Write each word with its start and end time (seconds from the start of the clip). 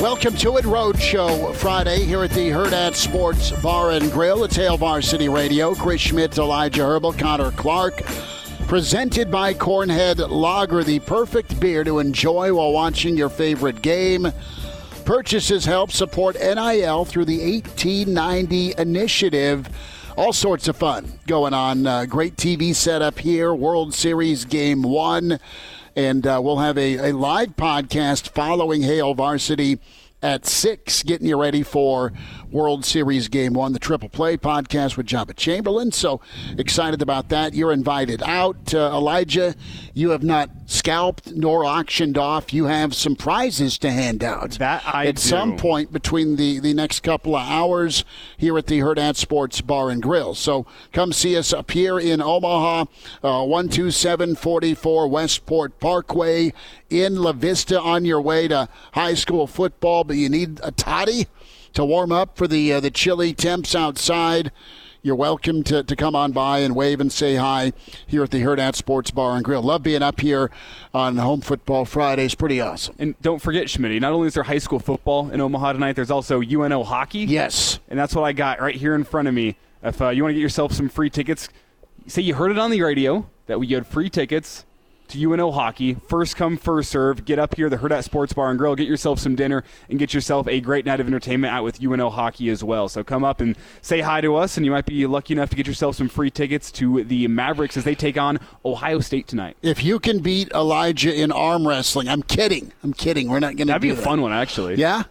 Welcome 0.00 0.34
to 0.36 0.56
it, 0.56 0.64
Roadshow 0.64 1.54
Friday 1.56 2.06
here 2.06 2.24
at 2.24 2.30
the 2.30 2.48
Hurrdat 2.48 2.94
Sports 2.94 3.50
Bar 3.60 3.90
and 3.90 4.10
Grill. 4.10 4.44
It's 4.44 4.56
Hail 4.56 4.78
Varsity 4.78 5.28
Radio. 5.28 5.74
Chris 5.74 6.00
Schmidt, 6.00 6.38
Elijah 6.38 6.80
Herbel, 6.80 7.12
Connor 7.18 7.50
Clark. 7.50 8.02
Presented 8.66 9.30
by 9.30 9.52
Cornhead 9.52 10.26
Lager, 10.30 10.82
the 10.82 11.00
perfect 11.00 11.60
beer 11.60 11.84
to 11.84 11.98
enjoy 11.98 12.54
while 12.54 12.72
watching 12.72 13.14
your 13.14 13.28
favorite 13.28 13.82
game. 13.82 14.32
Purchases 15.04 15.66
help 15.66 15.92
support 15.92 16.34
NIL 16.40 17.04
through 17.04 17.26
the 17.26 17.52
1890 17.52 18.76
initiative. 18.78 19.68
All 20.16 20.32
sorts 20.32 20.66
of 20.66 20.76
fun 20.76 21.12
going 21.26 21.52
on. 21.52 21.86
Uh, 21.86 22.06
great 22.06 22.36
TV 22.36 22.74
setup 22.74 23.18
here. 23.18 23.52
World 23.52 23.92
Series 23.92 24.46
Game 24.46 24.82
1. 24.82 25.38
And 25.96 26.26
uh, 26.26 26.40
we'll 26.42 26.58
have 26.58 26.78
a, 26.78 27.10
a 27.10 27.12
live 27.12 27.56
podcast 27.56 28.28
following 28.30 28.82
Hail 28.82 29.14
Varsity 29.14 29.78
at 30.22 30.44
6, 30.46 31.02
getting 31.04 31.26
you 31.26 31.40
ready 31.40 31.62
for 31.62 32.12
World 32.50 32.84
Series 32.84 33.28
Game 33.28 33.54
1, 33.54 33.72
the 33.72 33.78
Triple 33.78 34.08
Play 34.08 34.36
podcast 34.36 34.96
with 34.96 35.06
Joba 35.06 35.34
Chamberlain. 35.34 35.92
So 35.92 36.20
excited 36.58 37.00
about 37.00 37.28
that. 37.30 37.54
You're 37.54 37.72
invited 37.72 38.22
out. 38.22 38.74
Uh, 38.74 38.90
Elijah, 38.92 39.54
you 39.94 40.10
have 40.10 40.22
not 40.22 40.50
scalped 40.66 41.32
nor 41.32 41.64
auctioned 41.64 42.18
off. 42.18 42.52
You 42.52 42.66
have 42.66 42.94
some 42.94 43.16
prizes 43.16 43.78
to 43.78 43.90
hand 43.90 44.22
out. 44.22 44.52
That 44.52 44.82
I 44.86 45.06
At 45.06 45.16
do. 45.16 45.22
some 45.22 45.56
point 45.56 45.92
between 45.92 46.36
the, 46.36 46.58
the 46.60 46.74
next 46.74 47.00
couple 47.00 47.34
of 47.34 47.46
hours 47.48 48.04
here 48.36 48.58
at 48.58 48.66
the 48.66 48.80
Hurrdat 48.80 49.16
Sports 49.16 49.60
Bar 49.60 49.90
and 49.90 50.02
Grill. 50.02 50.34
So 50.34 50.66
come 50.92 51.12
see 51.12 51.36
us 51.36 51.52
up 51.52 51.70
here 51.70 51.98
in 51.98 52.20
Omaha, 52.20 52.84
uh, 53.22 53.44
12744 53.46 55.08
Westport 55.08 55.80
Parkway 55.80 56.52
in 56.90 57.16
La 57.22 57.32
Vista 57.32 57.80
on 57.80 58.04
your 58.04 58.20
way 58.20 58.48
to 58.48 58.68
high 58.92 59.14
school 59.14 59.46
football, 59.46 60.04
but 60.04 60.16
you 60.16 60.28
need 60.28 60.60
a 60.62 60.72
toddy 60.72 61.26
to 61.72 61.84
warm 61.84 62.12
up 62.12 62.36
for 62.36 62.46
the 62.46 62.72
uh, 62.72 62.80
the 62.80 62.90
chilly 62.90 63.32
temps 63.32 63.74
outside. 63.74 64.52
You're 65.02 65.16
welcome 65.16 65.62
to, 65.64 65.82
to 65.82 65.96
come 65.96 66.14
on 66.14 66.32
by 66.32 66.58
and 66.58 66.76
wave 66.76 67.00
and 67.00 67.10
say 67.10 67.36
hi 67.36 67.72
here 68.06 68.22
at 68.22 68.30
the 68.30 68.42
Hurrdat 68.42 68.74
Sports 68.74 69.10
Bar 69.10 69.34
and 69.34 69.42
Grill. 69.42 69.62
Love 69.62 69.82
being 69.82 70.02
up 70.02 70.20
here 70.20 70.50
on 70.92 71.16
Home 71.16 71.40
Football 71.40 71.86
Fridays. 71.86 72.34
Pretty 72.34 72.60
awesome. 72.60 72.96
And 72.98 73.18
don't 73.22 73.38
forget, 73.38 73.68
Schmitty, 73.68 73.98
not 73.98 74.12
only 74.12 74.28
is 74.28 74.34
there 74.34 74.42
high 74.42 74.58
school 74.58 74.78
football 74.78 75.30
in 75.30 75.40
Omaha 75.40 75.72
tonight, 75.72 75.96
there's 75.96 76.10
also 76.10 76.42
UNO 76.42 76.84
hockey. 76.84 77.20
Yes. 77.20 77.78
And 77.88 77.98
that's 77.98 78.14
what 78.14 78.24
I 78.24 78.34
got 78.34 78.60
right 78.60 78.74
here 78.74 78.94
in 78.94 79.04
front 79.04 79.26
of 79.26 79.32
me. 79.32 79.56
If 79.82 80.02
uh, 80.02 80.10
you 80.10 80.22
want 80.22 80.32
to 80.32 80.34
get 80.34 80.42
yourself 80.42 80.72
some 80.72 80.90
free 80.90 81.08
tickets, 81.08 81.48
say 82.06 82.20
you 82.20 82.34
heard 82.34 82.50
it 82.50 82.58
on 82.58 82.70
the 82.70 82.82
radio 82.82 83.26
that 83.46 83.58
we 83.58 83.68
had 83.68 83.86
free 83.86 84.10
tickets 84.10 84.66
to 85.10 85.18
UNO 85.22 85.50
hockey. 85.52 85.94
First 86.08 86.36
come, 86.36 86.56
first 86.56 86.90
serve. 86.90 87.24
Get 87.24 87.38
up 87.38 87.54
here, 87.56 87.68
the 87.68 87.76
Hurrdat 87.78 88.04
Sports 88.04 88.32
Bar 88.32 88.50
and 88.50 88.58
Grill. 88.58 88.74
Get 88.74 88.88
yourself 88.88 89.18
some 89.18 89.34
dinner 89.36 89.64
and 89.88 89.98
get 89.98 90.14
yourself 90.14 90.48
a 90.48 90.60
great 90.60 90.84
night 90.86 91.00
of 91.00 91.06
entertainment 91.06 91.52
out 91.52 91.64
with 91.64 91.82
UNO 91.82 92.10
hockey 92.10 92.48
as 92.50 92.64
well. 92.64 92.88
So 92.88 93.04
come 93.04 93.24
up 93.24 93.40
and 93.40 93.56
say 93.82 94.00
hi 94.00 94.20
to 94.20 94.36
us, 94.36 94.56
and 94.56 94.64
you 94.64 94.72
might 94.72 94.86
be 94.86 95.06
lucky 95.06 95.34
enough 95.34 95.50
to 95.50 95.56
get 95.56 95.66
yourself 95.66 95.96
some 95.96 96.08
free 96.08 96.30
tickets 96.30 96.70
to 96.72 97.04
the 97.04 97.28
Mavericks 97.28 97.76
as 97.76 97.84
they 97.84 97.94
take 97.94 98.16
on 98.18 98.38
Ohio 98.64 99.00
State 99.00 99.26
tonight. 99.28 99.56
If 99.62 99.84
you 99.84 99.98
can 99.98 100.20
beat 100.20 100.50
Elijah 100.52 101.14
in 101.14 101.30
arm 101.32 101.66
wrestling, 101.68 102.08
I'm 102.08 102.22
kidding. 102.22 102.72
I'm 102.82 102.92
kidding. 102.92 103.28
We're 103.28 103.40
not 103.40 103.56
going 103.56 103.66
to 103.68 103.72
That'd 103.72 103.82
do 103.82 103.88
be 103.88 103.92
a 103.92 103.96
that. 103.96 104.04
fun 104.04 104.22
one, 104.22 104.32
actually. 104.32 104.76
Yeah. 104.76 105.04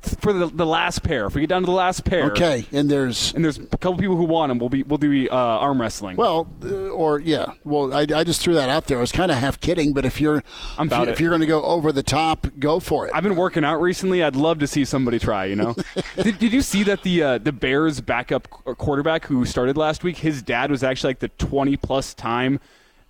For 0.00 0.32
the, 0.32 0.46
the 0.46 0.64
last 0.64 1.02
pair, 1.02 1.26
if 1.26 1.34
we 1.34 1.40
get 1.40 1.50
down 1.50 1.62
to 1.62 1.66
the 1.66 1.72
last 1.72 2.04
pair, 2.04 2.26
Okay. 2.30 2.64
And 2.72 2.88
there's 2.88 3.34
and 3.34 3.44
there's 3.44 3.58
a 3.58 3.66
couple 3.66 3.96
people 3.96 4.16
who 4.16 4.24
want 4.24 4.50
them, 4.50 4.58
we'll 4.58 4.68
be 4.68 4.84
we'll 4.84 4.96
do 4.96 5.28
uh, 5.28 5.34
arm 5.34 5.80
wrestling. 5.80 6.16
well, 6.16 6.48
uh, 6.64 6.88
or 6.90 7.18
yeah. 7.18 7.52
Well, 7.64 7.92
I, 7.92 8.02
I 8.14 8.22
just 8.22 8.40
threw 8.40 8.54
that 8.54 8.68
out 8.68 8.86
there. 8.86 8.98
I 8.98 9.00
was 9.00 9.10
kind 9.10 9.32
of 9.32 9.38
half 9.38 9.60
kidding, 9.60 9.92
but 9.92 10.04
if 10.04 10.20
you're 10.20 10.44
I'm 10.78 10.86
if, 10.86 10.96
you, 10.96 11.04
if 11.04 11.20
you're 11.20 11.30
going 11.30 11.40
to 11.40 11.48
go 11.48 11.62
over 11.62 11.90
the 11.90 12.04
top, 12.04 12.46
go 12.60 12.78
for 12.78 13.06
it. 13.08 13.12
I've 13.12 13.24
been 13.24 13.34
working 13.36 13.64
out 13.64 13.80
recently. 13.80 14.22
I'd 14.22 14.36
love 14.36 14.60
to 14.60 14.68
see 14.68 14.84
somebody 14.84 15.18
try. 15.18 15.46
You 15.46 15.56
know, 15.56 15.74
did, 16.16 16.38
did 16.38 16.52
you 16.52 16.62
see 16.62 16.84
that 16.84 17.02
the 17.02 17.22
uh, 17.22 17.38
the 17.38 17.52
Bears 17.52 18.00
backup 18.00 18.48
quarterback 18.50 19.24
who 19.26 19.44
started 19.44 19.76
last 19.76 20.04
week, 20.04 20.18
his 20.18 20.42
dad 20.42 20.70
was 20.70 20.84
actually 20.84 21.10
like 21.10 21.18
the 21.18 21.28
20 21.28 21.76
plus 21.76 22.14
time 22.14 22.60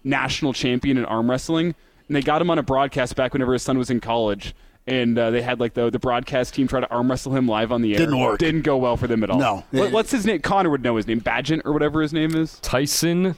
national 0.05 0.55
champion 0.55 0.97
in 0.97 1.05
arm 1.05 1.31
wrestling, 1.31 1.75
and 2.06 2.16
they 2.16 2.22
got 2.22 2.41
him 2.41 2.50
on 2.50 2.59
a 2.59 2.62
broadcast 2.62 3.15
back 3.15 3.34
whenever 3.34 3.53
his 3.53 3.62
son 3.62 3.76
was 3.76 3.91
in 3.91 4.00
college. 4.00 4.55
And 4.88 5.19
uh, 5.19 5.31
they 5.31 5.43
had 5.43 5.60
like 5.60 5.75
the 5.75 5.91
the 5.91 5.99
broadcast 5.99 6.54
team 6.54 6.66
try 6.66 6.81
to 6.81 6.88
arm 6.91 7.10
wrestle 7.10 7.37
him 7.37 7.47
live 7.47 7.71
on 7.72 7.82
the 7.82 7.93
air. 7.93 7.99
Didn't 7.99 8.19
work. 8.19 8.38
Didn't 8.38 8.62
go 8.62 8.76
well 8.78 8.97
for 8.97 9.06
them 9.06 9.22
at 9.22 9.31
all. 9.31 9.38
No. 9.38 9.65
What, 9.71 9.93
what's 9.93 10.10
his 10.10 10.25
name? 10.25 10.41
Connor 10.41 10.71
would 10.71 10.82
know 10.82 10.97
his 10.97 11.06
name. 11.06 11.21
Badgent 11.21 11.62
or 11.65 11.72
whatever 11.72 12.00
his 12.03 12.12
name 12.12 12.34
is. 12.34 12.59
Tyson 12.60 13.37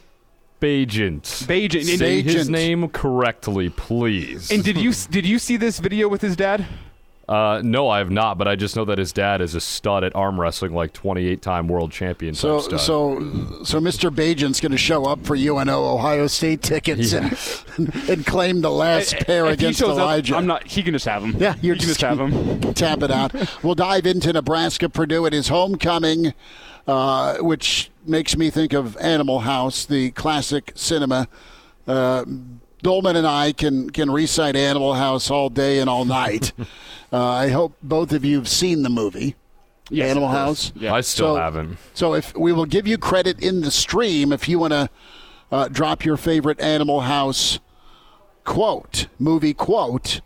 Bajent. 0.61 1.23
Bajent. 1.47 1.89
And- 1.91 1.99
Say 1.99 2.23
his 2.23 2.49
name 2.49 2.89
correctly, 2.89 3.69
please. 3.71 4.51
And 4.51 4.63
did 4.63 4.77
you 4.77 4.93
did 5.11 5.27
you 5.27 5.39
see 5.39 5.57
this 5.57 5.79
video 5.81 6.09
with 6.09 6.21
his 6.21 6.37
dad? 6.37 6.67
Uh, 7.31 7.63
no, 7.63 7.89
I 7.89 7.99
have 7.99 8.11
not, 8.11 8.39
but 8.39 8.49
I 8.49 8.57
just 8.57 8.75
know 8.75 8.85
that 8.87 8.99
his 8.99 9.13
dad 9.13 9.41
is 9.41 9.55
a 9.55 9.61
stud 9.61 10.03
at 10.03 10.17
arm 10.17 10.41
wrestling, 10.41 10.75
like 10.75 10.93
28-time 10.93 11.69
world 11.69 11.93
champion. 11.93 12.35
so, 12.35 12.59
stud. 12.59 12.81
so, 12.81 13.21
so 13.63 13.79
Mr. 13.81 14.11
Bajent's 14.13 14.61
going 14.61 14.73
to 14.73 14.79
show 14.79 15.05
up 15.05 15.25
for 15.25 15.37
UNO 15.37 15.95
Ohio 15.95 16.27
State 16.27 16.61
tickets 16.61 17.13
and, 17.13 17.95
and 18.11 18.27
claim 18.27 18.63
the 18.63 18.71
last 18.71 19.15
pair 19.19 19.45
If 19.47 19.61
he 19.61 19.67
against 19.67 19.79
shows 19.79 19.91
up, 19.91 19.99
Elijah. 19.99 20.35
I'm 20.35 20.47
not. 20.49 20.67
He 20.67 20.83
can 20.83 20.93
just 20.93 21.07
have 21.07 21.23
him. 21.23 21.37
Yeah, 21.39 21.55
you 21.63 21.69
you're 21.69 21.77
can 21.77 21.87
just 21.87 22.01
just 22.01 22.19
have 22.19 22.19
him. 22.19 22.75
tap 22.75 23.01
it 23.05 23.13
out. 23.13 23.33
We'll 23.63 23.77
dive 23.77 24.07
into 24.07 24.33
Nebraska 24.33 24.89
Purdue. 24.89 25.25
at 25.25 25.33
his 25.33 25.47
homecoming, 25.49 26.35
uh, 26.89 27.37
which 27.39 27.93
makes 28.05 28.37
me 28.37 28.51
think 28.51 28.73
of 28.73 28.97
Animal 28.97 29.41
House, 29.41 29.87
the 29.87 30.11
classic 30.11 30.73
cinema. 30.75 31.29
Uh, 31.87 32.25
Doleman 32.83 33.17
and 33.17 33.27
I 33.27 33.53
can 33.53 33.91
can 33.91 34.11
recite 34.11 34.57
Animal 34.57 34.95
House 34.95 35.31
all 35.31 35.51
day 35.51 35.79
and 35.81 35.89
all 35.91 36.05
night. 36.05 36.53
uh, 37.13 37.23
I 37.25 37.49
hope 37.49 37.75
both 37.83 38.13
of 38.13 38.25
you 38.25 38.37
have 38.39 38.49
seen 38.49 38.83
the 38.83 38.91
movie. 38.91 39.37
Yes, 39.91 40.11
Animal. 40.11 40.29
House. 40.29 40.73
Yeah. 40.77 40.95
I 40.95 41.01
still 41.01 41.35
So- 41.35 41.41
haven't. 41.41 41.77
So 41.95 42.15
if 42.15 42.35
we 42.37 42.53
will 42.53 42.65
give 42.67 42.87
you 42.87 42.97
credit 42.97 43.41
in 43.43 43.61
the 43.63 43.71
stream 43.71 44.33
if 44.33 44.49
you 44.49 44.59
want 44.59 44.73
to 44.73 44.89
uh, 45.51 45.69
drop 45.69 46.05
your 46.05 46.17
favorite 46.17 46.61
Animal 46.61 47.01
House 47.03 47.59
quote, 48.45 49.07
movie 49.19 49.55
quote, 49.55 50.21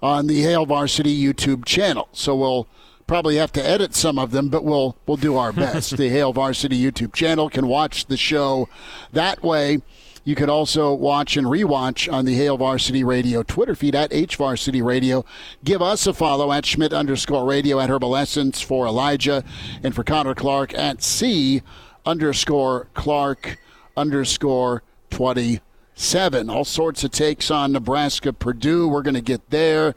on 0.00 0.28
the 0.28 0.42
Hail 0.42 0.64
Varsity 0.66 1.20
YouTube 1.20 1.64
channel. 1.64 2.08
So 2.12 2.36
we'll 2.36 2.68
probably 3.08 3.36
have 3.36 3.50
to 3.52 3.64
edit 3.66 3.94
some 3.94 4.18
of 4.18 4.30
them, 4.30 4.48
but 4.48 4.62
we'll 4.64 4.96
we'll 5.06 5.16
do 5.16 5.36
our 5.36 5.52
best. 5.52 5.96
the 5.96 6.08
Hail 6.08 6.32
Varsity 6.32 6.80
YouTube 6.80 7.12
channel 7.12 7.50
can 7.50 7.66
watch 7.66 8.06
the 8.06 8.16
show 8.16 8.68
that 9.12 9.42
way. 9.42 9.82
You 10.28 10.34
can 10.34 10.50
also 10.50 10.92
watch 10.92 11.38
and 11.38 11.46
rewatch 11.46 12.12
on 12.12 12.26
the 12.26 12.34
Hail 12.34 12.58
Varsity 12.58 13.02
Radio 13.02 13.42
Twitter 13.42 13.74
feed 13.74 13.94
at 13.94 14.10
HVarsity 14.10 14.84
Radio. 14.84 15.24
Give 15.64 15.80
us 15.80 16.06
a 16.06 16.12
follow 16.12 16.52
at 16.52 16.66
Schmidt 16.66 16.92
underscore 16.92 17.46
radio 17.46 17.80
at 17.80 17.88
Herbal 17.88 18.14
Essence 18.14 18.60
for 18.60 18.86
Elijah 18.86 19.42
and 19.82 19.94
for 19.94 20.04
Connor 20.04 20.34
Clark 20.34 20.74
at 20.74 21.02
C 21.02 21.62
underscore 22.04 22.88
Clark 22.92 23.56
underscore 23.96 24.82
27. 25.08 26.50
All 26.50 26.66
sorts 26.66 27.04
of 27.04 27.10
takes 27.10 27.50
on 27.50 27.72
Nebraska 27.72 28.34
Purdue. 28.34 28.86
We're 28.86 29.00
going 29.00 29.14
to 29.14 29.22
get 29.22 29.48
there. 29.48 29.94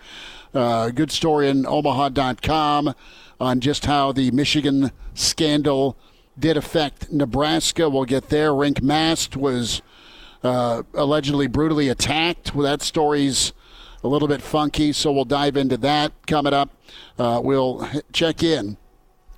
Uh, 0.54 0.92
good 0.92 1.12
story 1.12 1.50
in 1.50 1.66
Omaha.com 1.66 2.96
on 3.42 3.60
just 3.60 3.86
how 3.86 4.14
the 4.14 4.32
Michigan 4.32 4.92
scandal 5.14 5.98
did 6.40 6.56
affect 6.56 7.12
Nebraska. 7.12 7.90
We'll 7.90 8.06
get 8.06 8.30
there. 8.30 8.52
Rienk 8.52 8.82
Mast 8.82 9.36
was 9.36 9.82
uh, 10.44 10.84
allegedly 10.94 11.48
brutally 11.48 11.90
attacked. 11.90 12.56
Well, 12.56 12.64
that 12.64 12.82
story's 12.82 13.54
a 14.04 14.08
little 14.08 14.28
bit 14.28 14.42
funky. 14.42 14.94
So 14.94 15.12
we'll 15.12 15.26
dive 15.26 15.58
into 15.58 15.78
that 15.78 16.12
coming 16.28 16.54
up. 16.54 16.70
Uh, 17.18 17.40
we'll 17.44 17.88
check 18.12 18.44
in 18.44 18.78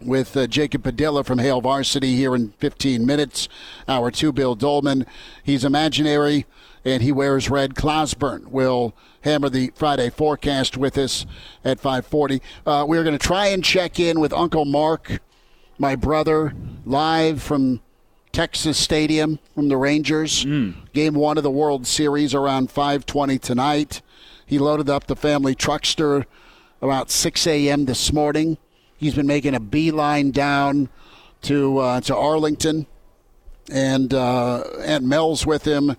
with 0.01 0.35
uh, 0.35 0.47
Jacob 0.47 0.83
Padilla 0.83 1.23
from 1.23 1.39
Hail 1.39 1.61
Varsity 1.61 2.15
here 2.15 2.35
in 2.35 2.51
15 2.59 3.05
minutes. 3.05 3.47
Hour 3.87 4.11
two, 4.11 4.31
Bill 4.31 4.55
Doleman. 4.55 5.05
He's 5.43 5.63
imaginary 5.63 6.45
and 6.85 7.01
he 7.01 7.11
wears 7.11 7.49
red. 7.49 7.75
Clauseborne 7.75 8.47
will 8.47 8.93
hammer 9.21 9.49
the 9.49 9.71
Friday 9.75 10.09
forecast 10.09 10.75
with 10.77 10.97
us 10.97 11.25
at 11.63 11.79
540. 11.79 12.41
Uh, 12.65 12.85
we're 12.87 13.03
going 13.03 13.17
to 13.17 13.25
try 13.25 13.47
and 13.47 13.63
check 13.63 13.99
in 13.99 14.19
with 14.19 14.33
Uncle 14.33 14.65
Mark, 14.65 15.21
my 15.77 15.95
brother, 15.95 16.53
live 16.85 17.41
from 17.41 17.81
Texas 18.33 18.79
Stadium 18.79 19.37
from 19.53 19.69
the 19.69 19.77
Rangers. 19.77 20.43
Game 20.91 21.13
one 21.13 21.37
of 21.37 21.43
the 21.43 21.51
World 21.51 21.85
Series 21.85 22.33
around 22.33 22.71
520 22.71 23.37
tonight. 23.37 24.01
He 24.47 24.57
loaded 24.57 24.89
up 24.89 25.05
the 25.05 25.15
family 25.15 25.55
truckster 25.55 26.25
about 26.81 27.11
6 27.11 27.45
a.m. 27.45 27.85
this 27.85 28.11
morning. 28.11 28.57
He's 28.97 29.13
been 29.13 29.27
making 29.27 29.53
a 29.53 29.59
beeline 29.59 30.31
down 30.31 30.89
to 31.43 31.77
uh, 31.77 32.01
to 32.01 32.15
Arlington, 32.15 32.87
and 33.71 34.11
uh, 34.13 34.63
Aunt 34.83 35.03
Mel's 35.03 35.45
with 35.45 35.65
him, 35.65 35.95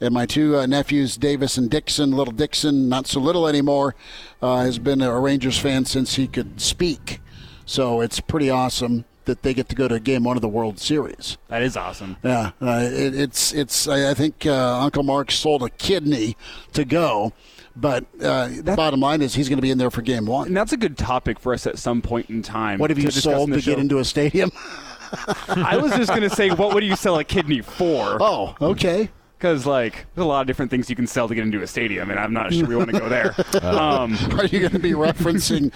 and 0.00 0.14
my 0.14 0.24
two 0.24 0.56
uh, 0.56 0.64
nephews, 0.64 1.18
Davis 1.18 1.58
and 1.58 1.70
Dixon. 1.70 2.12
Little 2.12 2.32
Dixon, 2.32 2.88
not 2.88 3.06
so 3.06 3.20
little 3.20 3.46
anymore, 3.46 3.94
uh, 4.40 4.62
has 4.62 4.78
been 4.78 5.02
a 5.02 5.20
Rangers 5.20 5.58
fan 5.58 5.84
since 5.84 6.14
he 6.14 6.28
could 6.28 6.62
speak. 6.62 7.20
So 7.66 8.00
it's 8.00 8.20
pretty 8.20 8.48
awesome 8.48 9.04
that 9.26 9.42
they 9.42 9.54
get 9.54 9.68
to 9.70 9.74
go 9.74 9.88
to 9.88 9.98
game 10.00 10.24
one 10.24 10.36
of 10.36 10.42
the 10.42 10.48
World 10.48 10.78
Series. 10.78 11.38
That 11.48 11.62
is 11.62 11.76
awesome. 11.76 12.16
Yeah, 12.22 12.52
uh, 12.60 12.88
it, 12.90 13.14
it's 13.14 13.52
it's. 13.52 13.88
I 13.88 14.10
I 14.10 14.14
think 14.14 14.46
uh, 14.46 14.80
Uncle 14.80 15.02
Mark 15.02 15.30
sold 15.30 15.62
a 15.62 15.70
kidney 15.70 16.36
to 16.72 16.84
go, 16.84 17.32
but 17.76 18.04
uh, 18.20 18.48
the 18.48 18.74
bottom 18.76 19.00
line 19.00 19.22
is 19.22 19.34
he's 19.34 19.48
going 19.48 19.58
to 19.58 19.62
be 19.62 19.70
in 19.70 19.78
there 19.78 19.90
for 19.90 20.02
game 20.02 20.26
one. 20.26 20.48
And 20.48 20.56
that's 20.56 20.72
a 20.72 20.76
good 20.76 20.96
topic 20.96 21.38
for 21.40 21.52
us 21.52 21.66
at 21.66 21.78
some 21.78 22.02
point 22.02 22.30
in 22.30 22.42
time. 22.42 22.78
What 22.78 22.90
have 22.90 22.98
you 22.98 23.10
to 23.10 23.20
sold 23.20 23.48
in 23.48 23.50
the 23.50 23.60
to 23.60 23.70
get 23.70 23.78
into 23.78 23.98
a 23.98 24.04
stadium? 24.04 24.50
I 25.48 25.76
was 25.76 25.92
just 25.92 26.10
going 26.10 26.22
to 26.22 26.30
say, 26.30 26.50
what 26.50 26.74
would 26.74 26.84
you 26.84 26.96
sell 26.96 27.18
a 27.18 27.24
kidney 27.24 27.60
for? 27.60 28.18
Oh, 28.20 28.54
okay. 28.60 29.10
Because, 29.44 29.66
like, 29.66 30.06
there's 30.14 30.24
a 30.24 30.26
lot 30.26 30.40
of 30.40 30.46
different 30.46 30.70
things 30.70 30.88
you 30.88 30.96
can 30.96 31.06
sell 31.06 31.28
to 31.28 31.34
get 31.34 31.44
into 31.44 31.60
a 31.60 31.66
stadium, 31.66 32.10
and 32.10 32.18
I'm 32.18 32.32
not 32.32 32.50
sure 32.50 32.66
we 32.66 32.76
want 32.76 32.88
to 32.92 32.98
go 32.98 33.10
there. 33.10 33.34
Um, 33.62 34.16
Are 34.38 34.46
you 34.46 34.60
going 34.60 34.72
to 34.72 34.78
be 34.78 34.92
referencing 34.92 35.70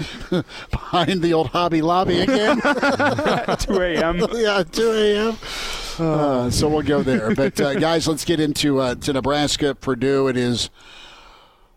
behind 0.71 1.21
the 1.21 1.35
old 1.35 1.49
Hobby 1.49 1.83
Lobby 1.83 2.21
again? 2.21 2.57
2 2.61 2.63
a.m. 3.83 4.27
yeah, 4.33 4.63
2 4.63 4.91
a.m. 4.91 5.39
Uh, 5.99 6.49
so 6.49 6.67
we'll 6.69 6.81
go 6.81 7.03
there. 7.03 7.35
But 7.35 7.61
uh, 7.61 7.75
guys, 7.75 8.09
let's 8.09 8.25
get 8.25 8.41
into 8.41 8.79
uh, 8.79 8.95
to 8.95 9.13
Nebraska, 9.13 9.75
Purdue. 9.75 10.29
It 10.29 10.39
is 10.39 10.71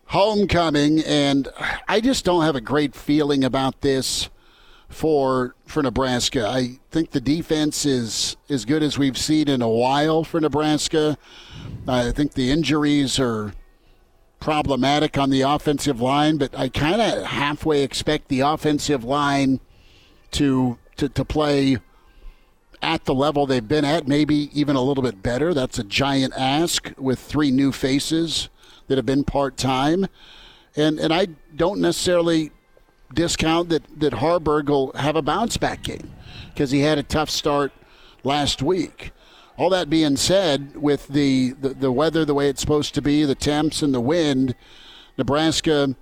homecoming, 0.06 1.00
and 1.00 1.48
I 1.88 2.00
just 2.00 2.24
don't 2.24 2.44
have 2.44 2.56
a 2.56 2.62
great 2.62 2.94
feeling 2.94 3.44
about 3.44 3.82
this 3.82 4.30
for 4.92 5.54
for 5.66 5.82
Nebraska. 5.82 6.46
I 6.46 6.78
think 6.90 7.10
the 7.10 7.20
defense 7.20 7.86
is 7.86 8.36
as 8.48 8.64
good 8.64 8.82
as 8.82 8.98
we've 8.98 9.18
seen 9.18 9.48
in 9.48 9.62
a 9.62 9.68
while 9.68 10.22
for 10.22 10.40
Nebraska. 10.40 11.16
I 11.88 12.12
think 12.12 12.34
the 12.34 12.50
injuries 12.50 13.18
are 13.18 13.54
problematic 14.38 15.16
on 15.16 15.30
the 15.30 15.42
offensive 15.42 16.00
line, 16.00 16.36
but 16.36 16.56
I 16.58 16.68
kind 16.68 17.00
of 17.00 17.24
halfway 17.24 17.82
expect 17.82 18.28
the 18.28 18.40
offensive 18.40 19.02
line 19.02 19.60
to 20.32 20.78
to, 20.96 21.08
to 21.08 21.24
play 21.24 21.78
at 22.82 23.04
the 23.04 23.14
level 23.14 23.46
they've 23.46 23.66
been 23.66 23.84
at, 23.84 24.06
maybe 24.06 24.50
even 24.52 24.76
a 24.76 24.82
little 24.82 25.02
bit 25.02 25.22
better. 25.22 25.54
That's 25.54 25.78
a 25.78 25.84
giant 25.84 26.34
ask 26.36 26.92
with 26.98 27.18
three 27.18 27.50
new 27.50 27.72
faces 27.72 28.50
that 28.88 28.98
have 28.98 29.06
been 29.06 29.24
part 29.24 29.56
time. 29.56 30.06
And 30.76 30.98
and 30.98 31.14
I 31.14 31.28
don't 31.56 31.80
necessarily 31.80 32.50
discount 33.14 33.68
that, 33.68 34.00
that 34.00 34.14
Haarberg 34.14 34.68
will 34.68 34.92
have 34.92 35.16
a 35.16 35.22
bounce 35.22 35.56
back 35.56 35.82
game 35.82 36.10
because 36.48 36.70
he 36.70 36.80
had 36.80 36.98
a 36.98 37.02
tough 37.02 37.30
start 37.30 37.72
last 38.24 38.62
week. 38.62 39.12
All 39.56 39.70
that 39.70 39.90
being 39.90 40.16
said, 40.16 40.76
with 40.76 41.08
the, 41.08 41.52
the, 41.52 41.70
the 41.70 41.92
weather 41.92 42.24
the 42.24 42.34
way 42.34 42.48
it's 42.48 42.60
supposed 42.60 42.94
to 42.94 43.02
be, 43.02 43.24
the 43.24 43.34
temps 43.34 43.82
and 43.82 43.92
the 43.92 44.00
wind, 44.00 44.54
Nebraska 45.18 45.94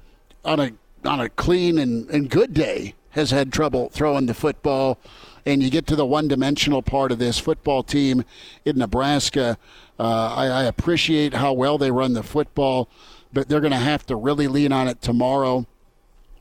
on 0.44 0.60
a 0.60 0.72
on 1.04 1.20
a 1.20 1.28
clean 1.28 1.78
and, 1.78 2.08
and 2.10 2.28
good 2.30 2.52
day 2.52 2.94
has 3.10 3.30
had 3.30 3.52
trouble 3.52 3.88
throwing 3.88 4.26
the 4.26 4.34
football. 4.34 4.98
And 5.46 5.62
you 5.62 5.70
get 5.70 5.86
to 5.88 5.96
the 5.96 6.06
one 6.06 6.28
dimensional 6.28 6.82
part 6.82 7.10
of 7.10 7.18
this 7.18 7.38
football 7.38 7.82
team 7.82 8.24
in 8.64 8.76
Nebraska. 8.76 9.56
Uh, 9.98 10.34
I, 10.34 10.46
I 10.46 10.62
appreciate 10.64 11.34
how 11.34 11.52
well 11.54 11.78
they 11.78 11.90
run 11.90 12.12
the 12.12 12.22
football, 12.22 12.88
but 13.32 13.48
they're 13.48 13.60
going 13.60 13.72
to 13.72 13.78
have 13.78 14.04
to 14.06 14.16
really 14.16 14.46
lean 14.46 14.72
on 14.72 14.86
it 14.86 15.00
tomorrow. 15.00 15.66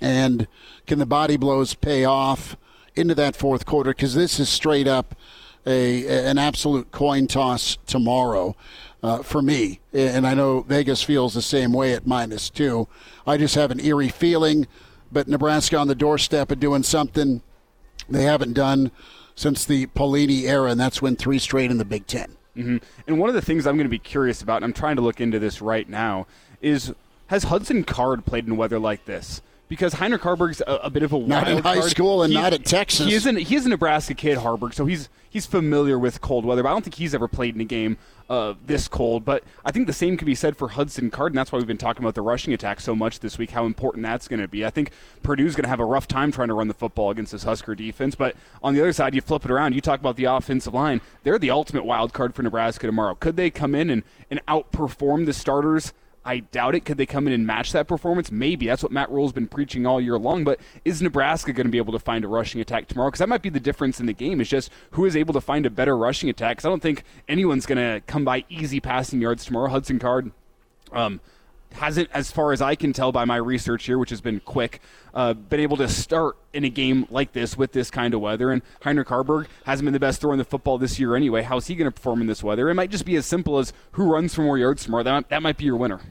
And 0.01 0.47
can 0.87 0.99
the 0.99 1.05
body 1.05 1.37
blows 1.37 1.73
pay 1.73 2.05
off 2.05 2.55
into 2.95 3.15
that 3.15 3.35
fourth 3.35 3.65
quarter? 3.65 3.91
Because 3.91 4.15
this 4.15 4.39
is 4.39 4.49
straight 4.49 4.87
up 4.87 5.15
a 5.65 6.07
an 6.27 6.37
absolute 6.37 6.91
coin 6.91 7.27
toss 7.27 7.77
tomorrow 7.85 8.55
uh, 9.03 9.21
for 9.23 9.41
me. 9.41 9.79
And 9.93 10.25
I 10.25 10.33
know 10.33 10.61
Vegas 10.61 11.03
feels 11.03 11.33
the 11.33 11.41
same 11.41 11.73
way 11.73 11.93
at 11.93 12.07
minus 12.07 12.49
two. 12.49 12.87
I 13.27 13.37
just 13.37 13.55
have 13.55 13.71
an 13.71 13.79
eerie 13.79 14.09
feeling, 14.09 14.67
but 15.11 15.27
Nebraska 15.27 15.77
on 15.77 15.87
the 15.87 15.95
doorstep 15.95 16.51
of 16.51 16.59
doing 16.59 16.83
something 16.83 17.41
they 18.09 18.23
haven't 18.23 18.53
done 18.53 18.91
since 19.35 19.63
the 19.63 19.87
Pelini 19.87 20.43
era, 20.43 20.71
and 20.71 20.79
that's 20.79 21.01
win 21.01 21.15
three 21.15 21.39
straight 21.39 21.71
in 21.71 21.77
the 21.77 21.85
Big 21.85 22.07
Ten. 22.07 22.35
hmm 22.55 22.77
And 23.07 23.19
one 23.19 23.29
of 23.29 23.35
the 23.35 23.41
things 23.41 23.65
I'm 23.65 23.75
going 23.75 23.85
to 23.85 23.89
be 23.89 23.99
curious 23.99 24.41
about, 24.41 24.57
and 24.57 24.65
I'm 24.65 24.73
trying 24.73 24.95
to 24.97 25.01
look 25.01 25.21
into 25.21 25.39
this 25.39 25.61
right 25.61 25.87
now, 25.87 26.27
is 26.61 26.93
has 27.27 27.43
Hudson 27.43 27.83
Card 27.83 28.25
played 28.25 28.47
in 28.47 28.57
weather 28.57 28.79
like 28.79 29.05
this? 29.05 29.41
Because 29.69 29.93
Heinrich 29.93 30.21
Haarberg's 30.23 30.61
a, 30.61 30.79
a 30.83 30.89
bit 30.89 31.03
of 31.03 31.13
a 31.13 31.17
wild 31.17 31.29
Not 31.29 31.47
in 31.47 31.59
high 31.59 31.77
card. 31.77 31.91
school 31.91 32.23
and 32.23 32.33
not 32.33 32.53
at 32.53 32.65
Texas. 32.65 33.05
He 33.05 33.13
is, 33.13 33.25
an, 33.25 33.37
he 33.37 33.55
is 33.55 33.65
a 33.65 33.69
Nebraska 33.69 34.15
kid, 34.15 34.39
Harburg, 34.39 34.73
so 34.73 34.85
he's 34.85 35.09
he's 35.29 35.45
familiar 35.45 35.97
with 35.99 36.21
cold 36.21 36.43
weather. 36.43 36.63
But 36.63 36.69
I 36.69 36.71
don't 36.73 36.81
think 36.83 36.95
he's 36.95 37.13
ever 37.13 37.27
played 37.27 37.53
in 37.53 37.61
a 37.61 37.65
game 37.65 37.97
uh, 38.31 38.55
this 38.65 38.87
cold. 38.87 39.23
But 39.23 39.43
I 39.63 39.71
think 39.71 39.85
the 39.85 39.93
same 39.93 40.17
can 40.17 40.25
be 40.25 40.33
said 40.33 40.57
for 40.57 40.69
Hudson 40.69 41.11
Card, 41.11 41.33
and 41.33 41.37
that's 41.37 41.51
why 41.51 41.57
we've 41.59 41.67
been 41.67 41.77
talking 41.77 42.03
about 42.03 42.15
the 42.15 42.23
rushing 42.23 42.51
attack 42.51 42.79
so 42.81 42.95
much 42.95 43.19
this 43.19 43.37
week. 43.37 43.51
How 43.51 43.65
important 43.67 44.03
that's 44.03 44.27
going 44.27 44.39
to 44.41 44.47
be. 44.47 44.65
I 44.65 44.71
think 44.71 44.91
Purdue's 45.21 45.55
going 45.55 45.65
to 45.65 45.69
have 45.69 45.79
a 45.79 45.85
rough 45.85 46.07
time 46.07 46.31
trying 46.31 46.47
to 46.47 46.55
run 46.55 46.67
the 46.67 46.73
football 46.73 47.11
against 47.11 47.31
this 47.31 47.43
Husker 47.43 47.75
defense. 47.75 48.15
But 48.15 48.35
on 48.63 48.73
the 48.73 48.81
other 48.81 48.91
side, 48.91 49.13
you 49.13 49.21
flip 49.21 49.45
it 49.45 49.51
around. 49.51 49.75
You 49.75 49.81
talk 49.81 49.99
about 49.99 50.15
the 50.15 50.25
offensive 50.25 50.73
line. 50.73 50.99
They're 51.23 51.37
the 51.37 51.51
ultimate 51.51 51.85
wild 51.85 52.11
card 52.11 52.33
for 52.33 52.41
Nebraska 52.41 52.87
tomorrow. 52.87 53.13
Could 53.13 53.35
they 53.35 53.51
come 53.51 53.75
in 53.75 53.91
and, 53.91 54.01
and 54.31 54.43
outperform 54.47 55.27
the 55.27 55.33
starters? 55.33 55.93
I 56.25 56.39
doubt 56.39 56.75
it. 56.75 56.85
Could 56.85 56.97
they 56.97 57.05
come 57.05 57.27
in 57.27 57.33
and 57.33 57.47
match 57.47 57.71
that 57.71 57.87
performance? 57.87 58.31
Maybe. 58.31 58.67
That's 58.67 58.83
what 58.83 58.91
Matt 58.91 59.09
Rhule's 59.09 59.31
been 59.31 59.47
preaching 59.47 59.85
all 59.85 60.01
year 60.01 60.17
long. 60.17 60.43
But 60.43 60.59
is 60.83 61.01
Nebraska 61.01 61.53
going 61.53 61.65
to 61.65 61.71
be 61.71 61.77
able 61.77 61.93
to 61.93 61.99
find 61.99 62.25
a 62.25 62.27
rushing 62.27 62.59
attack 62.59 62.87
tomorrow? 62.87 63.09
Because 63.09 63.19
that 63.19 63.29
might 63.29 63.41
be 63.41 63.49
the 63.49 63.59
difference 63.59 63.99
in 63.99 64.05
the 64.05 64.13
game. 64.13 64.41
Is 64.41 64.49
just 64.49 64.69
who 64.91 65.05
is 65.05 65.15
able 65.15 65.33
to 65.33 65.41
find 65.41 65.65
a 65.65 65.69
better 65.69 65.97
rushing 65.97 66.29
attack. 66.29 66.57
Because 66.57 66.65
I 66.65 66.69
don't 66.69 66.81
think 66.81 67.03
anyone's 67.27 67.65
going 67.65 67.77
to 67.77 68.01
come 68.05 68.25
by 68.25 68.43
easy 68.49 68.79
passing 68.79 69.21
yards 69.21 69.45
tomorrow. 69.45 69.69
Hudson 69.69 69.97
Card. 69.97 70.31
Um, 70.91 71.21
hasn't, 71.73 72.09
as 72.13 72.31
far 72.31 72.51
as 72.51 72.61
I 72.61 72.75
can 72.75 72.93
tell 72.93 73.11
by 73.11 73.25
my 73.25 73.35
research 73.37 73.85
here, 73.85 73.97
which 73.97 74.09
has 74.09 74.21
been 74.21 74.39
quick, 74.41 74.81
uh, 75.13 75.33
been 75.33 75.59
able 75.59 75.77
to 75.77 75.87
start 75.87 76.35
in 76.53 76.63
a 76.63 76.69
game 76.69 77.05
like 77.09 77.33
this 77.33 77.57
with 77.57 77.71
this 77.73 77.89
kind 77.91 78.13
of 78.13 78.21
weather. 78.21 78.51
And 78.51 78.61
Heinrich 78.81 79.07
Haarberg 79.07 79.47
hasn't 79.65 79.85
been 79.85 79.93
the 79.93 79.99
best 79.99 80.21
thrower 80.21 80.33
in 80.33 80.39
the 80.39 80.45
football 80.45 80.77
this 80.77 80.99
year 80.99 81.15
anyway. 81.15 81.41
How's 81.43 81.67
he 81.67 81.75
going 81.75 81.85
to 81.85 81.91
perform 81.91 82.21
in 82.21 82.27
this 82.27 82.43
weather? 82.43 82.69
It 82.69 82.73
might 82.75 82.91
just 82.91 83.05
be 83.05 83.15
as 83.15 83.25
simple 83.25 83.57
as 83.59 83.71
who 83.93 84.11
runs 84.11 84.33
for 84.35 84.41
more 84.41 84.57
yards 84.57 84.83
tomorrow. 84.83 85.03
That, 85.03 85.11
might- 85.13 85.29
that 85.29 85.41
might 85.43 85.57
be 85.57 85.65
your 85.65 85.77
winner. 85.77 86.01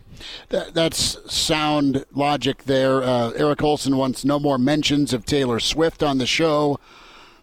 That, 0.48 0.74
that's 0.74 1.16
sound 1.32 2.04
logic 2.12 2.64
there. 2.64 3.02
Uh, 3.02 3.30
Eric 3.30 3.62
Olson 3.62 3.96
wants 3.96 4.24
no 4.24 4.38
more 4.40 4.58
mentions 4.58 5.12
of 5.12 5.24
Taylor 5.24 5.60
Swift 5.60 6.02
on 6.02 6.18
the 6.18 6.26
show. 6.26 6.78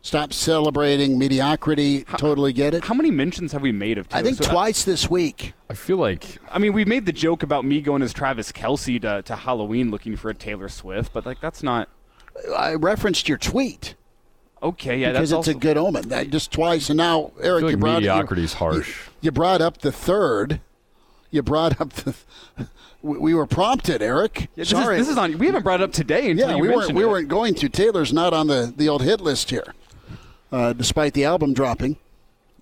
Stop 0.06 0.34
celebrating 0.34 1.18
mediocrity. 1.18 2.04
totally 2.18 2.54
get 2.54 2.76
it. 2.76 2.84
How 2.84 2.94
many 2.94 3.10
mentions 3.10 3.52
have 3.54 3.64
we 3.64 3.72
made 3.72 3.98
of 3.98 4.08
Taylor? 4.08 4.20
I 4.20 4.24
think 4.24 4.38
Swift? 4.38 4.52
Uh, 4.52 4.54
twice 4.54 4.84
this 4.84 5.10
week. 5.10 5.54
I 5.68 5.74
feel 5.74 5.98
like 5.98 6.38
I 6.52 6.60
mean, 6.60 6.74
we 6.74 6.86
made 6.86 7.08
the 7.08 7.12
joke 7.12 7.42
about 7.42 7.66
me 7.66 7.82
going 7.82 8.04
as 8.04 8.14
Travis 8.14 8.52
Kelce 8.52 9.02
to, 9.02 9.24
to 9.24 9.36
Halloween 9.36 9.90
looking 9.90 10.16
for 10.16 10.30
a 10.30 10.36
Taylor 10.36 10.70
Swift, 10.70 11.12
but 11.12 11.26
like 11.26 11.42
that's 11.42 11.64
not 11.64 11.90
I 12.56 12.76
referenced 12.76 13.28
your 13.28 13.40
tweet 13.40 13.96
okay. 14.62 15.00
Yeah, 15.00 15.12
because 15.12 15.32
that's 15.32 15.48
it's 15.48 15.48
also, 15.50 15.58
a 15.58 15.60
good 15.60 15.78
omen. 15.78 16.10
That 16.10 16.30
just 16.30 16.52
twice, 16.52 16.90
and 16.90 16.98
now 16.98 17.32
Eric, 17.42 17.64
I 17.64 17.68
feel 17.68 17.72
you 17.72 17.78
brought 17.78 17.94
mediocrity 17.96 18.44
is 18.44 18.54
you, 18.54 18.58
harsh. 18.60 19.00
You, 19.22 19.32
brought 19.32 19.62
up 19.62 19.80
the 19.80 19.92
third. 19.92 20.62
You 21.32 21.42
brought 21.42 21.80
up 21.80 21.94
the. 21.94 22.16
We 23.02 23.18
we 23.20 23.34
were 23.34 23.46
prompted, 23.46 24.02
Eric. 24.02 24.42
Yeah, 24.42 24.48
this, 24.56 24.70
Sorry, 24.70 24.98
is, 25.00 25.08
this 25.08 25.12
is 25.14 25.18
on. 25.18 25.38
We 25.38 25.46
haven't 25.46 25.64
brought 25.64 25.82
it 25.82 25.84
up 25.84 25.92
today 25.92 26.32
until 26.32 26.50
Yeah, 26.50 26.56
you 26.56 26.62
we 26.62 26.70
weren't. 26.70 26.94
We 26.94 27.04
it. 27.04 27.08
weren't 27.08 27.28
going 27.28 27.54
to. 27.56 27.70
Taylor's 27.70 28.12
not 28.12 28.34
on 28.34 28.48
the 28.48 28.74
the 28.76 28.90
old 28.90 29.04
hit 29.04 29.22
list 29.22 29.52
here, 29.52 29.74
uh, 30.52 30.74
despite 30.74 31.14
the 31.14 31.26
album 31.26 31.54
dropping. 31.54 31.98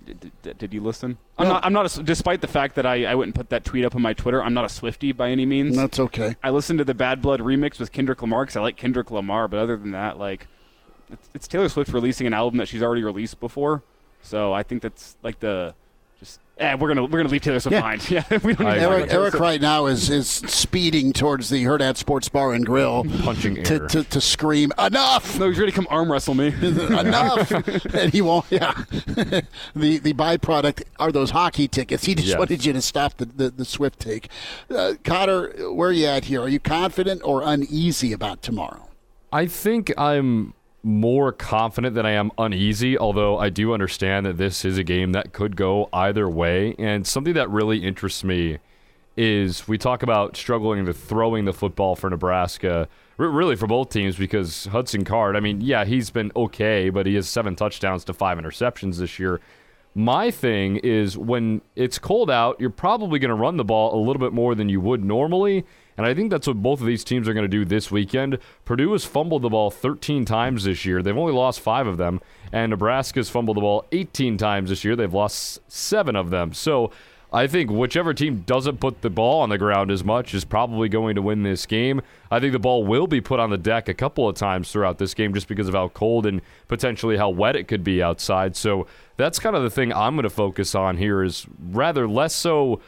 Did, 0.05 0.31
did, 0.41 0.57
did 0.57 0.73
you 0.73 0.81
listen? 0.81 1.17
I'm 1.37 1.47
not. 1.47 1.65
I'm 1.65 1.71
not. 1.71 1.97
A, 1.97 2.03
despite 2.03 2.41
the 2.41 2.47
fact 2.47 2.75
that 2.75 2.85
I, 2.85 3.05
I 3.05 3.15
wouldn't 3.15 3.35
put 3.35 3.49
that 3.49 3.63
tweet 3.63 3.85
up 3.85 3.95
on 3.95 4.01
my 4.01 4.13
Twitter, 4.13 4.43
I'm 4.43 4.53
not 4.53 4.65
a 4.65 4.69
Swifty 4.69 5.13
by 5.13 5.29
any 5.29 5.45
means. 5.45 5.77
That's 5.77 5.99
okay. 5.99 6.35
I 6.43 6.49
listened 6.49 6.79
to 6.79 6.85
the 6.85 6.93
Bad 6.93 7.21
Blood 7.21 7.39
remix 7.39 7.79
with 7.79 7.91
Kendrick 7.93 8.21
Lamar 8.21 8.43
because 8.43 8.57
I 8.57 8.61
like 8.61 8.75
Kendrick 8.75 9.11
Lamar, 9.11 9.47
but 9.47 9.59
other 9.59 9.77
than 9.77 9.91
that, 9.91 10.19
like, 10.19 10.47
it's, 11.09 11.29
it's 11.33 11.47
Taylor 11.47 11.69
Swift 11.69 11.93
releasing 11.93 12.27
an 12.27 12.33
album 12.33 12.57
that 12.57 12.67
she's 12.67 12.83
already 12.83 13.03
released 13.03 13.39
before. 13.39 13.81
So 14.21 14.51
I 14.51 14.63
think 14.63 14.81
that's 14.81 15.15
like 15.23 15.39
the 15.39 15.73
eh, 16.57 16.75
we're 16.75 16.87
gonna 16.87 17.03
we're 17.03 17.19
gonna 17.19 17.29
leave 17.29 17.41
Taylor 17.41 17.59
Swift 17.59 17.73
Yeah. 17.73 17.79
behind. 17.81 18.09
Yeah, 18.11 18.23
we 18.29 18.37
don't 18.37 18.45
need 18.45 18.57
to 18.57 18.63
talk 18.63 18.75
agree. 18.75 18.81
Eric, 18.83 19.13
Eric 19.13 19.31
Swift. 19.31 19.41
right 19.41 19.61
now 19.61 19.85
is 19.87 20.09
is 20.09 20.27
speeding 20.29 21.13
towards 21.13 21.49
the 21.49 21.63
Hurrdat 21.63 21.97
Sports 21.97 22.29
Bar 22.29 22.53
and 22.53 22.65
Grill 22.65 23.05
Punching 23.23 23.63
to, 23.63 23.73
air. 23.81 23.87
to, 23.87 24.03
to 24.03 24.21
scream 24.21 24.71
enough. 24.77 25.37
No, 25.39 25.47
he's 25.49 25.57
ready 25.59 25.71
to 25.71 25.75
come 25.75 25.87
arm 25.89 26.11
wrestle 26.11 26.33
me. 26.35 26.47
enough, 26.61 27.51
and 27.93 28.11
he 28.13 28.21
won't. 28.21 28.45
Yeah, 28.49 28.73
the 29.75 29.99
the 29.99 30.13
byproduct 30.13 30.83
are 30.99 31.11
those 31.11 31.31
hockey 31.31 31.67
tickets. 31.67 32.05
He 32.05 32.15
just 32.15 32.27
Yes. 32.27 32.37
wanted 32.37 32.63
you 32.65 32.73
to 32.73 32.81
stop 32.81 33.17
the 33.17 33.25
the, 33.25 33.49
the 33.49 33.65
Swift 33.65 33.99
take. 33.99 34.29
Uh, 34.69 34.93
Cotter, 35.03 35.71
where 35.73 35.89
are 35.89 35.91
you 35.93 36.05
at 36.07 36.25
here? 36.25 36.41
Are 36.41 36.49
you 36.49 36.59
confident 36.59 37.21
or 37.23 37.41
uneasy 37.43 38.13
about 38.13 38.41
tomorrow? 38.41 38.89
I 39.31 39.47
think 39.47 39.91
I'm 39.97 40.53
more 40.83 41.31
confident 41.31 41.95
than 41.95 42.05
I 42.05 42.11
am 42.11 42.29
uneasy, 42.37 42.97
although 42.97 43.37
I 43.37 43.49
do 43.49 43.73
understand 43.73 44.25
that 44.25 44.37
this 44.37 44.65
is 44.65 44.77
a 44.77 44.83
game 44.83 45.13
that 45.13 45.31
could 45.31 45.55
go 45.55 45.87
either 45.93 46.29
way. 46.29 46.75
And 46.77 47.07
something 47.07 47.33
that 47.33 47.49
really 47.49 47.79
interests 47.79 48.23
me 48.23 48.59
is 49.15 49.67
we 49.67 49.77
talk 49.77 50.03
about 50.03 50.35
struggling 50.35 50.85
to 50.85 50.93
throwing 50.93 51.45
the 51.45 51.53
football 51.53 51.95
for 51.95 52.09
Nebraska, 52.09 52.89
r- 53.17 53.27
really 53.27 53.55
for 53.55 53.67
both 53.67 53.89
teams, 53.89 54.17
because 54.17 54.65
Hudson 54.65 55.05
Card, 55.05 55.37
I 55.37 55.39
mean, 55.39 55.61
yeah, 55.61 55.85
he's 55.85 56.09
been 56.09 56.31
okay, 56.35 56.89
but 56.89 57.05
he 57.05 57.15
has 57.15 57.29
seven 57.29 57.55
touchdowns 57.55 58.03
to 58.05 58.13
five 58.13 58.37
interceptions 58.37 58.97
this 58.97 59.19
year. 59.19 59.39
My 59.95 60.31
thing 60.31 60.77
is 60.77 61.17
when 61.17 61.61
it's 61.75 61.99
cold 61.99 62.31
out, 62.31 62.59
you're 62.59 62.71
probably 62.71 63.19
going 63.19 63.29
to 63.29 63.35
run 63.35 63.57
the 63.57 63.63
ball 63.63 63.95
a 63.95 64.01
little 64.01 64.19
bit 64.19 64.33
more 64.33 64.55
than 64.55 64.67
you 64.67 64.81
would 64.81 65.03
normally. 65.05 65.63
And 65.97 66.05
I 66.05 66.13
think 66.13 66.31
that's 66.31 66.47
what 66.47 66.61
both 66.61 66.81
of 66.81 66.87
these 66.87 67.03
teams 67.03 67.27
are 67.27 67.33
going 67.33 67.43
to 67.43 67.47
do 67.47 67.65
this 67.65 67.91
weekend. 67.91 68.39
Purdue 68.65 68.91
has 68.93 69.05
fumbled 69.05 69.41
the 69.41 69.49
ball 69.49 69.71
13 69.71 70.25
times 70.25 70.63
this 70.63 70.85
year. 70.85 71.01
They've 71.01 71.17
only 71.17 71.33
lost 71.33 71.59
five 71.59 71.87
of 71.87 71.97
them. 71.97 72.21
And 72.51 72.71
Nebraska's 72.71 73.29
fumbled 73.29 73.57
the 73.57 73.61
ball 73.61 73.85
18 73.91 74.37
times 74.37 74.69
this 74.69 74.83
year. 74.83 74.95
They've 74.95 75.13
lost 75.13 75.59
seven 75.71 76.15
of 76.15 76.29
them. 76.29 76.53
So 76.53 76.91
I 77.33 77.47
think 77.47 77.71
whichever 77.71 78.13
team 78.13 78.43
doesn't 78.45 78.79
put 78.79 79.01
the 79.01 79.09
ball 79.09 79.41
on 79.41 79.49
the 79.49 79.57
ground 79.57 79.89
as 79.89 80.03
much 80.03 80.35
is 80.35 80.45
probably 80.45 80.87
going 80.87 81.15
to 81.15 81.21
win 81.23 81.41
this 81.41 81.65
game. 81.65 82.01
I 82.29 82.39
think 82.39 82.53
the 82.53 82.59
ball 82.59 82.85
will 82.85 83.07
be 83.07 83.21
put 83.21 83.39
on 83.39 83.49
the 83.49 83.57
deck 83.57 83.89
a 83.89 83.93
couple 83.95 84.29
of 84.29 84.35
times 84.35 84.71
throughout 84.71 84.99
this 84.99 85.15
game 85.15 85.33
just 85.33 85.47
because 85.47 85.67
of 85.67 85.73
how 85.73 85.87
cold 85.89 86.27
and 86.27 86.41
potentially 86.67 87.17
how 87.17 87.29
wet 87.29 87.55
it 87.55 87.67
could 87.67 87.83
be 87.83 88.03
outside. 88.03 88.55
So 88.55 88.85
that's 89.17 89.39
kind 89.39 89.55
of 89.55 89.63
the 89.63 89.71
thing 89.71 89.91
I'm 89.91 90.13
going 90.13 90.23
to 90.23 90.29
focus 90.29 90.75
on 90.75 90.97
here 90.97 91.23
is 91.23 91.47
rather 91.71 92.07
less 92.07 92.35
so 92.35 92.81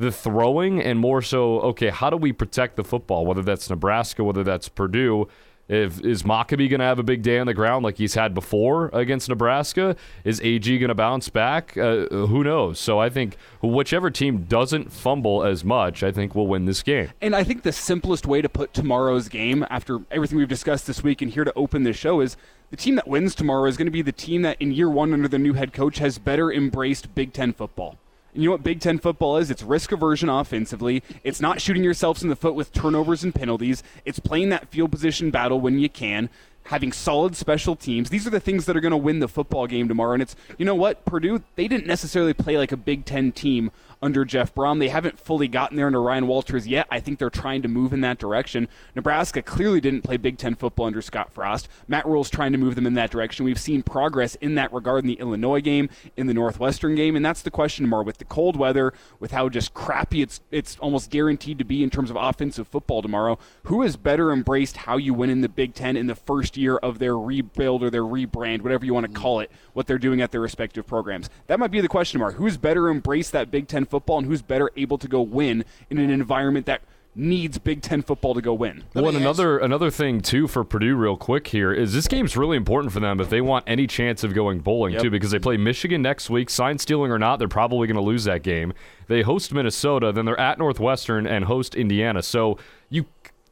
the 0.00 0.10
throwing 0.10 0.82
and 0.82 0.98
more 0.98 1.20
so 1.20 1.60
okay, 1.60 1.90
how 1.90 2.08
do 2.08 2.16
we 2.16 2.32
protect 2.32 2.76
the 2.76 2.84
football 2.84 3.26
whether 3.26 3.42
that's 3.42 3.68
Nebraska, 3.68 4.24
whether 4.24 4.42
that's 4.42 4.68
Purdue? 4.68 5.28
If, 5.68 6.04
is 6.04 6.24
Mockobee 6.24 6.68
going 6.68 6.80
to 6.80 6.86
have 6.86 6.98
a 6.98 7.04
big 7.04 7.22
day 7.22 7.38
on 7.38 7.46
the 7.46 7.54
ground 7.54 7.84
like 7.84 7.96
he's 7.96 8.14
had 8.14 8.34
before 8.34 8.90
against 8.92 9.28
Nebraska? 9.28 9.94
Is 10.24 10.40
AG 10.40 10.78
going 10.78 10.88
to 10.88 10.96
bounce 10.96 11.28
back? 11.28 11.76
Uh, 11.76 12.06
who 12.08 12.42
knows? 12.42 12.80
So 12.80 12.98
I 12.98 13.08
think 13.08 13.36
whichever 13.62 14.10
team 14.10 14.46
doesn't 14.48 14.90
fumble 14.90 15.44
as 15.44 15.64
much, 15.64 16.02
I 16.02 16.10
think 16.10 16.34
will 16.34 16.48
win 16.48 16.64
this 16.64 16.82
game. 16.82 17.10
And 17.20 17.36
I 17.36 17.44
think 17.44 17.62
the 17.62 17.70
simplest 17.70 18.26
way 18.26 18.42
to 18.42 18.48
put 18.48 18.74
tomorrow's 18.74 19.28
game, 19.28 19.64
after 19.70 20.00
everything 20.10 20.38
we've 20.38 20.48
discussed 20.48 20.88
this 20.88 21.04
week 21.04 21.22
and 21.22 21.30
here 21.30 21.44
to 21.44 21.52
open 21.54 21.84
this 21.84 21.96
show, 21.96 22.20
is 22.20 22.36
the 22.70 22.76
team 22.76 22.96
that 22.96 23.06
wins 23.06 23.36
tomorrow 23.36 23.66
is 23.66 23.76
going 23.76 23.86
to 23.86 23.92
be 23.92 24.02
the 24.02 24.10
team 24.10 24.42
that 24.42 24.56
in 24.60 24.72
year 24.72 24.90
one 24.90 25.12
under 25.12 25.28
the 25.28 25.38
new 25.38 25.52
head 25.52 25.72
coach 25.72 25.98
has 25.98 26.18
better 26.18 26.50
embraced 26.50 27.14
Big 27.14 27.32
Ten 27.32 27.52
football. 27.52 27.96
You 28.32 28.44
know 28.44 28.52
what 28.52 28.62
Big 28.62 28.80
Ten 28.80 28.98
football 28.98 29.36
is? 29.38 29.50
It's 29.50 29.62
risk 29.62 29.92
aversion 29.92 30.28
offensively. 30.28 31.02
It's 31.24 31.40
not 31.40 31.60
shooting 31.60 31.82
yourselves 31.82 32.22
in 32.22 32.28
the 32.28 32.36
foot 32.36 32.54
with 32.54 32.72
turnovers 32.72 33.24
and 33.24 33.34
penalties. 33.34 33.82
It's 34.04 34.20
playing 34.20 34.50
that 34.50 34.68
field 34.68 34.92
position 34.92 35.30
battle 35.30 35.60
when 35.60 35.78
you 35.78 35.88
can. 35.88 36.30
Having 36.64 36.92
solid 36.92 37.34
special 37.34 37.74
teams. 37.74 38.10
These 38.10 38.26
are 38.26 38.30
the 38.30 38.38
things 38.38 38.66
that 38.66 38.76
are 38.76 38.80
going 38.80 38.90
to 38.92 38.96
win 38.96 39.18
the 39.18 39.28
football 39.28 39.66
game 39.66 39.88
tomorrow. 39.88 40.12
And 40.12 40.22
it's, 40.22 40.36
you 40.58 40.64
know 40.64 40.74
what? 40.74 41.04
Purdue, 41.04 41.42
they 41.56 41.66
didn't 41.66 41.86
necessarily 41.86 42.34
play 42.34 42.56
like 42.58 42.70
a 42.70 42.76
Big 42.76 43.04
Ten 43.04 43.32
team 43.32 43.72
under 44.02 44.24
Jeff 44.24 44.54
Brohm. 44.54 44.78
They 44.78 44.88
haven't 44.88 45.18
fully 45.18 45.48
gotten 45.48 45.76
there 45.76 45.86
under 45.86 46.02
Ryan 46.02 46.26
Walters 46.26 46.66
yet. 46.66 46.86
I 46.90 47.00
think 47.00 47.18
they're 47.18 47.30
trying 47.30 47.62
to 47.62 47.68
move 47.68 47.92
in 47.92 48.00
that 48.00 48.18
direction. 48.18 48.68
Nebraska 48.94 49.42
clearly 49.42 49.80
didn't 49.80 50.02
play 50.02 50.16
Big 50.16 50.38
Ten 50.38 50.54
football 50.54 50.86
under 50.86 51.02
Scott 51.02 51.32
Frost. 51.32 51.68
Matt 51.88 52.06
Rhule's 52.06 52.30
trying 52.30 52.52
to 52.52 52.58
move 52.58 52.74
them 52.74 52.86
in 52.86 52.94
that 52.94 53.10
direction. 53.10 53.44
We've 53.44 53.60
seen 53.60 53.82
progress 53.82 54.34
in 54.36 54.54
that 54.54 54.72
regard 54.72 55.04
in 55.04 55.08
the 55.08 55.20
Illinois 55.20 55.60
game, 55.60 55.88
in 56.16 56.26
the 56.26 56.34
Northwestern 56.34 56.94
game, 56.94 57.16
and 57.16 57.24
that's 57.24 57.42
the 57.42 57.50
question 57.50 57.84
tomorrow 57.84 58.04
with 58.04 58.18
the 58.18 58.24
cold 58.24 58.56
weather, 58.56 58.92
with 59.18 59.32
how 59.32 59.48
just 59.48 59.74
crappy 59.74 60.22
it's 60.22 60.40
it's 60.50 60.76
almost 60.78 61.10
guaranteed 61.10 61.58
to 61.58 61.64
be 61.64 61.82
in 61.82 61.90
terms 61.90 62.10
of 62.10 62.16
offensive 62.16 62.68
football 62.68 63.02
tomorrow. 63.02 63.38
Who 63.64 63.82
has 63.82 63.96
better 63.96 64.32
embraced 64.32 64.78
how 64.78 64.96
you 64.96 65.14
win 65.14 65.30
in 65.30 65.40
the 65.40 65.48
Big 65.48 65.74
Ten 65.74 65.96
in 65.96 66.06
the 66.06 66.14
first 66.14 66.56
year 66.56 66.76
of 66.76 66.98
their 66.98 67.18
rebuild 67.18 67.82
or 67.82 67.90
their 67.90 68.02
rebrand, 68.02 68.62
whatever 68.62 68.84
you 68.84 68.94
want 68.94 69.04
to 69.04 69.12
mm-hmm. 69.12 69.22
call 69.22 69.40
it, 69.40 69.50
what 69.72 69.86
they're 69.86 69.98
doing 69.98 70.20
at 70.20 70.32
their 70.32 70.40
respective 70.40 70.86
programs? 70.86 71.28
That 71.46 71.58
might 71.58 71.70
be 71.70 71.80
the 71.80 71.88
question 71.88 72.18
tomorrow. 72.18 72.34
Who's 72.34 72.56
better 72.56 72.88
embraced 72.88 73.32
that 73.32 73.50
Big 73.50 73.68
Ten 73.68 73.84
football 73.90 74.18
and 74.18 74.26
who's 74.26 74.42
better 74.42 74.70
able 74.76 74.98
to 74.98 75.08
go 75.08 75.20
win 75.20 75.64
in 75.90 75.98
an 75.98 76.10
environment 76.10 76.66
that 76.66 76.82
needs 77.14 77.58
Big 77.58 77.82
Ten 77.82 78.02
football 78.02 78.34
to 78.34 78.40
go 78.40 78.54
win? 78.54 78.84
Let 78.94 79.02
Well, 79.02 79.14
and 79.14 79.20
another 79.20 79.58
another 79.58 79.90
thing 79.90 80.20
too 80.20 80.46
for 80.46 80.62
Purdue, 80.62 80.94
real 80.94 81.16
quick 81.16 81.48
here, 81.48 81.72
is 81.72 81.92
this 81.92 82.06
game's 82.06 82.36
really 82.36 82.56
important 82.56 82.92
for 82.92 83.00
them 83.00 83.20
if 83.20 83.28
they 83.28 83.40
want 83.40 83.64
any 83.66 83.86
chance 83.88 84.22
of 84.22 84.32
going 84.32 84.60
bowling 84.60 84.92
Yep. 84.94 85.02
too, 85.02 85.10
because 85.10 85.32
they 85.32 85.40
play 85.40 85.56
Michigan 85.56 86.02
next 86.02 86.30
week. 86.30 86.48
Sign 86.48 86.78
stealing 86.78 87.10
or 87.10 87.18
not, 87.18 87.38
they're 87.40 87.48
probably 87.48 87.88
going 87.88 87.96
to 87.96 88.02
lose 88.02 88.24
that 88.24 88.42
game. 88.44 88.72
They 89.08 89.22
host 89.22 89.52
Minnesota, 89.52 90.12
then 90.12 90.24
they're 90.24 90.38
at 90.38 90.58
Northwestern 90.58 91.26
and 91.26 91.46
host 91.46 91.74
Indiana. 91.74 92.22
So 92.22 92.58
you 92.88 93.06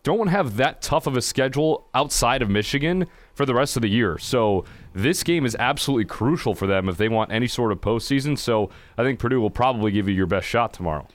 don't 0.05 0.29
have 0.29 0.57
that 0.57 0.81
tough 0.81 1.09
of 1.09 1.17
a 1.17 1.21
schedule 1.21 1.89
outside 1.95 2.41
of 2.43 2.49
Michigan 2.49 3.07
for 3.35 3.45
the 3.45 3.55
rest 3.55 3.77
of 3.77 3.83
the 3.83 3.89
year. 3.91 4.19
So 4.19 4.65
this 5.03 5.23
game 5.23 5.47
is 5.47 5.57
absolutely 5.59 6.05
crucial 6.05 6.55
for 6.55 6.67
them 6.67 6.89
if 6.89 6.97
they 6.97 7.09
want 7.09 7.31
any 7.33 7.47
sort 7.47 7.73
of 7.73 7.81
postseason. 7.81 8.37
So 8.39 8.71
I 8.97 9.03
think 9.03 9.19
Purdue 9.19 9.41
will 9.41 9.51
probably 9.51 9.93
give 9.93 10.09
you 10.09 10.15
your 10.15 10.27
best 10.27 10.47
shot 10.47 10.73
tomorrow. 10.73 11.07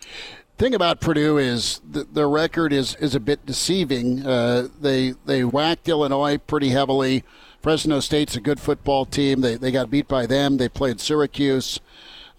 thing 0.58 0.74
about 0.74 1.02
Purdue 1.02 1.38
is 1.38 1.82
th- 1.94 2.08
their 2.14 2.30
record 2.30 2.72
is, 2.72 2.96
is 2.96 3.16
a 3.16 3.20
bit 3.20 3.46
deceiving. 3.46 4.26
Uh, 4.26 4.68
they 4.80 5.14
they 5.26 5.44
whacked 5.44 5.88
Illinois 5.90 6.38
pretty 6.38 6.70
heavily. 6.70 7.24
Fresno 7.62 8.00
State's 8.00 8.36
a 8.36 8.42
good 8.42 8.60
football 8.60 9.06
team. 9.06 9.42
They 9.42 9.56
they 9.56 9.72
got 9.72 9.90
beat 9.90 10.08
by 10.08 10.26
them. 10.26 10.58
They 10.58 10.70
played 10.70 11.00
Syracuse, 11.00 11.80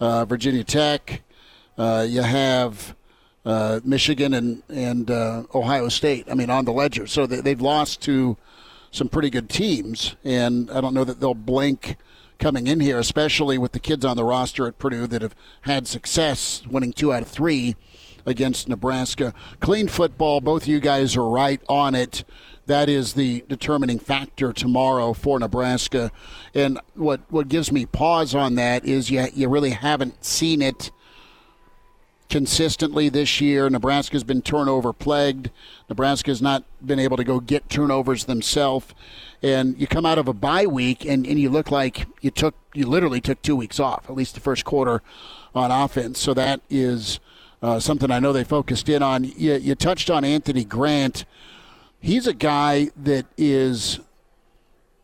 uh, 0.00 0.24
Virginia 0.24 0.64
Tech. 0.64 1.22
Uh, 1.76 2.06
you 2.08 2.22
have 2.22 2.94
uh, 3.44 3.80
Michigan 3.84 4.32
and 4.34 4.62
and 4.68 5.10
uh, 5.10 5.44
Ohio 5.54 5.88
State. 5.88 6.26
I 6.30 6.34
mean, 6.34 6.50
on 6.50 6.64
the 6.64 6.72
ledger. 6.72 7.06
So 7.06 7.26
they, 7.26 7.40
they've 7.40 7.60
lost 7.60 8.00
to 8.02 8.36
some 8.94 9.08
pretty 9.08 9.28
good 9.28 9.50
teams, 9.50 10.14
and 10.22 10.70
I 10.70 10.80
don't 10.80 10.94
know 10.94 11.02
that 11.02 11.18
they'll 11.18 11.34
blink 11.34 11.96
coming 12.38 12.68
in 12.68 12.78
here, 12.78 12.98
especially 12.98 13.58
with 13.58 13.72
the 13.72 13.80
kids 13.80 14.04
on 14.04 14.16
the 14.16 14.22
roster 14.22 14.68
at 14.68 14.78
Purdue 14.78 15.08
that 15.08 15.20
have 15.20 15.34
had 15.62 15.88
success 15.88 16.62
winning 16.70 16.92
two 16.92 17.12
out 17.12 17.22
of 17.22 17.28
three 17.28 17.74
against 18.24 18.68
Nebraska. 18.68 19.34
Clean 19.58 19.88
football, 19.88 20.40
both 20.40 20.68
you 20.68 20.78
guys 20.78 21.16
are 21.16 21.28
right 21.28 21.60
on 21.68 21.96
it. 21.96 22.22
That 22.66 22.88
is 22.88 23.14
the 23.14 23.44
determining 23.48 23.98
factor 23.98 24.52
tomorrow 24.52 25.12
for 25.12 25.40
Nebraska. 25.40 26.12
And 26.54 26.80
what, 26.94 27.20
what 27.30 27.48
gives 27.48 27.72
me 27.72 27.86
pause 27.86 28.32
on 28.32 28.54
that 28.54 28.84
is 28.84 29.10
you, 29.10 29.26
you 29.34 29.48
really 29.48 29.70
haven't 29.70 30.24
seen 30.24 30.62
it 30.62 30.92
consistently 32.28 33.08
this 33.08 33.40
year. 33.40 33.68
Nebraska's 33.70 34.24
been 34.24 34.42
turnover 34.42 34.92
plagued. 34.92 35.50
Nebraska's 35.88 36.42
not 36.42 36.64
been 36.84 36.98
able 36.98 37.16
to 37.16 37.24
go 37.24 37.40
get 37.40 37.68
turnovers 37.68 38.24
themselves. 38.24 38.94
And 39.42 39.78
you 39.78 39.86
come 39.86 40.06
out 40.06 40.18
of 40.18 40.26
a 40.26 40.32
bye 40.32 40.66
week 40.66 41.04
and, 41.04 41.26
and 41.26 41.38
you 41.38 41.50
look 41.50 41.70
like 41.70 42.06
you 42.20 42.30
took 42.30 42.54
you 42.72 42.86
literally 42.86 43.20
took 43.20 43.40
two 43.42 43.54
weeks 43.54 43.78
off, 43.78 44.08
at 44.08 44.16
least 44.16 44.34
the 44.34 44.40
first 44.40 44.64
quarter 44.64 45.02
on 45.54 45.70
offense. 45.70 46.18
So 46.18 46.34
that 46.34 46.60
is 46.68 47.20
uh, 47.62 47.78
something 47.78 48.10
I 48.10 48.18
know 48.18 48.32
they 48.32 48.44
focused 48.44 48.88
in 48.88 49.02
on. 49.02 49.24
You, 49.24 49.54
you 49.54 49.74
touched 49.74 50.10
on 50.10 50.24
Anthony 50.24 50.64
Grant. 50.64 51.24
He's 52.00 52.26
a 52.26 52.34
guy 52.34 52.90
that 52.96 53.26
is 53.36 54.00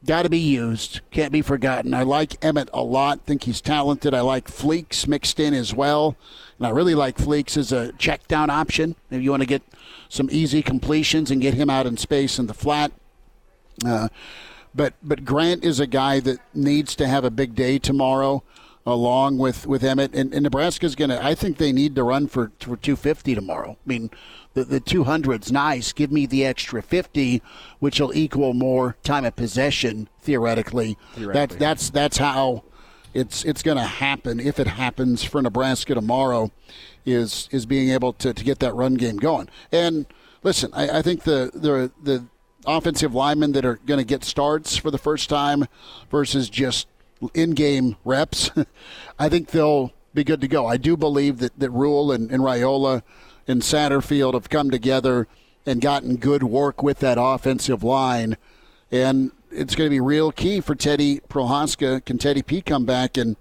got 0.04 0.22
to 0.22 0.30
be 0.30 0.38
used, 0.38 1.00
can't 1.10 1.32
be 1.32 1.42
forgotten. 1.42 1.94
I 1.94 2.02
like 2.02 2.42
Emmett 2.44 2.70
a 2.72 2.82
lot, 2.82 3.26
think 3.26 3.44
he's 3.44 3.60
talented. 3.60 4.14
I 4.14 4.20
like 4.20 4.48
Fleeks 4.48 5.06
mixed 5.06 5.38
in 5.38 5.54
as 5.54 5.74
well. 5.74 6.16
And 6.60 6.66
I 6.66 6.70
really 6.70 6.94
like 6.94 7.16
Fleeks 7.16 7.56
as 7.56 7.72
a 7.72 7.92
check 7.92 8.28
down 8.28 8.50
option. 8.50 8.94
If 9.10 9.22
you 9.22 9.30
want 9.30 9.42
to 9.42 9.46
get 9.46 9.62
some 10.10 10.28
easy 10.30 10.60
completions 10.60 11.30
and 11.30 11.40
get 11.40 11.54
him 11.54 11.70
out 11.70 11.86
in 11.86 11.96
space 11.96 12.38
in 12.38 12.48
the 12.48 12.54
flat. 12.54 12.92
Uh, 13.84 14.08
but 14.74 14.92
but 15.02 15.24
Grant 15.24 15.64
is 15.64 15.80
a 15.80 15.86
guy 15.86 16.20
that 16.20 16.38
needs 16.52 16.94
to 16.96 17.08
have 17.08 17.24
a 17.24 17.30
big 17.30 17.54
day 17.54 17.78
tomorrow, 17.78 18.42
along 18.84 19.38
with 19.38 19.66
with 19.66 19.82
Emmett. 19.82 20.14
And, 20.14 20.34
and 20.34 20.42
Nebraska's 20.42 20.94
going 20.94 21.08
to. 21.08 21.24
I 21.24 21.34
think 21.34 21.56
they 21.56 21.72
need 21.72 21.94
to 21.96 22.02
run 22.02 22.26
for 22.26 22.52
for 22.60 22.76
250 22.76 23.34
tomorrow. 23.34 23.78
I 23.82 23.88
mean, 23.88 24.10
the 24.52 24.64
the 24.64 24.80
200's 24.82 25.50
nice. 25.50 25.94
Give 25.94 26.12
me 26.12 26.26
the 26.26 26.44
extra 26.44 26.82
50, 26.82 27.40
which 27.78 27.98
will 28.00 28.14
equal 28.14 28.52
more 28.52 28.96
time 29.02 29.24
of 29.24 29.34
possession 29.34 30.10
theoretically. 30.20 30.98
Theoretically. 31.14 31.56
That 31.56 31.58
that's 31.58 31.88
that's 31.88 32.18
how 32.18 32.64
it's 33.14 33.44
it's 33.44 33.62
going 33.62 33.76
to 33.76 33.84
happen 33.84 34.40
if 34.40 34.58
it 34.58 34.66
happens 34.66 35.22
for 35.24 35.42
Nebraska 35.42 35.94
tomorrow. 35.94 36.50
Is 37.06 37.48
is 37.50 37.66
being 37.66 37.90
able 37.90 38.12
to, 38.14 38.34
to 38.34 38.44
get 38.44 38.58
that 38.58 38.74
run 38.74 38.94
game 38.94 39.16
going. 39.16 39.48
And 39.72 40.06
listen, 40.42 40.70
I, 40.74 40.98
I 40.98 41.02
think 41.02 41.22
the 41.22 41.50
the 41.54 41.90
the 42.02 42.24
offensive 42.66 43.14
linemen 43.14 43.52
that 43.52 43.64
are 43.64 43.76
going 43.86 43.98
to 43.98 44.04
get 44.04 44.22
starts 44.22 44.76
for 44.76 44.90
the 44.90 44.98
first 44.98 45.30
time 45.30 45.66
versus 46.10 46.50
just 46.50 46.86
in-game 47.34 47.96
reps. 48.04 48.50
I 49.18 49.28
think 49.28 49.50
they'll 49.50 49.92
be 50.12 50.24
good 50.24 50.40
to 50.40 50.48
go. 50.48 50.66
I 50.66 50.76
do 50.76 50.96
believe 50.96 51.38
that, 51.38 51.58
that 51.58 51.70
Rhule 51.70 52.12
and, 52.12 52.30
and 52.30 52.42
Raiola 52.42 53.02
and 53.46 53.62
Satterfield 53.62 54.34
have 54.34 54.48
come 54.48 54.70
together 54.70 55.26
and 55.66 55.80
gotten 55.80 56.16
good 56.16 56.42
work 56.42 56.82
with 56.82 56.98
that 56.98 57.18
offensive 57.20 57.82
line. 57.82 58.36
And 58.90 59.32
it's 59.50 59.74
going 59.74 59.86
to 59.86 59.90
be 59.90 60.00
real 60.00 60.32
key 60.32 60.60
for 60.60 60.74
Teddy 60.74 61.20
Prochazka. 61.28 62.04
Can 62.04 62.18
Teddy 62.18 62.42
P 62.42 62.62
come 62.62 62.84
back 62.84 63.16
and 63.16 63.36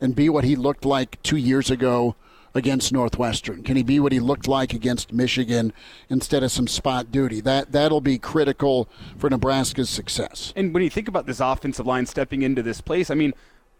and 0.00 0.14
be 0.14 0.28
what 0.28 0.44
he 0.44 0.54
looked 0.54 0.84
like 0.84 1.20
two 1.22 1.36
years 1.36 1.70
ago 1.70 2.14
against 2.54 2.92
Northwestern? 2.92 3.62
Can 3.62 3.76
he 3.76 3.82
be 3.82 4.00
what 4.00 4.12
he 4.12 4.20
looked 4.20 4.46
like 4.46 4.72
against 4.72 5.12
Michigan 5.12 5.72
instead 6.08 6.42
of 6.42 6.52
some 6.52 6.66
spot 6.66 7.10
duty? 7.10 7.40
That 7.40 7.72
that'll 7.72 8.00
be 8.00 8.18
critical 8.18 8.88
for 9.16 9.30
Nebraska's 9.30 9.90
success. 9.90 10.52
And 10.56 10.72
when 10.74 10.82
you 10.82 10.90
think 10.90 11.08
about 11.08 11.26
this 11.26 11.40
offensive 11.40 11.86
line 11.86 12.06
stepping 12.06 12.42
into 12.42 12.62
this 12.62 12.80
place, 12.80 13.10
I 13.10 13.14
mean, 13.14 13.34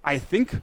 I 0.04 0.18
think 0.18 0.62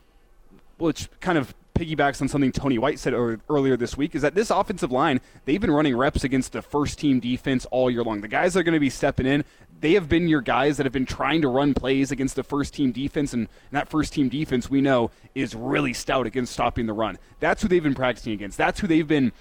which 0.78 1.10
kind 1.20 1.38
of 1.38 1.54
piggybacks 1.76 2.22
on 2.22 2.28
something 2.28 2.52
Tony 2.52 2.78
White 2.78 3.00
said 3.00 3.14
earlier 3.14 3.78
this 3.78 3.98
week, 3.98 4.16
is 4.16 4.22
that 4.22 4.34
this 4.34 4.50
offensive 4.50 4.92
line, 4.92 5.20
they've 5.44 5.60
been 5.60 5.72
running 5.72 5.96
reps 5.96 6.24
against 6.24 6.54
the 6.54 6.62
first 6.62 6.98
team 6.98 7.20
defense 7.20 7.66
all 7.66 7.92
year 7.92 8.04
long. 8.04 8.22
The 8.22 8.28
guys 8.28 8.54
that 8.54 8.62
are 8.62 8.64
going 8.64 8.74
to 8.74 8.80
be 8.80 8.90
stepping 8.90 9.26
in, 9.26 9.44
they 9.82 9.94
have 9.94 10.08
been 10.08 10.28
your 10.28 10.42
guys 10.42 10.78
that 10.78 10.86
have 10.86 10.94
been 10.94 11.06
trying 11.06 11.42
to 11.42 11.48
run 11.48 11.74
plays 11.74 12.12
against 12.12 12.36
the 12.36 12.44
first 12.44 12.74
team 12.74 12.92
defense, 12.92 13.34
and, 13.34 13.48
that 13.72 13.90
first 13.90 14.14
team 14.14 14.30
defense 14.30 14.70
we 14.70 14.82
know 14.82 15.12
is 15.34 15.54
really 15.54 15.94
stout 15.94 16.26
against 16.26 16.54
stopping 16.54 16.86
the 16.86 16.94
run. 16.94 17.18
That's 17.40 17.62
who 17.62 17.68
they've 17.68 17.84
been 17.84 17.96
practicing 17.96 18.34
against. 18.34 18.58
That's 18.58 18.80
who 18.80 18.88
they've 18.88 19.08
been 19.08 19.32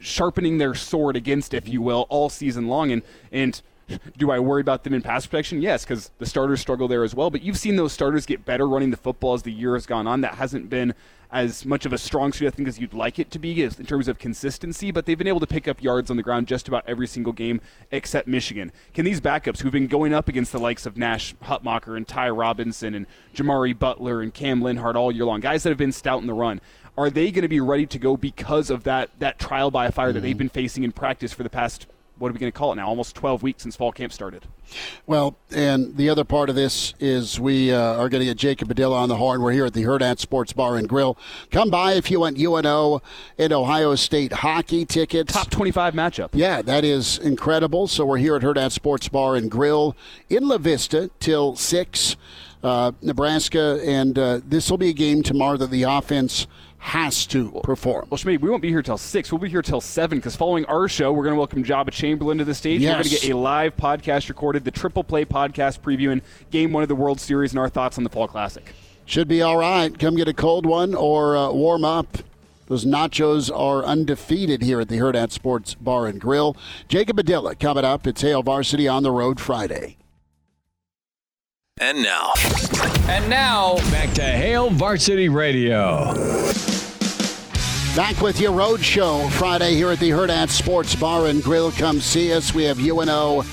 sharpening 0.00 0.58
their 0.58 0.74
sword 0.74 1.16
against, 1.16 1.54
if 1.54 1.68
you 1.68 1.80
will, 1.80 2.06
all 2.08 2.28
season 2.28 2.68
long. 2.68 2.90
And 2.90 3.02
and 3.30 3.60
do 4.16 4.30
I 4.30 4.38
worry 4.38 4.60
about 4.60 4.84
them 4.84 4.94
in 4.94 5.02
pass 5.02 5.26
protection? 5.26 5.60
Yes, 5.60 5.84
because 5.84 6.10
the 6.18 6.26
starters 6.26 6.60
struggle 6.60 6.88
there 6.88 7.04
as 7.04 7.14
well. 7.14 7.30
But 7.30 7.42
you've 7.42 7.58
seen 7.58 7.76
those 7.76 7.92
starters 7.92 8.26
get 8.26 8.44
better 8.44 8.66
running 8.66 8.90
the 8.90 8.96
football 8.96 9.34
as 9.34 9.42
the 9.42 9.52
year 9.52 9.74
has 9.74 9.86
gone 9.86 10.06
on. 10.06 10.22
That 10.22 10.34
hasn't 10.34 10.70
been 10.70 10.94
as 11.34 11.66
much 11.66 11.84
of 11.84 11.92
a 11.92 11.98
strong 11.98 12.32
suit, 12.32 12.46
I 12.46 12.50
think, 12.50 12.68
as 12.68 12.78
you'd 12.78 12.94
like 12.94 13.18
it 13.18 13.32
to 13.32 13.40
be 13.40 13.60
in 13.60 13.70
terms 13.70 14.06
of 14.06 14.20
consistency, 14.20 14.92
but 14.92 15.04
they've 15.04 15.18
been 15.18 15.26
able 15.26 15.40
to 15.40 15.48
pick 15.48 15.66
up 15.66 15.82
yards 15.82 16.08
on 16.08 16.16
the 16.16 16.22
ground 16.22 16.46
just 16.46 16.68
about 16.68 16.84
every 16.86 17.08
single 17.08 17.32
game 17.32 17.60
except 17.90 18.28
Michigan. 18.28 18.70
Can 18.94 19.04
these 19.04 19.20
backups, 19.20 19.60
who've 19.60 19.72
been 19.72 19.88
going 19.88 20.14
up 20.14 20.28
against 20.28 20.52
the 20.52 20.60
likes 20.60 20.86
of 20.86 20.96
Nash 20.96 21.34
Hutmacher 21.42 21.96
and 21.96 22.06
Ty 22.06 22.30
Robinson 22.30 22.94
and 22.94 23.06
Jimari 23.34 23.76
Butler 23.76 24.22
and 24.22 24.32
Cam 24.32 24.62
Lenhardt 24.62 24.94
all 24.94 25.10
year 25.10 25.24
long, 25.24 25.40
guys 25.40 25.64
that 25.64 25.70
have 25.70 25.78
been 25.78 25.90
stout 25.90 26.20
in 26.20 26.28
the 26.28 26.32
run, 26.32 26.60
are 26.96 27.10
they 27.10 27.32
going 27.32 27.42
to 27.42 27.48
be 27.48 27.60
ready 27.60 27.86
to 27.86 27.98
go 27.98 28.16
because 28.16 28.70
of 28.70 28.84
that, 28.84 29.10
that 29.18 29.40
trial 29.40 29.72
by 29.72 29.90
fire 29.90 30.06
mm-hmm. 30.06 30.14
that 30.14 30.20
they've 30.20 30.34
mm-hmm. 30.34 30.38
been 30.38 30.48
facing 30.48 30.84
in 30.84 30.92
practice 30.92 31.32
for 31.32 31.42
the 31.42 31.50
past 31.50 31.88
what 32.18 32.28
are 32.28 32.32
we 32.32 32.38
going 32.38 32.50
to 32.50 32.56
call 32.56 32.72
it 32.72 32.76
now? 32.76 32.86
Almost 32.86 33.16
12 33.16 33.42
weeks 33.42 33.62
since 33.62 33.76
fall 33.76 33.92
camp 33.92 34.12
started. 34.12 34.46
Well, 35.06 35.36
and 35.50 35.96
the 35.96 36.08
other 36.08 36.24
part 36.24 36.48
of 36.48 36.54
this 36.54 36.94
is 37.00 37.40
we 37.40 37.72
uh, 37.72 37.78
are 37.78 38.08
going 38.08 38.20
to 38.20 38.26
get 38.26 38.36
Jacob 38.36 38.68
Padilla 38.68 38.96
on 38.96 39.08
the 39.08 39.16
horn. 39.16 39.42
We're 39.42 39.52
here 39.52 39.66
at 39.66 39.74
the 39.74 39.82
Hurrdat 39.82 40.18
Sports 40.18 40.52
Bar 40.52 40.76
and 40.76 40.88
Grill. 40.88 41.18
Come 41.50 41.70
by 41.70 41.94
if 41.94 42.10
you 42.10 42.20
want 42.20 42.38
UNO 42.38 43.02
and 43.38 43.52
Ohio 43.52 43.94
State 43.94 44.32
hockey 44.32 44.84
tickets. 44.84 45.32
Top 45.32 45.50
25 45.50 45.94
matchup. 45.94 46.30
Yeah, 46.32 46.62
that 46.62 46.84
is 46.84 47.18
incredible. 47.18 47.88
So 47.88 48.06
we're 48.06 48.18
here 48.18 48.36
at 48.36 48.42
Hurrdat 48.42 48.72
Sports 48.72 49.08
Bar 49.08 49.36
and 49.36 49.50
Grill 49.50 49.96
in 50.28 50.48
La 50.48 50.58
Vista 50.58 51.10
till 51.20 51.56
6. 51.56 52.16
Uh, 52.62 52.92
Nebraska, 53.02 53.78
and 53.84 54.18
uh, 54.18 54.40
this 54.42 54.70
will 54.70 54.78
be 54.78 54.88
a 54.88 54.94
game 54.94 55.22
tomorrow 55.22 55.58
that 55.58 55.70
the 55.70 55.82
offense– 55.82 56.46
has 56.84 57.24
to 57.24 57.50
perform. 57.62 58.06
Well, 58.10 58.18
Schmidt, 58.18 58.42
we 58.42 58.50
won't 58.50 58.60
be 58.60 58.68
here 58.68 58.82
till 58.82 58.98
6. 58.98 59.32
We'll 59.32 59.38
be 59.38 59.48
here 59.48 59.62
till 59.62 59.80
7 59.80 60.18
because 60.18 60.36
following 60.36 60.66
our 60.66 60.86
show, 60.86 61.14
we're 61.14 61.24
going 61.24 61.32
to 61.32 61.38
welcome 61.38 61.64
Joba 61.64 61.90
Chamberlain 61.90 62.36
to 62.36 62.44
the 62.44 62.54
stage. 62.54 62.82
Yes. 62.82 62.90
We're 62.90 62.94
going 63.04 63.04
to 63.16 63.26
get 63.26 63.30
a 63.30 63.36
live 63.38 63.74
podcast 63.78 64.28
recorded, 64.28 64.66
the 64.66 64.70
Triple 64.70 65.02
Play 65.02 65.24
podcast 65.24 65.80
previewing 65.80 66.20
Game 66.50 66.72
1 66.74 66.82
of 66.82 66.90
the 66.90 66.94
World 66.94 67.20
Series 67.20 67.52
and 67.52 67.58
our 67.58 67.70
thoughts 67.70 67.96
on 67.96 68.04
the 68.04 68.10
Fall 68.10 68.28
Classic. 68.28 68.74
Should 69.06 69.28
be 69.28 69.40
all 69.40 69.56
right. 69.56 69.98
Come 69.98 70.14
get 70.14 70.28
a 70.28 70.34
cold 70.34 70.66
one 70.66 70.94
or 70.94 71.34
uh, 71.38 71.50
warm 71.52 71.86
up. 71.86 72.18
Those 72.66 72.84
nachos 72.84 73.50
are 73.50 73.82
undefeated 73.82 74.60
here 74.60 74.78
at 74.78 74.90
the 74.90 74.98
Hurrdat 74.98 75.32
Sports 75.32 75.72
Bar 75.72 76.06
and 76.06 76.20
Grill. 76.20 76.54
Jacob 76.86 77.16
Padilla 77.16 77.54
coming 77.54 77.86
up. 77.86 78.06
It's 78.06 78.20
Hail 78.20 78.42
Varsity 78.42 78.86
on 78.86 79.02
the 79.02 79.10
road 79.10 79.40
Friday. 79.40 79.96
And 81.78 82.02
now. 82.02 82.34
And 83.08 83.28
now, 83.30 83.76
back 83.90 84.12
to 84.14 84.22
Hail 84.22 84.68
Varsity 84.68 85.30
Radio. 85.30 86.12
Back 87.96 88.20
with 88.20 88.40
your 88.40 88.50
road 88.50 88.84
show 88.84 89.28
Friday 89.28 89.76
here 89.76 89.88
at 89.92 90.00
the 90.00 90.10
Hurrdat 90.10 90.48
Sports 90.48 90.96
Bar 90.96 91.26
and 91.26 91.40
Grill. 91.40 91.70
Come 91.70 92.00
see 92.00 92.32
us. 92.32 92.52
We 92.52 92.64
have 92.64 92.80
UNO 92.80 93.44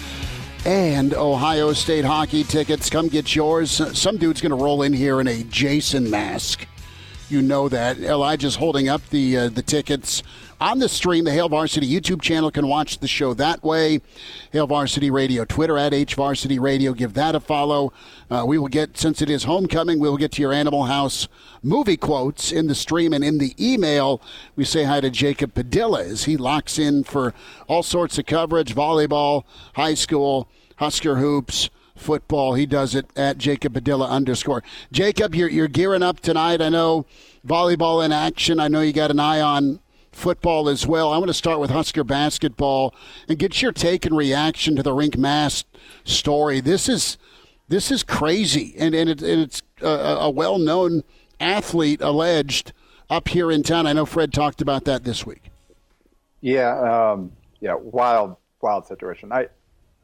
and 0.65 1.13
Ohio 1.13 1.73
State 1.73 2.05
hockey 2.05 2.43
tickets. 2.43 2.89
Come 2.89 3.07
get 3.07 3.35
yours. 3.35 3.69
Some 3.95 4.17
dude's 4.17 4.41
going 4.41 4.49
to 4.49 4.55
roll 4.55 4.81
in 4.81 4.93
here 4.93 5.21
in 5.21 5.27
a 5.27 5.43
Jason 5.43 6.09
mask. 6.09 6.65
You 7.29 7.43
know 7.43 7.69
that. 7.69 7.99
Elijah's 7.99 8.55
holding 8.55 8.89
up 8.89 9.07
the 9.11 9.37
uh, 9.37 9.49
the 9.49 9.61
tickets 9.61 10.23
on 10.61 10.77
the 10.77 10.87
stream. 10.87 11.25
The 11.25 11.31
Hail 11.31 11.49
Varsity 11.49 11.89
YouTube 11.89 12.21
channel 12.21 12.51
can 12.51 12.67
watch 12.67 12.99
the 12.99 13.07
show 13.07 13.33
that 13.33 13.63
way. 13.63 13.99
Hail 14.51 14.67
Varsity 14.67 15.09
Radio, 15.09 15.43
Twitter 15.43 15.77
at 15.77 15.93
H 15.93 16.13
Varsity 16.13 16.59
Radio. 16.59 16.93
Give 16.93 17.13
that 17.15 17.33
a 17.33 17.39
follow. 17.39 17.91
Uh, 18.29 18.45
we 18.47 18.59
will 18.59 18.67
get, 18.67 18.95
since 18.95 19.21
it 19.21 19.29
is 19.29 19.45
homecoming, 19.45 19.99
we 19.99 20.07
will 20.07 20.17
get 20.17 20.31
to 20.33 20.41
your 20.41 20.53
Animal 20.53 20.85
House 20.85 21.27
movie 21.63 21.97
quotes 21.97 22.51
in 22.51 22.67
the 22.67 22.75
stream 22.75 23.11
and 23.11 23.23
in 23.23 23.39
the 23.39 23.55
email. 23.59 24.21
We 24.55 24.63
say 24.63 24.83
hi 24.83 25.01
to 25.01 25.09
Jacob 25.09 25.55
Padilla 25.55 26.03
as 26.03 26.25
he 26.25 26.37
locks 26.37 26.77
in 26.77 27.03
for 27.03 27.33
all 27.67 27.81
sorts 27.81 28.19
of 28.19 28.27
coverage 28.27 28.75
volleyball, 28.75 29.43
high 29.73 29.95
school, 29.95 30.47
Husker 30.77 31.17
hoops 31.17 31.69
football. 31.95 32.55
He 32.55 32.65
does 32.65 32.95
it 32.95 33.05
at 33.15 33.37
Jacob 33.37 33.73
Padilla 33.73 34.07
underscore. 34.07 34.63
Jacob, 34.91 35.35
you're, 35.35 35.49
you're 35.49 35.67
gearing 35.67 36.01
up 36.01 36.19
tonight. 36.19 36.61
I 36.61 36.69
know 36.69 37.05
volleyball 37.45 38.03
in 38.03 38.11
action. 38.11 38.59
I 38.59 38.67
know 38.67 38.81
you 38.81 38.93
got 38.93 39.11
an 39.11 39.19
eye 39.19 39.41
on 39.41 39.79
football 40.11 40.69
as 40.69 40.85
well. 40.85 41.11
I 41.11 41.17
want 41.17 41.29
to 41.29 41.33
start 41.33 41.59
with 41.59 41.69
Husker 41.69 42.03
basketball 42.03 42.93
and 43.27 43.39
get 43.39 43.61
your 43.61 43.71
take 43.71 44.05
and 44.05 44.15
reaction 44.15 44.75
to 44.75 44.83
the 44.83 44.91
Rienk 44.91 45.17
Mast 45.17 45.65
story. 46.03 46.59
This 46.59 46.89
is 46.89 47.17
this 47.67 47.89
is 47.91 48.03
crazy, 48.03 48.75
and 48.77 48.93
and, 48.93 49.09
it, 49.09 49.21
and 49.21 49.41
it's 49.41 49.61
a, 49.81 49.87
a 49.87 50.29
well 50.29 50.59
known 50.59 51.03
athlete 51.39 52.01
alleged 52.01 52.73
up 53.09 53.29
here 53.29 53.51
in 53.51 53.63
town. 53.63 53.87
I 53.87 53.93
know 53.93 54.05
Fred 54.05 54.33
talked 54.33 54.61
about 54.61 54.85
that 54.85 55.03
this 55.03 55.25
week. 55.25 55.51
Yeah, 56.41 57.11
um, 57.11 57.31
yeah, 57.59 57.75
wild, 57.75 58.35
wild 58.61 58.87
situation. 58.87 59.31
I, 59.31 59.47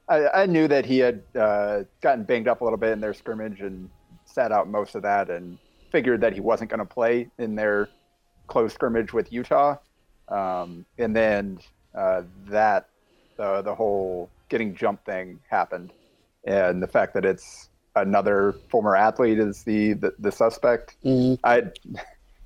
I, 0.08 0.28
I 0.44 0.46
knew 0.46 0.68
that 0.68 0.86
he 0.86 1.00
had 1.00 1.24
uh, 1.38 1.84
gotten 2.02 2.24
banged 2.24 2.48
up 2.48 2.62
a 2.62 2.64
little 2.64 2.78
bit 2.78 2.92
in 2.92 3.02
their 3.02 3.14
scrimmage 3.14 3.62
and 3.62 3.90
sat 4.26 4.52
out 4.52 4.70
most 4.70 4.96
of 4.96 5.02
that, 5.04 5.30
and 5.30 5.58
figured 5.92 6.22
that 6.22 6.34
he 6.34 6.40
wasn't 6.40 6.70
going 6.70 6.80
to 6.80 6.86
play 6.86 7.30
in 7.38 7.56
their 7.56 7.90
close 8.48 8.74
scrimmage 8.74 9.14
with 9.14 9.32
Utah. 9.32 9.76
Um, 10.30 10.86
and 10.98 11.16
then 11.16 11.60
uh, 11.96 12.24
that 12.48 12.90
the 13.38 13.62
the 13.62 13.74
whole 13.74 14.30
getting 14.50 14.76
jumped 14.76 15.06
thing 15.06 15.40
happened, 15.50 15.92
and 16.46 16.82
the 16.82 16.88
fact 16.88 17.14
that 17.14 17.26
it's 17.26 17.70
another 17.96 18.56
former 18.70 18.96
athlete 18.96 19.40
is 19.40 19.64
the 19.64 19.94
the, 19.94 20.14
the 20.20 20.32
suspect. 20.32 20.98
Mm-hmm. 21.04 21.36
I 21.44 21.64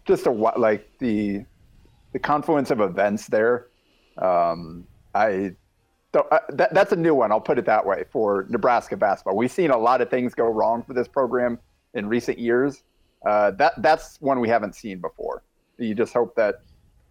just 0.05 0.25
a 0.25 0.31
like 0.31 0.89
the 0.99 1.45
the 2.13 2.19
confluence 2.19 2.71
of 2.71 2.81
events 2.81 3.27
there. 3.27 3.67
Um, 4.17 4.85
I 5.15 5.55
so 6.13 6.27
uh, 6.31 6.39
that, 6.49 6.73
that's 6.73 6.91
a 6.91 6.95
new 6.95 7.15
one. 7.15 7.31
I'll 7.31 7.39
put 7.39 7.57
it 7.57 7.65
that 7.65 7.85
way 7.85 8.03
for 8.11 8.45
Nebraska 8.49 8.97
basketball. 8.97 9.37
We've 9.37 9.51
seen 9.51 9.71
a 9.71 9.77
lot 9.77 10.01
of 10.01 10.09
things 10.09 10.33
go 10.33 10.47
wrong 10.47 10.83
for 10.83 10.93
this 10.93 11.07
program 11.07 11.57
in 11.93 12.07
recent 12.07 12.37
years. 12.37 12.83
Uh, 13.25 13.51
that 13.51 13.81
that's 13.81 14.19
one 14.19 14.39
we 14.39 14.49
haven't 14.49 14.75
seen 14.75 14.99
before. 14.99 15.43
You 15.77 15.95
just 15.95 16.13
hope 16.13 16.35
that 16.35 16.61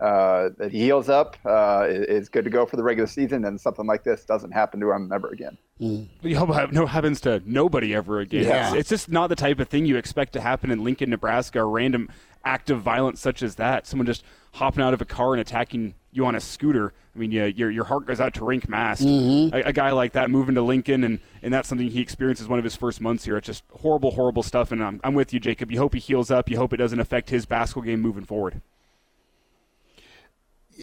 uh, 0.00 0.48
that 0.56 0.72
he 0.72 0.80
heals 0.80 1.08
up, 1.08 1.36
uh, 1.44 1.86
is 1.88 2.28
good 2.28 2.44
to 2.44 2.50
go 2.50 2.64
for 2.64 2.76
the 2.76 2.82
regular 2.82 3.06
season, 3.06 3.44
and 3.44 3.60
something 3.60 3.86
like 3.86 4.02
this 4.02 4.24
doesn't 4.24 4.52
happen 4.52 4.80
to 4.80 4.90
him 4.90 5.12
ever 5.12 5.28
again. 5.28 5.58
Mm. 5.80 6.08
We 6.22 6.34
hope 6.34 6.50
no 6.72 6.86
happens 6.86 7.20
to 7.22 7.42
nobody 7.44 7.94
ever 7.94 8.20
again. 8.20 8.44
Yeah. 8.44 8.68
It's, 8.68 8.76
it's, 8.76 8.88
just 8.88 9.10
not 9.10 9.28
the 9.28 9.36
type 9.36 9.60
of 9.60 9.68
thing 9.68 9.86
you 9.86 9.96
expect 9.96 10.32
to 10.34 10.40
happen 10.40 10.70
in 10.70 10.84
Lincoln, 10.84 11.10
Nebraska, 11.10 11.60
a 11.60 11.64
random 11.64 12.08
act 12.44 12.70
of 12.70 12.80
violence 12.80 13.20
such 13.20 13.42
as 13.42 13.56
that. 13.56 13.86
Someone 13.86 14.06
just 14.06 14.24
hopping 14.52 14.82
out 14.82 14.94
of 14.94 15.02
a 15.02 15.04
car 15.04 15.32
and 15.32 15.40
attacking 15.40 15.94
you 16.12 16.24
on 16.24 16.34
a 16.34 16.40
scooter. 16.40 16.92
I 17.14 17.18
mean, 17.18 17.32
yeah, 17.32 17.46
your, 17.46 17.70
your 17.70 17.84
heart 17.84 18.06
goes 18.06 18.20
out 18.20 18.34
to 18.34 18.40
Rienk 18.40 18.68
Mast. 18.68 19.02
Mm-hmm. 19.02 19.54
A, 19.54 19.60
a, 19.68 19.72
guy 19.72 19.90
like 19.90 20.12
that 20.12 20.30
moving 20.30 20.54
to 20.54 20.62
Lincoln, 20.62 21.04
and, 21.04 21.18
and 21.42 21.52
that's 21.52 21.68
something 21.68 21.88
he 21.88 22.00
experiences 22.00 22.48
one 22.48 22.58
of 22.58 22.64
his 22.64 22.76
first 22.76 23.00
months 23.00 23.24
here. 23.24 23.36
It's 23.36 23.46
just 23.46 23.64
horrible, 23.70 24.12
horrible 24.12 24.42
stuff. 24.42 24.72
And 24.72 24.82
I'm, 24.82 25.00
I'm 25.02 25.14
with 25.14 25.32
you, 25.32 25.40
Jacob. 25.40 25.70
You 25.70 25.78
hope 25.78 25.94
he 25.94 26.00
heals 26.00 26.30
up. 26.30 26.48
You 26.48 26.56
hope 26.56 26.72
it 26.72 26.78
doesn't 26.78 27.00
affect 27.00 27.30
his 27.30 27.46
basketball 27.46 27.84
game 27.84 28.00
moving 28.00 28.24
forward 28.24 28.62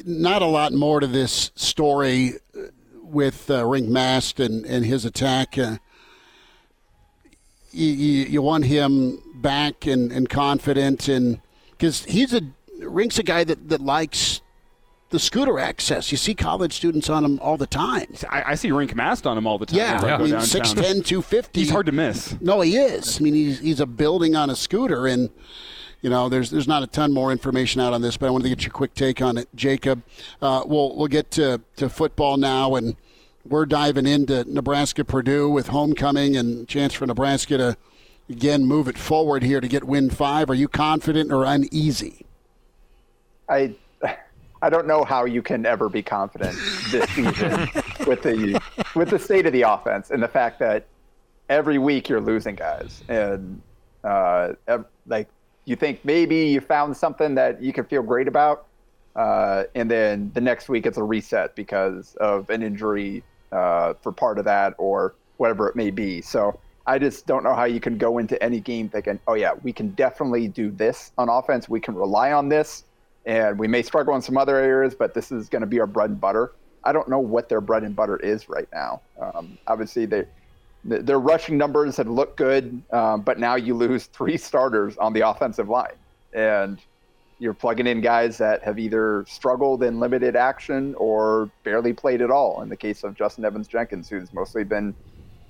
not 0.05 0.41
a 0.41 0.45
lot 0.45 0.73
more 0.73 0.99
to 0.99 1.07
this 1.07 1.51
story 1.55 2.33
with 3.01 3.49
uh, 3.49 3.63
Rienk 3.63 3.87
Mast 3.87 4.39
and, 4.39 4.65
and 4.65 4.85
his 4.85 5.05
attack. 5.05 5.57
Uh, 5.57 5.77
you, 7.71 7.87
you, 7.87 8.41
want 8.41 8.65
him 8.65 9.21
back 9.35 9.85
and, 9.85 10.11
and 10.11 10.29
confident, 10.29 11.07
and 11.07 11.41
because 11.71 12.05
he's 12.05 12.33
a 12.33 12.41
Rienk's 12.79 13.19
a 13.19 13.23
guy 13.23 13.43
that, 13.43 13.69
that 13.69 13.81
likes 13.81 14.41
the 15.09 15.19
scooter 15.19 15.59
access. 15.59 16.11
You 16.11 16.17
see 16.17 16.33
college 16.35 16.73
students 16.73 17.09
on 17.09 17.23
him 17.23 17.39
all 17.39 17.57
the 17.57 17.67
time. 17.67 18.13
I, 18.29 18.51
I 18.51 18.55
see 18.55 18.69
Rienk 18.69 18.93
Mast 18.95 19.25
on 19.25 19.37
him 19.37 19.47
all 19.47 19.57
the 19.57 19.65
time. 19.65 19.77
Yeah, 19.77 20.15
I 20.15 20.17
mean, 20.17 20.33
6'10", 20.33 21.05
250. 21.05 21.59
He's 21.59 21.69
hard 21.69 21.85
to 21.85 21.91
miss. 21.91 22.39
No, 22.41 22.61
he 22.61 22.77
is. 22.77 23.19
I 23.19 23.23
mean, 23.23 23.33
he's, 23.33 23.59
he's 23.59 23.79
a 23.79 23.85
building 23.85 24.35
on 24.35 24.49
a 24.49 24.55
scooter, 24.55 25.07
and 25.07 25.29
you 26.01 26.09
know, 26.09 26.29
there's 26.29 26.51
there's 26.51 26.67
not 26.67 26.83
a 26.83 26.87
ton 26.87 27.11
more 27.11 27.31
information 27.31 27.81
out 27.81 27.93
on 27.93 28.01
this, 28.01 28.17
but 28.17 28.27
I 28.27 28.29
wanted 28.29 28.43
to 28.43 28.49
get 28.49 28.63
your 28.63 28.71
quick 28.71 28.93
take 28.93 29.21
on 29.21 29.37
it, 29.37 29.47
Jacob. 29.55 30.03
Uh, 30.41 30.63
we'll 30.65 30.95
we'll 30.95 31.07
get 31.07 31.31
to, 31.31 31.61
to 31.77 31.89
football 31.89 32.37
now, 32.37 32.75
and 32.75 32.95
we're 33.45 33.65
diving 33.65 34.05
into 34.05 34.43
Nebraska 34.51 35.03
Purdue 35.03 35.49
with 35.49 35.67
homecoming 35.67 36.35
and 36.37 36.67
chance 36.67 36.93
for 36.93 37.07
Nebraska 37.07 37.57
to 37.57 37.77
again 38.29 38.65
move 38.65 38.87
it 38.87 38.97
forward 38.97 39.43
here 39.43 39.59
to 39.59 39.67
get 39.67 39.85
win 39.85 40.09
five. 40.09 40.49
Are 40.49 40.55
you 40.55 40.67
confident 40.67 41.31
or 41.31 41.43
uneasy? 41.45 42.25
I 43.49 43.73
I 44.61 44.69
don't 44.69 44.87
know 44.87 45.03
how 45.03 45.25
you 45.25 45.41
can 45.41 45.65
ever 45.65 45.89
be 45.89 46.03
confident 46.03 46.57
this 46.91 47.09
season 47.11 47.69
with 48.07 48.21
the 48.21 48.61
with 48.95 49.09
the 49.09 49.19
state 49.19 49.45
of 49.45 49.53
the 49.53 49.63
offense 49.63 50.11
and 50.11 50.21
the 50.21 50.27
fact 50.27 50.59
that 50.59 50.85
every 51.49 51.77
week 51.77 52.09
you're 52.09 52.21
losing 52.21 52.55
guys 52.55 53.03
and 53.07 53.61
uh, 54.03 54.53
like 55.07 55.27
you 55.67 55.75
think 55.75 56.03
maybe 56.05 56.37
you 56.47 56.61
found 56.61 56.95
something 56.95 57.35
that 57.35 57.61
you 57.61 57.73
can 57.73 57.83
feel 57.83 58.01
great 58.01 58.29
about, 58.29 58.67
uh, 59.17 59.65
and 59.75 59.91
then 59.91 60.31
the 60.33 60.39
next 60.39 60.69
week 60.69 60.85
it's 60.85 60.97
a 60.97 61.03
reset 61.03 61.55
because 61.55 62.15
of 62.21 62.49
an 62.49 62.63
injury 62.63 63.21
uh, 63.51 63.93
for 64.01 64.13
part 64.13 64.39
of 64.39 64.45
that 64.45 64.73
or 64.77 65.13
whatever 65.35 65.67
it 65.67 65.75
may 65.75 65.91
be. 65.91 66.21
So 66.21 66.57
I 66.85 66.97
just 66.97 67.27
don't 67.27 67.43
know 67.43 67.53
how 67.53 67.65
you 67.65 67.81
can 67.81 67.97
go 67.97 68.17
into 68.17 68.41
any 68.41 68.61
game 68.61 68.87
thinking, 68.87 69.19
oh 69.27 69.33
yeah, 69.33 69.55
we 69.61 69.73
can 69.73 69.89
definitely 69.89 70.47
do 70.47 70.71
this 70.71 71.11
on 71.17 71.27
offense. 71.27 71.67
We 71.67 71.81
can 71.81 71.95
rely 71.95 72.31
on 72.31 72.47
this, 72.47 72.85
and 73.25 73.59
we 73.59 73.67
may 73.67 73.81
struggle 73.81 74.15
in 74.15 74.21
some 74.21 74.37
other 74.37 74.55
areas, 74.55 74.95
but 74.95 75.13
this 75.13 75.33
is 75.33 75.49
going 75.49 75.63
to 75.63 75.67
be 75.67 75.81
our 75.81 75.87
bread 75.87 76.11
and 76.11 76.21
butter. 76.21 76.53
I 76.85 76.93
don't 76.93 77.09
know 77.09 77.19
what 77.19 77.49
their 77.49 77.59
bread 77.59 77.83
and 77.83 77.93
butter 77.93 78.15
is 78.15 78.47
right 78.47 78.69
now. 78.71 79.01
Um, 79.19 79.57
obviously, 79.67 80.05
they 80.05 80.27
their 80.87 81.19
rushing 81.19 81.57
numbers 81.57 81.97
had 81.97 82.07
looked 82.07 82.37
good, 82.37 82.81
um, 82.91 83.21
but 83.21 83.39
now 83.39 83.55
you 83.55 83.73
lose 83.73 84.05
three 84.13 84.37
starters 84.37 84.97
on 84.97 85.13
the 85.13 85.27
offensive 85.27 85.69
line, 85.69 85.95
and 86.33 86.79
you're 87.39 87.53
plugging 87.53 87.85
in 87.85 88.01
guys 88.01 88.37
that 88.39 88.63
have 88.63 88.79
either 88.79 89.23
struggled 89.27 89.83
in 89.83 89.99
limited 89.99 90.35
action 90.35 90.95
or 90.95 91.51
barely 91.63 91.93
played 91.93 92.21
at 92.21 92.31
all. 92.31 92.61
In 92.61 92.69
the 92.69 92.77
case 92.77 93.03
of 93.03 93.15
Justin 93.15 93.45
Evans 93.45 93.67
Jenkins, 93.67 94.09
who's 94.09 94.33
mostly 94.33 94.63
been 94.63 94.95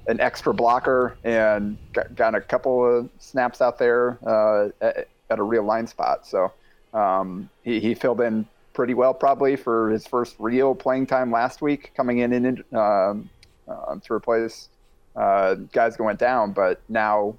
an 0.08 0.20
extra 0.20 0.54
blocker 0.54 1.18
and 1.24 1.78
got, 1.94 2.14
got 2.16 2.36
a 2.36 2.42
couple 2.42 2.86
of 2.86 3.10
snaps 3.20 3.62
out 3.62 3.78
there 3.78 4.18
uh, 4.26 4.70
at, 4.82 5.08
at, 5.30 5.40
a 5.40 5.44
real 5.44 5.64
line 5.64 5.88
spot. 5.88 6.26
So 6.26 6.52
um, 6.94 7.50
he, 7.64 7.80
he 7.80 7.94
filled 7.94 8.22
in 8.22 8.48
pretty 8.74 8.94
well 8.94 9.14
probably 9.14 9.56
for 9.56 9.90
his 9.90 10.06
first 10.06 10.36
real 10.40 10.76
playing 10.76 11.08
time 11.08 11.32
last 11.32 11.62
week, 11.62 11.92
coming 11.96 12.20
in, 12.20 12.34
in 12.34 12.64
um, 12.78 13.30
uh, 13.68 13.96
to 13.96 14.14
replace 14.14 14.70
uh, 15.18 15.56
guys 15.74 15.98
going 15.98 16.16
down. 16.16 16.54
But 16.54 16.82
now 16.88 17.36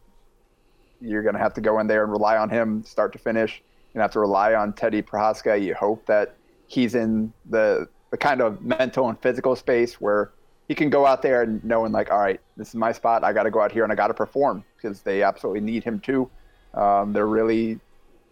you're 1.01 1.23
going 1.23 1.35
to 1.35 1.41
have 1.41 1.55
to 1.55 1.61
go 1.61 1.79
in 1.79 1.87
there 1.87 2.03
and 2.03 2.13
rely 2.13 2.37
on 2.37 2.51
him 2.51 2.85
start 2.85 3.13
to 3.13 3.19
finish. 3.19 3.63
To 3.95 4.01
have 4.01 4.11
to 4.13 4.21
rely 4.21 4.55
on 4.55 4.75
Teddy 4.75 5.03
Prochazka. 5.03 5.61
You 5.61 5.75
hope 5.75 6.07
that 6.07 6.37
he's 6.67 6.95
in 6.95 7.33
the 7.49 7.89
the 8.11 8.17
kind 8.17 8.41
of 8.41 8.63
mental 8.63 9.09
and 9.09 9.19
physical 9.21 9.55
space 9.57 10.01
where 10.01 10.31
he 10.69 10.75
can 10.75 10.89
go 10.91 11.07
out 11.07 11.23
there 11.23 11.43
and 11.43 11.63
knowing 11.65 11.93
like, 11.93 12.11
all 12.11 12.19
right, 12.19 12.41
this 12.57 12.69
is 12.69 12.75
my 12.75 12.93
spot. 12.93 13.25
I 13.25 13.33
got 13.33 13.43
to 13.43 13.51
go 13.51 13.61
out 13.61 13.73
here 13.73 13.83
and 13.83 13.93
I 13.93 13.97
got 13.97 14.09
to 14.09 14.15
perform 14.15 14.65
because 14.77 15.01
they 15.01 15.23
absolutely 15.23 15.61
need 15.61 15.83
him 15.83 15.99
too. 16.01 16.31
Um, 16.75 17.13
they're 17.13 17.27
really 17.27 17.81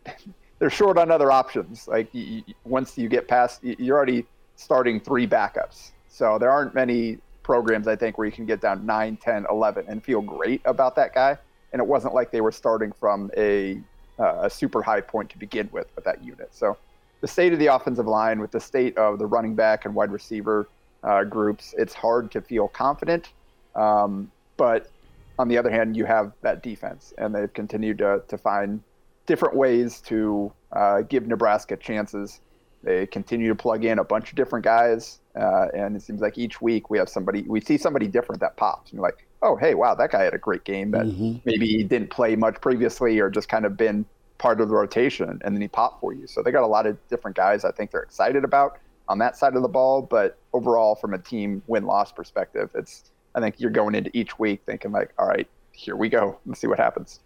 they're 0.59 0.71
short 0.71 0.99
on 0.99 1.11
other 1.11 1.31
options. 1.31 1.89
Like 1.89 2.09
you, 2.13 2.43
once 2.65 2.97
you 2.97 3.09
get 3.09 3.29
past, 3.29 3.63
you're 3.63 3.97
already 3.97 4.27
starting 4.57 5.01
three 5.01 5.27
backups. 5.27 5.91
So 6.09 6.39
there 6.39 6.51
aren't 6.51 6.75
many 6.75 7.19
programs 7.47 7.87
I 7.87 7.95
think 7.95 8.19
where 8.19 8.27
you 8.27 8.33
can 8.33 8.45
get 8.45 8.61
down 8.61 8.85
9, 8.85 9.19
10, 9.19 9.47
11 9.49 9.85
and 9.89 10.03
feel 10.03 10.21
great 10.21 10.61
about 10.65 10.97
that 10.97 11.15
guy. 11.15 11.39
And 11.73 11.81
it 11.81 11.87
wasn't 11.87 12.13
like 12.13 12.33
they 12.33 12.41
were 12.41 12.51
starting 12.51 12.91
from 12.91 13.31
a 13.37 13.81
uh, 14.19 14.41
a 14.43 14.51
super 14.51 14.83
high 14.83 15.01
point 15.01 15.31
to 15.31 15.39
begin 15.39 15.69
with 15.73 15.87
with 15.95 16.05
that 16.05 16.25
unit. 16.25 16.49
So 16.53 16.77
the 17.21 17.29
state 17.29 17.53
of 17.53 17.61
the 17.61 17.67
offensive 17.67 18.07
line 18.07 18.41
with 18.41 18.51
the 18.51 18.59
state 18.59 18.99
of 18.99 19.21
the 19.21 19.27
running 19.27 19.55
back 19.55 19.85
and 19.85 19.95
wide 19.95 20.11
receiver 20.11 20.69
uh, 21.05 21.23
groups, 21.23 21.73
it's 21.79 21.95
hard 21.95 22.33
to 22.33 22.41
feel 22.41 22.67
confident. 22.67 23.29
Um, 23.77 24.33
but 24.57 24.91
on 25.39 25.47
the 25.47 25.57
other 25.57 25.71
hand, 25.71 25.97
you 25.97 26.05
have 26.05 26.33
that 26.43 26.63
defense, 26.65 27.15
and 27.19 27.33
they've 27.33 27.53
continued 27.53 27.99
to, 27.99 28.23
to 28.27 28.39
find 28.39 28.83
different 29.27 29.55
ways 29.55 30.01
to 30.01 30.51
uh, 30.73 31.03
give 31.03 31.29
Nebraska 31.29 31.77
chances. 31.77 32.41
They 32.83 33.07
continue 33.07 33.49
to 33.49 33.55
plug 33.55 33.85
in 33.85 33.99
a 33.99 34.05
bunch 34.05 34.31
of 34.31 34.37
different 34.37 34.65
guys, 34.65 35.21
uh, 35.37 35.69
and 35.75 35.97
it 35.97 36.03
seems 36.03 36.21
like 36.21 36.39
each 36.39 36.61
week 36.61 36.91
we 36.91 36.99
have 36.99 37.09
somebody, 37.09 37.43
we 37.43 37.61
see 37.61 37.77
somebody 37.77 38.07
different 38.09 38.41
that 38.41 38.57
pops. 38.57 38.91
And 38.91 38.99
you're 38.99 39.03
like, 39.03 39.27
oh, 39.43 39.57
hey, 39.57 39.75
wow, 39.75 39.95
that 39.95 40.11
guy 40.11 40.23
had 40.23 40.35
a 40.35 40.39
great 40.39 40.65
game 40.65 40.91
that 40.93 41.07
mm-hmm. 41.07 41.39
maybe 41.45 41.67
he 41.67 41.85
didn't 41.85 42.11
play 42.11 42.37
much 42.37 42.61
previously 42.61 43.19
or 43.19 43.31
just 43.31 43.49
kind 43.49 43.65
of 43.65 43.77
been 43.77 44.07
part 44.39 44.61
of 44.61 44.69
the 44.69 44.75
rotation, 44.75 45.41
and 45.45 45.55
then 45.55 45.61
he 45.61 45.69
popped 45.69 46.01
for 46.01 46.13
you. 46.13 46.27
So 46.27 46.43
they 46.43 46.51
got 46.51 46.63
a 46.63 46.67
lot 46.67 46.87
of 46.87 46.97
different 47.09 47.37
guys 47.37 47.65
I 47.65 47.71
think 47.71 47.91
they're 47.91 48.03
excited 48.03 48.45
about 48.45 48.79
on 49.09 49.19
that 49.19 49.37
side 49.37 49.55
of 49.57 49.63
the 49.63 49.69
ball. 49.69 50.03
But 50.03 50.39
overall, 50.53 50.95
from 50.95 51.15
a 51.15 51.19
team 51.19 51.63
win 51.67 51.85
loss 51.85 52.13
perspective, 52.13 52.71
it's 52.75 53.11
I 53.35 53.41
think 53.41 53.61
you're 53.61 53.71
going 53.71 53.95
into 53.95 54.11
each 54.15 54.39
week 54.39 54.63
thinking 54.67 54.93
like, 54.93 55.13
all 55.19 55.27
right, 55.27 55.49
here 55.73 55.97
we 55.97 56.09
go. 56.09 56.39
Let's 56.47 56.61
see 56.61 56.67
what 56.67 56.79
happens. 56.79 57.21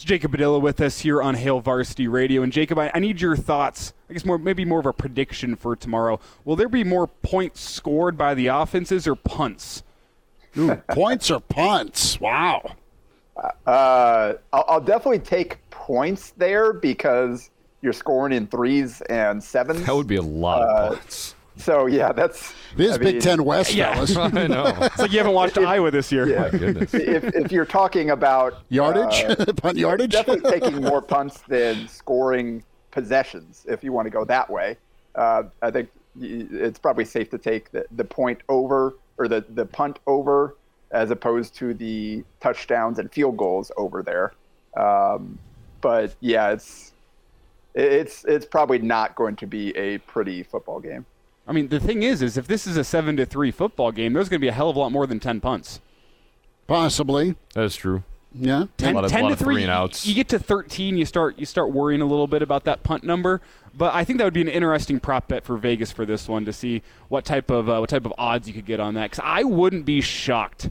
It's 0.00 0.06
Jacob 0.06 0.30
Padilla 0.30 0.58
with 0.58 0.80
us 0.80 1.00
here 1.00 1.20
on 1.20 1.34
Hail 1.34 1.60
Varsity 1.60 2.08
Radio. 2.08 2.42
And 2.42 2.50
Jacob, 2.50 2.78
I, 2.78 2.90
I, 2.94 3.00
need 3.00 3.20
your 3.20 3.36
thoughts. 3.36 3.92
I 4.08 4.14
guess 4.14 4.24
more 4.24 4.38
maybe 4.38 4.64
more 4.64 4.80
of 4.80 4.86
a 4.86 4.94
prediction 4.94 5.56
for 5.56 5.76
tomorrow. 5.76 6.18
Will 6.46 6.56
there 6.56 6.70
be 6.70 6.84
more 6.84 7.06
points 7.06 7.60
scored 7.60 8.16
by 8.16 8.32
the 8.32 8.46
offenses 8.46 9.06
or 9.06 9.14
punts? 9.14 9.82
Ooh, 10.56 10.74
points 10.90 11.30
or 11.30 11.40
punts? 11.40 12.18
Wow. 12.18 12.76
Uh, 13.36 14.32
I'll, 14.54 14.64
I'll 14.68 14.80
definitely 14.80 15.18
take 15.18 15.58
points 15.68 16.30
there 16.38 16.72
because 16.72 17.50
you're 17.82 17.92
scoring 17.92 18.32
in 18.32 18.46
threes 18.46 19.02
and 19.10 19.44
sevens. 19.44 19.84
That 19.84 19.94
would 19.94 20.06
be 20.06 20.16
a 20.16 20.22
lot 20.22 20.62
uh, 20.62 20.64
of 20.64 20.88
points. 20.94 21.34
So 21.60 21.86
yeah, 21.86 22.12
that's 22.12 22.54
this 22.76 22.98
Big 22.98 23.20
Ten 23.20 23.44
West, 23.44 23.74
yeah. 23.74 23.94
fellas. 23.94 24.16
I 24.16 24.46
know. 24.46 24.66
It's 24.80 24.98
like 24.98 25.12
you 25.12 25.18
haven't 25.18 25.34
watched 25.34 25.56
if, 25.58 25.66
Iowa 25.66 25.90
this 25.90 26.10
year. 26.10 26.28
Yeah. 26.28 26.50
if, 26.52 26.94
if 26.94 27.52
you're 27.52 27.66
talking 27.66 28.10
about 28.10 28.62
yardage, 28.68 29.24
uh, 29.24 29.52
punt 29.56 29.76
yardage, 29.76 30.12
definitely 30.12 30.50
taking 30.50 30.82
more 30.82 31.02
punts 31.02 31.40
than 31.48 31.86
scoring 31.88 32.64
possessions. 32.90 33.66
If 33.68 33.84
you 33.84 33.92
want 33.92 34.06
to 34.06 34.10
go 34.10 34.24
that 34.24 34.48
way, 34.48 34.76
uh, 35.14 35.44
I 35.62 35.70
think 35.70 35.90
it's 36.20 36.78
probably 36.78 37.04
safe 37.04 37.30
to 37.30 37.38
take 37.38 37.70
the, 37.70 37.84
the 37.92 38.04
point 38.04 38.40
over 38.48 38.94
or 39.18 39.28
the 39.28 39.44
the 39.50 39.66
punt 39.66 39.98
over 40.06 40.56
as 40.92 41.10
opposed 41.10 41.54
to 41.54 41.74
the 41.74 42.24
touchdowns 42.40 42.98
and 42.98 43.12
field 43.12 43.36
goals 43.36 43.70
over 43.76 44.02
there. 44.02 44.32
Um, 44.76 45.38
but 45.80 46.14
yeah, 46.20 46.50
it's 46.50 46.92
it's 47.74 48.24
it's 48.24 48.46
probably 48.46 48.78
not 48.78 49.14
going 49.14 49.36
to 49.36 49.46
be 49.46 49.76
a 49.76 49.98
pretty 49.98 50.42
football 50.42 50.80
game. 50.80 51.06
I 51.50 51.52
mean, 51.52 51.66
the 51.66 51.80
thing 51.80 52.04
is, 52.04 52.22
is 52.22 52.36
if 52.36 52.46
this 52.46 52.64
is 52.64 52.76
a 52.76 52.84
seven 52.84 53.16
to 53.16 53.26
three 53.26 53.50
football 53.50 53.90
game, 53.90 54.12
there's 54.12 54.28
going 54.28 54.38
to 54.38 54.44
be 54.44 54.46
a 54.46 54.52
hell 54.52 54.70
of 54.70 54.76
a 54.76 54.78
lot 54.78 54.92
more 54.92 55.04
than 55.04 55.18
ten 55.18 55.40
punts. 55.40 55.80
Possibly. 56.68 57.34
That's 57.54 57.74
true. 57.74 58.04
Yeah, 58.32 58.66
10, 58.76 58.96
of, 58.96 59.10
10 59.10 59.24
to 59.24 59.36
three. 59.36 59.54
three 59.54 59.62
and 59.64 59.72
outs. 59.72 60.06
You 60.06 60.14
get 60.14 60.28
to 60.28 60.38
thirteen, 60.38 60.96
you 60.96 61.04
start 61.04 61.36
you 61.40 61.44
start 61.44 61.72
worrying 61.72 62.02
a 62.02 62.04
little 62.04 62.28
bit 62.28 62.42
about 62.42 62.62
that 62.64 62.84
punt 62.84 63.02
number. 63.02 63.40
But 63.76 63.92
I 63.92 64.04
think 64.04 64.18
that 64.18 64.24
would 64.24 64.34
be 64.34 64.40
an 64.42 64.48
interesting 64.48 65.00
prop 65.00 65.26
bet 65.26 65.44
for 65.44 65.56
Vegas 65.56 65.90
for 65.90 66.06
this 66.06 66.28
one 66.28 66.44
to 66.44 66.52
see 66.52 66.82
what 67.08 67.24
type 67.24 67.50
of 67.50 67.68
uh, 67.68 67.78
what 67.78 67.90
type 67.90 68.06
of 68.06 68.14
odds 68.16 68.46
you 68.46 68.54
could 68.54 68.66
get 68.66 68.78
on 68.78 68.94
that. 68.94 69.10
Because 69.10 69.24
I 69.26 69.42
wouldn't 69.42 69.84
be 69.84 70.00
shocked 70.00 70.70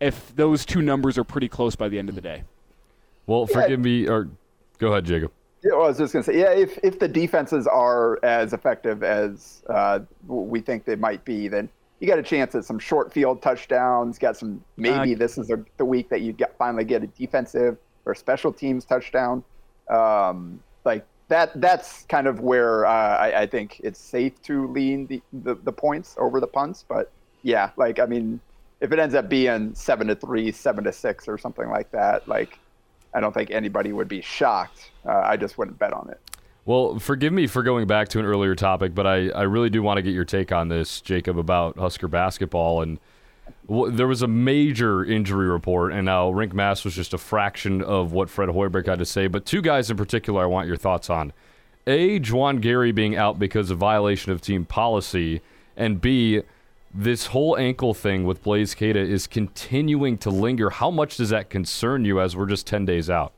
if 0.00 0.34
those 0.34 0.66
two 0.66 0.82
numbers 0.82 1.16
are 1.16 1.24
pretty 1.24 1.48
close 1.48 1.76
by 1.76 1.88
the 1.88 2.00
end 2.00 2.08
of 2.08 2.16
the 2.16 2.20
day. 2.20 2.42
Well, 3.28 3.46
forgive 3.46 3.78
me, 3.78 4.08
or 4.08 4.28
go 4.78 4.88
ahead, 4.88 5.04
Jacob. 5.04 5.30
Yeah, 5.66 5.72
well, 5.72 5.86
I 5.86 5.88
was 5.88 5.98
just 5.98 6.12
going 6.12 6.24
to 6.24 6.32
say, 6.32 6.38
yeah, 6.38 6.52
if, 6.52 6.78
if 6.84 7.00
the 7.00 7.08
defenses 7.08 7.66
are 7.66 8.24
as 8.24 8.52
effective 8.52 9.02
as 9.02 9.64
uh, 9.68 9.98
we 10.28 10.60
think 10.60 10.84
they 10.84 10.94
might 10.94 11.24
be, 11.24 11.48
then 11.48 11.68
you 11.98 12.06
got 12.06 12.20
a 12.20 12.22
chance 12.22 12.54
at 12.54 12.64
some 12.64 12.78
short 12.78 13.12
field 13.12 13.42
touchdowns. 13.42 14.16
Got 14.16 14.36
some 14.36 14.62
maybe 14.76 15.16
uh, 15.16 15.18
this 15.18 15.38
is 15.38 15.50
a, 15.50 15.58
the 15.76 15.84
week 15.84 16.08
that 16.10 16.20
you 16.20 16.32
get, 16.32 16.56
finally 16.56 16.84
get 16.84 17.02
a 17.02 17.08
defensive 17.08 17.78
or 18.04 18.14
special 18.14 18.52
teams 18.52 18.84
touchdown. 18.84 19.42
Um, 19.90 20.60
like 20.84 21.04
that, 21.26 21.60
that's 21.60 22.04
kind 22.04 22.28
of 22.28 22.38
where 22.38 22.86
uh, 22.86 23.16
I, 23.16 23.40
I, 23.40 23.46
think 23.46 23.80
it's 23.82 23.98
safe 23.98 24.40
to 24.42 24.68
lean 24.68 25.08
the, 25.08 25.20
the, 25.32 25.56
the 25.56 25.72
points 25.72 26.14
over 26.16 26.38
the 26.38 26.46
punts. 26.46 26.84
But 26.86 27.10
yeah, 27.42 27.70
like 27.76 27.98
I 27.98 28.06
mean, 28.06 28.38
if 28.80 28.92
it 28.92 29.00
ends 29.00 29.16
up 29.16 29.28
being 29.28 29.74
seven 29.74 30.06
to 30.06 30.14
three, 30.14 30.52
seven 30.52 30.84
to 30.84 30.92
six, 30.92 31.26
or 31.26 31.38
something 31.38 31.68
like 31.68 31.90
that, 31.90 32.28
like 32.28 32.60
I 33.14 33.20
don't 33.20 33.32
think 33.32 33.50
anybody 33.50 33.92
would 33.92 34.08
be 34.08 34.20
shocked. 34.20 34.90
Uh, 35.06 35.22
I 35.24 35.36
just 35.36 35.58
wouldn't 35.58 35.78
bet 35.78 35.92
on 35.92 36.10
it. 36.10 36.20
Well, 36.64 36.98
forgive 36.98 37.32
me 37.32 37.46
for 37.46 37.62
going 37.62 37.86
back 37.86 38.08
to 38.08 38.18
an 38.18 38.24
earlier 38.24 38.56
topic, 38.56 38.94
but 38.94 39.06
I, 39.06 39.28
I 39.28 39.42
really 39.42 39.70
do 39.70 39.82
want 39.82 39.98
to 39.98 40.02
get 40.02 40.12
your 40.12 40.24
take 40.24 40.50
on 40.50 40.68
this, 40.68 41.00
Jacob, 41.00 41.38
about 41.38 41.78
Husker 41.78 42.08
basketball. 42.08 42.82
And 42.82 42.98
there 43.68 44.08
was 44.08 44.22
a 44.22 44.26
major 44.26 45.04
injury 45.04 45.48
report, 45.48 45.92
and 45.92 46.04
now 46.04 46.30
Rienk 46.30 46.52
Mast 46.52 46.84
was 46.84 46.94
just 46.94 47.14
a 47.14 47.18
fraction 47.18 47.82
of 47.82 48.12
what 48.12 48.28
Fred 48.28 48.48
Hoiberg 48.48 48.86
had 48.86 48.98
to 48.98 49.06
say. 49.06 49.28
But 49.28 49.46
two 49.46 49.62
guys 49.62 49.90
in 49.90 49.96
particular 49.96 50.42
I 50.42 50.46
want 50.46 50.66
your 50.66 50.76
thoughts 50.76 51.08
on. 51.08 51.32
A, 51.86 52.18
Juan 52.18 52.56
Gary 52.58 52.90
being 52.90 53.16
out 53.16 53.38
because 53.38 53.70
of 53.70 53.78
violation 53.78 54.32
of 54.32 54.40
team 54.40 54.64
policy, 54.64 55.40
and 55.76 56.00
B, 56.00 56.42
this 56.96 57.26
whole 57.26 57.56
ankle 57.58 57.94
thing 57.94 58.24
with 58.24 58.42
Blaise 58.42 58.74
Keita 58.74 58.96
is 58.96 59.26
continuing 59.26 60.18
to 60.18 60.30
linger. 60.30 60.70
How 60.70 60.90
much 60.90 61.16
does 61.16 61.30
that 61.30 61.50
concern 61.50 62.04
you 62.04 62.20
as 62.20 62.34
we're 62.34 62.46
just 62.46 62.66
10 62.66 62.84
days 62.84 63.10
out? 63.10 63.32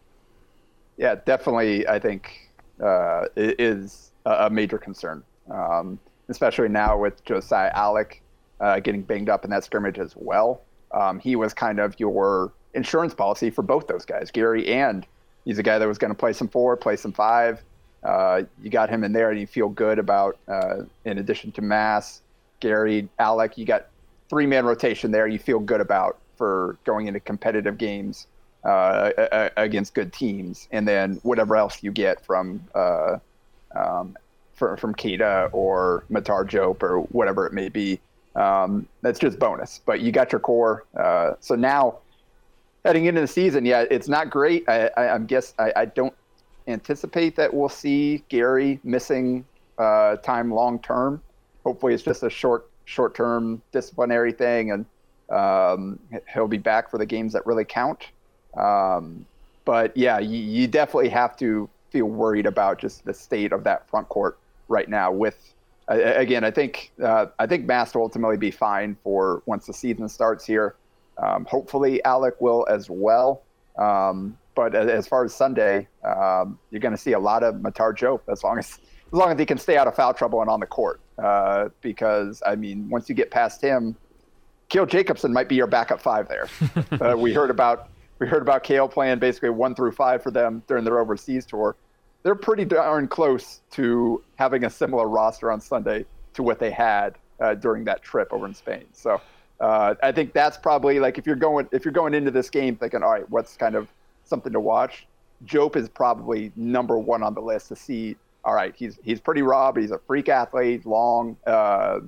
yeah, 0.98 1.14
definitely. 1.24 1.86
I 1.88 1.98
think 1.98 2.50
uh, 2.82 3.26
is 3.36 4.10
a 4.26 4.50
major 4.50 4.76
concern, 4.76 5.22
um, 5.50 5.98
especially 6.28 6.68
now 6.68 6.98
with 6.98 7.24
Josiah 7.24 7.72
Allick 7.72 8.20
uh, 8.60 8.80
getting 8.80 9.02
banged 9.02 9.30
up 9.30 9.44
in 9.44 9.50
that 9.50 9.64
scrimmage 9.64 9.98
as 9.98 10.14
well. 10.16 10.60
Um, 10.92 11.18
he 11.20 11.36
was 11.36 11.54
kind 11.54 11.78
of 11.78 11.98
your 11.98 12.52
insurance 12.74 13.14
policy 13.14 13.48
for 13.48 13.62
both 13.62 13.86
those 13.86 14.04
guys, 14.04 14.30
Gary 14.30 14.66
and 14.66 15.06
he's 15.44 15.58
a 15.58 15.62
guy 15.62 15.78
that 15.78 15.86
was 15.86 15.98
going 15.98 16.10
to 16.10 16.18
play 16.18 16.32
some 16.32 16.48
four, 16.48 16.76
play 16.76 16.96
some 16.96 17.12
five. 17.12 17.62
Uh, 18.02 18.42
you 18.60 18.70
got 18.70 18.90
him 18.90 19.04
in 19.04 19.12
there, 19.12 19.30
and 19.30 19.40
you 19.40 19.46
feel 19.46 19.68
good 19.68 19.98
about. 19.98 20.36
Uh, 20.48 20.82
in 21.04 21.18
addition 21.18 21.52
to 21.52 21.62
Mast, 21.62 22.22
Gary, 22.60 23.08
Allick, 23.18 23.56
you 23.56 23.64
got 23.64 23.86
three 24.28 24.46
man 24.46 24.64
rotation 24.64 25.10
there. 25.10 25.26
You 25.26 25.38
feel 25.38 25.60
good 25.60 25.80
about 25.80 26.18
for 26.36 26.78
going 26.84 27.06
into 27.08 27.20
competitive 27.20 27.78
games 27.78 28.26
uh, 28.64 29.50
against 29.56 29.94
good 29.94 30.12
teams, 30.12 30.68
and 30.70 30.86
then 30.86 31.20
whatever 31.22 31.56
else 31.56 31.82
you 31.82 31.90
get 31.90 32.24
from 32.24 32.62
uh, 32.74 33.18
um, 33.74 34.16
from, 34.54 34.76
from 34.76 34.94
Keita 34.94 35.48
or 35.52 36.04
Matar 36.10 36.48
Diop 36.48 36.82
or 36.82 37.00
whatever 37.00 37.46
it 37.46 37.52
may 37.52 37.68
be. 37.68 38.00
Um, 38.34 38.86
that's 39.02 39.18
just 39.18 39.38
bonus. 39.38 39.80
But 39.84 40.00
you 40.00 40.12
got 40.12 40.32
your 40.32 40.40
core. 40.40 40.84
Uh, 40.96 41.32
so 41.40 41.54
now, 41.54 41.98
heading 42.84 43.06
into 43.06 43.20
the 43.20 43.26
season, 43.26 43.64
yeah, 43.64 43.84
it's 43.90 44.08
not 44.08 44.30
great. 44.30 44.68
I, 44.68 44.90
I, 44.96 45.14
I 45.14 45.18
guess 45.18 45.54
I, 45.58 45.72
I, 45.74 45.84
don't 45.86 46.14
anticipate 46.68 47.34
that 47.36 47.52
we'll 47.52 47.68
see 47.68 48.22
Gary 48.28 48.78
missing 48.84 49.44
uh, 49.78 50.16
time 50.16 50.52
long 50.52 50.78
term. 50.80 51.22
Hopefully, 51.68 51.92
it's 51.92 52.02
just 52.02 52.22
a 52.22 52.30
short 52.30 52.70
short 52.86 53.14
term 53.14 53.60
disciplinary 53.72 54.32
thing, 54.32 54.70
and 54.70 54.86
um, 55.28 55.98
he'll 56.32 56.48
be 56.48 56.56
back 56.56 56.90
for 56.90 56.96
the 56.96 57.04
games 57.04 57.34
that 57.34 57.44
really 57.44 57.66
count. 57.66 58.08
Um, 58.56 59.26
but 59.66 59.94
yeah, 59.94 60.18
you, 60.18 60.38
you, 60.38 60.66
definitely 60.66 61.10
have 61.10 61.36
to 61.36 61.68
feel 61.90 62.06
worried 62.06 62.46
about 62.46 62.78
just 62.78 63.04
the 63.04 63.12
state 63.12 63.52
of 63.52 63.64
that 63.64 63.86
front 63.90 64.08
court 64.08 64.38
right 64.68 64.88
now. 64.88 65.12
With 65.12 65.52
uh, 65.90 65.96
again, 65.96 66.42
I 66.42 66.50
think 66.50 66.90
uh, 67.04 67.26
I 67.38 67.46
think 67.46 67.66
Mast 67.66 67.94
will 67.94 68.02
ultimately 68.02 68.38
be 68.38 68.50
fine 68.50 68.96
for 69.04 69.42
once 69.44 69.66
the 69.66 69.74
season 69.74 70.08
starts 70.08 70.46
here. 70.46 70.74
Um, 71.18 71.44
hopefully, 71.44 72.00
Allick 72.06 72.40
will 72.40 72.66
as 72.70 72.88
well. 72.88 73.42
Um, 73.76 74.38
but 74.54 74.74
as 74.74 75.06
far 75.06 75.22
as 75.22 75.34
Sunday, 75.34 75.86
um, 76.02 76.58
you're 76.70 76.80
going 76.80 76.96
to 76.96 77.00
see 77.00 77.12
a 77.12 77.18
lot 77.18 77.42
of 77.42 77.56
Matar 77.56 77.94
Diop 77.94 78.22
as 78.32 78.42
long 78.42 78.58
as 78.58 78.78
as 79.12 79.18
long 79.18 79.32
as 79.32 79.38
he 79.38 79.46
can 79.46 79.58
stay 79.58 79.76
out 79.76 79.86
of 79.86 79.94
foul 79.94 80.14
trouble 80.14 80.40
and 80.40 80.50
on 80.50 80.60
the 80.60 80.66
court. 80.66 81.00
Uh, 81.18 81.68
because 81.80 82.42
I 82.46 82.54
mean, 82.54 82.88
once 82.88 83.08
you 83.08 83.14
get 83.14 83.30
past 83.30 83.60
him, 83.60 83.96
Cale 84.68 84.86
Jacobsen 84.86 85.32
might 85.32 85.48
be 85.48 85.56
your 85.56 85.66
backup 85.66 86.00
five 86.00 86.28
there. 86.28 86.48
uh, 87.00 87.16
we 87.16 87.32
heard 87.32 87.50
about 87.50 87.88
we 88.18 88.26
heard 88.26 88.42
about 88.42 88.62
Cale 88.64 88.88
playing 88.88 89.18
basically 89.18 89.50
one 89.50 89.74
through 89.74 89.92
five 89.92 90.22
for 90.22 90.30
them 90.30 90.62
during 90.66 90.84
their 90.84 90.98
overseas 90.98 91.46
tour. 91.46 91.76
They're 92.22 92.34
pretty 92.34 92.64
darn 92.64 93.08
close 93.08 93.60
to 93.72 94.22
having 94.36 94.64
a 94.64 94.70
similar 94.70 95.08
roster 95.08 95.50
on 95.50 95.60
Sunday 95.60 96.04
to 96.34 96.42
what 96.42 96.58
they 96.58 96.70
had 96.70 97.16
uh, 97.40 97.54
during 97.54 97.84
that 97.84 98.02
trip 98.02 98.32
over 98.32 98.46
in 98.46 98.54
Spain. 98.54 98.84
So 98.92 99.20
uh, 99.60 99.94
I 100.02 100.12
think 100.12 100.32
that's 100.32 100.56
probably 100.56 101.00
like 101.00 101.18
if 101.18 101.26
you're 101.26 101.36
going 101.36 101.68
if 101.72 101.84
you're 101.84 101.92
going 101.92 102.14
into 102.14 102.30
this 102.30 102.50
game 102.50 102.76
thinking, 102.76 103.02
all 103.02 103.12
right, 103.12 103.28
what's 103.30 103.56
kind 103.56 103.74
of 103.74 103.88
something 104.24 104.52
to 104.52 104.60
watch. 104.60 105.06
Diop 105.46 105.76
is 105.76 105.88
probably 105.88 106.52
number 106.56 106.98
one 106.98 107.22
on 107.22 107.34
the 107.34 107.40
list 107.40 107.68
to 107.68 107.76
see. 107.76 108.16
All 108.48 108.54
right, 108.54 108.74
he's 108.74 108.98
he's 109.04 109.20
pretty 109.20 109.42
raw, 109.42 109.70
but 109.70 109.82
he's 109.82 109.90
a 109.90 110.00
freak 110.06 110.28
athlete, 110.28 110.86
long. 110.86 111.36
Uh, 111.46 112.00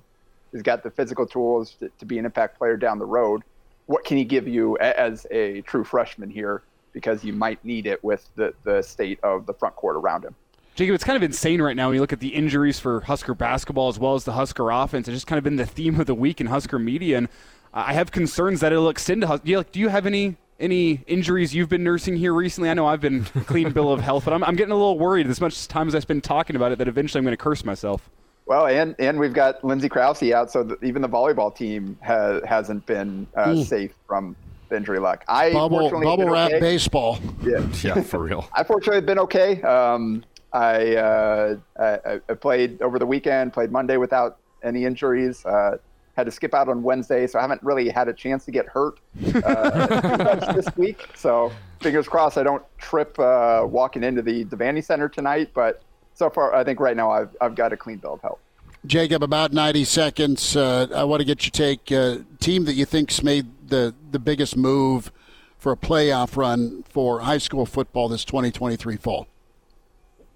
he's 0.53 0.62
got 0.62 0.83
the 0.83 0.90
physical 0.90 1.26
tools 1.26 1.74
to, 1.81 1.90
to 1.98 2.07
be 2.07 2.18
an 2.18 2.24
impact 2.24 2.57
player 2.57 2.76
down 2.76 2.98
the 2.98 3.07
road 3.07 3.42
what 3.90 4.05
can 4.05 4.16
he 4.16 4.24
give 4.24 4.46
you 4.46 4.79
as 4.79 5.26
a 5.33 5.62
true 5.62 5.83
freshman 5.83 6.31
here? 6.31 6.62
Because 6.92 7.24
you 7.24 7.33
might 7.33 7.62
need 7.64 7.87
it 7.87 8.03
with 8.05 8.31
the, 8.37 8.55
the 8.62 8.83
state 8.83 9.18
of 9.24 9.46
the 9.46 9.53
front 9.53 9.74
court 9.74 9.96
around 9.96 10.24
him. 10.24 10.37
Jacob, 10.76 10.94
it's 10.94 11.03
kind 11.03 11.16
of 11.16 11.24
insane 11.24 11.61
right 11.61 11.74
now 11.74 11.88
when 11.88 11.96
you 11.96 12.00
look 12.00 12.12
at 12.12 12.20
the 12.20 12.29
injuries 12.29 12.79
for 12.79 13.00
Husker 13.00 13.35
basketball 13.35 13.88
as 13.88 13.98
well 13.98 14.14
as 14.14 14.22
the 14.22 14.33
Husker 14.33 14.70
offense. 14.70 15.09
It's 15.09 15.16
just 15.16 15.26
kind 15.26 15.38
of 15.38 15.44
been 15.44 15.57
the 15.57 15.66
theme 15.66 15.98
of 15.98 16.07
the 16.07 16.14
week 16.14 16.40
in 16.40 16.46
Husker 16.46 16.79
media, 16.79 17.18
and 17.18 17.29
I 17.74 17.92
have 17.94 18.12
concerns 18.12 18.61
that 18.61 18.70
it'll 18.70 18.88
extend 18.88 19.22
to 19.22 19.26
Husker. 19.26 19.44
Do 19.44 19.50
you, 19.50 19.64
do 19.64 19.81
you 19.81 19.88
have 19.88 20.07
any 20.07 20.37
any 20.61 21.03
injuries 21.07 21.55
you've 21.55 21.68
been 21.68 21.83
nursing 21.83 22.16
here 22.16 22.33
recently? 22.33 22.70
I 22.70 22.75
know 22.75 22.87
I've 22.87 23.01
been 23.01 23.25
clean 23.25 23.73
bill 23.73 23.92
of 23.92 24.01
health, 24.01 24.25
but 24.25 24.35
I'm, 24.35 24.44
I'm 24.44 24.55
getting 24.55 24.73
a 24.73 24.77
little 24.77 24.99
worried 24.99 25.27
as 25.27 25.40
much 25.40 25.66
time 25.66 25.88
as 25.88 25.94
I 25.94 26.01
spend 26.01 26.23
talking 26.23 26.55
about 26.55 26.73
it 26.73 26.79
that 26.79 26.88
eventually 26.88 27.18
I'm 27.18 27.25
going 27.25 27.37
to 27.37 27.42
curse 27.42 27.64
myself. 27.64 28.09
Well, 28.46 28.66
and 28.66 28.94
and 28.99 29.18
we've 29.18 29.33
got 29.33 29.62
Lindsey 29.64 29.88
Krause 29.88 30.23
out, 30.33 30.51
so 30.51 30.64
the, 30.64 30.85
even 30.85 31.03
the 31.03 31.09
volleyball 31.09 31.55
team 31.55 31.96
has 32.01 32.42
hasn't 32.44 32.85
been 32.85 33.27
uh, 33.37 33.46
mm. 33.46 33.64
safe 33.64 33.94
from 34.07 34.35
injury 34.73 34.99
luck. 34.99 35.25
I 35.29 35.53
bubble 35.53 35.90
bubble 35.90 36.29
wrap 36.29 36.51
okay. 36.51 36.61
baseball. 36.61 37.18
Yeah, 37.42 37.66
yeah, 37.83 38.03
for 38.03 38.18
real. 38.18 38.49
I 38.55 38.64
fortunately 38.64 38.96
have 38.96 39.07
been 39.07 39.20
okay. 39.20 39.62
Um, 39.62 40.25
I, 40.53 40.96
uh, 40.96 41.57
I, 41.79 42.20
I 42.29 42.35
played 42.35 42.83
over 42.83 42.99
the 42.99 43.07
weekend, 43.07 43.53
played 43.53 43.70
Monday 43.70 43.96
without 43.96 44.38
any 44.64 44.85
injuries. 44.85 45.44
Uh, 45.46 45.79
had 46.20 46.26
to 46.26 46.30
skip 46.30 46.54
out 46.54 46.68
on 46.68 46.83
Wednesday, 46.83 47.26
so 47.26 47.38
I 47.38 47.42
haven't 47.42 47.62
really 47.62 47.88
had 47.88 48.09
a 48.09 48.12
chance 48.12 48.44
to 48.44 48.50
get 48.50 48.66
hurt 48.66 49.00
uh, 49.44 50.52
this 50.52 50.66
week. 50.76 51.09
So 51.14 51.50
fingers 51.80 52.06
crossed 52.06 52.38
I 52.38 52.42
don't 52.42 52.62
trip 52.78 53.18
uh, 53.18 53.62
walking 53.64 54.04
into 54.04 54.22
the 54.22 54.44
Devaney 54.44 54.85
Center 54.85 55.09
tonight, 55.09 55.50
but 55.54 55.83
so 56.14 56.28
far, 56.28 56.54
I 56.54 56.62
think 56.62 56.78
right 56.78 56.96
now 56.96 57.11
I've, 57.11 57.35
I've 57.40 57.54
got 57.54 57.72
a 57.72 57.76
clean 57.76 57.98
bill 57.98 58.14
of 58.14 58.20
health. 58.20 58.38
Jacob, 58.87 59.22
about 59.22 59.52
90 59.52 59.85
seconds. 59.85 60.56
Uh, 60.56 60.87
I 60.94 61.04
want 61.04 61.20
to 61.20 61.24
get 61.24 61.44
your 61.44 61.50
take. 61.50 61.90
Uh, 61.90 62.18
team 62.38 62.64
that 62.64 62.74
you 62.74 62.85
think's 62.85 63.22
made 63.22 63.46
the, 63.68 63.94
the 64.11 64.18
biggest 64.18 64.56
move 64.56 65.12
for 65.59 65.72
a 65.72 65.76
playoff 65.76 66.37
run 66.37 66.83
for 66.88 67.20
high 67.20 67.38
school 67.38 67.66
football 67.66 68.09
this 68.09 68.24
2023 68.24 68.96
fall? 68.96 69.26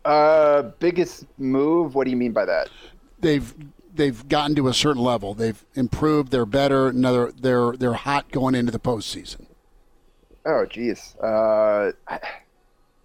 Uh, 0.04 0.62
biggest 0.78 1.24
move? 1.38 1.94
What 1.94 2.04
do 2.04 2.10
you 2.10 2.16
mean 2.16 2.32
by 2.32 2.44
that? 2.44 2.68
They've 3.20 3.54
they've 3.94 4.28
gotten 4.28 4.56
to 4.56 4.68
a 4.68 4.74
certain 4.74 5.02
level. 5.02 5.34
They've 5.34 5.64
improved. 5.74 6.30
They're 6.30 6.46
better. 6.46 6.88
Another, 6.88 7.32
they're 7.32 7.72
they're 7.72 7.94
hot 7.94 8.30
going 8.30 8.54
into 8.54 8.72
the 8.72 8.80
postseason. 8.80 9.46
Oh, 10.46 10.66
geez. 10.66 11.14
Uh, 11.22 11.92
I, 12.06 12.18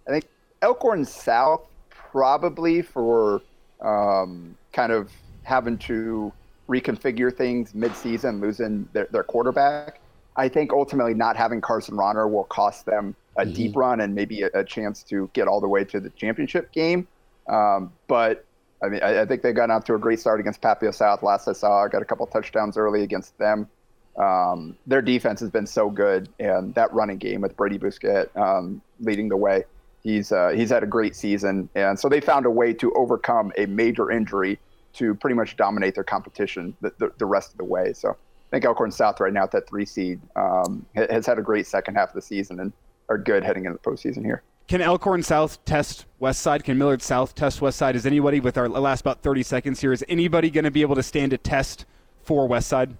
I 0.06 0.10
think 0.10 0.26
Elkhorn 0.60 1.04
South 1.04 1.62
probably 1.90 2.82
for 2.82 3.40
um, 3.80 4.56
kind 4.72 4.92
of 4.92 5.10
having 5.42 5.78
to 5.78 6.32
reconfigure 6.68 7.34
things 7.34 7.74
mid-season, 7.74 8.40
losing 8.40 8.88
their, 8.92 9.08
their, 9.10 9.24
quarterback. 9.24 10.00
I 10.36 10.48
think 10.48 10.72
ultimately 10.72 11.14
not 11.14 11.36
having 11.36 11.60
Carson 11.60 11.96
Rauner 11.96 12.30
will 12.30 12.44
cost 12.44 12.86
them 12.86 13.16
a 13.36 13.42
mm-hmm. 13.42 13.52
deep 13.52 13.76
run 13.76 14.00
and 14.00 14.14
maybe 14.14 14.42
a, 14.42 14.50
a, 14.54 14.64
chance 14.64 15.02
to 15.04 15.28
get 15.32 15.48
all 15.48 15.60
the 15.60 15.68
way 15.68 15.82
to 15.84 15.98
the 15.98 16.10
championship 16.10 16.70
game. 16.72 17.08
Um, 17.48 17.92
but 18.06 18.44
I 18.82 18.88
mean, 18.88 19.02
I, 19.02 19.22
I, 19.22 19.26
think 19.26 19.42
they 19.42 19.52
got 19.52 19.70
off 19.70 19.84
to 19.84 19.94
a 19.94 19.98
great 19.98 20.20
start 20.20 20.40
against 20.40 20.62
Papio 20.62 20.94
South. 20.94 21.22
Last 21.22 21.46
I 21.48 21.52
saw, 21.52 21.86
got 21.88 22.00
a 22.00 22.04
couple 22.04 22.26
touchdowns 22.26 22.76
early 22.76 23.02
against 23.02 23.36
them. 23.38 23.68
Um, 24.16 24.76
their 24.86 25.02
defense 25.02 25.40
has 25.40 25.50
been 25.50 25.66
so 25.66 25.90
good, 25.90 26.28
and 26.38 26.74
that 26.74 26.92
running 26.92 27.18
game 27.18 27.42
with 27.42 27.56
Brady 27.56 27.78
Busquet 27.78 28.34
um, 28.36 28.80
leading 29.00 29.28
the 29.28 29.36
way 29.36 29.64
He's 30.02 30.32
uh, 30.32 30.50
he's 30.50 30.70
had 30.70 30.82
a 30.82 30.86
great 30.86 31.14
season, 31.14 31.68
and 31.74 31.98
so 31.98 32.08
they 32.08 32.20
found 32.20 32.46
a 32.46 32.50
way 32.50 32.72
to 32.74 32.92
overcome 32.94 33.52
a 33.58 33.66
major 33.66 34.10
injury 34.10 34.58
to 34.94 35.14
pretty 35.14 35.34
much 35.34 35.56
dominate 35.56 35.94
their 35.94 36.04
competition 36.04 36.74
the, 36.80 36.92
the, 36.98 37.12
the 37.18 37.26
rest 37.26 37.52
of 37.52 37.58
the 37.58 37.64
way. 37.64 37.92
So 37.92 38.10
I 38.10 38.50
think 38.50 38.64
Elkhorn 38.64 38.90
South 38.90 39.20
right 39.20 39.32
now 39.32 39.44
at 39.44 39.52
that 39.52 39.68
three 39.68 39.84
seed 39.84 40.20
um, 40.36 40.86
has 40.94 41.26
had 41.26 41.38
a 41.38 41.42
great 41.42 41.66
second 41.66 41.94
half 41.96 42.08
of 42.08 42.14
the 42.14 42.22
season 42.22 42.60
and 42.60 42.72
are 43.08 43.18
good 43.18 43.44
heading 43.44 43.66
into 43.66 43.78
the 43.82 43.90
postseason 43.90 44.24
here. 44.24 44.42
Can 44.70 44.80
Elkhorn 44.80 45.24
South 45.24 45.64
test 45.64 46.06
West 46.20 46.42
Side? 46.42 46.62
Can 46.62 46.78
Millard 46.78 47.02
South 47.02 47.34
test 47.34 47.60
West 47.60 47.76
Side? 47.76 47.96
Is 47.96 48.06
anybody 48.06 48.38
with 48.38 48.56
our 48.56 48.68
last 48.68 49.00
about 49.00 49.20
30 49.20 49.42
seconds 49.42 49.80
here? 49.80 49.92
Is 49.92 50.04
anybody 50.08 50.48
going 50.48 50.62
to 50.62 50.70
be 50.70 50.82
able 50.82 50.94
to 50.94 51.02
stand 51.02 51.32
a 51.32 51.38
test 51.38 51.86
for 52.22 52.46
West 52.46 52.68
Side? 52.68 52.96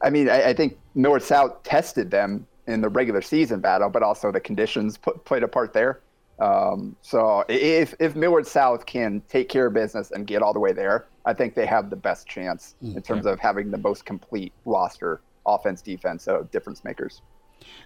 I 0.00 0.10
mean, 0.10 0.30
I, 0.30 0.50
I 0.50 0.52
think 0.54 0.78
Millard 0.94 1.24
South 1.24 1.60
tested 1.64 2.12
them 2.12 2.46
in 2.68 2.82
the 2.82 2.88
regular 2.88 3.20
season 3.20 3.58
battle, 3.58 3.90
but 3.90 4.04
also 4.04 4.30
the 4.30 4.38
conditions 4.38 4.96
put, 4.96 5.24
played 5.24 5.42
a 5.42 5.48
part 5.48 5.72
there. 5.72 6.02
Um, 6.38 6.94
so 7.02 7.44
if 7.48 7.92
if 7.98 8.14
Millard 8.14 8.46
South 8.46 8.86
can 8.86 9.22
take 9.28 9.48
care 9.48 9.66
of 9.66 9.74
business 9.74 10.12
and 10.12 10.24
get 10.24 10.40
all 10.40 10.52
the 10.52 10.60
way 10.60 10.72
there, 10.72 11.06
I 11.24 11.34
think 11.34 11.56
they 11.56 11.66
have 11.66 11.90
the 11.90 11.96
best 11.96 12.28
chance 12.28 12.76
in 12.80 13.02
terms 13.02 13.26
of 13.26 13.40
having 13.40 13.72
the 13.72 13.78
most 13.78 14.04
complete 14.04 14.52
roster, 14.64 15.20
offense, 15.46 15.82
defense, 15.82 16.28
of 16.28 16.48
difference 16.52 16.84
makers. 16.84 17.22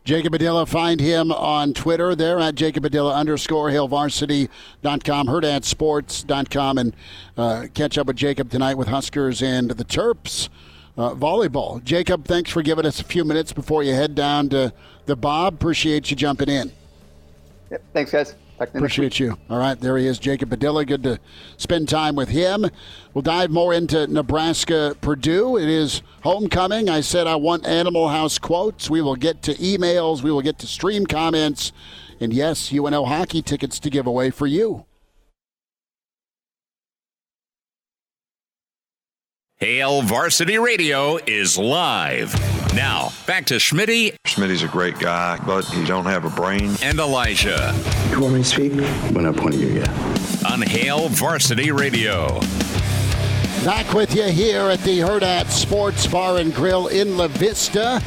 Jacob 0.04 0.32
Padilla, 0.32 0.64
find 0.64 0.98
him 0.98 1.30
on 1.30 1.74
Twitter 1.74 2.14
there 2.14 2.38
at 2.38 2.54
Jacob 2.54 2.82
Padilla 2.82 3.14
underscore 3.14 3.68
HailVarsity.com, 3.70 5.26
HurrdatSports.com, 5.26 6.78
and 6.78 6.96
uh, 7.36 7.66
catch 7.74 7.98
up 7.98 8.06
with 8.06 8.16
Jacob 8.16 8.50
tonight 8.50 8.76
with 8.76 8.88
Huskers 8.88 9.42
and 9.42 9.70
the 9.70 9.84
Terps 9.84 10.48
uh, 10.96 11.14
volleyball. 11.14 11.84
Jacob, 11.84 12.24
thanks 12.24 12.50
for 12.50 12.62
giving 12.62 12.86
us 12.86 13.00
a 13.00 13.04
few 13.04 13.24
minutes 13.24 13.52
before 13.52 13.82
you 13.82 13.92
head 13.92 14.14
down 14.14 14.48
to 14.48 14.72
the 15.06 15.16
Bob. 15.16 15.54
Appreciate 15.54 16.10
you 16.10 16.16
jumping 16.16 16.48
in. 16.48 16.72
Yep. 17.70 17.82
Thanks, 17.92 18.10
guys. 18.10 18.34
Appreciate 18.60 19.18
you. 19.18 19.38
All 19.48 19.58
right, 19.58 19.80
there 19.80 19.96
he 19.96 20.06
is, 20.06 20.18
Jacob 20.18 20.50
Padilla. 20.50 20.84
Good 20.84 21.02
to 21.04 21.18
spend 21.56 21.88
time 21.88 22.14
with 22.14 22.28
him. 22.28 22.66
We'll 23.14 23.22
dive 23.22 23.50
more 23.50 23.72
into 23.72 24.06
Nebraska 24.06 24.94
Purdue. 25.00 25.56
It 25.56 25.68
is 25.68 26.02
homecoming. 26.22 26.90
I 26.90 27.00
said 27.00 27.26
I 27.26 27.36
want 27.36 27.66
Animal 27.66 28.08
House 28.08 28.38
quotes. 28.38 28.90
We 28.90 29.00
will 29.00 29.16
get 29.16 29.40
to 29.42 29.54
emails. 29.54 30.22
We 30.22 30.30
will 30.30 30.42
get 30.42 30.58
to 30.58 30.66
stream 30.66 31.06
comments 31.06 31.72
And 32.20 32.34
yes, 32.34 32.70
UNO 32.70 33.06
hockey 33.06 33.40
tickets 33.40 33.78
to 33.80 33.88
give 33.88 34.06
away 34.06 34.30
for 34.30 34.46
you. 34.46 34.84
Hail 39.60 40.00
Varsity 40.00 40.56
Radio 40.56 41.18
is 41.26 41.58
live. 41.58 42.32
Now, 42.74 43.12
back 43.26 43.44
to 43.44 43.56
Schmitty 43.56 44.16
Smitty's 44.24 44.62
a 44.62 44.68
great 44.68 44.98
guy, 44.98 45.38
but 45.44 45.66
he 45.66 45.84
don't 45.84 46.06
have 46.06 46.24
a 46.24 46.30
brain. 46.30 46.76
and 46.82 46.98
Elijah 46.98 47.74
You 48.08 48.20
want 48.20 48.36
me 48.36 48.42
to 48.42 48.48
speak? 48.48 48.72
When 49.14 49.26
I 49.26 49.32
point 49.32 49.56
at 49.56 49.60
you, 49.60 49.68
yeah. 49.68 50.50
on 50.50 50.62
Hail 50.62 51.08
Varsity 51.10 51.72
Radio. 51.72 52.40
Back 53.62 53.92
with 53.92 54.16
you 54.16 54.28
here 54.28 54.62
at 54.62 54.80
the 54.80 55.00
Hurrdat 55.00 55.50
Sports 55.50 56.06
Bar 56.06 56.38
and 56.38 56.54
Grill 56.54 56.86
in 56.86 57.18
La 57.18 57.28
Vista, 57.28 58.02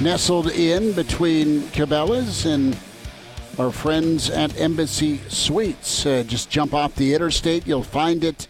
nestled 0.00 0.48
in 0.50 0.92
between 0.92 1.60
Cabela's 1.68 2.46
and 2.46 2.76
our 3.60 3.70
friends 3.70 4.28
at 4.28 4.58
Embassy 4.58 5.18
Suites. 5.28 6.04
Uh, 6.04 6.24
just 6.26 6.50
jump 6.50 6.74
off 6.74 6.96
the 6.96 7.14
interstate, 7.14 7.64
you'll 7.64 7.84
find 7.84 8.24
it 8.24 8.48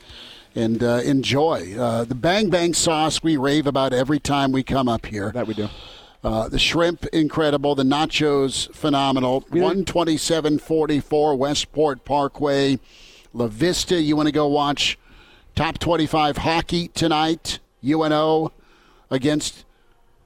and 0.57 0.83
uh, 0.83 1.01
enjoy. 1.05 1.77
Uh, 1.79 2.05
the 2.05 2.15
Bang 2.15 2.51
Bang 2.51 2.75
sauce 2.75 3.23
we 3.23 3.37
rave 3.37 3.67
about 3.67 3.93
every 3.93 4.19
time 4.19 4.51
we 4.51 4.63
come 4.63 4.89
up 4.89 5.07
here. 5.07 5.31
That 5.33 5.47
we 5.47 5.55
do. 5.55 5.69
Uh, 6.25 6.49
the 6.49 6.59
shrimp, 6.59 7.07
incredible. 7.07 7.75
The 7.77 7.85
nachos, 7.85 8.73
phenomenal. 8.75 9.45
Really? 9.51 9.85
12744 9.85 11.37
Westport 11.37 12.05
Parkway, 12.05 12.79
La 13.33 13.47
Vista. 13.47 14.01
You 14.01 14.17
want 14.17 14.27
to 14.27 14.33
go 14.33 14.49
watch 14.49 14.99
top 15.55 15.79
25 15.79 16.39
hockey 16.39 16.89
tonight? 16.89 17.61
UNO 17.85 18.51
against, 19.11 19.65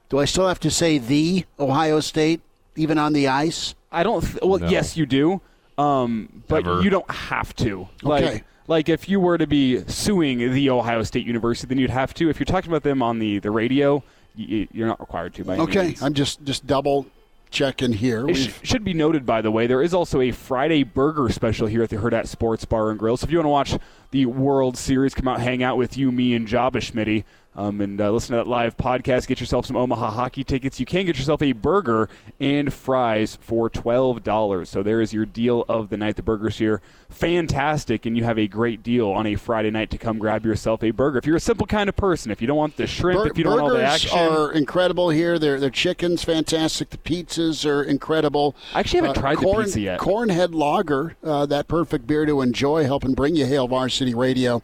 do 0.09 0.17
I 0.17 0.25
still 0.25 0.47
have 0.47 0.59
to 0.61 0.71
say 0.71 0.97
the 0.97 1.45
Ohio 1.59 1.99
State, 1.99 2.41
even 2.75 2.97
on 2.97 3.13
the 3.13 3.27
ice? 3.27 3.75
I 3.91 4.01
don't. 4.03 4.21
Th- 4.21 4.39
well, 4.41 4.57
No. 4.59 4.67
yes, 4.69 4.97
you 4.97 5.05
do, 5.05 5.41
um, 5.77 6.43
but 6.47 6.65
Never. 6.65 6.81
you 6.81 6.89
don't 6.89 7.11
have 7.11 7.53
to. 7.57 7.87
Like, 8.01 8.23
Okay. 8.23 8.43
Like 8.71 8.87
if 8.87 9.09
you 9.09 9.19
were 9.19 9.37
to 9.37 9.45
be 9.47 9.83
suing 9.87 10.53
the 10.53 10.69
Ohio 10.69 11.03
State 11.03 11.25
University, 11.27 11.67
then 11.67 11.77
you'd 11.77 11.89
have 11.89 12.13
to. 12.13 12.29
If 12.29 12.39
you're 12.39 12.45
talking 12.45 12.71
about 12.71 12.83
them 12.83 13.03
on 13.03 13.19
the 13.19 13.39
the 13.39 13.51
radio, 13.51 14.01
y- 14.37 14.65
you're 14.71 14.87
not 14.87 15.01
required 15.01 15.33
to. 15.33 15.43
By 15.43 15.55
any 15.55 15.63
Okay. 15.63 15.95
I'm 16.01 16.13
just, 16.13 16.41
just 16.45 16.65
double 16.65 17.05
checking 17.49 17.91
here. 17.91 18.29
It 18.29 18.35
sh- 18.35 18.53
should 18.63 18.85
be 18.85 18.93
noted, 18.93 19.25
by 19.25 19.41
the 19.41 19.51
way, 19.51 19.67
there 19.67 19.81
is 19.81 19.93
also 19.93 20.21
a 20.21 20.31
Friday 20.31 20.83
burger 20.83 21.27
special 21.27 21.67
here 21.67 21.83
at 21.83 21.89
the 21.89 21.97
Hurrdat 21.97 22.27
Sports 22.27 22.63
Bar 22.63 22.91
and 22.91 22.97
Grill. 22.97 23.17
So 23.17 23.25
if 23.25 23.31
you 23.31 23.39
want 23.43 23.45
to 23.45 23.75
watch 23.75 23.83
the 24.11 24.25
World 24.27 24.77
Series, 24.77 25.13
come 25.13 25.27
out, 25.27 25.41
hang 25.41 25.61
out 25.61 25.75
with 25.75 25.97
you, 25.97 26.09
me, 26.09 26.33
and 26.33 26.47
Joba 26.47 26.77
Schmitty, 26.77 27.25
um, 27.55 27.81
and 27.81 27.99
uh, 27.99 28.11
listen 28.11 28.31
to 28.31 28.37
that 28.37 28.47
live 28.47 28.77
podcast. 28.77 29.27
Get 29.27 29.39
yourself 29.39 29.65
some 29.65 29.75
Omaha 29.75 30.11
hockey 30.11 30.43
tickets. 30.43 30.79
You 30.79 30.85
can 30.85 31.05
get 31.05 31.17
yourself 31.17 31.41
a 31.41 31.51
burger 31.51 32.09
and 32.39 32.73
fries 32.73 33.37
for 33.41 33.69
twelve 33.69 34.23
dollars. 34.23 34.69
So 34.69 34.81
there 34.83 35.01
is 35.01 35.13
your 35.13 35.25
deal 35.25 35.65
of 35.67 35.89
the 35.89 35.97
night. 35.97 36.15
The 36.15 36.23
burgers 36.23 36.57
here, 36.57 36.81
fantastic, 37.09 38.05
and 38.05 38.17
you 38.17 38.23
have 38.23 38.39
a 38.39 38.47
great 38.47 38.83
deal 38.83 39.09
on 39.09 39.25
a 39.27 39.35
Friday 39.35 39.71
night 39.71 39.89
to 39.91 39.97
come 39.97 40.17
grab 40.17 40.45
yourself 40.45 40.83
a 40.83 40.91
burger. 40.91 41.17
If 41.17 41.25
you're 41.25 41.35
a 41.35 41.41
simple 41.41 41.67
kind 41.67 41.89
of 41.89 41.95
person, 41.95 42.31
if 42.31 42.41
you 42.41 42.47
don't 42.47 42.57
want 42.57 42.77
the 42.77 42.87
shrimp, 42.87 43.23
Bur- 43.23 43.27
if 43.29 43.37
you 43.37 43.43
don't 43.43 43.53
want 43.53 43.63
all 43.63 43.69
the 43.69 43.75
burgers 43.75 44.05
action, 44.05 44.17
are 44.17 44.51
incredible 44.51 45.09
here. 45.09 45.37
Their 45.37 45.59
their 45.59 45.69
chicken's 45.69 46.23
fantastic. 46.23 46.89
The 46.89 46.97
pizzas 46.97 47.65
are 47.65 47.83
incredible. 47.83 48.55
I 48.73 48.79
actually 48.79 49.01
haven't 49.01 49.21
tried 49.21 49.37
the 49.37 49.43
corn, 49.43 49.65
pizza 49.65 49.81
yet. 49.81 49.99
Cornhead 49.99 50.53
Lager, 50.53 51.15
uh, 51.23 51.45
that 51.47 51.67
perfect 51.67 52.07
beer 52.07 52.25
to 52.25 52.41
enjoy, 52.41 52.85
helping 52.85 53.13
bring 53.13 53.35
you 53.35 53.45
Hail 53.45 53.67
Varsity 53.67 54.13
Radio. 54.13 54.61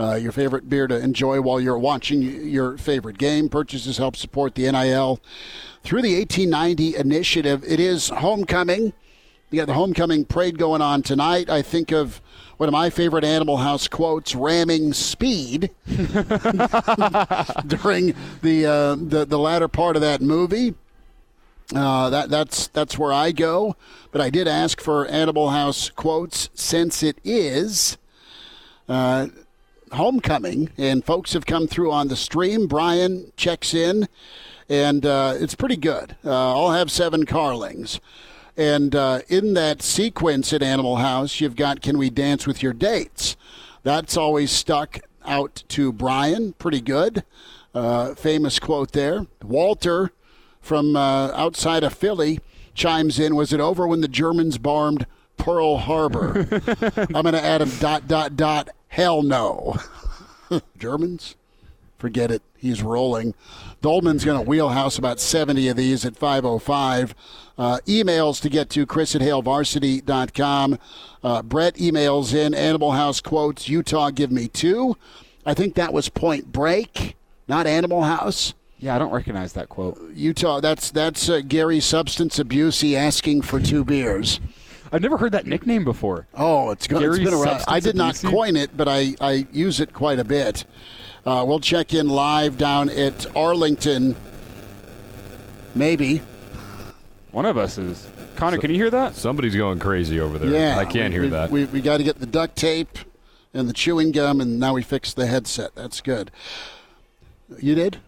Uh, 0.00 0.14
your 0.14 0.32
favorite 0.32 0.70
beer 0.70 0.86
to 0.86 0.98
enjoy 0.98 1.42
while 1.42 1.60
you're 1.60 1.78
watching 1.78 2.22
your 2.22 2.78
favorite 2.78 3.18
game. 3.18 3.50
Purchases 3.50 3.98
help 3.98 4.16
support 4.16 4.54
the 4.54 4.70
NIL 4.70 5.20
through 5.82 6.00
the 6.00 6.18
1890 6.18 6.96
initiative. 6.96 7.62
It 7.66 7.78
is 7.78 8.08
homecoming. 8.08 8.94
You 9.50 9.58
got 9.58 9.66
the 9.66 9.74
homecoming 9.74 10.24
parade 10.24 10.58
going 10.58 10.80
on 10.80 11.02
tonight. 11.02 11.50
I 11.50 11.60
think 11.60 11.92
of 11.92 12.22
one 12.56 12.66
of 12.66 12.72
my 12.72 12.88
favorite 12.88 13.24
Animal 13.24 13.58
House 13.58 13.88
quotes: 13.88 14.34
"Ramming 14.34 14.94
speed." 14.94 15.68
during 15.86 16.08
the, 18.40 18.66
uh, 18.66 18.94
the 18.94 19.26
the 19.28 19.38
latter 19.38 19.68
part 19.68 19.96
of 19.96 20.02
that 20.02 20.22
movie. 20.22 20.76
Uh, 21.74 22.08
that 22.08 22.30
that's 22.30 22.68
that's 22.68 22.96
where 22.96 23.12
I 23.12 23.32
go. 23.32 23.76
But 24.12 24.22
I 24.22 24.30
did 24.30 24.48
ask 24.48 24.80
for 24.80 25.06
Animal 25.08 25.50
House 25.50 25.90
quotes 25.90 26.48
since 26.54 27.02
it 27.02 27.18
is 27.22 27.98
uh, 28.88 29.26
homecoming, 29.92 30.70
and 30.78 31.04
folks 31.04 31.32
have 31.32 31.46
come 31.46 31.66
through 31.66 31.90
on 31.90 32.08
the 32.08 32.16
stream. 32.16 32.66
Brian 32.66 33.32
checks 33.36 33.74
in, 33.74 34.08
and 34.68 35.04
uh, 35.04 35.34
it's 35.36 35.54
pretty 35.54 35.76
good. 35.76 36.16
Uh, 36.24 36.30
I'll 36.30 36.72
have 36.72 36.90
seven 36.90 37.26
Carlings. 37.26 38.00
And 38.56 38.94
uh, 38.94 39.20
in 39.28 39.54
that 39.54 39.82
sequence 39.82 40.52
at 40.52 40.62
Animal 40.62 40.96
House, 40.96 41.40
you've 41.40 41.56
got 41.56 41.80
Can 41.80 41.98
We 41.98 42.10
Dance 42.10 42.46
with 42.46 42.62
Your 42.62 42.72
Dates? 42.72 43.36
That's 43.82 44.16
always 44.16 44.50
stuck 44.50 45.00
out 45.24 45.64
to 45.68 45.92
Brian. 45.92 46.52
Pretty 46.54 46.80
good. 46.80 47.24
Uh, 47.74 48.14
famous 48.14 48.58
quote 48.58 48.92
there. 48.92 49.26
Walter 49.42 50.12
from 50.60 50.96
uh, 50.96 51.28
outside 51.32 51.82
of 51.82 51.94
Philly 51.94 52.40
chimes 52.74 53.18
in 53.18 53.36
Was 53.36 53.52
it 53.52 53.60
over 53.60 53.86
when 53.86 54.00
the 54.00 54.08
Germans 54.08 54.58
bombed 54.58 55.06
Pearl 55.40 55.78
Harbor? 55.78 56.46
I'm 56.96 57.22
going 57.22 57.32
to 57.34 57.42
add 57.44 57.62
him 57.62 57.70
dot, 57.80 58.06
dot, 58.08 58.36
dot. 58.36 58.68
Hell 58.88 59.22
no. 59.22 59.76
Germans? 60.78 61.36
Forget 61.98 62.30
it. 62.30 62.42
He's 62.56 62.82
rolling. 62.82 63.34
Doleman's 63.82 64.24
going 64.24 64.42
to 64.42 64.48
wheelhouse 64.48 64.98
about 64.98 65.20
70 65.20 65.68
of 65.68 65.76
these 65.76 66.04
at 66.04 66.16
505. 66.16 67.14
Uh, 67.58 67.78
emails 67.86 68.40
to 68.40 68.48
get 68.48 68.70
to 68.70 68.86
Chris 68.86 69.14
at 69.14 69.20
HailVarsity.com. 69.22 70.78
Uh, 71.22 71.42
Brett 71.42 71.74
emails 71.74 72.34
in 72.34 72.54
Animal 72.54 72.92
House 72.92 73.20
quotes 73.20 73.68
Utah, 73.68 74.10
give 74.10 74.30
me 74.30 74.48
two. 74.48 74.96
I 75.44 75.54
think 75.54 75.74
that 75.74 75.92
was 75.92 76.08
Point 76.08 76.52
Break, 76.52 77.16
not 77.48 77.66
Animal 77.66 78.02
House. 78.02 78.54
yeah, 78.78 78.94
I 78.96 78.98
don't 78.98 79.12
recognize 79.12 79.52
that 79.54 79.68
quote. 79.68 79.98
Utah, 80.14 80.60
that's 80.60 80.90
that's 80.90 81.28
uh, 81.28 81.40
Gary 81.46 81.80
Substance 81.80 82.38
Abuse 82.38 82.82
asking 82.84 83.42
for 83.42 83.60
two 83.60 83.84
beers. 83.84 84.40
I've 84.92 85.02
never 85.02 85.16
heard 85.16 85.32
that 85.32 85.46
nickname 85.46 85.84
before. 85.84 86.26
Oh, 86.34 86.70
it's, 86.70 86.86
go- 86.86 86.96
it's 86.96 87.04
Gary 87.04 87.24
been 87.24 87.34
around. 87.34 87.60
Substance 87.60 87.64
I 87.68 87.80
did 87.80 87.96
not 87.96 88.20
coin 88.22 88.56
it, 88.56 88.76
but 88.76 88.88
I, 88.88 89.14
I 89.20 89.46
use 89.52 89.80
it 89.80 89.92
quite 89.92 90.18
a 90.18 90.24
bit. 90.24 90.64
Uh, 91.24 91.44
we'll 91.46 91.60
check 91.60 91.94
in 91.94 92.08
live 92.08 92.58
down 92.58 92.88
at 92.88 93.26
Arlington. 93.36 94.16
Maybe. 95.74 96.22
One 97.30 97.46
of 97.46 97.56
us 97.56 97.78
is. 97.78 98.08
Connor, 98.36 98.58
can 98.58 98.70
you 98.70 98.76
hear 98.76 98.90
that? 98.90 99.14
Somebody's 99.14 99.54
going 99.54 99.78
crazy 99.78 100.18
over 100.18 100.38
there. 100.38 100.50
Yeah. 100.50 100.78
I 100.78 100.84
can't 100.84 101.10
we, 101.10 101.14
hear 101.14 101.22
we, 101.22 101.28
that. 101.28 101.50
We, 101.50 101.64
we 101.66 101.80
got 101.80 101.98
to 101.98 102.04
get 102.04 102.18
the 102.18 102.26
duct 102.26 102.56
tape 102.56 102.98
and 103.52 103.68
the 103.68 103.72
chewing 103.72 104.12
gum, 104.12 104.40
and 104.40 104.58
now 104.58 104.74
we 104.74 104.82
fixed 104.82 105.16
the 105.16 105.26
headset. 105.26 105.74
That's 105.74 106.00
good. 106.00 106.30
You 107.58 107.74
did? 107.74 107.98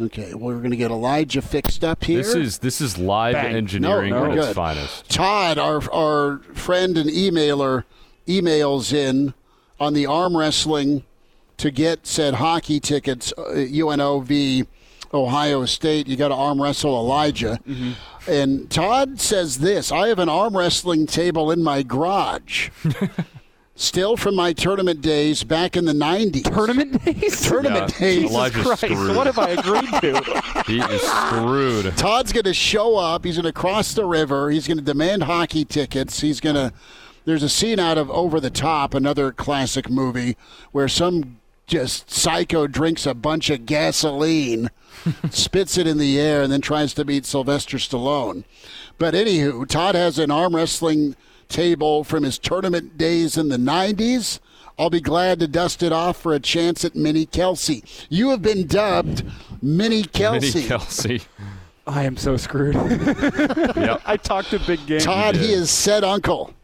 Okay. 0.00 0.32
Well, 0.34 0.54
we're 0.54 0.58
going 0.58 0.70
to 0.70 0.76
get 0.76 0.90
Elijah 0.90 1.42
fixed 1.42 1.84
up 1.84 2.04
here. 2.04 2.18
this 2.18 2.34
is 2.34 2.58
this 2.58 2.80
is 2.80 2.96
live 2.98 3.34
Bang. 3.34 3.54
engineering 3.54 4.10
No, 4.10 4.24
no, 4.24 4.32
at 4.32 4.38
its 4.38 4.46
good. 4.48 4.56
finest. 4.56 5.08
Todd, 5.10 5.58
our 5.58 5.82
our 5.92 6.38
friend 6.54 6.96
and 6.96 7.10
emailer, 7.10 7.84
emails 8.26 8.92
in 8.92 9.34
on 9.78 9.92
the 9.94 10.06
arm 10.06 10.36
wrestling 10.36 11.04
to 11.58 11.70
get 11.70 12.06
said 12.06 12.34
hockey 12.34 12.80
tickets. 12.80 13.32
Uh, 13.36 13.50
UNOV, 13.54 14.66
Ohio 15.12 15.64
State. 15.66 16.08
You 16.08 16.16
got 16.16 16.28
to 16.28 16.34
arm 16.34 16.62
wrestle 16.62 16.96
Elijah. 16.96 17.60
And 18.26 18.70
Todd 18.70 19.20
says 19.20 19.58
this: 19.58 19.92
I 19.92 20.08
have 20.08 20.18
an 20.18 20.28
arm 20.30 20.56
wrestling 20.56 21.06
table 21.06 21.50
in 21.50 21.62
my 21.62 21.82
garage. 21.82 22.70
Still 23.80 24.14
from 24.18 24.34
my 24.36 24.52
tournament 24.52 25.00
days 25.00 25.42
back 25.42 25.74
in 25.74 25.86
the 25.86 25.94
90s. 25.94 26.44
Tournament 26.54 27.02
days? 27.02 27.40
Tournament 27.48 27.90
Yeah. 27.94 27.98
days. 27.98 28.30
Elijah's 28.30 28.62
Christ, 28.66 28.80
screwed. 28.82 29.16
what 29.16 29.26
have 29.26 29.38
I 29.38 29.48
agreed 29.50 29.88
to? 30.02 30.42
He 30.66 30.80
is 30.80 31.00
screwed. 31.00 31.96
Todd's 31.96 32.30
going 32.34 32.44
to 32.44 32.52
show 32.52 32.96
up. 32.96 33.24
He's 33.24 33.36
going 33.36 33.46
to 33.46 33.52
cross 33.58 33.94
the 33.94 34.04
river. 34.04 34.50
He's 34.50 34.66
going 34.68 34.76
to 34.76 34.84
demand 34.84 35.22
hockey 35.22 35.64
tickets. 35.64 36.20
He's 36.20 36.40
going 36.40 36.56
to. 36.56 36.74
There's 37.24 37.42
a 37.42 37.48
scene 37.48 37.78
out 37.78 37.96
of 37.96 38.10
Over 38.10 38.38
the 38.38 38.50
Top, 38.50 38.92
another 38.92 39.32
classic 39.32 39.88
movie, 39.88 40.36
where 40.72 40.86
some 40.86 41.38
just 41.66 42.10
psycho 42.10 42.66
drinks 42.66 43.06
a 43.06 43.14
bunch 43.14 43.48
of 43.48 43.64
gasoline, 43.64 44.68
spits 45.30 45.78
it 45.78 45.86
in 45.86 45.96
the 45.96 46.20
air, 46.20 46.42
and 46.42 46.52
then 46.52 46.60
tries 46.60 46.92
to 46.94 47.04
beat 47.06 47.24
Sylvester 47.24 47.78
Stallone. 47.78 48.44
But 48.98 49.14
anywho, 49.14 49.66
Todd 49.66 49.94
has 49.94 50.18
an 50.18 50.30
arm 50.30 50.54
wrestling 50.54 51.16
table 51.50 52.04
from 52.04 52.22
his 52.22 52.38
tournament 52.38 52.96
days 52.96 53.36
in 53.36 53.48
the 53.48 53.56
90s. 53.58 54.38
I'll 54.78 54.88
be 54.88 55.00
glad 55.02 55.40
to 55.40 55.48
dust 55.48 55.82
it 55.82 55.92
off 55.92 56.16
for 56.16 56.32
a 56.32 56.40
chance 56.40 56.84
at 56.86 56.94
Minnie 56.96 57.26
Kelsey. 57.26 57.84
You 58.08 58.30
have 58.30 58.40
been 58.40 58.66
dubbed 58.66 59.24
Minnie 59.60 60.04
Kelsey. 60.04 60.54
Minnie 60.54 60.68
Kelsey. 60.68 61.20
I 61.86 62.04
am 62.04 62.16
so 62.16 62.36
screwed. 62.36 62.76
Yep. 63.76 64.02
I 64.06 64.16
talked 64.16 64.52
a 64.52 64.58
big 64.60 64.84
game. 64.86 65.00
Todd, 65.00 65.34
he 65.34 65.48
did. 65.48 65.58
is 65.58 65.70
said 65.70 66.04
uncle. 66.04 66.54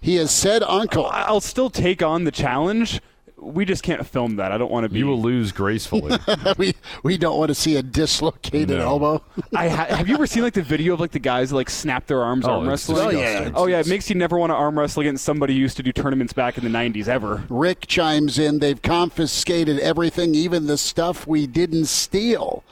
He 0.00 0.16
has 0.16 0.30
said 0.30 0.62
uncle. 0.62 1.06
I'll 1.06 1.40
still 1.40 1.70
take 1.70 2.02
on 2.02 2.24
the 2.24 2.30
challenge 2.30 3.00
we 3.44 3.64
just 3.64 3.82
can't 3.82 4.06
film 4.06 4.36
that. 4.36 4.52
I 4.52 4.58
don't 4.58 4.70
want 4.70 4.84
to 4.84 4.88
be. 4.88 4.98
You 5.00 5.06
will 5.06 5.20
lose 5.20 5.52
gracefully. 5.52 6.16
we 6.58 6.74
we 7.02 7.18
don't 7.18 7.38
want 7.38 7.48
to 7.48 7.54
see 7.54 7.76
a 7.76 7.82
dislocated 7.82 8.70
No. 8.78 8.80
elbow. 8.84 9.22
I 9.54 9.68
ha- 9.68 9.94
have 9.96 10.08
you 10.08 10.14
ever 10.14 10.26
seen 10.26 10.42
like 10.42 10.54
the 10.54 10.62
video 10.62 10.94
of 10.94 11.00
like 11.00 11.10
the 11.12 11.18
guys 11.18 11.50
that, 11.50 11.56
like 11.56 11.70
snap 11.70 12.06
their 12.06 12.22
arms 12.22 12.44
Oh, 12.46 12.52
arm 12.52 12.62
it's 12.64 12.88
wrestling? 12.88 13.16
disgusting. 13.18 13.52
Oh 13.56 13.66
yeah, 13.66 13.80
it 13.80 13.86
makes 13.86 14.08
you 14.08 14.16
never 14.16 14.38
want 14.38 14.50
to 14.50 14.54
arm 14.54 14.78
wrestle 14.78 15.02
against 15.02 15.24
somebody 15.24 15.54
who 15.54 15.60
used 15.60 15.76
to 15.76 15.82
do 15.82 15.92
tournaments 15.92 16.32
back 16.32 16.56
in 16.58 16.64
the 16.64 16.70
'90s 16.70 17.08
ever. 17.08 17.44
Rick 17.48 17.86
chimes 17.86 18.38
in. 18.38 18.58
They've 18.60 18.80
confiscated 18.80 19.78
everything, 19.80 20.34
even 20.34 20.66
the 20.66 20.78
stuff 20.78 21.26
we 21.26 21.46
didn't 21.46 21.86
steal. 21.86 22.64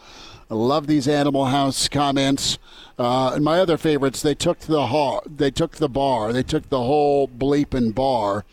I 0.50 0.54
love 0.54 0.86
these 0.86 1.08
Animal 1.08 1.46
House 1.46 1.88
comments. 1.88 2.58
Uh, 2.98 3.32
and 3.34 3.42
my 3.42 3.58
other 3.58 3.78
favorites, 3.78 4.20
they 4.20 4.34
took 4.34 4.58
the 4.60 4.88
ha- 4.88 5.20
they 5.26 5.50
took 5.50 5.76
the 5.76 5.88
bar, 5.88 6.32
they 6.32 6.42
took 6.42 6.68
the 6.68 6.82
whole 6.82 7.26
bleeping 7.26 7.94
bar. 7.94 8.44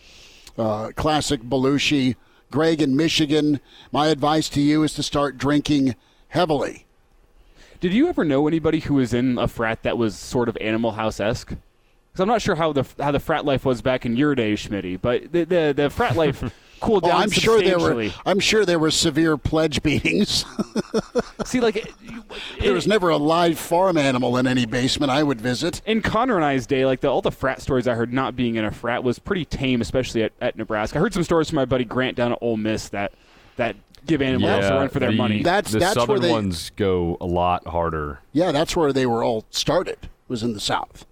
Uh, 0.60 0.92
classic 0.92 1.42
Belushi, 1.42 2.18
Greg 2.52 2.82
in 2.82 2.96
Michigan. 2.96 3.62
My 3.94 4.08
advice 4.08 4.50
to 4.50 4.62
you 4.62 4.84
is 4.84 4.94
to 4.96 5.04
start 5.04 5.38
drinking 5.38 5.96
heavily. 6.30 6.86
Did 7.80 7.94
you 7.94 8.10
ever 8.10 8.26
know 8.26 8.46
anybody 8.46 8.80
who 8.82 8.96
was 8.96 9.14
in 9.14 9.38
a 9.38 9.48
frat 9.48 9.84
that 9.84 9.98
was 9.98 10.18
sort 10.18 10.50
of 10.50 10.58
Animal 10.58 10.92
House 10.92 11.22
esque? 11.22 11.48
Because 11.48 12.20
I'm 12.20 12.28
not 12.28 12.42
sure 12.42 12.56
how 12.56 12.74
the 12.74 12.86
how 13.00 13.12
the 13.12 13.22
frat 13.22 13.46
life 13.46 13.64
was 13.64 13.82
back 13.82 14.06
in 14.06 14.18
your 14.18 14.36
day, 14.36 14.54
Schmitty, 14.54 15.00
but 15.02 15.32
the 15.32 15.46
the, 15.46 15.74
the 15.76 15.90
frat 15.90 16.18
life 16.18 16.44
cooled 16.80 17.06
Oh, 17.06 17.12
I'm 17.12 17.30
sure 17.32 17.62
there 17.62 17.80
were. 17.80 18.10
I'm 18.26 18.40
sure 18.40 18.66
there 18.66 18.80
were 18.80 18.92
severe 18.92 19.38
pledge 19.38 19.82
beatings. 19.84 20.46
See, 21.46 21.60
like 21.60 21.76
it- 21.78 21.94
there 22.60 22.74
was 22.74 22.86
never 22.88 23.10
a 23.10 23.18
live 23.18 23.58
farm 23.58 23.98
animal 23.98 24.38
in 24.38 24.46
any 24.48 24.66
basement 24.66 25.12
I 25.12 25.24
would 25.24 25.42
visit. 25.42 25.82
in 25.86 26.02
Connor 26.02 26.36
and 26.36 26.46
I's 26.46 26.68
day, 26.68 26.86
like 26.86 27.02
the, 27.02 27.08
all 27.08 27.22
the 27.22 27.32
frat 27.32 27.62
stories 27.62 27.88
I 27.88 27.96
heard 27.96 28.14
not 28.14 28.36
being 28.36 28.56
in 28.56 28.66
a 28.66 28.72
frat 28.72 29.04
was 29.04 29.18
pretty 29.20 29.46
tame, 29.46 29.82
especially 29.82 30.24
at, 30.24 30.32
at 30.42 30.56
Nebraska. 30.58 30.98
I 31.00 31.02
heard 31.02 31.14
some 31.14 31.24
stories 31.24 31.50
from 31.50 31.56
my 31.58 31.66
buddy 31.66 31.86
Grant 31.86 32.16
down 32.16 32.32
at 32.34 32.38
Ole 32.42 32.58
Miss 32.58 32.90
that 32.90 33.14
that 33.56 33.76
give 34.06 34.22
animals 34.22 34.50
House 34.64 34.66
a 34.72 34.76
run 34.76 34.90
for 34.90 35.00
their 35.00 35.12
the, 35.12 35.18
money. 35.18 35.44
That's- 35.44 35.74
the 35.74 35.80
that's 35.80 35.96
where 35.98 36.06
southern 36.06 36.22
they- 36.22 36.32
ones 36.32 36.72
go 36.76 37.18
a 37.20 37.26
lot 37.26 37.68
harder. 37.68 38.20
Yeah, 38.32 38.52
that's 38.52 38.76
where 38.76 38.94
they 38.94 39.06
were 39.06 39.24
all 39.24 39.46
started. 39.50 39.98
Was 40.28 40.44
in 40.44 40.54
the 40.54 40.60
South, 40.60 41.08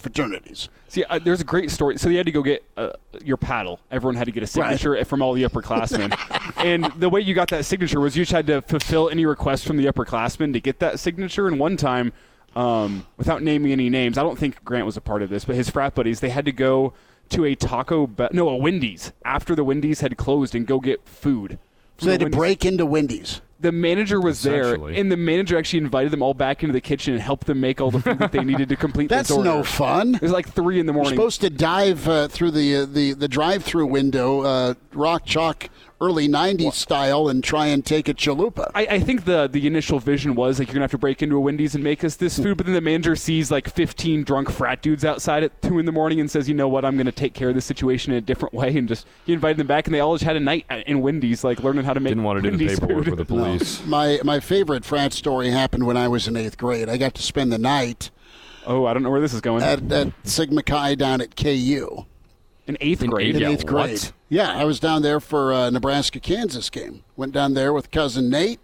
fraternities. 0.00 0.68
See, 0.88 1.04
uh, 1.04 1.18
there's 1.18 1.40
a 1.40 1.44
great 1.44 1.70
story. 1.70 1.98
So 1.98 2.08
you 2.08 2.16
had 2.16 2.26
to 2.26 2.32
go 2.32 2.42
get 2.42 2.64
uh, 2.76 2.90
your 3.24 3.36
paddle. 3.36 3.80
Everyone 3.90 4.16
had 4.16 4.24
to 4.24 4.32
get 4.32 4.42
a 4.42 4.46
signature 4.46 5.04
from 5.04 5.22
all 5.22 5.32
the 5.32 5.44
upperclassmen. 5.44 6.14
and 6.64 6.86
the 6.98 7.08
way 7.08 7.20
you 7.20 7.34
got 7.34 7.48
that 7.50 7.64
signature 7.64 8.00
was 8.00 8.16
you 8.16 8.22
just 8.22 8.32
had 8.32 8.46
to 8.48 8.62
fulfill 8.62 9.08
any 9.10 9.26
request 9.26 9.66
from 9.66 9.76
the 9.76 9.86
upperclassmen 9.86 10.52
to 10.52 10.60
get 10.60 10.78
that 10.80 10.98
signature. 10.98 11.46
And 11.46 11.60
one 11.60 11.76
time, 11.76 12.12
um, 12.56 13.06
without 13.16 13.42
naming 13.42 13.72
any 13.72 13.88
names, 13.88 14.18
I 14.18 14.22
don't 14.22 14.38
think 14.38 14.64
Grant 14.64 14.86
was 14.86 14.96
a 14.96 15.00
part 15.00 15.22
of 15.22 15.30
this, 15.30 15.44
but 15.44 15.54
his 15.54 15.70
frat 15.70 15.94
buddies, 15.94 16.20
they 16.20 16.30
had 16.30 16.44
to 16.46 16.52
go 16.52 16.92
to 17.30 17.44
a 17.44 17.54
Taco 17.54 18.06
Bell, 18.06 18.28
no, 18.32 18.48
a 18.48 18.56
Wendy's 18.56 19.12
after 19.24 19.54
the 19.54 19.62
Wendy's 19.62 20.00
had 20.00 20.16
closed 20.16 20.54
and 20.54 20.66
go 20.66 20.80
get 20.80 21.06
food. 21.06 21.58
So 21.98 22.06
they 22.06 22.12
had 22.12 22.20
to 22.20 22.24
Wendy's. 22.24 22.38
break 22.38 22.64
into 22.64 22.86
Wendy's. 22.86 23.40
The 23.60 23.72
manager 23.72 24.20
was 24.20 24.42
there, 24.42 24.74
and 24.74 25.12
the 25.12 25.18
manager 25.18 25.58
actually 25.58 25.80
invited 25.80 26.12
them 26.12 26.22
all 26.22 26.32
back 26.32 26.62
into 26.62 26.72
the 26.72 26.80
kitchen 26.80 27.12
and 27.12 27.22
helped 27.22 27.46
them 27.46 27.60
make 27.60 27.78
all 27.80 27.90
the 27.90 28.00
food 28.00 28.18
that 28.18 28.32
they 28.32 28.42
needed 28.42 28.70
to 28.70 28.76
complete 28.76 29.10
That's 29.10 29.30
order. 29.30 29.44
no 29.50 29.62
fun. 29.62 30.14
It 30.14 30.22
was 30.22 30.32
like 30.32 30.48
three 30.48 30.80
in 30.80 30.86
the 30.86 30.92
morning. 30.94 31.12
You're 31.12 31.16
morning. 31.18 31.30
supposed 31.30 31.40
to 31.42 31.50
dive 31.50 32.08
uh, 32.08 32.28
through 32.28 32.52
the 32.52 32.76
uh, 32.76 32.86
the 32.86 33.12
the 33.12 33.28
drive-through 33.28 33.86
window, 33.86 34.40
uh, 34.40 34.74
rock 34.94 35.26
chalk, 35.26 35.68
early 36.00 36.28
'90s 36.28 36.72
style, 36.74 37.28
and 37.28 37.42
try 37.42 37.66
and 37.66 37.84
take 37.84 38.08
a 38.08 38.14
chalupa. 38.14 38.70
I, 38.74 38.86
I 38.86 39.00
think 39.00 39.24
the 39.24 39.48
the 39.48 39.66
initial 39.66 39.98
vision 39.98 40.34
was 40.34 40.58
like 40.58 40.68
you're 40.68 40.74
gonna 40.74 40.84
have 40.84 40.90
to 40.92 40.98
break 40.98 41.22
into 41.22 41.36
a 41.36 41.40
Wendy's 41.40 41.74
and 41.74 41.84
make 41.84 42.04
us 42.04 42.16
this 42.16 42.36
hmm. 42.36 42.42
food, 42.42 42.56
but 42.56 42.66
then 42.66 42.74
the 42.74 42.80
manager 42.80 43.16
sees 43.16 43.50
like 43.50 43.68
15 43.68 44.24
drunk 44.24 44.50
frat 44.50 44.82
dudes 44.82 45.04
outside 45.04 45.42
at 45.42 45.62
two 45.62 45.78
in 45.78 45.86
the 45.86 45.92
morning 45.92 46.20
and 46.20 46.30
says, 46.30 46.48
you 46.48 46.54
know 46.54 46.68
what, 46.68 46.84
I'm 46.84 46.96
gonna 46.96 47.12
take 47.12 47.34
care 47.34 47.50
of 47.50 47.54
this 47.54 47.64
situation 47.64 48.12
in 48.12 48.18
a 48.18 48.22
different 48.22 48.54
way, 48.54 48.76
and 48.76 48.88
just 48.88 49.06
he 49.26 49.32
invited 49.32 49.56
them 49.56 49.66
back, 49.66 49.86
and 49.86 49.94
they 49.94 50.00
all 50.00 50.14
just 50.14 50.24
had 50.24 50.36
a 50.36 50.40
night 50.40 50.66
at- 50.70 50.86
in 50.86 51.00
Wendy's, 51.00 51.44
like 51.44 51.62
learning 51.62 51.84
how 51.84 51.94
to 51.94 52.00
make. 52.00 52.10
Didn't 52.10 52.24
want 52.24 52.42
to 52.42 52.50
do 52.50 52.56
the 52.56 52.66
paperwork 52.66 53.04
food. 53.04 53.08
with 53.08 53.18
the 53.18 53.24
police. 53.24 53.84
My 53.86 54.20
my 54.24 54.40
favorite 54.40 54.84
frat 54.84 55.12
story 55.12 55.50
happened 55.50 55.86
when 55.86 55.96
I 55.96 56.08
was 56.08 56.26
in 56.26 56.36
eighth 56.36 56.58
grade. 56.58 56.88
I 56.88 56.96
got 56.96 57.14
to 57.14 57.22
spend 57.22 57.52
the 57.52 57.58
night 57.58 58.10
Oh, 58.66 58.86
I 58.86 58.92
don't 58.92 59.02
know 59.02 59.10
where 59.10 59.20
this 59.20 59.34
is 59.34 59.40
going. 59.40 59.62
at, 59.62 59.90
at 59.90 60.12
Sigma 60.24 60.62
Chi 60.62 60.94
down 60.94 61.20
at 61.20 61.36
KU. 61.36 62.04
In 62.70 62.78
eighth 62.80 63.06
grade. 63.06 63.34
in 63.36 63.42
Yeah, 63.42 63.48
eighth 63.50 63.66
grade. 63.66 63.90
what? 63.98 64.12
Yeah, 64.28 64.52
I 64.52 64.64
was 64.64 64.80
down 64.80 65.02
there 65.02 65.20
for 65.20 65.52
a 65.52 65.70
Nebraska 65.70 66.20
Kansas 66.20 66.70
game. 66.70 67.04
Went 67.16 67.32
down 67.32 67.54
there 67.54 67.72
with 67.72 67.90
cousin 67.90 68.30
Nate. 68.30 68.60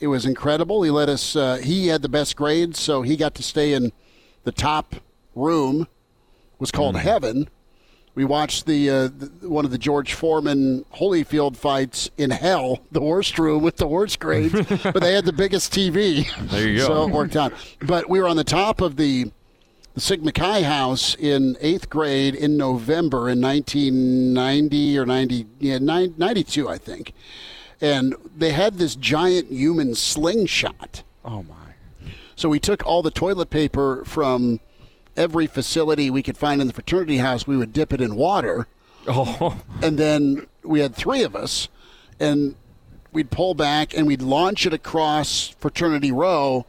It 0.00 0.08
was 0.08 0.26
incredible. 0.26 0.82
He 0.82 0.90
let 0.90 1.08
us. 1.08 1.34
Uh, 1.36 1.56
he 1.56 1.88
had 1.88 2.02
the 2.02 2.08
best 2.08 2.36
grades, 2.36 2.78
so 2.78 3.02
he 3.02 3.16
got 3.16 3.34
to 3.36 3.42
stay 3.42 3.72
in 3.72 3.92
the 4.44 4.52
top 4.52 4.96
room. 5.34 5.82
It 5.82 6.60
Was 6.60 6.70
called 6.70 6.96
Heaven. 6.96 7.48
We 8.16 8.24
watched 8.24 8.66
the, 8.66 8.88
uh, 8.90 9.08
the 9.08 9.48
one 9.48 9.64
of 9.64 9.72
the 9.72 9.78
George 9.78 10.14
Foreman 10.14 10.84
Holyfield 10.94 11.56
fights 11.56 12.10
in 12.16 12.30
hell, 12.30 12.80
the 12.92 13.00
worst 13.00 13.38
room 13.40 13.62
with 13.62 13.76
the 13.78 13.88
worst 13.88 14.20
grades, 14.20 14.52
but 14.84 15.00
they 15.00 15.14
had 15.14 15.24
the 15.24 15.32
biggest 15.32 15.72
TV. 15.72 16.28
There 16.50 16.68
you 16.68 16.78
go. 16.78 16.86
So 16.86 17.08
it 17.08 17.10
worked 17.10 17.34
out. 17.36 17.52
But 17.80 18.08
we 18.08 18.20
were 18.20 18.28
on 18.28 18.36
the 18.36 18.44
top 18.44 18.80
of 18.80 18.96
the 18.96 19.32
the 19.94 20.00
Sigma 20.00 20.32
Chi 20.32 20.62
house 20.62 21.14
in 21.14 21.56
eighth 21.60 21.88
grade 21.88 22.34
in 22.34 22.56
November 22.56 23.28
in 23.28 23.40
1990 23.40 24.98
or 24.98 25.06
90, 25.06 25.46
yeah, 25.60 25.78
92, 25.78 26.68
I 26.68 26.78
think. 26.78 27.14
And 27.80 28.14
they 28.36 28.50
had 28.50 28.78
this 28.78 28.96
giant 28.96 29.52
human 29.52 29.94
slingshot. 29.94 31.04
Oh 31.24 31.44
my. 31.44 31.54
So 32.34 32.48
we 32.48 32.58
took 32.58 32.84
all 32.84 33.02
the 33.02 33.12
toilet 33.12 33.50
paper 33.50 34.04
from 34.04 34.58
every 35.16 35.46
facility 35.46 36.10
we 36.10 36.22
could 36.22 36.36
find 36.36 36.60
in 36.60 36.66
the 36.66 36.72
fraternity 36.72 37.18
house. 37.18 37.46
We 37.46 37.56
would 37.56 37.72
dip 37.72 37.92
it 37.92 38.00
in 38.00 38.16
water. 38.16 38.66
Oh, 39.06 39.60
And 39.82 39.96
then 39.96 40.46
we 40.64 40.80
had 40.80 40.96
three 40.96 41.22
of 41.22 41.36
us. 41.36 41.68
And 42.18 42.56
we'd 43.12 43.30
pull 43.30 43.54
back 43.54 43.96
and 43.96 44.08
we'd 44.08 44.22
launch 44.22 44.66
it 44.66 44.74
across 44.74 45.48
fraternity 45.60 46.10
row 46.10 46.66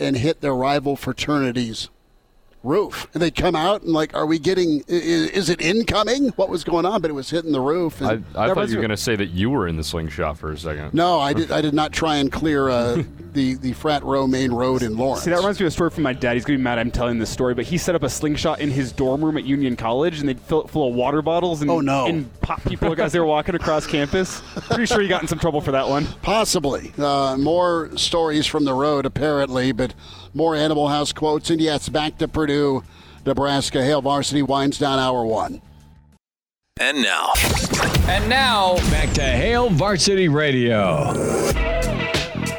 and 0.00 0.16
hit 0.16 0.40
their 0.40 0.54
rival 0.54 0.96
fraternities 0.96 1.90
roof 2.66 3.06
and 3.14 3.22
they'd 3.22 3.34
come 3.36 3.54
out 3.56 3.82
and 3.82 3.92
like 3.92 4.14
are 4.14 4.26
we 4.26 4.38
getting 4.38 4.82
i- 4.90 4.92
i- 4.92 5.30
is 5.32 5.48
it 5.48 5.60
incoming 5.60 6.28
what 6.30 6.48
was 6.48 6.64
going 6.64 6.84
on 6.84 7.00
but 7.00 7.10
it 7.10 7.14
was 7.14 7.30
hitting 7.30 7.52
the 7.52 7.60
roof 7.60 8.00
and 8.00 8.24
I, 8.36 8.44
I 8.50 8.52
thought 8.54 8.68
you 8.68 8.76
were 8.76 8.82
going 8.82 8.90
to 8.90 8.96
say 8.96 9.16
that 9.16 9.30
you 9.30 9.48
were 9.50 9.68
in 9.68 9.76
the 9.76 9.84
slingshot 9.84 10.36
for 10.38 10.50
a 10.52 10.58
second. 10.58 10.92
no 10.92 11.20
i 11.20 11.32
did 11.32 11.50
i 11.52 11.60
did 11.60 11.74
not 11.74 11.92
try 11.92 12.16
and 12.16 12.30
clear 12.30 12.68
uh, 12.68 13.02
the 13.32 13.54
the 13.54 13.72
frat 13.74 14.02
row 14.02 14.26
main 14.26 14.50
road 14.52 14.82
in 14.82 14.96
lawrence 14.96 15.22
See, 15.24 15.30
that 15.30 15.36
reminds 15.38 15.60
me 15.60 15.66
of 15.66 15.68
a 15.68 15.70
story 15.72 15.90
from 15.90 16.02
my 16.04 16.12
dad. 16.12 16.34
He's 16.34 16.44
gonna 16.44 16.58
be 16.58 16.62
mad 16.62 16.78
I'm 16.78 16.90
telling 16.90 17.18
this 17.18 17.30
story, 17.30 17.54
but 17.54 17.64
he 17.66 17.76
set 17.78 17.94
up 17.94 18.02
a 18.02 18.08
slingshot 18.08 18.60
in 18.60 18.70
his 18.70 18.92
dorm 18.92 19.24
room 19.24 19.36
at 19.36 19.44
Union 19.44 19.76
College, 19.76 20.20
and 20.20 20.28
they'd 20.28 20.40
fill 20.40 20.62
it 20.62 20.70
full 20.70 20.88
of 20.88 20.94
water 20.94 21.20
bottles 21.22 21.60
and 21.62 21.70
Oh, 21.70 21.80
no. 21.80 22.06
and 22.06 22.32
pop 22.40 22.62
people 22.64 22.98
as 23.00 23.12
they 23.12 23.18
were 23.20 23.26
walking 23.26 23.54
across 23.54 23.86
campus. 23.86 24.40
Pretty 24.70 24.86
sure 24.86 25.00
he 25.00 25.08
got 25.08 25.20
in 25.22 25.28
some 25.28 25.38
trouble 25.38 25.60
for 25.60 25.72
that 25.72 25.86
one. 25.88 26.06
possibly 26.22 26.92
uh, 26.98 27.36
more 27.38 27.90
stories 27.96 28.46
from 28.46 28.64
the 28.64 28.72
road 28.74 29.04
apparently 29.06 29.70
but 29.72 29.94
more 30.36 30.54
animal 30.54 30.88
house 30.88 31.12
quotes. 31.12 31.50
And 31.50 31.60
yes 31.60 31.88
back 31.88 32.18
to 32.18 32.28
purdue 32.28 32.84
nebraska. 33.24 33.82
Hail 33.82 34.02
varsity 34.02 34.42
winds 34.42 34.78
down 34.78 34.98
hour 34.98 35.24
one. 35.24 35.62
And 36.78 37.00
now, 37.00 37.32
And 38.06 38.28
now, 38.28 38.76
back 38.90 39.10
to 39.14 39.22
Hail 39.22 39.70
Varsity 39.70 40.28
Radio. 40.28 41.14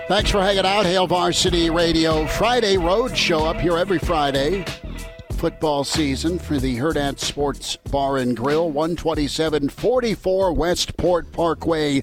Thanks 0.08 0.32
for 0.32 0.42
hanging 0.42 0.66
out, 0.66 0.88
Hail 0.88 1.06
Varsity 1.06 1.70
Radio. 1.70 2.26
Friday 2.26 2.78
Road 2.78 3.16
Show 3.16 3.46
up 3.46 3.58
here 3.58 3.78
every 3.78 4.00
Friday. 4.00 4.66
Football 5.38 5.84
season 5.84 6.40
for 6.40 6.58
the 6.58 6.78
Hurrdat 6.78 7.20
Sports 7.20 7.76
Bar 7.92 8.18
and 8.18 8.36
Grill, 8.36 8.72
12744 8.72 10.52
Westport 10.52 11.32
Parkway 11.32 12.02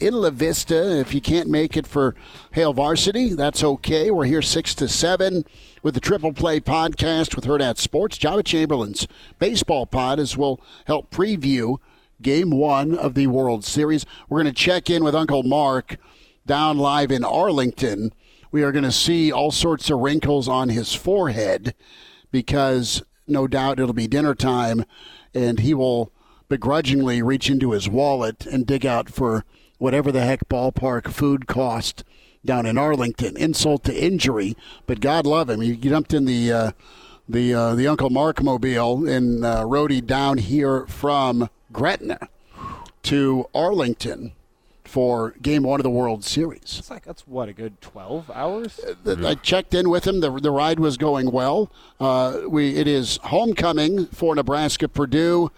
in 0.00 0.14
La 0.14 0.30
Vista. 0.30 0.98
If 0.98 1.14
you 1.14 1.20
can't 1.20 1.48
make 1.48 1.76
it 1.76 1.86
for 1.86 2.16
Hail 2.54 2.72
Varsity, 2.72 3.34
that's 3.34 3.62
okay. 3.62 4.10
We're 4.10 4.24
here 4.24 4.42
6 4.42 4.74
to 4.74 4.88
7 4.88 5.44
with 5.84 5.94
the 5.94 6.00
Triple 6.00 6.32
Play 6.32 6.58
podcast 6.58 7.36
with 7.36 7.44
Hurrdat 7.44 7.78
Sports. 7.78 8.18
Joba 8.18 8.44
Chamberlain's 8.44 9.06
baseball 9.38 9.86
pod 9.86 10.18
as 10.18 10.36
we'll 10.36 10.60
help 10.86 11.12
preview 11.12 11.76
game 12.20 12.50
one 12.50 12.98
of 12.98 13.14
the 13.14 13.28
World 13.28 13.64
Series. 13.64 14.04
We're 14.28 14.42
going 14.42 14.52
to 14.52 14.60
check 14.60 14.90
in 14.90 15.04
with 15.04 15.14
Uncle 15.14 15.44
Mark 15.44 15.98
down 16.46 16.78
live 16.78 17.12
in 17.12 17.22
Arlington. 17.22 18.12
We 18.50 18.64
are 18.64 18.72
going 18.72 18.82
to 18.82 18.90
see 18.90 19.30
all 19.30 19.52
sorts 19.52 19.88
of 19.88 20.00
wrinkles 20.00 20.48
on 20.48 20.68
his 20.68 20.92
forehead 20.92 21.76
because 22.32 23.02
no 23.28 23.46
doubt 23.46 23.78
it'll 23.78 23.92
be 23.92 24.08
dinner 24.08 24.34
time 24.34 24.84
and 25.32 25.60
he 25.60 25.74
will 25.74 26.10
begrudgingly 26.48 27.22
reach 27.22 27.48
into 27.48 27.70
his 27.70 27.88
wallet 27.88 28.44
and 28.46 28.66
dig 28.66 28.84
out 28.84 29.08
for 29.08 29.44
whatever 29.78 30.10
the 30.10 30.22
heck 30.22 30.48
ballpark 30.48 31.10
food 31.10 31.46
cost 31.46 32.04
down 32.44 32.66
in 32.66 32.76
Arlington. 32.76 33.36
Insult 33.36 33.84
to 33.84 34.04
injury, 34.04 34.56
but 34.86 35.00
God 35.00 35.26
love 35.26 35.48
him. 35.48 35.60
He 35.60 35.76
jumped 35.76 36.12
in 36.12 36.24
the 36.24 36.52
uh, 36.52 36.72
the 37.28 37.54
uh, 37.54 37.74
the 37.74 37.88
Uncle 37.88 38.10
Mark 38.10 38.42
mobile 38.42 39.08
and 39.08 39.44
uh, 39.44 39.64
rode 39.66 40.06
down 40.06 40.38
here 40.38 40.86
from 40.86 41.48
Gretna 41.72 42.28
to 43.04 43.48
Arlington 43.54 44.32
for 44.92 45.30
Game 45.40 45.62
One 45.62 45.80
of 45.80 45.84
the 45.84 45.90
World 45.90 46.22
Series. 46.22 46.76
It's 46.78 46.90
like 46.90 47.02
that's 47.02 47.26
what 47.26 47.48
a 47.48 47.54
good 47.54 47.80
12 47.80 48.30
hours. 48.34 48.78
Th- 49.06 49.18
I 49.20 49.34
checked 49.36 49.72
in 49.72 49.88
with 49.88 50.06
him. 50.06 50.20
The, 50.20 50.30
the 50.30 50.50
ride 50.50 50.78
was 50.78 50.98
going 50.98 51.30
well. 51.30 51.72
Uh, 51.98 52.42
we 52.46 52.76
it 52.76 52.86
is 52.86 53.18
homecoming 53.24 54.04
for 54.08 54.34
Nebraska 54.34 54.88
Purdue. 54.88 55.50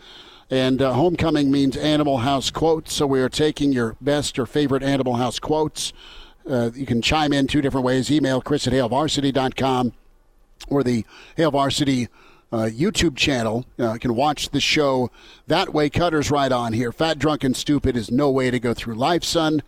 And 0.50 0.80
uh, 0.80 0.92
homecoming 0.92 1.50
means 1.50 1.76
Animal 1.76 2.18
House 2.18 2.52
quotes, 2.52 2.92
so 2.92 3.08
we 3.08 3.20
are 3.20 3.28
taking 3.28 3.72
your 3.72 3.96
best 4.00 4.38
or 4.38 4.46
favorite 4.46 4.84
Animal 4.84 5.14
House 5.14 5.40
quotes. 5.40 5.92
Uh, 6.48 6.70
you 6.72 6.86
can 6.86 7.02
chime 7.02 7.32
in 7.32 7.48
two 7.48 7.60
different 7.60 7.84
ways. 7.84 8.12
Email 8.12 8.40
chris 8.40 8.68
at 8.68 8.72
hailvarsity.com 8.72 9.94
or 10.68 10.84
the 10.84 11.04
Hail 11.36 11.50
Varsity 11.50 12.06
uh, 12.54 12.68
YouTube 12.68 13.16
channel. 13.16 13.66
Uh, 13.80 13.94
you 13.94 13.98
can 13.98 14.14
watch 14.14 14.50
the 14.50 14.60
show 14.60 15.10
that 15.48 15.74
way. 15.74 15.90
Cutter's 15.90 16.30
right 16.30 16.52
on 16.52 16.72
here. 16.72 16.92
Fat, 16.92 17.18
Drunk, 17.18 17.42
and 17.42 17.56
Stupid 17.56 17.96
is 17.96 18.12
no 18.12 18.30
way 18.30 18.52
to 18.52 18.60
go 18.60 18.72
through 18.72 18.94
life, 18.94 19.24
son. 19.24 19.60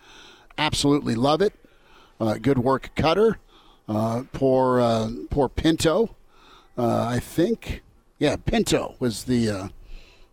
Absolutely 0.56 1.16
love 1.16 1.42
it. 1.42 1.52
Uh, 2.20 2.34
good 2.34 2.58
work, 2.58 2.90
Cutter. 2.94 3.38
Uh, 3.88 4.22
poor, 4.32 4.80
uh, 4.80 5.10
poor 5.30 5.48
Pinto. 5.48 6.14
Uh, 6.78 7.08
I 7.10 7.18
think, 7.18 7.82
yeah, 8.20 8.36
Pinto 8.36 8.94
was 9.00 9.24
the 9.24 9.50
uh, 9.50 9.68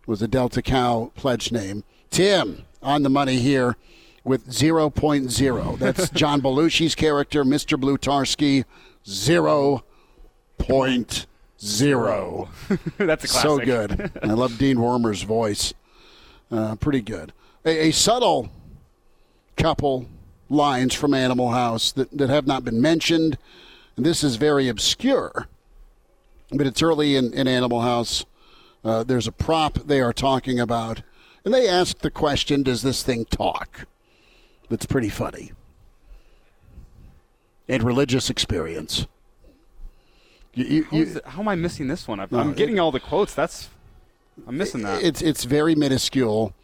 was 0.06 0.20
the 0.20 0.28
Delta 0.28 0.62
Cow 0.62 1.10
pledge 1.16 1.50
name. 1.50 1.82
Tim 2.10 2.66
on 2.82 3.02
the 3.02 3.10
money 3.10 3.40
here 3.40 3.76
with 4.22 4.48
0.0. 4.48 5.78
That's 5.78 6.08
John 6.10 6.40
Belushi's 6.40 6.94
character, 6.94 7.42
Mr. 7.42 7.80
Blutarski, 7.80 8.64
0.0. 9.04 11.26
That's 12.98 13.24
a 13.24 13.28
classic. 13.28 13.40
So 13.42 13.58
good. 13.58 14.10
I 14.22 14.32
love 14.32 14.58
Dean 14.58 14.80
Wormer's 14.80 15.22
voice. 15.22 15.72
Uh, 16.50 16.76
pretty 16.76 17.00
good. 17.00 17.32
A, 17.64 17.88
a 17.88 17.90
subtle 17.90 18.50
couple 19.56 20.06
lines 20.50 20.94
from 20.94 21.14
Animal 21.14 21.50
House 21.50 21.92
that, 21.92 22.10
that 22.16 22.28
have 22.28 22.46
not 22.46 22.64
been 22.64 22.80
mentioned. 22.80 23.38
And 23.96 24.04
this 24.04 24.22
is 24.22 24.36
very 24.36 24.68
obscure, 24.68 25.48
but 26.50 26.66
it's 26.66 26.82
early 26.82 27.16
in, 27.16 27.32
in 27.32 27.48
Animal 27.48 27.80
House. 27.80 28.24
Uh, 28.84 29.02
there's 29.02 29.26
a 29.26 29.32
prop 29.32 29.74
they 29.86 30.00
are 30.00 30.12
talking 30.12 30.60
about, 30.60 31.02
and 31.44 31.54
they 31.54 31.68
ask 31.68 31.98
the 31.98 32.10
question 32.10 32.62
Does 32.62 32.82
this 32.82 33.02
thing 33.02 33.24
talk? 33.24 33.86
That's 34.68 34.86
pretty 34.86 35.08
funny. 35.08 35.52
And 37.68 37.82
religious 37.82 38.28
experience. 38.28 39.06
You, 40.54 40.64
you, 40.64 40.84
How, 40.84 40.96
it- 41.18 41.24
how 41.26 41.40
am 41.40 41.48
I 41.48 41.54
missing 41.54 41.88
this 41.88 42.06
one? 42.06 42.20
I'm, 42.20 42.28
I'm 42.32 42.52
getting 42.54 42.78
all 42.78 42.92
the 42.92 43.00
quotes. 43.00 43.34
That's 43.34 43.68
I'm 44.46 44.56
missing 44.56 44.82
that. 44.82 45.02
It's 45.02 45.22
it's 45.22 45.44
very 45.44 45.74
minuscule, 45.74 46.54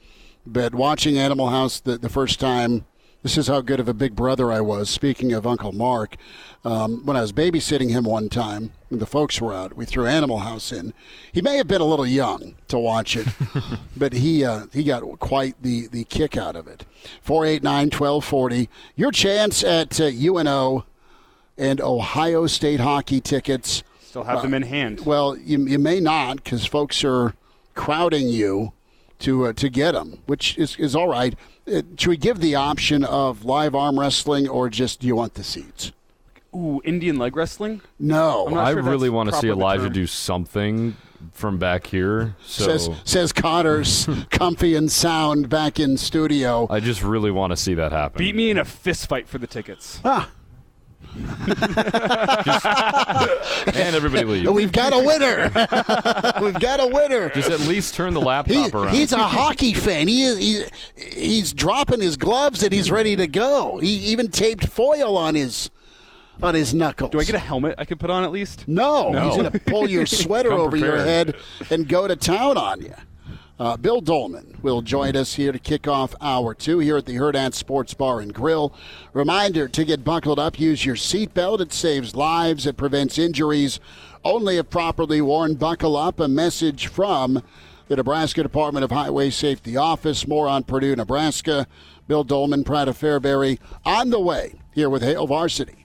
but 0.46 0.74
watching 0.74 1.18
Animal 1.18 1.48
House 1.48 1.80
the, 1.80 1.98
the 1.98 2.08
first 2.08 2.40
time, 2.40 2.84
this 3.22 3.36
is 3.38 3.46
how 3.48 3.60
good 3.60 3.78
of 3.80 3.88
a 3.88 3.94
big 3.94 4.16
brother 4.16 4.50
I 4.52 4.60
was. 4.60 4.90
Speaking 4.90 5.32
of 5.32 5.46
Uncle 5.46 5.72
Mark, 5.72 6.16
um, 6.64 7.04
when 7.06 7.16
I 7.16 7.20
was 7.20 7.32
babysitting 7.32 7.90
him 7.90 8.04
one 8.04 8.28
time, 8.28 8.72
when 8.88 8.98
the 8.98 9.06
folks 9.06 9.40
were 9.40 9.52
out, 9.54 9.76
we 9.76 9.84
threw 9.84 10.06
Animal 10.06 10.38
House 10.38 10.72
in. 10.72 10.92
He 11.32 11.42
may 11.42 11.56
have 11.58 11.68
been 11.68 11.80
a 11.80 11.84
little 11.84 12.06
young 12.06 12.56
to 12.68 12.78
watch 12.78 13.16
it, 13.16 13.26
but 13.96 14.14
he 14.14 14.44
uh, 14.44 14.66
he 14.72 14.82
got 14.82 15.02
quite 15.20 15.54
the, 15.62 15.86
the 15.88 16.04
kick 16.04 16.36
out 16.36 16.56
of 16.56 16.66
it. 16.66 16.84
489 17.22 17.86
1240. 17.90 18.68
Your 18.96 19.12
chance 19.12 19.62
at 19.62 20.00
uh, 20.00 20.04
UNO 20.06 20.84
and 21.60 21.80
Ohio 21.80 22.46
State 22.46 22.80
hockey 22.80 23.20
tickets. 23.20 23.84
Still 24.00 24.24
have 24.24 24.42
them 24.42 24.54
in 24.54 24.62
hand. 24.62 25.06
Well, 25.06 25.36
you, 25.36 25.64
you 25.66 25.78
may 25.78 26.00
not 26.00 26.42
because 26.42 26.66
folks 26.66 27.04
are 27.04 27.34
crowding 27.74 28.28
you 28.28 28.72
to 29.20 29.46
uh, 29.46 29.52
to 29.52 29.68
get 29.68 29.92
them, 29.92 30.18
which 30.26 30.58
is, 30.58 30.76
is 30.76 30.96
all 30.96 31.08
right. 31.08 31.36
Uh, 31.68 31.82
should 31.96 32.08
we 32.08 32.16
give 32.16 32.40
the 32.40 32.54
option 32.56 33.04
of 33.04 33.44
live 33.44 33.74
arm 33.74 34.00
wrestling 34.00 34.48
or 34.48 34.68
just 34.68 35.00
do 35.00 35.06
you 35.06 35.14
want 35.14 35.34
the 35.34 35.44
seats? 35.44 35.92
Ooh, 36.52 36.80
Indian 36.84 37.16
leg 37.18 37.36
wrestling. 37.36 37.80
No, 38.00 38.48
I'm 38.48 38.58
I 38.58 38.72
sure 38.72 38.82
really 38.82 39.10
want 39.10 39.30
to 39.30 39.36
see 39.36 39.48
Elijah 39.48 39.84
term. 39.84 39.92
do 39.92 40.06
something 40.08 40.96
from 41.32 41.58
back 41.58 41.86
here. 41.86 42.34
So 42.44 42.64
says 42.64 42.90
says 43.04 43.32
Connor's 43.32 44.08
comfy 44.30 44.74
and 44.74 44.90
sound 44.90 45.48
back 45.48 45.78
in 45.78 45.96
studio. 45.96 46.66
I 46.68 46.80
just 46.80 47.04
really 47.04 47.30
want 47.30 47.52
to 47.52 47.56
see 47.56 47.74
that 47.74 47.92
happen. 47.92 48.18
Beat 48.18 48.34
me 48.34 48.50
in 48.50 48.58
a 48.58 48.64
fist 48.64 49.08
fight 49.08 49.28
for 49.28 49.38
the 49.38 49.46
tickets. 49.46 50.00
Ah, 50.04 50.28
and 53.66 53.94
everybody 53.94 54.24
leave. 54.24 54.50
we've 54.50 54.72
got 54.72 54.92
a 54.92 54.98
winner. 54.98 55.50
we've 56.44 56.60
got 56.60 56.80
a 56.80 56.86
winner. 56.86 57.30
Just 57.30 57.50
at 57.50 57.60
least 57.60 57.94
turn 57.94 58.14
the 58.14 58.20
laptop 58.20 58.54
He, 58.54 58.70
around. 58.70 58.94
he's 58.94 59.12
a 59.12 59.18
hockey 59.18 59.74
fan. 59.74 60.08
He 60.08 60.22
is 60.22 60.38
he, 60.38 60.64
he's 60.96 61.52
dropping 61.52 62.00
his 62.00 62.16
gloves 62.16 62.62
and 62.62 62.72
he's 62.72 62.88
hmm. 62.88 62.94
ready 62.94 63.16
to 63.16 63.26
go. 63.26 63.78
He 63.78 63.88
even 63.88 64.28
taped 64.28 64.66
foil 64.68 65.16
on 65.16 65.34
his 65.34 65.70
on 66.42 66.54
his 66.54 66.72
knuckles. 66.72 67.10
Do 67.10 67.20
I 67.20 67.24
get 67.24 67.34
a 67.34 67.38
helmet 67.38 67.74
I 67.78 67.84
could 67.84 68.00
put 68.00 68.10
on 68.10 68.24
at 68.24 68.32
least? 68.32 68.66
No, 68.66 69.10
No. 69.10 69.26
he's 69.26 69.36
going 69.36 69.50
to 69.50 69.58
pull 69.58 69.88
your 69.90 70.06
sweater 70.06 70.50
Come 70.50 70.60
over 70.60 70.76
your 70.76 70.92
prepared. 70.96 71.34
head 71.34 71.36
and 71.70 71.86
go 71.88 72.08
to 72.08 72.16
town 72.16 72.56
on 72.56 72.80
you. 72.80 72.94
Uh, 73.60 73.76
Bill 73.76 74.00
Doleman 74.00 74.56
will 74.62 74.80
join 74.80 75.14
us 75.14 75.34
here 75.34 75.52
to 75.52 75.58
kick 75.58 75.86
off 75.86 76.14
hour 76.22 76.54
two 76.54 76.78
here 76.78 76.96
at 76.96 77.04
the 77.04 77.16
Hurrdat 77.16 77.52
Sports 77.52 77.92
Bar 77.92 78.20
and 78.20 78.32
Grill. 78.32 78.72
Reminder 79.12 79.68
to 79.68 79.84
get 79.84 80.02
buckled 80.02 80.38
up, 80.38 80.58
use 80.58 80.86
your 80.86 80.96
seatbelt. 80.96 81.60
It 81.60 81.70
saves 81.70 82.16
lives, 82.16 82.66
it 82.66 82.78
prevents 82.78 83.18
injuries. 83.18 83.78
Only 84.24 84.56
if 84.56 84.70
properly 84.70 85.20
worn, 85.20 85.56
buckle 85.56 85.94
up. 85.94 86.20
A 86.20 86.26
message 86.26 86.86
from 86.86 87.42
the 87.88 87.96
Nebraska 87.96 88.42
Department 88.42 88.82
of 88.82 88.92
Highway 88.92 89.28
Safety 89.28 89.76
Office. 89.76 90.26
More 90.26 90.48
on 90.48 90.62
Purdue, 90.62 90.96
Nebraska. 90.96 91.66
Bill 92.08 92.24
Doleman, 92.24 92.60
of 92.60 92.98
Fairbury, 92.98 93.58
on 93.84 94.08
the 94.08 94.20
way 94.20 94.54
here 94.72 94.88
with 94.88 95.02
Hail 95.02 95.26
Varsity. 95.26 95.79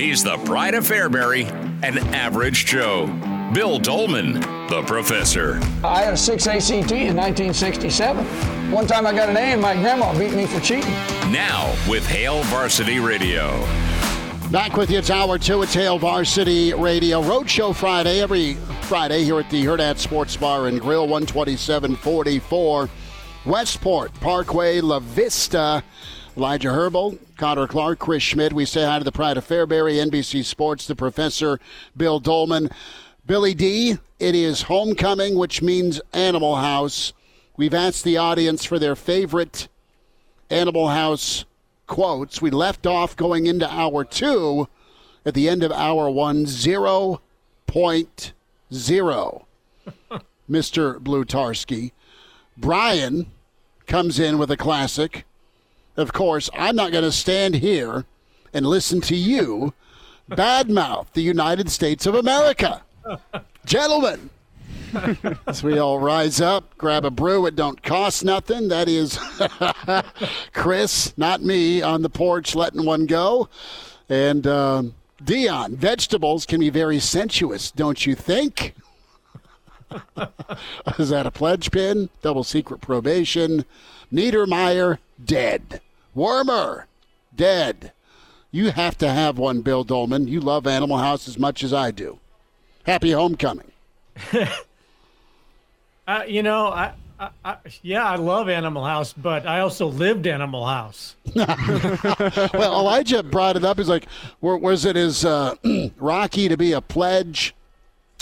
He's 0.00 0.24
the 0.24 0.38
pride 0.38 0.72
of 0.72 0.84
Fairbury, 0.84 1.46
an 1.84 1.98
average 2.14 2.64
Joe. 2.64 3.04
Bill 3.52 3.78
Doleman, 3.78 4.40
the 4.70 4.82
professor. 4.86 5.60
I 5.84 6.04
had 6.04 6.14
a 6.14 6.16
6 6.16 6.46
ACT 6.46 6.70
in 6.70 7.14
1967. 7.14 8.24
One 8.72 8.86
time 8.86 9.06
I 9.06 9.12
got 9.12 9.28
an 9.28 9.36
A 9.36 9.40
and 9.40 9.60
my 9.60 9.74
grandma 9.74 10.18
beat 10.18 10.32
me 10.32 10.46
for 10.46 10.58
cheating. 10.60 10.90
Now 11.30 11.70
with 11.86 12.06
Hail 12.06 12.42
Varsity 12.44 12.98
Radio. 12.98 13.50
Back 14.50 14.78
with 14.78 14.90
you, 14.90 15.00
it's 15.00 15.10
hour 15.10 15.36
two. 15.36 15.60
It's 15.60 15.74
Hail 15.74 15.98
Varsity 15.98 16.72
Radio 16.72 17.20
Roadshow 17.20 17.76
Friday, 17.76 18.22
every 18.22 18.54
Friday 18.80 19.22
here 19.22 19.38
at 19.38 19.50
the 19.50 19.62
Hurrdat 19.62 19.98
Sports 19.98 20.34
Bar 20.34 20.68
and 20.68 20.80
Grill, 20.80 21.06
12744 21.08 22.88
Westport 23.44 24.14
Parkway, 24.14 24.80
La 24.80 24.98
Vista. 25.00 25.84
Elijah 26.36 26.68
Herbel, 26.68 27.18
Connor 27.36 27.66
Clark, 27.66 27.98
Chris 27.98 28.22
Schmidt. 28.22 28.52
We 28.52 28.64
say 28.64 28.84
hi 28.84 28.98
to 28.98 29.04
the 29.04 29.12
pride 29.12 29.36
of 29.36 29.46
Fairbury, 29.46 29.94
NBC 29.94 30.44
Sports, 30.44 30.86
the 30.86 30.94
professor, 30.94 31.58
Bill 31.96 32.20
Doleman. 32.20 32.70
Billy 33.26 33.54
D, 33.54 33.98
it 34.18 34.34
is 34.34 34.62
homecoming, 34.62 35.36
which 35.36 35.60
means 35.60 36.00
Animal 36.12 36.56
House. 36.56 37.12
We've 37.56 37.74
asked 37.74 38.04
the 38.04 38.16
audience 38.16 38.64
for 38.64 38.78
their 38.78 38.96
favorite 38.96 39.68
Animal 40.48 40.88
House 40.88 41.44
quotes. 41.86 42.40
We 42.40 42.50
left 42.50 42.86
off 42.86 43.16
going 43.16 43.46
into 43.46 43.70
hour 43.70 44.04
two 44.04 44.68
at 45.26 45.34
the 45.34 45.48
end 45.48 45.62
of 45.62 45.72
hour 45.72 46.08
one, 46.08 46.46
0.0. 46.46 47.20
Mr. 50.50 50.98
Blutarski. 50.98 51.92
Brian 52.56 53.30
comes 53.86 54.18
in 54.18 54.38
with 54.38 54.50
a 54.50 54.56
classic. 54.56 55.24
Of 56.00 56.12
course, 56.12 56.50
I'm 56.54 56.76
not 56.76 56.92
going 56.92 57.04
to 57.04 57.12
stand 57.12 57.56
here 57.56 58.04
and 58.52 58.66
listen 58.66 59.00
to 59.02 59.14
you 59.14 59.74
badmouth 60.30 61.12
the 61.12 61.22
United 61.22 61.70
States 61.70 62.06
of 62.06 62.14
America. 62.14 62.82
Gentlemen, 63.64 64.30
as 65.46 65.62
we 65.62 65.78
all 65.78 65.98
rise 65.98 66.40
up, 66.40 66.76
grab 66.78 67.04
a 67.04 67.10
brew, 67.10 67.46
it 67.46 67.56
don't 67.56 67.82
cost 67.82 68.24
nothing. 68.24 68.68
That 68.68 68.88
is 68.88 69.18
Chris, 70.52 71.16
not 71.16 71.42
me, 71.42 71.82
on 71.82 72.02
the 72.02 72.10
porch 72.10 72.54
letting 72.54 72.84
one 72.84 73.06
go. 73.06 73.48
And 74.08 74.46
um, 74.46 74.94
Dion, 75.22 75.76
vegetables 75.76 76.46
can 76.46 76.60
be 76.60 76.70
very 76.70 76.98
sensuous, 76.98 77.70
don't 77.70 78.06
you 78.06 78.14
think? 78.14 78.74
is 80.98 81.08
that 81.10 81.26
a 81.26 81.30
pledge 81.30 81.70
pin? 81.70 82.08
Double 82.22 82.44
secret 82.44 82.80
probation. 82.80 83.64
Niedermeyer, 84.12 84.98
dead. 85.24 85.80
Wormer, 86.16 86.84
dead. 87.34 87.92
You 88.50 88.70
have 88.72 88.98
to 88.98 89.08
have 89.10 89.38
one, 89.38 89.60
Bill 89.62 89.84
Doleman. 89.84 90.26
You 90.28 90.40
love 90.40 90.66
Animal 90.66 90.98
House 90.98 91.28
as 91.28 91.38
much 91.38 91.62
as 91.62 91.72
I 91.72 91.90
do. 91.90 92.18
Happy 92.84 93.12
homecoming. 93.12 93.70
Uh, 96.08 96.24
you 96.26 96.42
know, 96.42 96.66
I, 96.66 96.92
I, 97.20 97.30
I, 97.44 97.56
yeah, 97.82 98.04
I 98.04 98.16
love 98.16 98.48
Animal 98.48 98.84
House, 98.84 99.12
but 99.12 99.46
I 99.46 99.60
also 99.60 99.86
lived 99.86 100.26
Animal 100.26 100.66
House. 100.66 101.14
well, 101.36 102.80
Elijah 102.80 103.22
brought 103.22 103.56
it 103.56 103.64
up. 103.64 103.78
He's 103.78 103.88
like, 103.88 104.06
"Where- 104.40 104.56
was 104.56 104.84
it 104.84 104.96
his 104.96 105.24
uh, 105.24 105.54
Rocky 105.98 106.48
to 106.48 106.56
be 106.56 106.72
a 106.72 106.80
pledge 106.80 107.54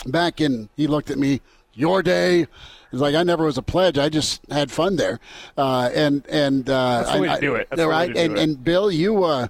back 0.04 0.42
in? 0.42 0.68
He 0.76 0.86
looked 0.86 1.10
at 1.10 1.16
me, 1.16 1.40
your 1.72 2.02
day. 2.02 2.46
He's 2.90 3.00
like, 3.00 3.14
I 3.14 3.22
never 3.22 3.44
was 3.44 3.58
a 3.58 3.62
pledge. 3.62 3.98
I 3.98 4.08
just 4.08 4.40
had 4.50 4.70
fun 4.70 4.96
there. 4.96 5.20
Uh, 5.56 5.90
and 5.94 6.24
and 6.28 6.68
uh, 6.70 7.02
That's 7.02 7.12
the 7.12 7.20
way 7.20 7.28
I- 7.28 7.34
to 7.34 7.40
do 7.40 7.54
it. 7.56 7.68
That's 7.70 7.80
I- 7.80 7.84
the 7.84 7.88
way 7.88 7.94
right. 7.94 8.06
to 8.08 8.12
do 8.14 8.20
and 8.20 8.32
it. 8.38 8.42
and 8.42 8.64
Bill, 8.64 8.90
you 8.90 9.24
uh, 9.24 9.48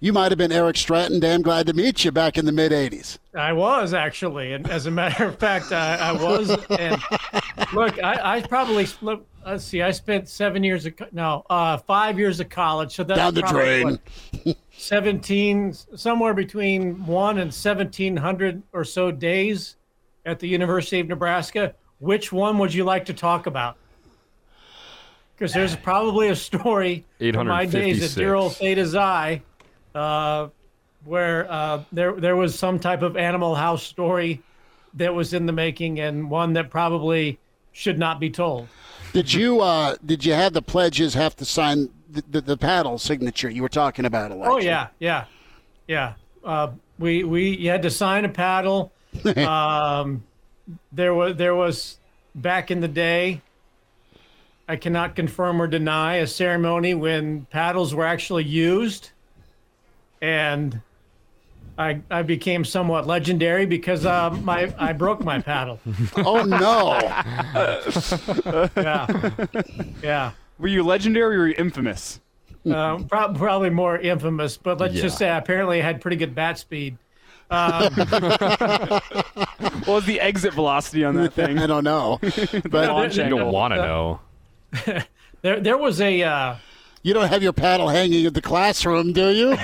You 0.00 0.12
might 0.12 0.30
have 0.32 0.38
been 0.38 0.52
Eric 0.52 0.76
Stratton. 0.76 1.18
Damn 1.20 1.40
glad 1.42 1.66
to 1.68 1.72
meet 1.72 2.04
you 2.04 2.12
back 2.12 2.36
in 2.36 2.44
the 2.44 2.52
mid 2.52 2.72
'80s. 2.72 3.18
I 3.34 3.52
was 3.54 3.94
actually, 3.94 4.52
and 4.52 4.68
as 4.70 4.84
a 4.86 4.90
matter 4.90 5.24
of 5.26 5.38
fact, 5.38 5.72
I, 5.72 5.96
I 5.96 6.12
was. 6.12 6.50
And 6.78 7.00
look, 7.72 8.02
I, 8.02 8.36
I 8.36 8.40
probably 8.42 8.84
split. 8.86 9.20
Let's 9.46 9.64
see, 9.64 9.82
I 9.82 9.90
spent 9.90 10.28
seven 10.28 10.62
years 10.64 10.86
of 10.86 10.94
no, 11.12 11.44
uh, 11.50 11.76
five 11.78 12.18
years 12.18 12.38
of 12.40 12.48
college. 12.48 12.94
So 12.94 13.02
that's 13.04 13.18
Down 13.18 13.34
the 13.34 13.42
drain. 13.42 13.98
what, 14.44 14.56
Seventeen, 14.76 15.72
somewhere 15.96 16.34
between 16.34 17.04
one 17.06 17.38
and 17.38 17.52
seventeen 17.52 18.16
hundred 18.16 18.62
or 18.72 18.84
so 18.84 19.10
days 19.10 19.76
at 20.26 20.38
the 20.38 20.46
University 20.48 21.00
of 21.00 21.08
Nebraska. 21.08 21.74
Which 22.04 22.30
one 22.30 22.58
would 22.58 22.74
you 22.74 22.84
like 22.84 23.06
to 23.06 23.14
talk 23.14 23.46
about? 23.46 23.78
Because 25.34 25.54
there's 25.54 25.74
probably 25.90 26.28
a 26.28 26.36
story 26.36 27.06
in 27.18 27.46
my 27.46 27.64
days 27.64 28.02
at 28.02 28.18
dear 28.20 28.34
old 28.34 28.56
Theta 28.56 28.84
Xi, 28.86 29.42
uh, 29.94 30.48
where 31.04 31.50
uh, 31.50 31.82
there 31.92 32.12
there 32.12 32.36
was 32.36 32.58
some 32.58 32.78
type 32.78 33.00
of 33.00 33.16
Animal 33.16 33.54
House 33.54 33.82
story 33.82 34.42
that 34.92 35.14
was 35.14 35.32
in 35.32 35.46
the 35.46 35.52
making, 35.52 35.98
and 35.98 36.30
one 36.30 36.52
that 36.52 36.68
probably 36.68 37.38
should 37.72 37.98
not 37.98 38.20
be 38.20 38.28
told. 38.28 38.68
Did 39.14 39.32
you 39.32 39.62
uh, 39.62 39.96
did 40.04 40.26
you 40.26 40.34
have 40.34 40.52
the 40.52 40.62
pledges 40.62 41.14
have 41.14 41.34
to 41.36 41.46
sign 41.46 41.88
the, 42.10 42.22
the, 42.30 42.40
the 42.42 42.56
paddle 42.58 42.98
signature 42.98 43.48
you 43.48 43.62
were 43.62 43.70
talking 43.70 44.04
about, 44.04 44.30
Elijah? 44.30 44.50
Oh 44.50 44.58
yeah, 44.58 44.88
yeah, 44.98 45.24
yeah. 45.88 46.14
Uh, 46.44 46.72
we 46.98 47.24
we 47.24 47.56
you 47.56 47.70
had 47.70 47.80
to 47.80 47.90
sign 47.90 48.26
a 48.26 48.28
paddle. 48.28 48.92
um, 49.38 50.22
there 50.92 51.14
was 51.14 51.36
there 51.36 51.54
was 51.54 51.98
back 52.34 52.70
in 52.70 52.80
the 52.80 52.88
day. 52.88 53.40
I 54.66 54.76
cannot 54.76 55.14
confirm 55.14 55.60
or 55.60 55.66
deny 55.66 56.16
a 56.16 56.26
ceremony 56.26 56.94
when 56.94 57.46
paddles 57.50 57.94
were 57.94 58.06
actually 58.06 58.44
used, 58.44 59.10
and 60.22 60.80
I 61.76 62.00
I 62.10 62.22
became 62.22 62.64
somewhat 62.64 63.06
legendary 63.06 63.66
because 63.66 64.06
uh, 64.06 64.30
my 64.42 64.72
I 64.78 64.92
broke 64.92 65.22
my 65.22 65.40
paddle. 65.40 65.80
Oh 66.16 66.42
no! 66.44 66.94
yeah, 68.76 69.46
yeah. 70.02 70.32
Were 70.58 70.68
you 70.68 70.82
legendary 70.82 71.36
or 71.36 71.48
infamous? 71.48 72.20
Uh, 72.64 72.98
prob- 72.98 73.36
probably 73.36 73.68
more 73.68 73.98
infamous, 73.98 74.56
but 74.56 74.80
let's 74.80 74.94
just 74.94 75.18
say 75.18 75.26
apparently 75.26 75.36
I 75.36 75.38
apparently 75.38 75.80
had 75.80 76.00
pretty 76.00 76.16
good 76.16 76.34
bat 76.34 76.58
speed. 76.58 76.96
Um, 77.50 77.92
What 79.84 79.96
was 79.96 80.06
the 80.06 80.20
exit 80.20 80.54
velocity 80.54 81.04
on 81.04 81.14
that 81.16 81.34
thing? 81.34 81.58
I 81.58 81.66
don't 81.66 81.84
know, 81.84 82.18
but 82.70 83.14
You 83.16 83.28
don't 83.28 83.52
want 83.52 83.74
to 83.74 83.76
know. 83.76 84.20
there 85.42 85.60
there 85.60 85.76
was 85.76 86.00
a. 86.00 86.22
Uh, 86.22 86.56
you 87.02 87.12
don't 87.12 87.28
have 87.28 87.42
your 87.42 87.52
paddle 87.52 87.88
hanging 87.88 88.24
in 88.24 88.32
the 88.32 88.40
classroom, 88.40 89.12
do 89.12 89.28
you? 89.30 89.56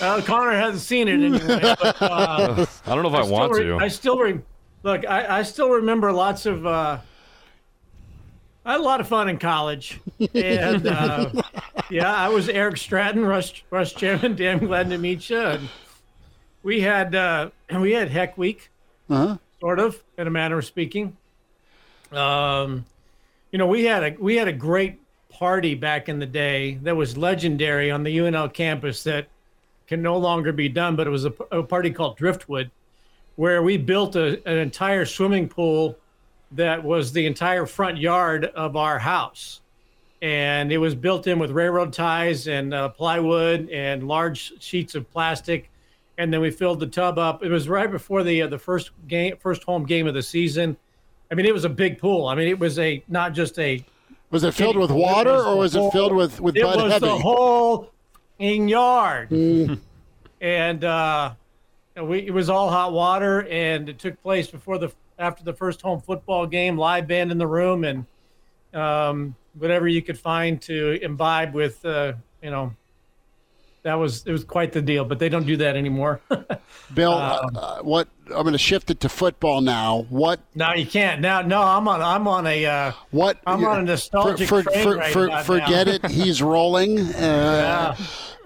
Uh, 0.00 0.20
Connor 0.22 0.52
hasn't 0.52 0.80
seen 0.80 1.08
it 1.08 1.22
anyway. 1.22 1.74
But, 1.80 2.02
uh, 2.02 2.66
I 2.86 2.94
don't 2.94 3.02
know 3.02 3.10
if 3.10 3.14
I, 3.14 3.22
still 3.22 3.32
want 3.32 3.52
re- 3.52 3.62
to. 3.64 3.76
I 3.78 3.88
still 3.88 4.18
re- 4.18 4.40
look. 4.82 5.06
I, 5.06 5.38
I 5.38 5.42
still 5.42 5.68
remember 5.70 6.10
lots 6.12 6.46
of. 6.46 6.66
Uh, 6.66 6.98
I 8.70 8.74
had 8.74 8.82
a 8.82 8.84
lot 8.84 9.00
of 9.00 9.08
fun 9.08 9.28
in 9.28 9.36
college, 9.38 9.98
and 10.34 10.86
uh, 10.86 11.28
yeah, 11.90 12.14
I 12.14 12.28
was 12.28 12.48
Eric 12.48 12.76
Stratton, 12.76 13.24
Rush 13.24 13.64
Rush 13.70 13.94
Chairman. 13.96 14.36
Damn 14.36 14.60
glad 14.60 14.88
to 14.90 14.96
meet 14.98 15.28
you. 15.28 15.40
And 15.40 15.68
we 16.62 16.80
had 16.80 17.12
uh, 17.16 17.50
we 17.74 17.90
had 17.90 18.08
Heck 18.10 18.38
Week, 18.38 18.70
Uh-huh. 19.08 19.38
sort 19.58 19.80
of, 19.80 20.00
in 20.18 20.28
a 20.28 20.30
manner 20.30 20.58
of 20.58 20.64
speaking. 20.64 21.16
Um, 22.12 22.84
you 23.50 23.58
know, 23.58 23.66
we 23.66 23.84
had 23.86 24.04
a 24.04 24.16
we 24.20 24.36
had 24.36 24.46
a 24.46 24.52
great 24.52 25.00
party 25.30 25.74
back 25.74 26.08
in 26.08 26.20
the 26.20 26.26
day 26.26 26.74
that 26.82 26.94
was 26.94 27.16
legendary 27.16 27.90
on 27.90 28.04
the 28.04 28.18
UNL 28.18 28.52
campus 28.52 29.02
that 29.02 29.26
can 29.88 30.00
no 30.00 30.16
longer 30.16 30.52
be 30.52 30.68
done. 30.68 30.94
But 30.94 31.08
it 31.08 31.10
was 31.10 31.24
a, 31.24 31.32
a 31.50 31.64
party 31.64 31.90
called 31.90 32.16
Driftwood, 32.18 32.70
where 33.34 33.64
we 33.64 33.76
built 33.78 34.14
a, 34.14 34.40
an 34.48 34.58
entire 34.58 35.04
swimming 35.04 35.48
pool 35.48 35.96
that 36.52 36.82
was 36.82 37.12
the 37.12 37.26
entire 37.26 37.66
front 37.66 37.98
yard 37.98 38.46
of 38.46 38.76
our 38.76 38.98
house. 38.98 39.60
And 40.22 40.70
it 40.70 40.78
was 40.78 40.94
built 40.94 41.26
in 41.26 41.38
with 41.38 41.50
railroad 41.50 41.92
ties 41.92 42.46
and 42.46 42.74
uh, 42.74 42.90
plywood 42.90 43.70
and 43.70 44.06
large 44.06 44.52
sheets 44.62 44.94
of 44.94 45.10
plastic. 45.10 45.70
And 46.18 46.32
then 46.32 46.40
we 46.42 46.50
filled 46.50 46.80
the 46.80 46.86
tub 46.86 47.18
up. 47.18 47.42
It 47.42 47.48
was 47.50 47.68
right 47.68 47.90
before 47.90 48.22
the 48.22 48.42
uh, 48.42 48.46
the 48.48 48.58
first 48.58 48.90
game, 49.08 49.36
first 49.38 49.62
home 49.64 49.86
game 49.86 50.06
of 50.06 50.12
the 50.12 50.22
season. 50.22 50.76
I 51.30 51.34
mean, 51.34 51.46
it 51.46 51.54
was 51.54 51.64
a 51.64 51.70
big 51.70 51.98
pool. 51.98 52.26
I 52.26 52.34
mean, 52.34 52.48
it 52.48 52.58
was 52.58 52.78
a 52.78 53.02
not 53.08 53.32
just 53.32 53.58
a. 53.58 53.82
Was 54.30 54.44
it 54.44 54.52
filled 54.52 54.76
with 54.76 54.90
water 54.90 55.34
or 55.34 55.56
was 55.56 55.74
it 55.74 55.90
filled 55.92 56.14
with 56.14 56.40
with 56.40 56.56
It 56.56 56.62
Bud 56.62 56.82
was 56.82 56.92
Heavy? 56.92 57.06
the 57.06 57.18
whole 57.18 57.90
in 58.38 58.68
yard, 58.68 59.30
and 60.40 60.84
uh, 60.84 61.32
we 62.00 62.26
it 62.26 62.32
was 62.34 62.50
all 62.50 62.68
hot 62.70 62.92
water, 62.92 63.46
and 63.48 63.88
it 63.88 63.98
took 63.98 64.20
place 64.22 64.48
before 64.48 64.78
the 64.78 64.90
after 65.20 65.44
the 65.44 65.52
first 65.52 65.82
home 65.82 66.00
football 66.00 66.46
game. 66.46 66.76
Live 66.76 67.06
band 67.06 67.30
in 67.30 67.38
the 67.38 67.46
room, 67.46 67.84
and 67.84 68.06
um, 68.74 69.36
whatever 69.58 69.86
you 69.86 70.02
could 70.02 70.18
find 70.18 70.60
to 70.62 70.98
imbibe 71.02 71.54
with, 71.54 71.84
uh, 71.84 72.14
you 72.42 72.50
know. 72.50 72.72
That 73.82 73.94
was 73.94 74.26
it 74.26 74.32
was 74.32 74.44
quite 74.44 74.72
the 74.72 74.82
deal, 74.82 75.06
but 75.06 75.18
they 75.18 75.30
don't 75.30 75.46
do 75.46 75.56
that 75.56 75.74
anymore. 75.74 76.20
Bill, 76.94 77.14
uh, 77.14 77.48
uh, 77.54 77.78
what 77.80 78.08
I'm 78.26 78.42
going 78.42 78.52
to 78.52 78.58
shift 78.58 78.90
it 78.90 79.00
to 79.00 79.08
football 79.08 79.62
now. 79.62 80.04
What 80.10 80.38
no, 80.54 80.74
you 80.74 80.84
can't. 80.84 81.22
Now, 81.22 81.40
no, 81.40 81.62
I'm 81.62 81.88
on. 81.88 82.02
I'm 82.02 82.28
on 82.28 82.46
a. 82.46 82.66
Uh, 82.66 82.92
what 83.10 83.38
I'm 83.46 83.64
on 83.64 83.80
a 83.80 83.82
nostalgic 83.84 84.50
for, 84.50 84.62
train 84.62 84.82
for, 84.82 84.96
right 84.96 85.12
for, 85.14 85.24
about 85.28 85.46
forget 85.46 85.86
now. 85.86 85.94
it. 85.94 86.10
He's 86.10 86.42
rolling. 86.42 86.98
Uh, 87.20 87.96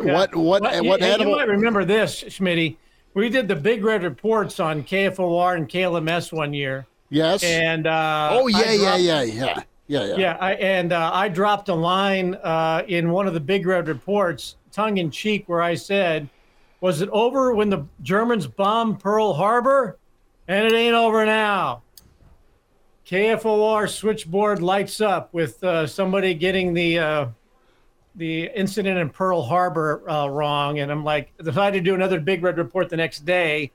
Yeah. 0.03 0.13
What 0.15 0.35
what 0.37 0.63
Well, 0.63 0.85
what 0.85 1.01
you, 1.01 1.07
animal? 1.07 1.33
You 1.33 1.39
might 1.39 1.49
remember 1.49 1.85
this, 1.85 2.23
Schmitty. 2.25 2.77
We 3.15 3.29
did 3.29 3.47
the 3.47 3.57
Big 3.57 3.85
Red 3.85 4.03
reports 4.03 4.59
on 4.59 4.83
KFOR 4.83 5.57
and 5.57 5.69
KLMS 5.69 6.33
one 6.33 6.53
year. 6.53 6.87
Yes. 7.11 7.45
And 7.45 7.87
uh, 7.87 8.31
oh 8.33 8.49
yeah 8.49 8.59
I 8.59 8.73
yeah 8.73 8.97
yeah 8.97 9.23
yeah 9.23 9.63
yeah 9.87 10.05
yeah. 10.05 10.17
yeah. 10.17 10.37
I, 10.41 10.55
and 10.55 10.93
uh, 10.93 11.11
I 11.13 11.29
dropped 11.29 11.69
a 11.69 11.75
line 11.75 12.35
uh, 12.43 12.83
in 12.89 13.11
one 13.11 13.29
of 13.29 13.35
the 13.35 13.41
Big 13.41 13.67
Red 13.67 13.87
reports, 13.87 14.57
tongue 14.73 14.99
in 14.99 15.13
cheek, 15.13 15.45
where 15.47 15.63
I 15.63 15.75
said, 15.75 16.29
"Was 16.81 17.03
it 17.03 17.09
over 17.11 17.55
when 17.55 17.71
the 17.71 17.87
Germans 18.03 18.49
bombed 18.49 18.99
Pearl 18.99 19.33
Harbor? 19.33 19.99
And 20.49 20.67
it 20.67 20.73
ain't 20.73 20.95
over 20.95 21.25
now." 21.25 21.83
KFOR 23.07 23.89
switchboard 23.89 24.61
lights 24.61 25.01
up 25.01 25.33
with 25.33 25.63
uh, 25.63 25.87
somebody 25.87 26.35
getting 26.35 26.75
the 26.75 26.99
uh, 26.99 27.27
the 28.15 28.45
incident 28.55 28.99
in 28.99 29.11
Pearl 29.11 29.43
Harbor 29.43 30.09
uh, 30.09 30.27
wrong, 30.29 30.79
and 30.79 30.91
I'm 30.91 31.05
like, 31.05 31.37
decided 31.39 31.79
to 31.79 31.85
do 31.91 31.95
another 31.95 32.21
Big 32.21 32.43
Red 32.43 32.59
report 32.59 32.89
the 32.89 32.97
next 32.97 33.25
day, 33.27 33.73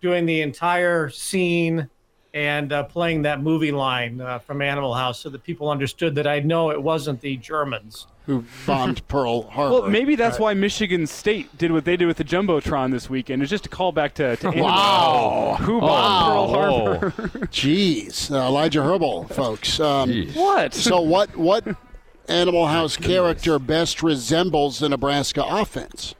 doing 0.00 0.24
the 0.26 0.40
entire 0.42 1.08
scene 1.10 1.88
and 2.34 2.72
uh, 2.72 2.82
playing 2.84 3.20
that 3.22 3.42
movie 3.42 3.72
line 3.72 4.18
uh, 4.18 4.38
from 4.38 4.62
Animal 4.62 4.94
House, 4.94 5.20
so 5.20 5.28
that 5.28 5.42
people 5.44 5.68
understood 5.70 6.14
that 6.14 6.26
I 6.26 6.40
know 6.40 6.70
it 6.70 6.82
wasn't 6.82 7.20
the 7.20 7.36
Germans. 7.36 8.06
Who 8.24 8.44
bombed 8.66 9.06
Pearl 9.08 9.42
Harbor? 9.42 9.80
Well, 9.82 9.90
maybe 9.90 10.14
that's 10.16 10.38
why 10.38 10.54
Michigan 10.54 11.06
State 11.06 11.58
did 11.58 11.72
what 11.72 11.84
they 11.84 11.96
did 11.98 12.06
with 12.06 12.16
the 12.16 12.24
jumbotron 12.24 12.90
this 12.90 13.10
weekend. 13.10 13.42
It's 13.42 13.50
just 13.50 13.66
a 13.66 13.68
callback 13.68 14.14
to, 14.14 14.36
to 14.36 14.46
Animal 14.48 14.64
Wow. 14.64 15.56
Who 15.60 15.80
bombed 15.80 16.24
Pearl 16.24 16.48
Harbor? 16.48 17.10
Jeez, 17.48 18.30
uh, 18.30 18.46
Elijah 18.46 18.80
Herbel, 18.80 19.28
folks. 19.34 19.78
Um, 19.78 20.28
What? 20.32 20.72
So 20.72 21.02
what? 21.02 21.36
What 21.36 21.66
Animal 22.28 22.66
House 22.66 22.96
character 22.96 23.58
best 23.58 24.02
resembles 24.02 24.78
the 24.78 24.88
Nebraska 24.88 25.44
offense? 25.46 26.14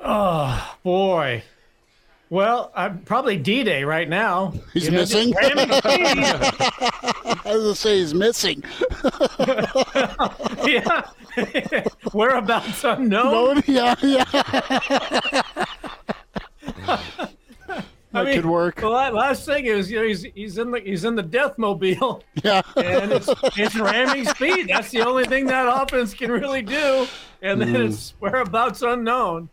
Oh 0.00 0.76
boy. 0.82 1.42
Well, 2.30 2.72
I'm 2.74 3.00
probably 3.00 3.36
D-Day 3.36 3.84
right 3.84 4.08
now. 4.08 4.54
He's 4.72 4.86
You 4.86 4.90
know, 4.92 4.98
missing. 5.00 5.32
just. 5.40 5.56
I 5.86 7.40
was 7.44 7.62
gonna 7.62 7.74
say 7.74 7.98
he's 7.98 8.14
missing. 8.14 8.64
yeah. 10.66 11.02
Whereabouts 12.12 12.82
unknown. 12.84 13.56
No, 13.56 13.62
yeah, 13.66 13.94
yeah. 14.02 14.24
I 18.14 18.24
That 18.24 18.34
could 18.36 18.46
work. 18.46 18.76
The 18.80 18.88
la- 18.88 19.08
last 19.10 19.44
thing 19.44 19.66
is, 19.66 19.90
you 19.90 19.98
know, 20.00 20.06
he's 20.06 20.22
he's 20.22 20.58
in 20.58 20.70
the 20.70 20.78
he's 20.80 21.04
in 21.04 21.14
the 21.16 21.22
death 21.22 21.58
mobile. 21.58 22.22
Yeah. 22.44 22.62
And 22.76 23.12
it's 23.12 23.28
it's 23.56 23.74
ramming 23.76 24.24
speed. 24.26 24.68
That's 24.68 24.90
the 24.90 25.02
only 25.02 25.24
thing 25.24 25.46
that 25.46 25.66
offense 25.82 26.14
can 26.14 26.30
really 26.30 26.62
do. 26.62 27.06
And 27.42 27.60
then 27.60 27.74
Mm. 27.74 27.88
it's 27.88 28.14
whereabouts 28.20 28.82
unknown. 28.82 29.48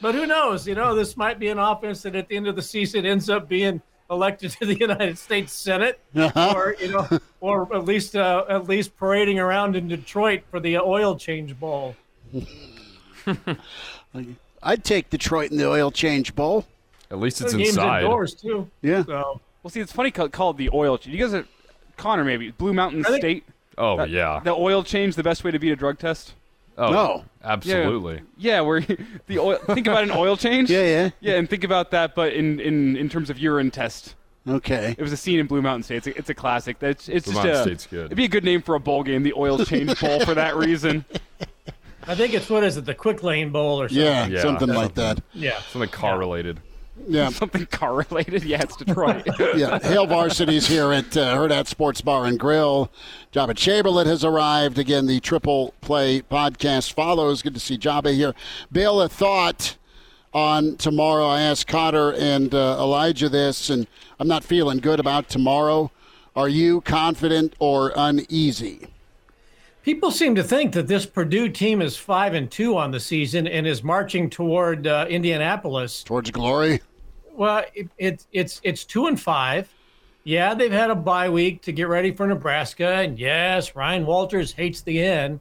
But 0.00 0.14
who 0.14 0.26
knows? 0.26 0.66
You 0.66 0.74
know, 0.74 0.94
this 0.94 1.16
might 1.16 1.38
be 1.38 1.48
an 1.48 1.58
offense 1.58 2.02
that 2.02 2.14
at 2.16 2.28
the 2.28 2.36
end 2.36 2.46
of 2.48 2.56
the 2.56 2.62
season 2.62 3.04
ends 3.06 3.28
up 3.30 3.48
being 3.48 3.80
elected 4.10 4.50
to 4.52 4.66
the 4.66 4.74
United 4.88 5.18
States 5.18 5.52
Senate, 5.52 5.98
Uh-huh. 6.14 6.52
or 6.56 6.76
you 6.80 6.92
know, 6.92 7.06
or 7.40 7.74
at 7.74 7.84
least 7.84 8.14
uh, 8.16 8.44
at 8.48 8.66
least 8.68 8.96
parading 8.96 9.38
around 9.38 9.74
in 9.76 9.88
Detroit 9.88 10.42
for 10.50 10.60
the 10.60 10.78
oil 10.78 11.16
change 11.16 11.58
bowl. 11.58 11.96
I'd 14.62 14.84
take 14.84 15.10
Detroit 15.10 15.50
in 15.50 15.58
the 15.58 15.68
oil 15.68 15.90
change 15.90 16.34
bowl. 16.34 16.64
At 17.10 17.18
least 17.18 17.40
it's 17.40 17.52
inside. 17.52 17.64
The 17.64 17.76
game's 17.76 18.02
indoors 18.04 18.34
too. 18.34 18.70
Yeah. 18.82 19.04
So 19.04 19.40
Well, 19.62 19.70
see, 19.70 19.80
it's 19.80 19.92
funny 19.92 20.10
called 20.10 20.58
the 20.58 20.70
oil. 20.72 20.98
Change. 20.98 21.14
You 21.16 21.24
guys 21.24 21.34
are 21.34 21.44
Connor, 21.96 22.24
maybe 22.24 22.50
Blue 22.50 22.72
Mountain 22.74 23.04
think- 23.04 23.16
State. 23.18 23.44
Oh 23.78 23.96
That- 23.98 24.10
yeah. 24.10 24.40
The 24.42 24.52
oil 24.54 24.82
change, 24.82 25.16
the 25.16 25.22
best 25.22 25.44
way 25.44 25.50
to 25.50 25.58
beat 25.58 25.70
a 25.72 25.76
drug 25.76 25.98
test? 25.98 26.34
Oh, 26.78 26.90
No. 26.90 27.24
absolutely. 27.42 28.20
Yeah, 28.36 28.60
where 28.60 28.80
the 29.26 29.38
oil. 29.38 29.58
think 29.66 29.86
about 29.86 30.02
an 30.04 30.10
oil 30.10 30.36
change. 30.46 30.70
Yeah, 30.70 30.82
yeah. 30.84 31.10
Yeah, 31.20 31.34
and 31.36 31.48
think 31.48 31.64
about 31.64 31.90
that, 31.92 32.14
but 32.14 32.32
in 32.34 32.60
in 32.60 32.96
in 32.96 33.08
terms 33.08 33.30
of 33.30 33.38
urine 33.38 33.70
test. 33.70 34.14
Okay. 34.48 34.94
It 34.96 35.02
was 35.02 35.10
a 35.12 35.16
scene 35.16 35.40
in 35.40 35.46
Blue 35.46 35.60
Mountain 35.60 35.82
State. 35.82 35.96
It's 35.96 36.06
a, 36.06 36.18
it's 36.18 36.30
a 36.30 36.34
classic. 36.34 36.78
That's 36.78 37.08
it's 37.08 37.24
Blue 37.26 37.34
just 37.34 37.44
Mountain 37.44 37.60
a, 37.60 37.62
State's 37.64 37.86
good. 37.86 38.04
It'd 38.06 38.16
be 38.16 38.26
a 38.26 38.28
good 38.28 38.44
name 38.44 38.62
for 38.62 38.74
a 38.76 38.80
bowl 38.80 39.02
game, 39.02 39.22
the 39.24 39.32
Oil 39.34 39.58
Change 39.64 39.98
Bowl, 40.00 40.24
for 40.24 40.34
that 40.34 40.54
reason. 40.56 41.04
I 42.06 42.14
think 42.14 42.32
it's 42.34 42.48
what 42.48 42.62
is 42.62 42.76
it, 42.76 42.84
the 42.84 42.94
Quick 42.94 43.24
Lane 43.24 43.50
Bowl 43.50 43.80
or 43.82 43.88
something? 43.88 44.04
Yeah, 44.06 44.26
Yeah. 44.28 44.42
something 44.42 44.68
like 44.68 44.94
that. 44.94 45.20
Yeah. 45.34 45.58
Something 45.72 45.90
car 45.90 46.16
related. 46.18 46.60
Yeah. 47.08 47.28
Something 47.30 47.66
car 47.66 47.94
related. 47.94 48.44
Yeah, 48.44 48.62
it's 48.62 48.76
Detroit. 48.76 49.26
yeah, 49.56 49.78
Hail 49.80 50.06
Varsity's 50.06 50.66
here 50.66 50.92
at 50.92 51.16
uh, 51.16 51.36
Hurrdat 51.36 51.66
Sports 51.66 52.00
Bar 52.00 52.26
and 52.26 52.38
Grill. 52.38 52.90
Joba 53.32 53.56
Chamberlain 53.56 54.06
has 54.06 54.24
arrived. 54.24 54.78
Again, 54.78 55.06
the 55.06 55.20
Triple 55.20 55.74
Play 55.80 56.22
podcast 56.22 56.92
follows. 56.92 57.42
Good 57.42 57.54
to 57.54 57.60
see 57.60 57.78
Joba 57.78 58.14
here. 58.14 58.34
Bill, 58.72 59.00
a 59.00 59.08
thought 59.08 59.76
on 60.32 60.76
tomorrow. 60.76 61.26
I 61.26 61.42
asked 61.42 61.66
Cotter 61.66 62.12
and 62.12 62.54
uh, 62.54 62.76
Elijah 62.78 63.28
this, 63.28 63.70
and 63.70 63.86
I'm 64.18 64.28
not 64.28 64.44
feeling 64.44 64.78
good 64.78 65.00
about 65.00 65.28
tomorrow. 65.28 65.90
Are 66.34 66.48
you 66.48 66.82
confident 66.82 67.54
or 67.58 67.92
uneasy? 67.96 68.88
People 69.86 70.10
seem 70.10 70.34
to 70.34 70.42
think 70.42 70.72
that 70.72 70.88
this 70.88 71.06
Purdue 71.06 71.48
team 71.48 71.80
is 71.80 71.96
five 71.96 72.34
and 72.34 72.50
two 72.50 72.76
on 72.76 72.90
the 72.90 72.98
season 72.98 73.46
and 73.46 73.68
is 73.68 73.84
marching 73.84 74.28
toward 74.28 74.88
uh, 74.88 75.06
Indianapolis. 75.08 76.02
Towards 76.02 76.32
glory? 76.32 76.80
Well, 77.32 77.62
it, 77.72 77.88
it, 77.96 78.26
it's 78.32 78.60
it's 78.64 78.82
two 78.82 79.06
and 79.06 79.20
five. 79.20 79.72
Yeah, 80.24 80.54
they've 80.54 80.72
had 80.72 80.90
a 80.90 80.96
bye 80.96 81.28
week 81.28 81.62
to 81.62 81.72
get 81.72 81.86
ready 81.86 82.10
for 82.10 82.26
Nebraska, 82.26 82.94
and 82.94 83.16
yes, 83.16 83.76
Ryan 83.76 84.04
Walters 84.06 84.50
hates 84.50 84.80
the 84.80 85.00
end, 85.00 85.38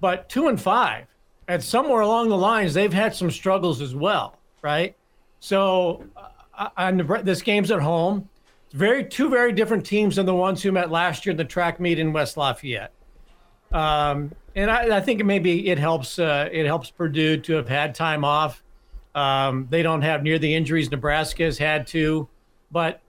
but 0.00 0.28
two 0.28 0.46
and 0.46 0.60
five. 0.60 1.06
And 1.48 1.60
somewhere 1.60 2.02
along 2.02 2.28
the 2.28 2.36
lines, 2.36 2.74
they've 2.74 2.92
had 2.92 3.12
some 3.12 3.28
struggles 3.28 3.80
as 3.80 3.92
well, 3.92 4.38
right? 4.62 4.94
So, 5.40 6.04
uh, 6.56 6.68
on 6.76 6.98
the, 6.98 7.22
this 7.24 7.42
game's 7.42 7.72
at 7.72 7.80
home. 7.80 8.28
It's 8.66 8.74
very 8.76 9.04
two 9.04 9.28
very 9.28 9.50
different 9.50 9.84
teams 9.84 10.14
than 10.14 10.26
the 10.26 10.34
ones 10.36 10.62
who 10.62 10.70
met 10.70 10.92
last 10.92 11.26
year 11.26 11.32
in 11.32 11.36
the 11.36 11.44
track 11.44 11.80
meet 11.80 11.98
in 11.98 12.12
West 12.12 12.36
Lafayette. 12.36 12.92
Um, 13.72 14.32
and 14.54 14.70
I, 14.70 14.96
I 14.96 15.00
think 15.00 15.24
maybe 15.24 15.68
it 15.68 15.78
helps. 15.78 16.18
Uh, 16.18 16.48
it 16.50 16.66
helps 16.66 16.90
Purdue 16.90 17.36
to 17.38 17.54
have 17.54 17.68
had 17.68 17.94
time 17.94 18.24
off. 18.24 18.62
Um, 19.14 19.66
they 19.70 19.82
don't 19.82 20.02
have 20.02 20.22
near 20.22 20.38
the 20.38 20.54
injuries 20.54 20.90
Nebraska 20.90 21.44
has 21.44 21.58
had 21.58 21.86
to. 21.88 22.28
But 22.70 23.00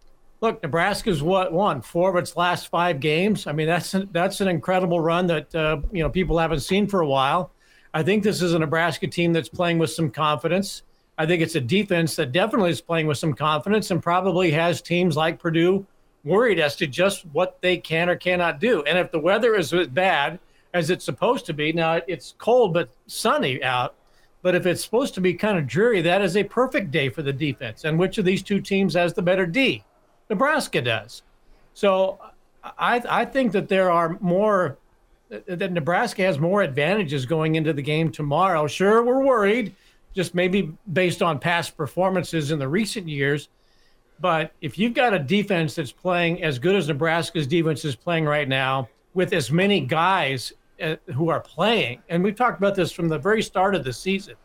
look, 0.41 0.62
Nebraska's 0.64 1.22
what 1.22 1.51
won 1.51 1.82
four 1.82 2.10
of 2.10 2.16
its 2.16 2.36
last 2.36 2.68
five 2.68 2.99
games. 2.99 3.47
I 3.47 3.51
mean, 3.51 3.68
that's 3.68 3.93
an, 3.93 4.10
that's 4.12 4.41
an 4.41 4.47
incredible 4.47 4.99
run 4.99 5.28
that 5.28 5.53
uh, 5.55 5.82
you 5.91 6.03
know 6.03 6.10
people 6.10 6.38
haven't 6.38 6.62
seen 6.62 6.88
for 6.88 7.01
a 7.01 7.07
while. 7.07 7.51
I 7.93 8.03
think 8.03 8.24
this 8.24 8.41
is 8.41 8.53
a 8.53 8.60
Nebraska 8.60 9.07
team 9.07 9.34
that's 9.34 9.49
playing 9.49 9.80
with 9.80 9.89
some 9.89 10.12
confidence. 10.12 10.84
I 11.18 11.26
think 11.26 11.41
it's 11.41 11.55
a 11.55 11.62
defense 11.62 12.16
that 12.16 12.32
definitely 12.32 12.70
is 12.70 12.80
playing 12.80 13.07
with 13.07 13.18
some 13.18 13.34
confidence 13.34 13.91
and 13.91 14.01
probably 14.01 14.51
has 14.51 14.82
teams 14.82 15.18
like 15.18 15.39
Purdue 15.39 15.86
worried 16.24 16.60
as 16.60 16.76
to 16.78 16.88
just 16.88 17.26
what 17.28 17.60
they 17.62 17.78
can 17.78 18.10
or 18.10 18.16
cannot 18.16 18.60
do. 18.60 18.84
And 18.84 18.97
if 18.97 19.12
the 19.12 19.20
weather 19.20 19.55
is 19.55 19.74
bad 19.91 20.39
as 20.74 20.90
it's 20.90 21.06
supposed 21.06 21.46
to 21.48 21.54
be, 21.54 21.74
now 21.74 22.02
it's 22.08 22.36
cold 22.38 22.74
but 22.74 22.90
sunny 23.08 23.64
out. 23.64 23.96
But 24.42 24.56
if 24.56 24.66
it's 24.66 24.84
supposed 24.84 25.14
to 25.16 25.22
be 25.22 25.34
kind 25.34 25.58
of 25.58 25.68
dreary, 25.68 26.02
that 26.02 26.22
is 26.22 26.38
a 26.38 26.44
perfect 26.44 26.92
day 26.92 27.10
for 27.10 27.22
the 27.22 27.34
defense. 27.34 27.84
And 27.84 28.00
which 28.00 28.18
of 28.18 28.26
these 28.26 28.42
two 28.42 28.62
teams 28.62 28.94
has 28.94 29.14
the 29.14 29.22
better 29.22 29.46
D? 29.46 29.84
Nebraska 30.30 30.82
does. 30.82 31.24
So 31.74 32.20
I, 32.64 33.02
I 33.10 33.26
think 33.26 33.52
that 33.52 33.68
there 33.68 33.92
are 33.92 34.18
more, 34.22 34.78
that 35.30 35.72
Nebraska 35.72 36.22
has 36.24 36.40
more 36.40 36.62
advantages 36.62 37.26
going 37.26 37.56
into 37.56 37.74
the 37.74 37.82
game 37.82 38.12
tomorrow. 38.12 38.68
Sure, 38.68 39.04
we're 39.04 39.24
worried, 39.24 39.76
just 40.16 40.34
maybe 40.34 40.72
based 40.94 41.22
on 41.22 41.40
past 41.40 41.76
performances 41.76 42.52
in 42.52 42.60
the 42.60 42.68
recent 42.68 43.10
years. 43.10 43.50
But 44.22 44.52
if 44.62 44.78
you've 44.78 44.94
got 44.94 45.14
a 45.14 45.20
defense 45.20 45.76
that's 45.76 45.92
playing 45.92 46.44
as 46.44 46.60
good 46.60 46.76
as 46.76 46.88
Nebraska's 46.88 47.48
defense 47.48 47.84
is 47.84 47.96
playing 47.96 48.26
right 48.26 48.48
now, 48.48 48.88
with 49.14 49.34
as 49.34 49.52
many 49.52 49.82
guys 49.82 50.54
uh, 50.82 50.96
who 51.14 51.30
are 51.30 51.40
playing, 51.40 52.02
and 52.10 52.24
we've 52.24 52.36
talked 52.36 52.58
about 52.58 52.76
this 52.76 52.92
from 52.92 53.08
the 53.08 53.18
very 53.18 53.42
start 53.42 53.76
of 53.76 53.84
the 53.84 53.94
season, 53.94 54.36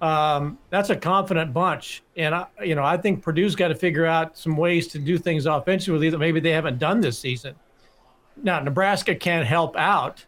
um, 0.00 0.58
that's 0.70 0.90
a 0.90 0.96
confident 0.96 1.52
bunch. 1.52 2.02
And 2.16 2.34
I, 2.34 2.46
you 2.62 2.74
know, 2.74 2.84
I 2.84 2.96
think 2.96 3.22
Purdue's 3.22 3.56
got 3.56 3.68
to 3.68 3.74
figure 3.74 4.06
out 4.06 4.36
some 4.36 4.56
ways 4.56 4.88
to 4.88 4.98
do 4.98 5.18
things 5.18 5.46
offensively 5.46 6.10
that 6.10 6.18
maybe 6.18 6.40
they 6.40 6.50
haven't 6.50 6.78
done 6.78 7.00
this 7.00 7.18
season. 7.18 7.54
Now, 8.42 8.60
Nebraska 8.60 9.14
can't 9.14 9.46
help 9.46 9.76
out 9.76 10.24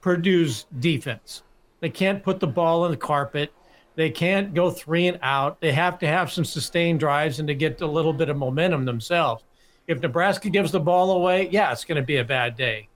Purdue's 0.00 0.66
defense. 0.80 1.42
They 1.80 1.90
can't 1.90 2.22
put 2.22 2.40
the 2.40 2.46
ball 2.46 2.82
on 2.82 2.90
the 2.90 2.96
carpet. 2.96 3.52
They 3.94 4.10
can't 4.10 4.54
go 4.54 4.70
three 4.70 5.06
and 5.06 5.18
out. 5.22 5.60
They 5.60 5.72
have 5.72 5.98
to 6.00 6.06
have 6.06 6.32
some 6.32 6.44
sustained 6.44 7.00
drives 7.00 7.38
and 7.38 7.48
to 7.48 7.54
get 7.54 7.80
a 7.80 7.86
little 7.86 8.12
bit 8.12 8.28
of 8.28 8.36
momentum 8.36 8.84
themselves. 8.84 9.44
If 9.86 10.00
Nebraska 10.00 10.50
gives 10.50 10.72
the 10.72 10.80
ball 10.80 11.12
away, 11.12 11.48
yeah, 11.50 11.72
it's 11.72 11.84
going 11.84 11.96
to 11.96 12.06
be 12.06 12.16
a 12.16 12.24
bad 12.24 12.56
day. 12.56 12.87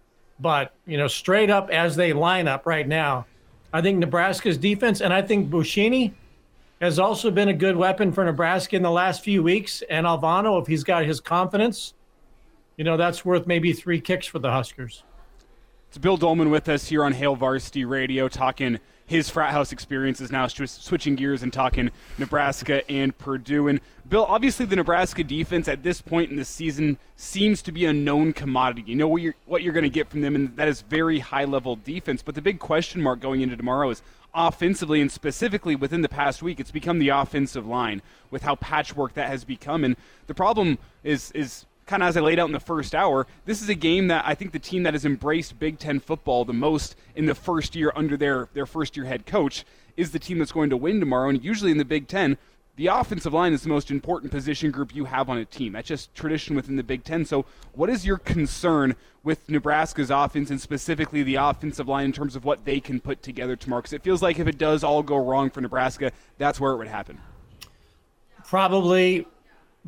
But, 0.42 0.74
you 0.86 0.98
know, 0.98 1.06
straight 1.06 1.50
up 1.50 1.70
as 1.70 1.94
they 1.94 2.12
line 2.12 2.48
up 2.48 2.66
right 2.66 2.86
now, 2.86 3.26
I 3.72 3.80
think 3.80 3.98
Nebraska's 3.98 4.58
defense, 4.58 5.00
and 5.00 5.14
I 5.14 5.22
think 5.22 5.48
Buschini 5.48 6.12
has 6.80 6.98
also 6.98 7.30
been 7.30 7.48
a 7.48 7.54
good 7.54 7.76
weapon 7.76 8.10
for 8.10 8.24
Nebraska 8.24 8.74
in 8.74 8.82
the 8.82 8.90
last 8.90 9.22
few 9.22 9.40
weeks. 9.42 9.82
And 9.88 10.04
Alvano, 10.04 10.60
if 10.60 10.66
he's 10.66 10.82
got 10.82 11.04
his 11.06 11.20
confidence, 11.20 11.94
you 12.76 12.82
know, 12.82 12.96
that's 12.96 13.24
worth 13.24 13.46
maybe 13.46 13.72
three 13.72 14.00
kicks 14.00 14.26
for 14.26 14.40
the 14.40 14.50
Huskers. 14.50 15.04
It's 15.88 15.98
Bill 15.98 16.16
Doleman 16.16 16.50
with 16.50 16.68
us 16.68 16.88
here 16.88 17.04
on 17.04 17.12
Hail 17.12 17.36
Varsity 17.36 17.84
Radio 17.84 18.26
talking 18.26 18.80
his 19.12 19.28
frat 19.28 19.50
house 19.50 19.72
experiences 19.72 20.32
now, 20.32 20.46
switching 20.46 21.14
gears 21.14 21.42
and 21.42 21.52
talking 21.52 21.90
Nebraska 22.18 22.88
and 22.90 23.16
Purdue. 23.16 23.68
And 23.68 23.80
Bill, 24.08 24.24
obviously 24.24 24.64
the 24.64 24.74
Nebraska 24.74 25.22
defense 25.22 25.68
at 25.68 25.82
this 25.82 26.00
point 26.00 26.30
in 26.30 26.36
the 26.36 26.44
season 26.44 26.98
seems 27.16 27.60
to 27.62 27.72
be 27.72 27.84
a 27.84 27.92
known 27.92 28.32
commodity. 28.32 28.84
You 28.86 28.96
know 28.96 29.08
what 29.08 29.22
you're, 29.22 29.34
what 29.44 29.62
you're 29.62 29.74
going 29.74 29.84
to 29.84 29.90
get 29.90 30.08
from 30.08 30.22
them, 30.22 30.34
and 30.34 30.56
that 30.56 30.66
is 30.66 30.80
very 30.80 31.18
high 31.18 31.44
level 31.44 31.76
defense. 31.76 32.22
But 32.22 32.34
the 32.34 32.42
big 32.42 32.58
question 32.58 33.02
mark 33.02 33.20
going 33.20 33.42
into 33.42 33.56
tomorrow 33.56 33.90
is 33.90 34.02
offensively 34.34 35.02
and 35.02 35.12
specifically 35.12 35.76
within 35.76 36.00
the 36.00 36.08
past 36.08 36.42
week, 36.42 36.58
it's 36.58 36.70
become 36.70 36.98
the 36.98 37.10
offensive 37.10 37.66
line 37.66 38.00
with 38.30 38.42
how 38.42 38.54
patchwork 38.56 39.12
that 39.14 39.28
has 39.28 39.44
become. 39.44 39.84
And 39.84 39.96
the 40.26 40.34
problem 40.34 40.78
is 41.04 41.30
is 41.32 41.66
kind 41.86 42.02
of 42.02 42.08
as 42.08 42.16
I 42.16 42.20
laid 42.20 42.38
out 42.38 42.46
in 42.46 42.52
the 42.52 42.60
first 42.60 42.94
hour, 42.94 43.26
this 43.44 43.62
is 43.62 43.68
a 43.68 43.74
game 43.74 44.08
that 44.08 44.24
I 44.26 44.34
think 44.34 44.52
the 44.52 44.58
team 44.58 44.82
that 44.84 44.94
has 44.94 45.04
embraced 45.04 45.58
Big 45.58 45.78
Ten 45.78 46.00
football 46.00 46.44
the 46.44 46.52
most 46.52 46.96
in 47.16 47.26
the 47.26 47.34
first 47.34 47.74
year 47.74 47.92
under 47.94 48.16
their, 48.16 48.48
their 48.54 48.66
first 48.66 48.96
year 48.96 49.06
head 49.06 49.26
coach 49.26 49.64
is 49.96 50.12
the 50.12 50.18
team 50.18 50.38
that's 50.38 50.52
going 50.52 50.70
to 50.70 50.76
win 50.76 51.00
tomorrow. 51.00 51.28
And 51.28 51.42
usually 51.44 51.70
in 51.70 51.78
the 51.78 51.84
Big 51.84 52.08
Ten, 52.08 52.38
the 52.76 52.86
offensive 52.86 53.34
line 53.34 53.52
is 53.52 53.62
the 53.62 53.68
most 53.68 53.90
important 53.90 54.32
position 54.32 54.70
group 54.70 54.94
you 54.94 55.04
have 55.04 55.28
on 55.28 55.36
a 55.36 55.44
team. 55.44 55.72
That's 55.72 55.88
just 55.88 56.14
tradition 56.14 56.56
within 56.56 56.76
the 56.76 56.82
Big 56.82 57.04
Ten. 57.04 57.24
So, 57.24 57.44
what 57.74 57.90
is 57.90 58.06
your 58.06 58.16
concern 58.16 58.96
with 59.22 59.48
Nebraska's 59.48 60.10
offense 60.10 60.50
and 60.50 60.60
specifically 60.60 61.22
the 61.22 61.34
offensive 61.34 61.86
line 61.86 62.06
in 62.06 62.12
terms 62.12 62.34
of 62.34 62.44
what 62.44 62.64
they 62.64 62.80
can 62.80 62.98
put 62.98 63.22
together 63.22 63.56
tomorrow? 63.56 63.82
Because 63.82 63.92
it 63.92 64.02
feels 64.02 64.22
like 64.22 64.38
if 64.38 64.46
it 64.46 64.56
does 64.56 64.82
all 64.82 65.02
go 65.02 65.16
wrong 65.16 65.50
for 65.50 65.60
Nebraska, 65.60 66.12
that's 66.38 66.58
where 66.58 66.72
it 66.72 66.78
would 66.78 66.88
happen. 66.88 67.18
Probably 68.46 69.26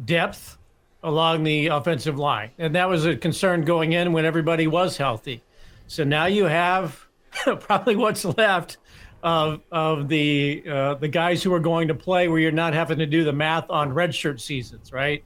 depth 0.05 0.59
along 1.05 1.45
the 1.45 1.69
offensive 1.69 2.19
line. 2.19 2.51
And 2.59 2.75
that 2.75 2.89
was 2.89 3.07
a 3.07 3.15
concern 3.15 3.63
going 3.65 3.93
in 3.93 4.13
when 4.13 4.25
everybody 4.25 4.67
was 4.67 4.97
healthy. 4.97 5.43
So 5.87 6.03
now 6.03 6.25
you 6.25 6.47
have 6.47 7.07
probably 7.61 7.95
what's 7.95 8.25
left 8.25 8.79
of, 9.23 9.61
of 9.71 10.09
the 10.09 10.65
uh, 10.69 10.95
the 10.95 11.09
guys 11.09 11.43
who 11.43 11.53
are 11.55 11.61
going 11.61 11.89
to 11.89 11.95
play 11.95 12.27
where 12.29 12.39
you're 12.39 12.53
not 12.53 12.75
having 12.75 12.99
to 12.99 13.07
do 13.07 13.23
the 13.23 13.33
math 13.33 13.71
on 13.71 13.91
redshirt 13.91 14.41
seasons, 14.41 14.93
right? 14.93 15.23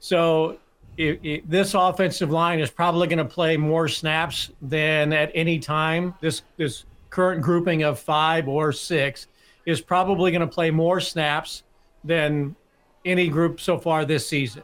So 0.00 0.58
it, 0.96 1.20
it, 1.22 1.50
this 1.50 1.74
offensive 1.74 2.30
line 2.30 2.60
is 2.60 2.70
probably 2.70 3.06
going 3.06 3.18
to 3.18 3.24
play 3.24 3.56
more 3.56 3.88
snaps 3.88 4.50
than 4.60 5.12
at 5.12 5.30
any 5.34 5.58
time. 5.58 6.14
This 6.20 6.42
this 6.56 6.84
current 7.10 7.42
grouping 7.42 7.84
of 7.84 7.98
five 7.98 8.48
or 8.48 8.72
six 8.72 9.28
is 9.66 9.80
probably 9.80 10.32
going 10.32 10.40
to 10.40 10.52
play 10.52 10.70
more 10.70 10.98
snaps 10.98 11.62
than 12.02 12.56
any 13.04 13.28
group 13.28 13.60
so 13.60 13.78
far 13.78 14.04
this 14.04 14.26
season 14.26 14.62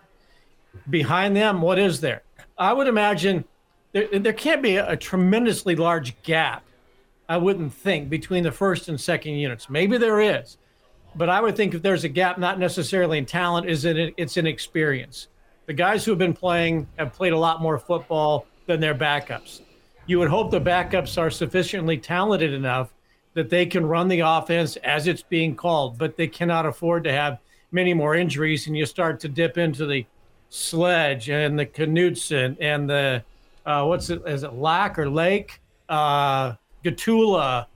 behind 0.90 1.36
them, 1.36 1.60
what 1.60 1.78
is 1.78 2.00
there? 2.00 2.22
I 2.56 2.72
would 2.72 2.88
imagine 2.88 3.44
there, 3.92 4.18
there 4.18 4.32
can't 4.32 4.62
be 4.62 4.76
a, 4.76 4.90
a, 4.90 4.96
tremendously 4.96 5.76
large 5.76 6.20
gap, 6.22 6.64
I 7.28 7.36
wouldn't 7.36 7.72
think, 7.72 8.08
between 8.08 8.44
the 8.44 8.52
first 8.52 8.88
and 8.88 9.00
second 9.00 9.34
units. 9.34 9.70
Maybe 9.70 9.96
there 9.98 10.20
is, 10.20 10.58
but 11.14 11.28
I 11.28 11.40
would 11.40 11.56
think 11.56 11.74
if 11.74 11.82
there's 11.82 12.04
a 12.04 12.08
gap, 12.08 12.38
not 12.38 12.58
necessarily 12.58 13.18
in 13.18 13.26
talent, 13.26 13.68
is 13.68 13.84
in 13.84 14.12
it's 14.16 14.36
in 14.36 14.46
experience. 14.46 15.28
The 15.66 15.72
guys 15.74 16.04
who 16.04 16.10
have 16.12 16.18
been 16.18 16.34
playing 16.34 16.86
have 16.98 17.12
played 17.12 17.32
a 17.32 17.38
lot 17.38 17.60
more 17.60 17.78
football 17.78 18.46
than 18.66 18.80
their 18.80 18.94
backups. 18.94 19.60
You 20.06 20.18
would 20.18 20.28
hope 20.28 20.50
the 20.50 20.60
backups 20.60 21.18
are 21.18 21.30
sufficiently 21.30 21.98
talented 21.98 22.52
enough 22.52 22.92
that 23.34 23.50
they 23.50 23.66
can 23.66 23.86
run 23.86 24.08
the 24.08 24.20
offense 24.20 24.76
as 24.76 25.06
it's 25.06 25.22
being 25.22 25.54
called, 25.54 25.98
but 25.98 26.16
they 26.16 26.26
cannot 26.26 26.66
afford 26.66 27.04
to 27.04 27.12
have 27.12 27.38
many 27.70 27.94
more 27.94 28.14
injuries, 28.14 28.66
and 28.66 28.76
you 28.76 28.86
start 28.86 29.20
to 29.20 29.28
dip 29.28 29.58
into 29.58 29.86
the 29.86 30.06
Sledge 30.50 31.28
and 31.28 31.58
the 31.58 31.66
Knutson 31.66 32.56
and 32.60 32.88
the 32.88 33.24
uh, 33.66 33.84
what's 33.84 34.08
it? 34.08 34.22
Is 34.26 34.44
it 34.44 34.54
Lack 34.54 34.98
or 34.98 35.10
Lake? 35.10 35.60
Uh, 35.88 36.54
Gottula. 36.84 37.66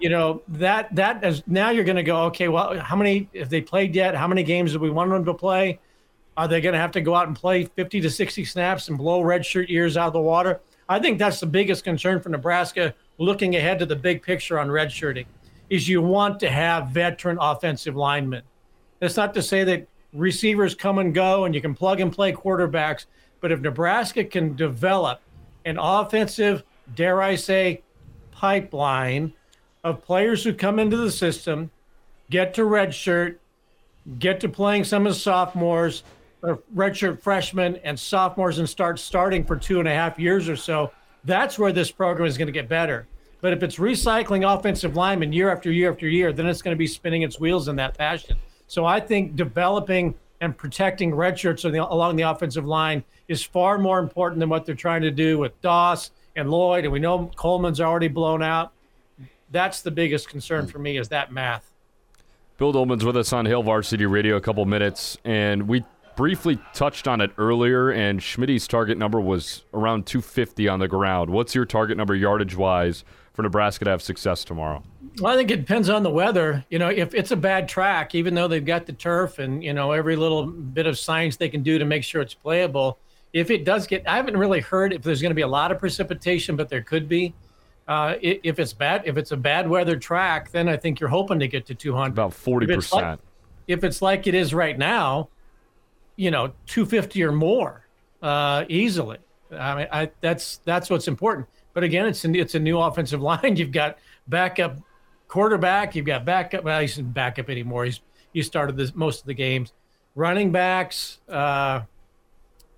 You 0.00 0.08
know 0.08 0.42
that 0.48 0.94
that 0.94 1.22
is 1.22 1.42
now 1.46 1.70
you're 1.70 1.84
going 1.84 1.96
to 1.96 2.02
go. 2.02 2.22
Okay, 2.24 2.48
well, 2.48 2.78
how 2.78 2.96
many 2.96 3.28
if 3.34 3.50
they 3.50 3.60
played 3.60 3.94
yet? 3.94 4.14
How 4.14 4.26
many 4.26 4.42
games 4.42 4.72
do 4.72 4.78
we 4.78 4.90
want 4.90 5.10
them 5.10 5.24
to 5.26 5.34
play? 5.34 5.78
Are 6.36 6.48
they 6.48 6.62
going 6.62 6.72
to 6.72 6.78
have 6.78 6.92
to 6.92 7.02
go 7.02 7.14
out 7.14 7.26
and 7.26 7.36
play 7.36 7.64
50 7.64 8.00
to 8.00 8.08
60 8.08 8.44
snaps 8.46 8.88
and 8.88 8.96
blow 8.96 9.20
redshirt 9.20 9.68
years 9.68 9.98
out 9.98 10.06
of 10.06 10.12
the 10.14 10.20
water? 10.20 10.60
I 10.88 10.98
think 10.98 11.18
that's 11.18 11.38
the 11.38 11.46
biggest 11.46 11.84
concern 11.84 12.20
for 12.20 12.30
Nebraska 12.30 12.94
looking 13.18 13.56
ahead 13.56 13.78
to 13.80 13.86
the 13.86 13.96
big 13.96 14.22
picture 14.22 14.58
on 14.58 14.68
redshirting 14.68 15.26
is 15.68 15.86
you 15.86 16.00
want 16.00 16.40
to 16.40 16.50
have 16.50 16.88
veteran 16.88 17.36
offensive 17.40 17.94
linemen. 17.94 18.42
That's 18.98 19.16
not 19.16 19.34
to 19.34 19.42
say 19.42 19.64
that 19.64 19.86
receivers 20.12 20.74
come 20.74 20.98
and 20.98 21.14
go 21.14 21.44
and 21.44 21.54
you 21.54 21.60
can 21.60 21.74
plug 21.74 22.00
and 22.00 22.12
play 22.12 22.32
quarterbacks, 22.32 23.06
but 23.40 23.52
if 23.52 23.60
Nebraska 23.60 24.24
can 24.24 24.54
develop 24.56 25.20
an 25.64 25.78
offensive, 25.78 26.62
dare 26.94 27.22
I 27.22 27.36
say, 27.36 27.82
pipeline 28.32 29.32
of 29.84 30.02
players 30.02 30.44
who 30.44 30.52
come 30.52 30.78
into 30.78 30.96
the 30.96 31.10
system, 31.10 31.70
get 32.28 32.54
to 32.54 32.62
redshirt, 32.62 33.36
get 34.18 34.40
to 34.40 34.48
playing 34.48 34.84
some 34.84 35.06
of 35.06 35.12
the 35.14 35.18
sophomores, 35.18 36.02
or 36.42 36.62
redshirt 36.74 37.20
freshmen 37.20 37.76
and 37.84 37.98
sophomores, 37.98 38.58
and 38.58 38.68
start 38.68 38.98
starting 38.98 39.44
for 39.44 39.56
two 39.56 39.78
and 39.78 39.88
a 39.88 39.92
half 39.92 40.18
years 40.18 40.48
or 40.48 40.56
so. 40.56 40.90
That's 41.24 41.58
where 41.58 41.72
this 41.72 41.90
program 41.90 42.26
is 42.26 42.38
going 42.38 42.46
to 42.46 42.52
get 42.52 42.68
better. 42.68 43.06
But 43.42 43.52
if 43.52 43.62
it's 43.62 43.76
recycling 43.76 44.50
offensive 44.50 44.96
linemen 44.96 45.32
year 45.32 45.50
after 45.50 45.70
year 45.70 45.92
after 45.92 46.08
year, 46.08 46.32
then 46.32 46.46
it's 46.46 46.62
going 46.62 46.74
to 46.74 46.78
be 46.78 46.86
spinning 46.86 47.22
its 47.22 47.40
wheels 47.40 47.68
in 47.68 47.76
that 47.76 47.96
fashion. 47.96 48.36
So 48.70 48.86
I 48.86 49.00
think 49.00 49.34
developing 49.34 50.14
and 50.40 50.56
protecting 50.56 51.12
red 51.12 51.34
redshirts 51.34 51.64
along 51.90 52.14
the 52.14 52.22
offensive 52.22 52.64
line 52.64 53.02
is 53.26 53.42
far 53.42 53.78
more 53.78 53.98
important 53.98 54.38
than 54.38 54.48
what 54.48 54.64
they're 54.64 54.76
trying 54.76 55.02
to 55.02 55.10
do 55.10 55.38
with 55.38 55.60
Doss 55.60 56.12
and 56.36 56.48
Lloyd. 56.48 56.84
And 56.84 56.92
we 56.92 57.00
know 57.00 57.32
Coleman's 57.34 57.80
already 57.80 58.06
blown 58.06 58.44
out. 58.44 58.70
That's 59.50 59.82
the 59.82 59.90
biggest 59.90 60.28
concern 60.28 60.68
for 60.68 60.78
me 60.78 60.98
is 60.98 61.08
that 61.08 61.32
math. 61.32 61.72
Bill 62.58 62.70
Doleman's 62.70 63.04
with 63.04 63.16
us 63.16 63.32
on 63.32 63.44
Hail 63.44 63.64
Varsity 63.64 64.06
Radio 64.06 64.36
a 64.36 64.40
couple 64.40 64.64
minutes, 64.66 65.18
and 65.24 65.66
we 65.66 65.84
briefly 66.16 66.58
touched 66.74 67.08
on 67.08 67.20
it 67.20 67.30
earlier, 67.38 67.90
and 67.90 68.22
Schmidt's 68.22 68.66
target 68.66 68.98
number 68.98 69.20
was 69.20 69.64
around 69.72 70.06
250 70.06 70.68
on 70.68 70.80
the 70.80 70.88
ground. 70.88 71.30
What's 71.30 71.54
your 71.54 71.64
target 71.64 71.96
number 71.96 72.14
yardage 72.14 72.56
wise 72.56 73.04
for 73.32 73.42
Nebraska 73.42 73.84
to 73.84 73.90
have 73.90 74.02
success 74.02 74.44
tomorrow? 74.44 74.82
Well, 75.20 75.32
I 75.32 75.36
think 75.36 75.50
it 75.50 75.56
depends 75.56 75.88
on 75.88 76.02
the 76.02 76.10
weather. 76.10 76.64
You 76.70 76.78
know, 76.78 76.88
if 76.88 77.14
it's 77.14 77.30
a 77.30 77.36
bad 77.36 77.68
track, 77.68 78.14
even 78.14 78.34
though 78.34 78.48
they've 78.48 78.64
got 78.64 78.86
the 78.86 78.92
turf 78.92 79.38
and, 79.38 79.62
you 79.62 79.72
know, 79.72 79.92
every 79.92 80.16
little 80.16 80.46
bit 80.46 80.86
of 80.86 80.98
science 80.98 81.36
they 81.36 81.48
can 81.48 81.62
do 81.62 81.78
to 81.78 81.84
make 81.84 82.04
sure 82.04 82.22
it's 82.22 82.34
playable, 82.34 82.98
if 83.32 83.50
it 83.50 83.64
does 83.64 83.86
get, 83.86 84.06
I 84.06 84.16
haven't 84.16 84.36
really 84.36 84.60
heard 84.60 84.92
if 84.92 85.02
there's 85.02 85.22
going 85.22 85.30
to 85.30 85.36
be 85.36 85.42
a 85.42 85.48
lot 85.48 85.72
of 85.72 85.78
precipitation, 85.78 86.56
but 86.56 86.68
there 86.68 86.82
could 86.82 87.08
be. 87.08 87.34
Uh, 87.88 88.14
if 88.22 88.60
it's 88.60 88.72
bad, 88.72 89.02
if 89.04 89.16
it's 89.16 89.32
a 89.32 89.36
bad 89.36 89.68
weather 89.68 89.96
track, 89.96 90.52
then 90.52 90.68
I 90.68 90.76
think 90.76 91.00
you're 91.00 91.08
hoping 91.08 91.40
to 91.40 91.48
get 91.48 91.66
to 91.66 91.74
200. 91.74 92.12
About 92.12 92.30
40%. 92.30 92.62
If 92.62 92.70
it's 92.70 92.92
like, 92.92 93.18
if 93.66 93.84
it's 93.84 94.02
like 94.02 94.26
it 94.28 94.34
is 94.34 94.54
right 94.54 94.78
now, 94.78 95.28
you 96.20 96.30
know 96.30 96.52
250 96.66 97.22
or 97.24 97.32
more 97.32 97.86
uh, 98.20 98.66
easily. 98.68 99.16
I 99.50 99.74
mean, 99.74 99.86
I, 99.90 100.10
that's 100.20 100.58
that's 100.66 100.90
what's 100.90 101.08
important. 101.08 101.46
But 101.72 101.82
again, 101.82 102.06
it's 102.06 102.22
a, 102.26 102.30
it's 102.32 102.54
a 102.54 102.58
new 102.58 102.78
offensive 102.78 103.22
line. 103.30 103.56
You've 103.56 103.72
got 103.72 103.98
backup 104.28 104.76
quarterback. 105.28 105.96
You've 105.96 106.04
got 106.04 106.26
backup. 106.26 106.62
Well, 106.62 106.78
he's 106.78 106.98
not 106.98 107.14
backup 107.14 107.48
anymore. 107.48 107.86
He's 107.86 108.00
he 108.34 108.42
started 108.42 108.76
this 108.76 108.94
most 108.94 109.20
of 109.20 109.26
the 109.26 109.34
games. 109.34 109.72
Running 110.14 110.52
backs. 110.52 111.20
Uh, 111.26 111.82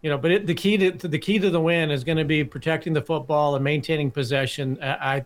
you 0.03 0.11
know, 0.11 0.19
but 0.19 0.31
it, 0.31 0.47
the 0.47 0.55
key 0.55 0.77
to, 0.77 1.09
the 1.09 1.19
key 1.19 1.41
to 1.41 1.51
the 1.51 1.61
win 1.61 1.91
is 1.91 2.05
going 2.05 2.19
to 2.19 2.25
be 2.25 2.45
protecting 2.45 2.93
the 2.93 3.03
football 3.03 3.57
and 3.57 3.65
maintaining 3.65 4.11
possession. 4.11 4.79
I, 4.81 5.25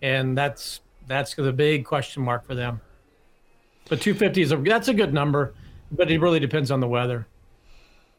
and 0.00 0.36
that's 0.36 0.80
that's 1.06 1.34
the 1.34 1.52
big 1.52 1.84
question 1.84 2.24
mark 2.24 2.44
for 2.44 2.56
them. 2.56 2.80
But 3.88 4.00
250 4.00 4.42
is 4.42 4.52
a 4.52 4.56
that's 4.56 4.88
a 4.88 4.94
good 4.94 5.14
number, 5.14 5.54
but 5.92 6.10
it 6.10 6.20
really 6.20 6.40
depends 6.40 6.72
on 6.72 6.80
the 6.80 6.88
weather. 6.88 7.26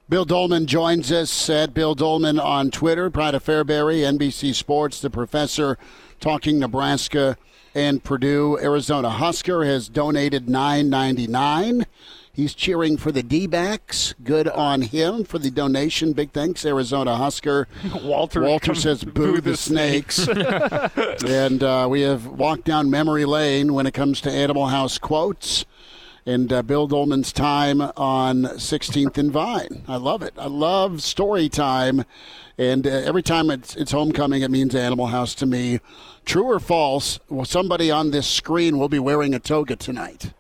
Bill 0.09 0.25
Doleman 0.25 0.65
joins 0.65 1.13
us 1.13 1.49
at 1.49 1.73
Bill 1.73 1.95
Doleman 1.95 2.37
on 2.37 2.71
Twitter. 2.71 3.09
Pride 3.09 3.35
of 3.35 3.45
Fairbury, 3.45 4.01
NBC 4.01 4.53
Sports, 4.53 4.99
the 4.99 5.09
professor 5.09 5.77
talking 6.19 6.59
Nebraska 6.59 7.37
and 7.73 8.03
Purdue. 8.03 8.59
Arizona 8.59 9.09
Husker 9.09 9.63
has 9.63 9.87
donated 9.87 10.49
nine 10.49 10.89
ninety 10.89 11.25
nine. 11.25 11.85
He's 12.33 12.53
cheering 12.53 12.97
for 12.97 13.13
the 13.13 13.23
D 13.23 13.47
backs. 13.47 14.13
Good 14.23 14.49
on 14.49 14.81
him 14.81 15.23
for 15.23 15.39
the 15.39 15.49
donation. 15.49 16.11
Big 16.11 16.31
thanks, 16.31 16.65
Arizona 16.65 17.15
Husker. 17.15 17.69
Walter 18.03 18.41
Walter 18.41 18.75
says, 18.75 19.05
"Boo, 19.05 19.11
boo 19.13 19.35
the, 19.35 19.51
the, 19.51 19.57
snakes." 19.57 20.15
snakes. 20.15 21.23
and 21.23 21.63
uh, 21.63 21.87
we 21.89 22.01
have 22.01 22.27
walked 22.27 22.65
down 22.65 22.89
memory 22.89 23.23
lane 23.23 23.73
when 23.73 23.87
it 23.87 23.93
comes 23.93 24.19
to 24.21 24.31
Animal 24.31 24.67
House 24.67 24.97
quotes 24.97 25.65
and 26.25 26.51
uh, 26.53 26.61
Bill 26.61 26.87
Doleman's 26.87 27.33
time 27.33 27.81
on 27.81 28.43
16th 28.43 29.17
and 29.17 29.31
Vine. 29.31 29.83
I 29.87 29.97
love 29.97 30.21
it. 30.21 30.33
I 30.37 30.47
love 30.47 31.01
story 31.01 31.49
time. 31.49 32.05
And 32.57 32.85
uh, 32.85 32.89
every 32.89 33.23
time 33.23 33.49
it's, 33.49 33.75
it's 33.75 33.91
homecoming, 33.91 34.41
it 34.41 34.51
means 34.51 34.75
Animal 34.75 35.07
House 35.07 35.35
to 35.35 35.45
me. 35.45 35.79
True 36.25 36.45
or 36.45 36.59
false? 36.59 37.19
Well, 37.29 37.45
somebody 37.45 37.91
on 37.91 38.11
this 38.11 38.27
screen 38.27 38.77
will 38.77 38.89
be 38.89 38.99
wearing 38.99 39.33
a 39.33 39.39
toga 39.39 39.75
tonight. 39.75 40.33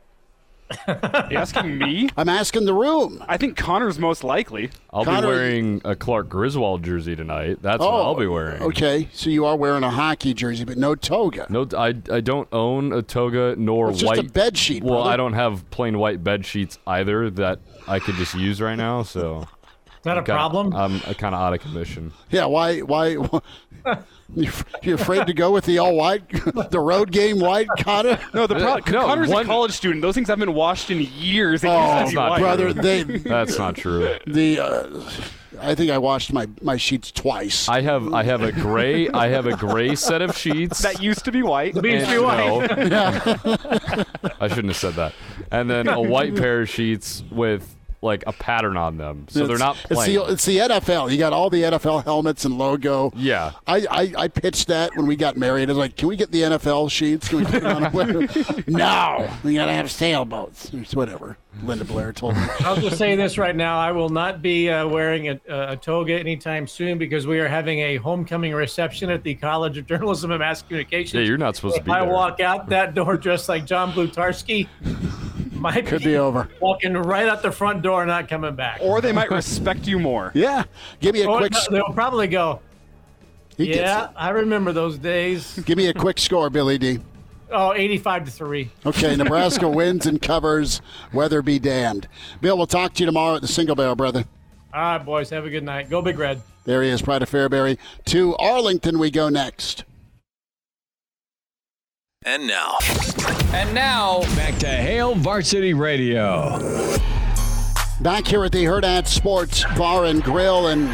You 0.87 1.37
asking 1.37 1.77
me? 1.77 2.09
I'm 2.17 2.29
asking 2.29 2.65
the 2.65 2.73
room. 2.73 3.23
I 3.27 3.37
think 3.37 3.57
Connor's 3.57 3.99
most 3.99 4.23
likely. 4.23 4.69
I'll 4.91 5.05
Connor, 5.05 5.21
be 5.21 5.27
wearing 5.27 5.81
a 5.85 5.95
Clark 5.95 6.29
Griswold 6.29 6.83
jersey 6.83 7.15
tonight. 7.15 7.59
That's 7.61 7.81
oh, 7.81 7.91
what 7.91 8.01
I'll 8.01 8.15
be 8.15 8.27
wearing. 8.27 8.61
Okay, 8.61 9.09
so 9.13 9.29
you 9.29 9.45
are 9.45 9.55
wearing 9.55 9.83
a 9.83 9.89
hockey 9.89 10.33
jersey, 10.33 10.65
but 10.65 10.77
no 10.77 10.95
toga. 10.95 11.47
No, 11.49 11.67
I, 11.77 11.95
I 12.11 12.21
don't 12.21 12.47
own 12.51 12.93
a 12.93 13.01
toga 13.01 13.55
nor 13.57 13.91
it's 13.91 14.03
white. 14.03 14.15
Just 14.15 14.29
a 14.29 14.31
bed 14.31 14.57
sheet. 14.57 14.83
Well, 14.83 14.95
brother. 14.95 15.09
I 15.09 15.17
don't 15.17 15.33
have 15.33 15.69
plain 15.71 15.97
white 15.97 16.23
bed 16.23 16.45
sheets 16.45 16.77
either 16.87 17.29
that 17.31 17.59
I 17.87 17.99
could 17.99 18.15
just 18.15 18.33
use 18.35 18.61
right 18.61 18.75
now. 18.75 19.03
So 19.03 19.39
is 19.41 19.47
that 20.03 20.17
a 20.17 20.21
kinda, 20.21 20.33
problem? 20.33 20.75
I'm 20.75 20.99
kind 21.15 21.35
of 21.35 21.41
out 21.41 21.53
of 21.53 21.61
commission. 21.61 22.13
Yeah, 22.29 22.45
why? 22.45 22.79
Why? 22.79 23.17
You're 24.81 24.95
afraid 24.95 25.27
to 25.27 25.33
go 25.33 25.51
with 25.51 25.65
the 25.65 25.77
all 25.77 25.95
white, 25.95 26.27
the 26.71 26.79
road 26.79 27.11
game 27.11 27.39
white, 27.39 27.67
Connor? 27.79 28.19
No, 28.33 28.47
the 28.47 28.55
pro- 28.55 28.75
no, 28.77 29.07
Connor's 29.07 29.29
one, 29.29 29.45
a 29.45 29.47
college 29.47 29.71
student. 29.71 30.01
Those 30.01 30.15
things 30.15 30.27
haven't 30.27 30.47
been 30.47 30.55
washed 30.55 30.89
in 30.89 31.01
years. 31.01 31.63
oh, 31.63 31.67
that's 31.67 32.13
not 32.13 32.39
brother, 32.39 32.73
they, 32.73 33.03
that's 33.03 33.57
not 33.57 33.75
true. 33.75 34.17
The 34.25 34.59
uh, 34.59 35.11
I 35.59 35.75
think 35.75 35.91
I 35.91 35.97
washed 35.97 36.33
my, 36.33 36.47
my 36.61 36.77
sheets 36.77 37.11
twice. 37.11 37.69
I 37.69 37.81
have 37.81 38.13
I 38.13 38.23
have 38.23 38.41
a 38.41 38.51
gray 38.51 39.09
I 39.09 39.27
have 39.27 39.45
a 39.45 39.55
gray 39.55 39.95
set 39.95 40.21
of 40.21 40.35
sheets 40.35 40.81
that 40.81 41.01
used 41.01 41.25
to 41.25 41.31
be 41.31 41.43
white. 41.43 41.75
That 41.75 41.85
used 41.85 42.07
to 42.07 42.11
be 42.11 42.19
white. 42.19 42.89
No, 42.89 44.05
I 44.39 44.47
shouldn't 44.47 44.69
have 44.69 44.77
said 44.77 44.95
that. 44.95 45.13
And 45.51 45.69
then 45.69 45.87
a 45.87 46.01
white 46.01 46.35
pair 46.35 46.61
of 46.61 46.69
sheets 46.69 47.23
with 47.31 47.75
like 48.03 48.23
a 48.27 48.33
pattern 48.33 48.77
on 48.77 48.97
them, 48.97 49.25
so 49.29 49.41
it's, 49.41 49.47
they're 49.47 49.57
not 49.57 49.75
plain. 49.75 50.09
It's 50.09 50.27
the, 50.27 50.33
it's 50.33 50.45
the, 50.45 50.57
NFL. 50.57 51.11
You 51.11 51.17
got 51.17 51.33
all 51.33 51.49
the 51.49 51.63
NFL 51.63 52.03
helmets 52.03 52.45
and 52.45 52.57
logo. 52.57 53.11
Yeah, 53.15 53.51
I, 53.65 53.85
I, 53.89 54.13
I 54.17 54.27
pitched 54.27 54.67
that 54.67 54.95
when 54.95 55.07
we 55.07 55.15
got 55.15 55.37
married. 55.37 55.69
I 55.69 55.71
was 55.71 55.77
like, 55.77 55.95
"Can 55.95 56.07
we 56.07 56.15
get 56.15 56.31
the 56.31 56.41
NFL 56.41 56.91
sheets? 56.91 57.27
Can 57.29 57.39
we 57.39 57.45
put 57.45 57.55
it 57.55 57.65
on?" 57.65 57.83
A 57.83 57.91
player? 57.91 58.27
No, 58.67 59.29
we 59.43 59.55
gotta 59.55 59.73
have 59.73 59.89
sailboats. 59.89 60.73
It's 60.73 60.95
whatever. 60.95 61.37
Linda 61.63 61.85
Blair 61.85 62.11
told 62.11 62.35
me. 62.35 62.43
I'll 62.61 62.75
just 62.75 62.97
say 62.97 63.15
this 63.15 63.37
right 63.37 63.55
now: 63.55 63.79
I 63.79 63.91
will 63.91 64.09
not 64.09 64.41
be 64.41 64.69
uh, 64.69 64.87
wearing 64.87 65.29
a, 65.29 65.39
a, 65.47 65.77
toga 65.77 66.13
anytime 66.13 66.67
soon 66.67 66.97
because 66.97 67.27
we 67.27 67.39
are 67.39 67.47
having 67.47 67.79
a 67.79 67.97
homecoming 67.97 68.53
reception 68.53 69.09
at 69.09 69.23
the 69.23 69.35
College 69.35 69.77
of 69.77 69.87
Journalism 69.87 70.31
and 70.31 70.39
Mass 70.39 70.61
Communication. 70.61 71.19
Yeah, 71.19 71.25
you're 71.25 71.37
not 71.37 71.55
supposed 71.55 71.77
if 71.77 71.83
to 71.83 71.85
be. 71.85 71.91
I 71.91 72.03
there. 72.03 72.13
walk 72.13 72.39
out 72.39 72.69
that 72.69 72.93
door 72.95 73.17
dressed 73.17 73.49
like 73.49 73.65
John 73.65 73.91
Blutarski 73.93 74.67
might 75.63 75.85
could 75.85 75.99
be, 75.99 76.07
be 76.07 76.17
over. 76.17 76.49
Walking 76.59 76.93
right 76.93 77.27
out 77.27 77.41
the 77.41 77.51
front 77.51 77.81
door, 77.81 78.05
not 78.05 78.27
coming 78.27 78.53
back. 78.53 78.79
Or 78.81 78.99
they 78.99 79.13
might 79.13 79.31
respect 79.31 79.87
you 79.87 79.97
more. 79.97 80.31
Yeah, 80.43 80.65
give 80.99 81.13
me 81.13 81.21
a 81.21 81.29
or 81.29 81.37
quick. 81.37 81.53
They'll 81.71 81.93
probably 81.93 82.27
go. 82.27 82.59
He 83.55 83.73
yeah, 83.73 84.09
I 84.15 84.31
remember 84.31 84.73
those 84.73 84.97
days. 84.97 85.57
Give 85.65 85.77
me 85.77 85.87
a 85.87 85.93
quick 85.93 86.17
score, 86.17 86.49
Billy 86.49 86.77
D. 86.77 86.99
Oh, 87.51 87.71
85 87.71 88.25
to 88.25 88.31
3. 88.31 88.71
Okay, 88.87 89.15
Nebraska 89.17 89.69
wins 89.69 90.05
and 90.07 90.19
covers. 90.19 90.81
Weather 91.13 91.41
be 91.43 91.59
damned. 91.59 92.07
Bill, 92.41 92.57
we'll 92.57 92.65
talk 92.65 92.93
to 92.95 93.03
you 93.03 93.05
tomorrow 93.05 93.35
at 93.35 93.41
the 93.41 93.47
Single 93.47 93.75
Barrel, 93.75 93.95
brother. 93.95 94.25
All 94.73 94.81
right, 94.81 94.97
boys. 94.97 95.29
Have 95.29 95.45
a 95.45 95.51
good 95.51 95.63
night. 95.63 95.89
Go 95.89 96.01
Big 96.01 96.17
Red. 96.17 96.41
There 96.65 96.81
he 96.81 96.89
is, 96.89 97.01
Pride 97.01 97.21
of 97.21 97.29
Fairbury. 97.29 97.77
To 98.05 98.35
Arlington, 98.37 98.97
we 98.97 99.11
go 99.11 99.29
next. 99.29 99.85
And 102.25 102.47
now. 102.47 102.77
And 103.53 103.73
now, 103.73 104.21
back 104.35 104.57
to 104.59 104.67
Hail 104.67 105.13
Varsity 105.13 105.73
Radio. 105.73 106.57
Back 107.99 108.27
here 108.27 108.45
at 108.45 108.53
the 108.53 108.63
Hurrdat 108.63 109.07
Sports 109.07 109.65
Bar 109.77 110.05
and 110.05 110.23
Grill. 110.23 110.67
And 110.67 110.89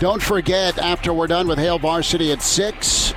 don't 0.00 0.20
forget, 0.22 0.76
after 0.78 1.12
we're 1.12 1.28
done 1.28 1.46
with 1.46 1.58
Hail 1.58 1.78
Varsity 1.78 2.32
at 2.32 2.42
6, 2.42 3.14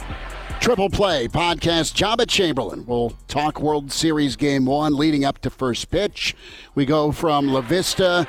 Triple 0.60 0.92
Play 0.92 1.28
podcast. 1.28 1.96
Joba 1.96 2.28
Chamberlain 2.28 2.86
We'll 2.86 3.14
talk 3.28 3.60
World 3.60 3.92
Series 3.92 4.36
Game 4.36 4.66
1 4.66 4.96
leading 4.96 5.26
up 5.26 5.40
to 5.40 5.50
first 5.50 5.90
pitch. 5.90 6.36
We 6.76 6.86
go 6.86 7.12
from 7.12 7.48
La 7.48 7.62
Vista 7.62 8.28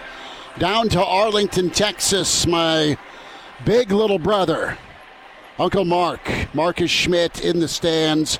down 0.58 0.88
to 0.90 1.04
Arlington, 1.04 1.68
Texas. 1.70 2.46
My 2.46 2.96
big 3.66 3.90
little 3.90 4.18
brother, 4.18 4.78
Uncle 5.58 5.84
Mark, 5.84 6.20
Marcus 6.54 6.90
Schmidt 6.90 7.44
in 7.44 7.60
the 7.60 7.68
stands. 7.68 8.38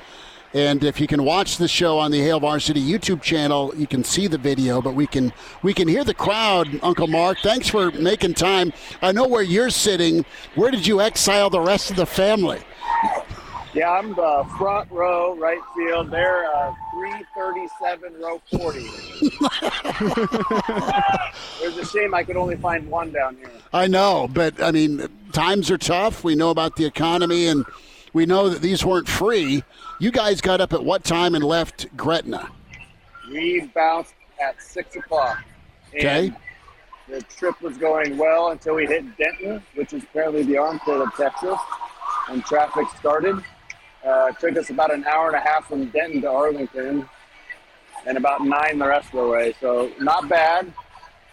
And 0.55 0.83
if 0.83 0.99
you 1.01 1.07
can 1.07 1.25
watch 1.25 1.59
the 1.59 1.69
show 1.69 1.99
on 1.99 2.11
the 2.11 2.21
Hail 2.21 2.41
Varsity 2.41 2.81
YouTube 2.81 3.21
channel, 3.21 3.73
you 3.77 3.87
can 3.87 4.03
see 4.03 4.27
the 4.27 4.39
video, 4.39 4.81
but 4.81 4.95
we 4.95 5.07
can 5.07 5.33
we 5.63 5.75
can 5.75 5.87
hear 5.89 6.05
the 6.05 6.15
crowd. 6.15 6.69
Uncle 6.83 7.07
Mark, 7.07 7.39
thanks 7.43 7.69
for 7.69 7.91
making 7.91 8.35
time. 8.35 8.73
I 9.03 9.13
know 9.13 9.29
where 9.29 9.43
you're 9.43 9.71
sitting. 9.71 10.25
Where 10.55 10.71
did 10.71 10.87
you 10.87 11.01
exile 11.03 11.51
the 11.51 11.61
rest 11.61 11.91
of 11.91 11.97
the 11.97 12.07
family? 12.07 12.61
Yeah, 13.75 13.91
I'm 13.91 14.15
the 14.15 14.47
front 14.57 14.91
row, 14.91 15.37
right 15.37 15.61
field. 15.77 16.11
They're 16.11 16.47
uh, 16.47 16.75
337, 16.95 18.15
row 18.21 18.41
40. 18.51 18.87
It 21.61 21.75
was 21.75 21.79
a 21.79 21.85
shame 21.85 22.15
I 22.15 22.23
could 22.23 22.37
only 22.37 22.57
find 22.57 22.89
one 22.89 23.13
down 23.13 23.37
here. 23.37 23.51
I 23.73 23.87
know, 23.89 24.29
but 24.33 24.63
I 24.63 24.71
mean, 24.71 25.07
times 25.33 25.71
are 25.71 25.79
tough. 25.79 26.25
We 26.25 26.35
know 26.35 26.51
about 26.51 26.77
the 26.77 26.87
economy, 26.87 27.47
and 27.47 27.65
we 28.13 28.27
know 28.27 28.49
that 28.49 28.63
these 28.63 28.85
weren't 28.85 29.09
free. 29.09 29.63
You 29.99 30.11
guys 30.11 30.41
got 30.41 30.61
up 30.61 30.73
at 30.73 30.85
what 30.85 31.05
time 31.05 31.35
and 31.35 31.45
left 31.45 31.87
Gretna? 31.97 32.51
We 33.31 33.71
bounced 33.75 34.15
at 34.41 34.61
6 34.63 34.97
o'clock. 34.97 35.45
Okay. 35.95 36.33
The 37.09 37.23
trip 37.23 37.61
was 37.63 37.79
going 37.79 38.19
well 38.19 38.51
until 38.51 38.75
we 38.75 38.87
hit 38.87 39.05
Denton, 39.17 39.63
which 39.75 39.93
is 39.93 40.03
apparently 40.03 40.43
the 40.43 40.59
armpit 40.59 41.01
of 41.01 41.15
Texas, 41.15 41.59
and 42.29 42.45
traffic 42.45 42.87
started. 42.99 43.37
Uh, 44.07 44.31
it 44.31 44.39
took 44.39 44.57
us 44.57 44.71
about 44.71 44.93
an 44.93 45.05
hour 45.05 45.29
and 45.29 45.37
a 45.37 45.41
half 45.41 45.69
from 45.69 45.87
Denton 45.87 46.21
to 46.23 46.31
Arlington, 46.31 47.09
and 48.07 48.17
about 48.17 48.45
nine 48.45 48.79
the 48.79 48.87
rest 48.87 49.07
of 49.15 49.21
the 49.21 49.27
way. 49.27 49.55
So 49.61 49.91
not 50.01 50.29
bad. 50.29 50.73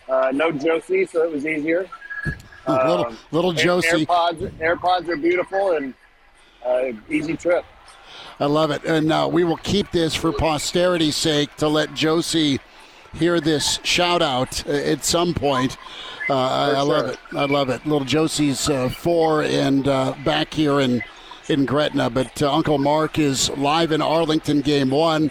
Uh, 0.08 0.32
no 0.34 0.52
Josie, 0.52 1.06
so 1.06 1.24
it 1.24 1.32
was 1.32 1.46
easier. 1.46 1.88
little 2.68 3.06
Um, 3.08 3.18
little 3.32 3.52
Josie. 3.52 4.06
AirPods, 4.06 4.50
AirPods 4.60 5.10
are 5.10 5.18
beautiful 5.18 5.74
and 5.74 5.94
uh, 6.66 6.92
easy 7.10 7.38
trip. 7.38 7.66
I 8.40 8.46
love 8.46 8.72
it, 8.72 8.84
and 8.84 9.12
uh, 9.12 9.30
we 9.32 9.44
will 9.44 9.58
keep 9.58 9.92
this 9.92 10.14
for 10.14 10.34
posterity's 10.34 11.16
sake 11.16 11.56
to 11.58 11.68
let 11.68 11.94
Josie 11.94 12.60
hear 13.14 13.40
this 13.40 13.80
shout 13.84 14.22
out 14.22 14.68
uh, 14.68 14.72
at 14.72 15.06
some 15.06 15.34
point. 15.34 15.78
Uh, 16.30 16.34
I, 16.34 16.72
I 16.72 16.82
love 16.82 17.06
sure. 17.06 17.10
it. 17.10 17.20
I 17.34 17.46
love 17.46 17.70
it. 17.70 17.86
Little 17.86 18.06
Josie's 18.06 18.70
uh, 18.70 18.90
four 18.90 19.44
and 19.44 19.88
uh, 19.88 20.16
back 20.24 20.54
here 20.54 20.80
in 20.80 21.02
in 21.48 21.66
Gretna, 21.66 22.10
but 22.10 22.42
uh, 22.42 22.52
Uncle 22.52 22.80
Mark 22.80 23.20
is 23.20 23.50
live 23.52 23.92
in 23.92 24.02
Arlington, 24.02 24.62
game 24.62 24.90
one. 24.90 25.30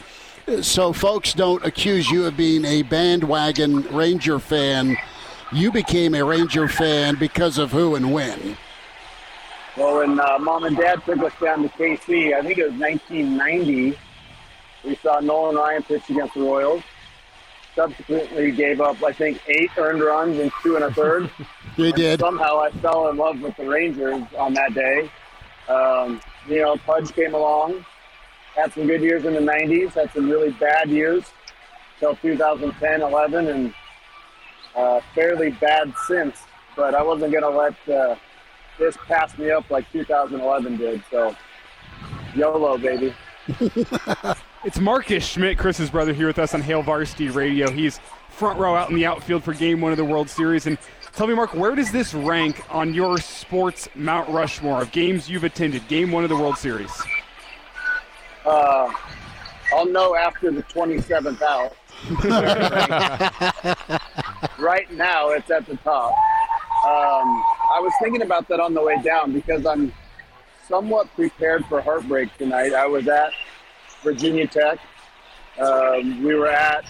So 0.61 0.93
folks 0.93 1.33
don't 1.33 1.65
accuse 1.65 2.11
you 2.11 2.27
of 2.27 2.37
being 2.37 2.65
a 2.65 2.83
bandwagon 2.83 3.83
Ranger 3.95 4.39
fan. 4.39 4.97
You 5.53 5.73
became 5.73 6.15
a 6.15 6.25
Ranger 6.25 6.69
fan 6.69 7.17
because 7.17 7.59
of 7.59 7.73
who 7.73 7.95
and 7.97 8.13
when. 8.13 8.57
Well, 9.77 9.99
when 9.99 10.21
uh, 10.21 10.39
mom 10.39 10.65
and 10.65 10.77
dad 10.77 11.05
took 11.05 11.19
us 11.19 11.33
down 11.41 11.63
to 11.63 11.69
KC, 11.71 12.33
I 12.33 12.43
think 12.43 12.59
it 12.59 12.71
was 12.71 12.81
1990, 12.81 13.99
we 14.85 14.95
saw 14.97 15.19
Nolan 15.21 15.57
Ryan 15.57 15.83
pitch 15.83 16.09
against 16.11 16.35
the 16.35 16.41
Royals. 16.43 16.83
Subsequently, 17.75 18.53
gave 18.53 18.81
up, 18.81 19.03
I 19.03 19.13
think, 19.13 19.43
eight 19.49 19.71
earned 19.77 20.01
runs 20.01 20.39
in 20.39 20.53
two 20.63 20.77
and 20.77 20.85
a 20.85 20.93
third. 20.93 21.31
They 21.77 21.87
And 21.87 21.95
did. 21.97 22.21
Somehow 22.21 22.61
I 22.61 22.71
fell 22.71 23.09
in 23.09 23.17
love 23.17 23.41
with 23.41 23.57
the 23.57 23.65
Rangers 23.65 24.23
on 24.39 24.55
that 24.55 24.75
day. 24.75 25.11
Um, 25.69 26.21
you 26.49 26.61
know, 26.61 26.77
Pudge 26.77 27.13
came 27.13 27.35
along, 27.35 27.85
had 28.55 28.73
some 28.73 28.87
good 28.87 29.01
years 29.01 29.25
in 29.25 29.35
the 29.35 29.41
90s, 29.41 29.95
had 29.95 30.13
some 30.13 30.31
really 30.31 30.53
bad 30.53 30.89
years 30.89 31.25
till 31.99 32.15
2010, 32.15 33.03
11, 33.03 33.49
and 33.49 33.75
uh, 34.77 35.01
fairly 35.17 35.51
bad 35.51 35.93
since. 36.07 36.37
But 36.77 36.95
I 36.95 37.03
wasn't 37.03 37.33
going 37.33 37.43
to 37.43 37.51
let 37.51 37.89
uh, 37.89 38.15
this 38.79 38.97
pass 39.07 39.37
me 39.39 39.51
up 39.51 39.71
like 39.71 39.91
2011 39.93 40.77
did. 40.77 41.03
So, 41.11 41.35
YOLO, 42.35 42.79
baby. 42.79 43.15
It's 44.65 44.81
Marcus 44.81 45.27
Schmidt, 45.27 45.59
Chris's 45.59 45.91
brother, 45.91 46.15
here 46.15 46.27
with 46.27 46.39
us 46.39 46.55
on 46.55 46.63
Hail 46.63 46.81
Varsity 46.81 47.29
Radio. 47.29 47.71
He's 47.71 48.01
front 48.31 48.59
row 48.59 48.75
out 48.75 48.89
in 48.89 48.97
the 48.97 49.05
outfield 49.05 49.45
for 49.45 49.53
Game 49.53 49.83
One 49.83 49.93
of 49.93 49.99
the 49.99 50.05
World 50.07 50.31
Series. 50.31 50.67
And 50.67 50.79
tell 51.13 51.27
me, 51.27 51.35
Mark, 51.35 51.53
where 51.53 51.75
does 51.75 51.93
this 51.93 52.15
rank 52.15 52.65
on 52.75 52.95
your 52.95 53.19
sports 53.19 53.91
Mount 53.95 54.27
Rushmore 54.31 54.81
of 54.81 54.91
games 54.91 55.29
you've 55.29 55.45
attended? 55.45 55.87
Game 55.89 56.11
One 56.11 56.25
of 56.25 56.31
the 56.31 56.37
World 56.37 56.57
Series. 56.57 56.91
Uh, 58.47 58.91
I'll 59.75 59.85
know 59.85 60.17
after 60.17 60.51
the 60.51 60.63
27th 60.63 61.43
out. 61.43 61.77
right 64.59 64.91
now, 64.93 65.29
it's 65.29 65.51
at 65.51 65.67
the 65.67 65.77
top. 65.77 66.15
Um, 66.85 67.43
I 67.73 67.81
was 67.81 67.95
thinking 67.99 68.21
about 68.21 68.47
that 68.49 68.61
on 68.61 68.75
the 68.75 68.83
way 68.83 69.01
down 69.03 69.33
because 69.33 69.65
I'm 69.65 69.91
somewhat 70.69 71.09
prepared 71.15 71.65
for 71.65 71.81
heartbreak 71.81 72.37
tonight. 72.37 72.75
I 72.75 72.87
was 72.87 73.09
at 73.09 73.33
Virginia 74.03 74.47
Tech. 74.47 74.79
Um, 75.59 76.23
we 76.23 76.35
were 76.35 76.49
at 76.49 76.85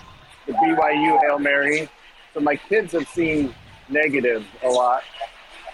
the 0.47 0.53
BYU 0.53 1.21
Hail 1.21 1.39
Mary. 1.39 1.89
So 2.33 2.41
my 2.41 2.57
kids 2.57 2.91
have 2.93 3.07
seen 3.09 3.55
negative 3.89 4.45
a 4.65 4.69
lot. 4.69 5.05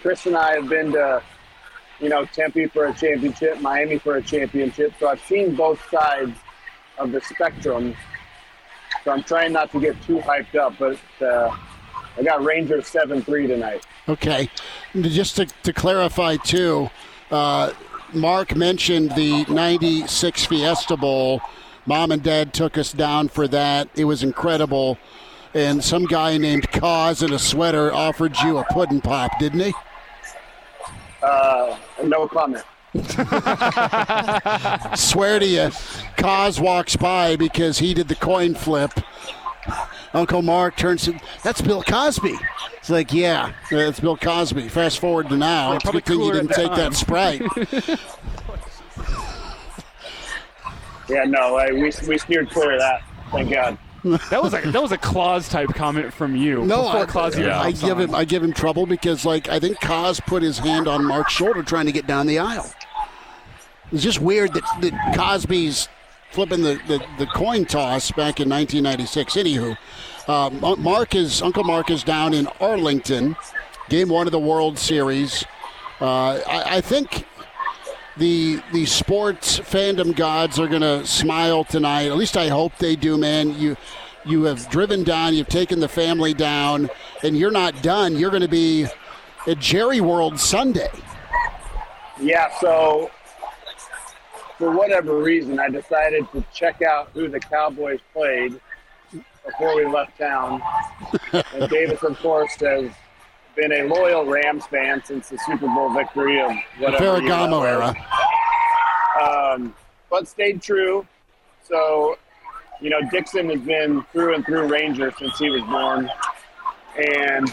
Chris 0.02 0.26
and 0.26 0.36
I 0.36 0.56
have 0.56 0.68
been 0.68 0.92
to, 0.92 1.22
you 1.98 2.10
know, 2.10 2.26
Tempe 2.26 2.66
for 2.66 2.86
a 2.86 2.92
championship, 2.92 3.58
Miami 3.62 3.96
for 3.96 4.16
a 4.16 4.22
championship. 4.22 4.92
So 5.00 5.08
I've 5.08 5.22
seen 5.22 5.54
both 5.54 5.80
sides 5.90 6.36
of 6.98 7.12
the 7.12 7.22
spectrum. 7.22 7.94
So 9.04 9.12
I'm 9.12 9.22
trying 9.22 9.54
not 9.54 9.72
to 9.72 9.80
get 9.80 10.00
too 10.02 10.18
hyped 10.18 10.56
up, 10.56 10.74
but 10.78 10.98
uh, 11.22 11.56
I 12.18 12.22
got 12.22 12.44
Rangers 12.44 12.86
7 12.88 13.22
3 13.22 13.46
tonight. 13.46 13.86
Okay. 14.10 14.50
Just 15.00 15.36
to, 15.36 15.46
to 15.62 15.72
clarify, 15.72 16.36
too, 16.36 16.90
uh, 17.30 17.72
Mark 18.12 18.56
mentioned 18.56 19.12
the 19.12 19.44
96 19.44 20.46
Fiesta 20.46 20.96
Bowl. 20.96 21.40
Mom 21.86 22.10
and 22.10 22.20
Dad 22.20 22.52
took 22.52 22.76
us 22.76 22.92
down 22.92 23.28
for 23.28 23.46
that. 23.48 23.88
It 23.94 24.06
was 24.06 24.24
incredible. 24.24 24.98
And 25.54 25.82
some 25.82 26.06
guy 26.06 26.38
named 26.38 26.72
Cos 26.72 27.22
in 27.22 27.32
a 27.32 27.38
sweater 27.38 27.92
offered 27.92 28.36
you 28.40 28.58
a 28.58 28.64
pudding 28.64 29.00
pop, 29.00 29.38
didn't 29.38 29.60
he? 29.60 29.72
Uh, 31.22 31.76
no 32.04 32.26
comment. 32.26 32.64
Swear 34.98 35.38
to 35.38 35.46
you, 35.46 35.70
Cos 36.16 36.58
walks 36.58 36.96
by 36.96 37.36
because 37.36 37.78
he 37.78 37.94
did 37.94 38.08
the 38.08 38.16
coin 38.16 38.56
flip. 38.56 38.90
Uncle 40.12 40.42
Mark 40.42 40.76
turns 40.76 41.04
to, 41.04 41.18
that's 41.44 41.60
Bill 41.60 41.82
Cosby. 41.82 42.36
It's 42.78 42.90
like, 42.90 43.12
yeah, 43.12 43.52
that's 43.70 44.00
Bill 44.00 44.16
Cosby. 44.16 44.68
Fast 44.68 44.98
forward 44.98 45.28
to 45.28 45.36
now. 45.36 45.70
Yeah, 45.70 45.76
It's 45.76 45.88
a 45.88 45.92
good 45.92 46.04
thing 46.04 46.20
you 46.20 46.32
didn't 46.32 46.48
the 46.48 46.54
take 46.54 46.74
that. 46.74 46.94
Sprite. 46.94 47.42
Yeah, 51.10 51.24
no, 51.24 51.56
I, 51.56 51.72
we, 51.72 51.90
we 52.06 52.18
steered 52.18 52.50
clear 52.50 52.74
of 52.74 52.80
that. 52.80 53.02
Thank 53.32 53.50
God. 53.50 53.76
That 54.30 54.42
was 54.42 54.54
a 54.54 54.60
that 54.70 54.80
was 54.80 54.92
a 54.92 54.98
Claus 54.98 55.48
type 55.48 55.68
comment 55.74 56.10
from 56.14 56.34
you. 56.34 56.64
No, 56.64 56.88
I, 56.88 57.04
Claus 57.04 57.36
even 57.38 57.50
I 57.50 57.70
give 57.72 57.98
him 57.98 58.14
I 58.14 58.24
give 58.24 58.42
him 58.42 58.52
trouble 58.52 58.86
because 58.86 59.26
like 59.26 59.48
I 59.50 59.60
think 59.60 59.78
Cos 59.80 60.20
put 60.20 60.42
his 60.42 60.58
hand 60.58 60.88
on 60.88 61.04
Mark's 61.04 61.34
shoulder 61.34 61.62
trying 61.62 61.84
to 61.84 61.92
get 61.92 62.06
down 62.06 62.26
the 62.26 62.38
aisle. 62.38 62.72
It's 63.92 64.02
just 64.02 64.20
weird 64.20 64.54
that, 64.54 64.62
that 64.80 65.16
Cosby's 65.16 65.88
flipping 66.30 66.62
the, 66.62 66.80
the, 66.86 67.04
the 67.18 67.26
coin 67.26 67.64
toss 67.64 68.10
back 68.10 68.40
in 68.40 68.48
1996. 68.48 69.34
Anywho, 69.34 69.76
uh, 70.28 70.76
Mark 70.76 71.14
is 71.14 71.42
Uncle 71.42 71.64
Mark 71.64 71.90
is 71.90 72.02
down 72.04 72.34
in 72.34 72.46
Arlington, 72.60 73.36
game 73.88 74.08
one 74.08 74.26
of 74.26 74.32
the 74.32 74.38
World 74.38 74.78
Series. 74.78 75.44
Uh, 76.00 76.40
I, 76.46 76.76
I 76.76 76.80
think 76.80 77.26
the 78.16 78.62
the 78.72 78.86
sports 78.86 79.58
fandom 79.58 80.14
gods 80.14 80.58
are 80.58 80.68
going 80.68 80.82
to 80.82 81.06
smile 81.06 81.64
tonight. 81.64 82.06
At 82.06 82.16
least 82.16 82.36
I 82.36 82.48
hope 82.48 82.76
they 82.76 82.96
do, 82.96 83.16
man. 83.16 83.58
You 83.58 83.76
you 84.24 84.44
have 84.44 84.68
driven 84.68 85.02
down, 85.02 85.34
you've 85.34 85.48
taken 85.48 85.80
the 85.80 85.88
family 85.88 86.34
down, 86.34 86.90
and 87.22 87.36
you're 87.36 87.50
not 87.50 87.82
done. 87.82 88.16
You're 88.16 88.30
going 88.30 88.42
to 88.42 88.48
be 88.48 88.86
at 89.46 89.58
Jerry 89.58 90.00
World 90.00 90.38
Sunday. 90.38 90.90
Yeah, 92.20 92.50
so 92.60 93.10
for 94.60 94.70
whatever 94.72 95.16
reason, 95.16 95.58
I 95.58 95.70
decided 95.70 96.30
to 96.32 96.44
check 96.52 96.82
out 96.82 97.08
who 97.14 97.28
the 97.28 97.40
Cowboys 97.40 97.98
played 98.12 98.60
before 99.46 99.74
we 99.74 99.86
left 99.86 100.18
town. 100.18 100.60
and 101.32 101.68
Davis, 101.70 102.02
of 102.02 102.18
course, 102.18 102.54
has 102.60 102.90
been 103.56 103.72
a 103.72 103.84
loyal 103.84 104.26
Rams 104.26 104.66
fan 104.66 105.02
since 105.02 105.30
the 105.30 105.38
Super 105.46 105.66
Bowl 105.66 105.88
victory 105.94 106.42
of 106.42 106.50
The 106.78 106.84
whatever. 106.84 107.04
that 107.04 107.22
Ferragamo 107.22 107.66
era. 107.66 107.94
Um, 109.24 109.74
but 110.10 110.28
stayed 110.28 110.60
true. 110.60 111.06
So, 111.62 112.18
you 112.82 112.90
know, 112.90 113.00
Dixon 113.10 113.48
has 113.48 113.60
been 113.60 114.04
through 114.12 114.34
and 114.34 114.44
through 114.44 114.68
Ranger 114.68 115.10
since 115.18 115.38
he 115.38 115.48
was 115.48 115.62
born, 115.62 116.10
and 117.02 117.50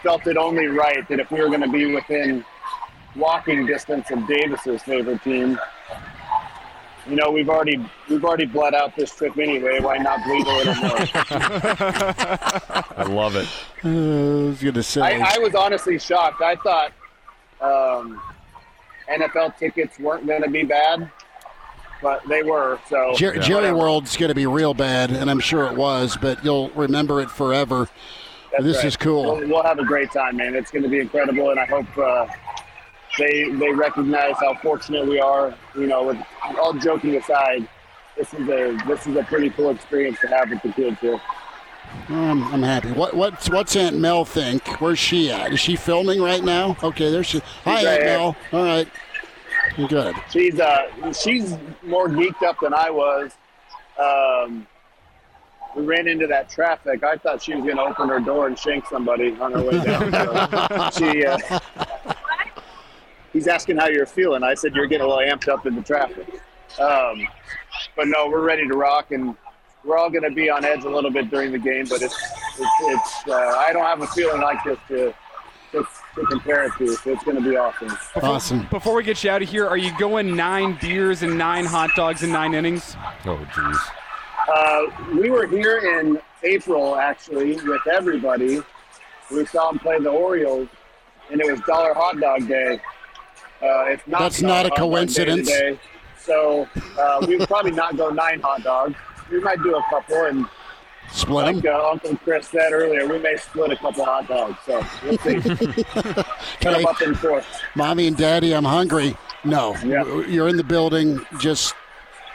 felt 0.00 0.28
it 0.28 0.36
only 0.36 0.68
right 0.68 1.06
that 1.08 1.18
if 1.18 1.28
we 1.32 1.40
were 1.40 1.48
going 1.48 1.62
to 1.62 1.68
be 1.68 1.92
within 1.92 2.44
walking 3.16 3.66
distance 3.66 4.12
of 4.12 4.28
Davis's 4.28 4.82
favorite 4.84 5.22
team, 5.24 5.58
you 7.08 7.16
know, 7.16 7.30
we've 7.30 7.48
already 7.48 7.84
we've 8.08 8.24
already 8.24 8.46
bled 8.46 8.74
out 8.74 8.96
this 8.96 9.14
trip 9.14 9.38
anyway. 9.38 9.80
Why 9.80 9.98
not 9.98 10.24
bleed 10.24 10.46
a 10.46 10.56
little 10.56 10.74
more? 10.74 10.96
I 12.96 13.06
love 13.08 13.36
it. 13.36 13.48
Uh, 13.84 13.88
I 13.88 14.48
was 14.48 14.62
going 14.62 14.74
to 14.74 14.82
say. 14.82 15.00
I, 15.00 15.34
I 15.34 15.38
was 15.38 15.54
honestly 15.54 15.98
shocked. 15.98 16.42
I 16.42 16.56
thought 16.56 16.92
um, 17.60 18.20
NFL 19.08 19.56
tickets 19.58 19.98
weren't 19.98 20.26
going 20.26 20.42
to 20.42 20.50
be 20.50 20.64
bad, 20.64 21.10
but 22.02 22.26
they 22.28 22.42
were. 22.42 22.80
So 22.88 23.14
Jer- 23.16 23.38
Jerry 23.38 23.72
World's 23.72 24.16
going 24.16 24.30
to 24.30 24.34
be 24.34 24.46
real 24.46 24.74
bad, 24.74 25.10
and 25.10 25.30
I'm 25.30 25.40
sure 25.40 25.66
it 25.66 25.76
was, 25.76 26.16
but 26.16 26.44
you'll 26.44 26.70
remember 26.70 27.20
it 27.20 27.30
forever. 27.30 27.88
That's 28.52 28.64
this 28.64 28.76
right. 28.78 28.86
is 28.86 28.96
cool. 28.96 29.36
We'll, 29.36 29.48
we'll 29.48 29.62
have 29.62 29.78
a 29.78 29.84
great 29.84 30.10
time, 30.10 30.36
man. 30.36 30.54
It's 30.54 30.70
going 30.70 30.82
to 30.82 30.88
be 30.88 31.00
incredible, 31.00 31.50
and 31.50 31.60
I 31.60 31.66
hope 31.66 31.98
uh, 31.98 32.26
they 33.18 33.50
they 33.50 33.70
recognize 33.72 34.34
how 34.40 34.54
fortunate 34.62 35.06
we 35.06 35.20
are. 35.20 35.54
You 35.74 35.86
know, 35.86 36.04
with 36.04 36.18
all 36.58 36.72
joking 36.74 37.16
aside, 37.16 37.68
this 38.16 38.32
is 38.34 38.48
a 38.48 38.76
this 38.86 39.06
is 39.06 39.16
a 39.16 39.24
pretty 39.24 39.50
cool 39.50 39.70
experience 39.70 40.20
to 40.20 40.28
have 40.28 40.50
with 40.50 40.62
the 40.62 40.72
kids 40.72 40.98
here. 41.00 41.20
Um, 42.08 42.42
I'm 42.44 42.62
happy. 42.62 42.92
What 42.92 43.14
what's 43.14 43.48
what's 43.48 43.76
Aunt 43.76 43.98
Mel 43.98 44.24
think? 44.24 44.80
Where's 44.80 44.98
she 44.98 45.30
at? 45.30 45.52
Is 45.52 45.60
she 45.60 45.76
filming 45.76 46.20
right 46.20 46.42
now? 46.42 46.76
Okay, 46.82 47.10
there 47.10 47.24
she. 47.24 47.40
Hi, 47.64 47.78
She's 47.78 47.86
Aunt 47.86 48.02
here. 48.02 48.18
Mel. 48.18 48.36
All 48.52 48.64
right, 48.64 48.88
good. 49.88 50.14
She's 50.30 50.60
uh 50.60 51.12
she's 51.12 51.56
more 51.82 52.08
geeked 52.08 52.42
up 52.42 52.58
than 52.60 52.74
I 52.74 52.90
was. 52.90 53.32
Um, 53.98 54.66
we 55.76 55.84
ran 55.84 56.08
into 56.08 56.26
that 56.26 56.48
traffic. 56.48 57.02
I 57.02 57.16
thought 57.16 57.42
she 57.42 57.54
was 57.54 57.64
going 57.64 57.76
to 57.76 57.82
open 57.82 58.08
her 58.08 58.20
door 58.20 58.46
and 58.46 58.58
shank 58.58 58.86
somebody 58.86 59.36
on 59.38 59.52
her 59.52 59.62
way 59.62 59.84
down. 59.84 60.90
So 60.90 60.90
she, 61.12 61.26
uh, 61.26 61.38
he's 63.36 63.48
asking 63.48 63.76
how 63.76 63.88
you're 63.88 64.06
feeling. 64.06 64.42
I 64.42 64.54
said 64.54 64.74
you're 64.74 64.86
getting 64.86 65.06
a 65.06 65.08
little 65.08 65.22
amped 65.22 65.48
up 65.48 65.66
in 65.66 65.76
the 65.76 65.82
traffic. 65.82 66.26
Um, 66.80 67.28
but 67.94 68.08
no, 68.08 68.28
we're 68.28 68.44
ready 68.44 68.66
to 68.66 68.74
rock, 68.74 69.12
and 69.12 69.36
we're 69.84 69.98
all 69.98 70.10
going 70.10 70.24
to 70.24 70.30
be 70.30 70.50
on 70.50 70.64
edge 70.64 70.84
a 70.84 70.88
little 70.88 71.10
bit 71.10 71.30
during 71.30 71.52
the 71.52 71.58
game. 71.58 71.86
But 71.88 72.02
it's 72.02 72.16
it's, 72.58 72.70
it's 72.80 73.28
uh, 73.28 73.34
I 73.34 73.72
don't 73.72 73.84
have 73.84 74.00
a 74.00 74.06
feeling 74.08 74.40
like 74.40 74.64
this 74.64 74.78
to 74.88 75.14
to, 75.72 75.86
to 76.14 76.26
compare 76.26 76.64
it 76.64 76.72
to. 76.78 76.94
So 76.96 77.12
it's 77.12 77.24
going 77.24 77.42
to 77.42 77.48
be 77.48 77.56
awesome. 77.56 77.96
Awesome. 78.16 78.66
Before 78.70 78.94
we 78.94 79.04
get 79.04 79.22
you 79.22 79.30
out 79.30 79.42
of 79.42 79.48
here, 79.48 79.66
are 79.66 79.76
you 79.76 79.96
going 79.98 80.34
nine 80.34 80.78
beers 80.80 81.22
and 81.22 81.36
nine 81.36 81.66
hot 81.66 81.90
dogs 81.94 82.22
in 82.22 82.32
nine 82.32 82.54
innings? 82.54 82.96
Oh, 83.26 83.46
jeez. 83.52 83.78
Uh, 84.48 85.16
we 85.20 85.28
were 85.28 85.46
here 85.46 86.00
in 86.00 86.18
April 86.42 86.96
actually 86.96 87.56
with 87.56 87.86
everybody. 87.86 88.62
We 89.30 89.44
saw 89.44 89.70
them 89.70 89.80
play 89.80 89.98
the 89.98 90.08
Orioles, 90.08 90.68
and 91.30 91.40
it 91.40 91.50
was 91.50 91.60
Dollar 91.62 91.92
Hot 91.94 92.18
Dog 92.20 92.46
Day. 92.46 92.80
Uh, 93.62 93.84
it's 93.88 94.06
not 94.06 94.20
That's 94.20 94.42
not 94.42 94.66
a 94.66 94.70
Day 94.70 94.76
coincidence. 94.76 95.48
today. 95.50 95.78
So 96.18 96.68
uh, 96.98 97.24
we 97.26 97.36
would 97.36 97.48
probably 97.48 97.70
not 97.72 97.96
go 97.96 98.10
nine 98.10 98.40
hot 98.40 98.62
dogs. 98.62 98.94
We 99.30 99.40
might 99.40 99.62
do 99.62 99.74
a 99.76 99.82
couple, 99.90 100.16
and 100.24 100.46
Split 101.12 101.54
like 101.56 101.64
uh, 101.64 101.90
Uncle 101.90 102.16
Chris 102.16 102.48
said 102.48 102.72
earlier, 102.72 103.06
we 103.06 103.18
may 103.20 103.36
split 103.36 103.70
a 103.72 103.76
couple 103.76 104.04
hot 104.04 104.26
dogs. 104.28 104.58
So 104.66 104.84
we'll 105.04 105.18
see. 105.18 105.40
Cut 105.40 106.26
Okay. 106.66 106.72
them 106.74 106.86
up 106.86 107.00
in 107.00 107.14
four. 107.14 107.42
Mommy 107.76 108.08
and 108.08 108.16
Daddy, 108.16 108.52
I'm 108.54 108.64
hungry. 108.64 109.16
No, 109.44 109.76
Yeah. 109.84 110.02
you're 110.26 110.48
in 110.48 110.56
the 110.56 110.64
building. 110.64 111.24
Just 111.38 111.74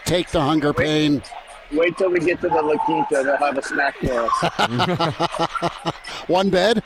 take 0.06 0.30
the 0.32 0.40
hunger 0.42 0.74
pain. 0.74 1.22
Wait 1.74 1.98
till 1.98 2.10
we 2.12 2.20
get 2.20 2.40
to 2.42 2.48
the 2.50 2.62
La 2.62 2.78
Quinta. 2.86 3.24
They'll 3.24 3.38
have 3.38 3.58
a 3.58 3.62
snack 3.62 3.98
for 3.98 4.30
us. 4.30 5.94
One 6.28 6.50
bed. 6.50 6.82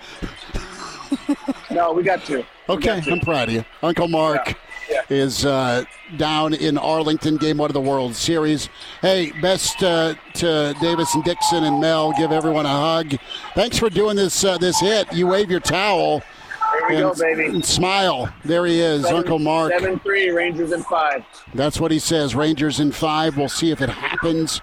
No, 1.71 1.93
we 1.93 2.03
got 2.03 2.23
two. 2.25 2.43
We 2.67 2.75
Okay, 2.75 2.85
got 2.95 3.03
two. 3.03 3.11
I'm 3.11 3.19
proud 3.19 3.49
of 3.49 3.53
you. 3.55 3.65
Uncle 3.83 4.07
Mark 4.07 4.55
Yeah. 4.89 5.01
is 5.09 5.45
uh, 5.45 5.83
down 6.17 6.53
in 6.53 6.77
Arlington, 6.77 7.37
game 7.37 7.57
one 7.57 7.69
of 7.69 7.73
the 7.73 7.81
World 7.81 8.15
Series. 8.15 8.69
Hey, 9.01 9.31
best 9.41 9.81
uh, 9.83 10.13
to 10.35 10.75
Davis 10.79 11.13
and 11.15 11.23
Dixon 11.23 11.63
and 11.63 11.79
Mel. 11.81 12.11
Give 12.13 12.31
everyone 12.31 12.65
a 12.65 12.69
hug. 12.69 13.15
Thanks 13.55 13.77
for 13.79 13.89
doing 13.89 14.15
this 14.15 14.43
uh, 14.43 14.57
this 14.57 14.79
hit. 14.79 15.11
You 15.13 15.27
wave 15.27 15.49
your 15.49 15.59
towel. 15.59 16.19
Here 16.19 16.89
we 16.89 16.95
and, 16.97 17.03
go, 17.03 17.13
baby. 17.15 17.45
and 17.45 17.63
smile. 17.65 18.31
There 18.43 18.65
he 18.65 18.79
is, 18.79 19.03
Seven- 19.03 19.17
Uncle 19.17 19.39
Mark. 19.39 19.71
Seven 19.71 19.99
three 19.99 20.29
Rangers 20.29 20.71
in 20.71 20.83
five. 20.83 21.23
That's 21.53 21.79
what 21.79 21.89
he 21.91 21.99
says. 21.99 22.35
Rangers 22.35 22.79
in 22.79 22.91
five. 22.91 23.37
We'll 23.37 23.49
see 23.49 23.71
if 23.71 23.81
it 23.81 23.89
happens. 23.89 24.61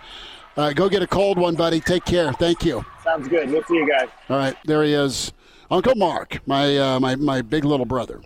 Uh, 0.56 0.72
go 0.74 0.88
get 0.88 1.02
a 1.02 1.06
cold 1.06 1.38
one, 1.38 1.54
buddy. 1.54 1.80
Take 1.80 2.04
care. 2.04 2.32
Thank 2.34 2.64
you. 2.64 2.84
Sounds 3.02 3.26
good. 3.26 3.50
We'll 3.50 3.64
see 3.64 3.74
you 3.76 3.88
guys. 3.88 4.08
All 4.28 4.36
right, 4.36 4.54
there 4.66 4.82
he 4.84 4.92
is, 4.92 5.32
Uncle 5.72 5.94
Mark, 5.94 6.40
my 6.46 6.76
uh, 6.76 7.00
my 7.00 7.16
my 7.16 7.40
big 7.40 7.64
little 7.64 7.86
brother, 7.86 8.20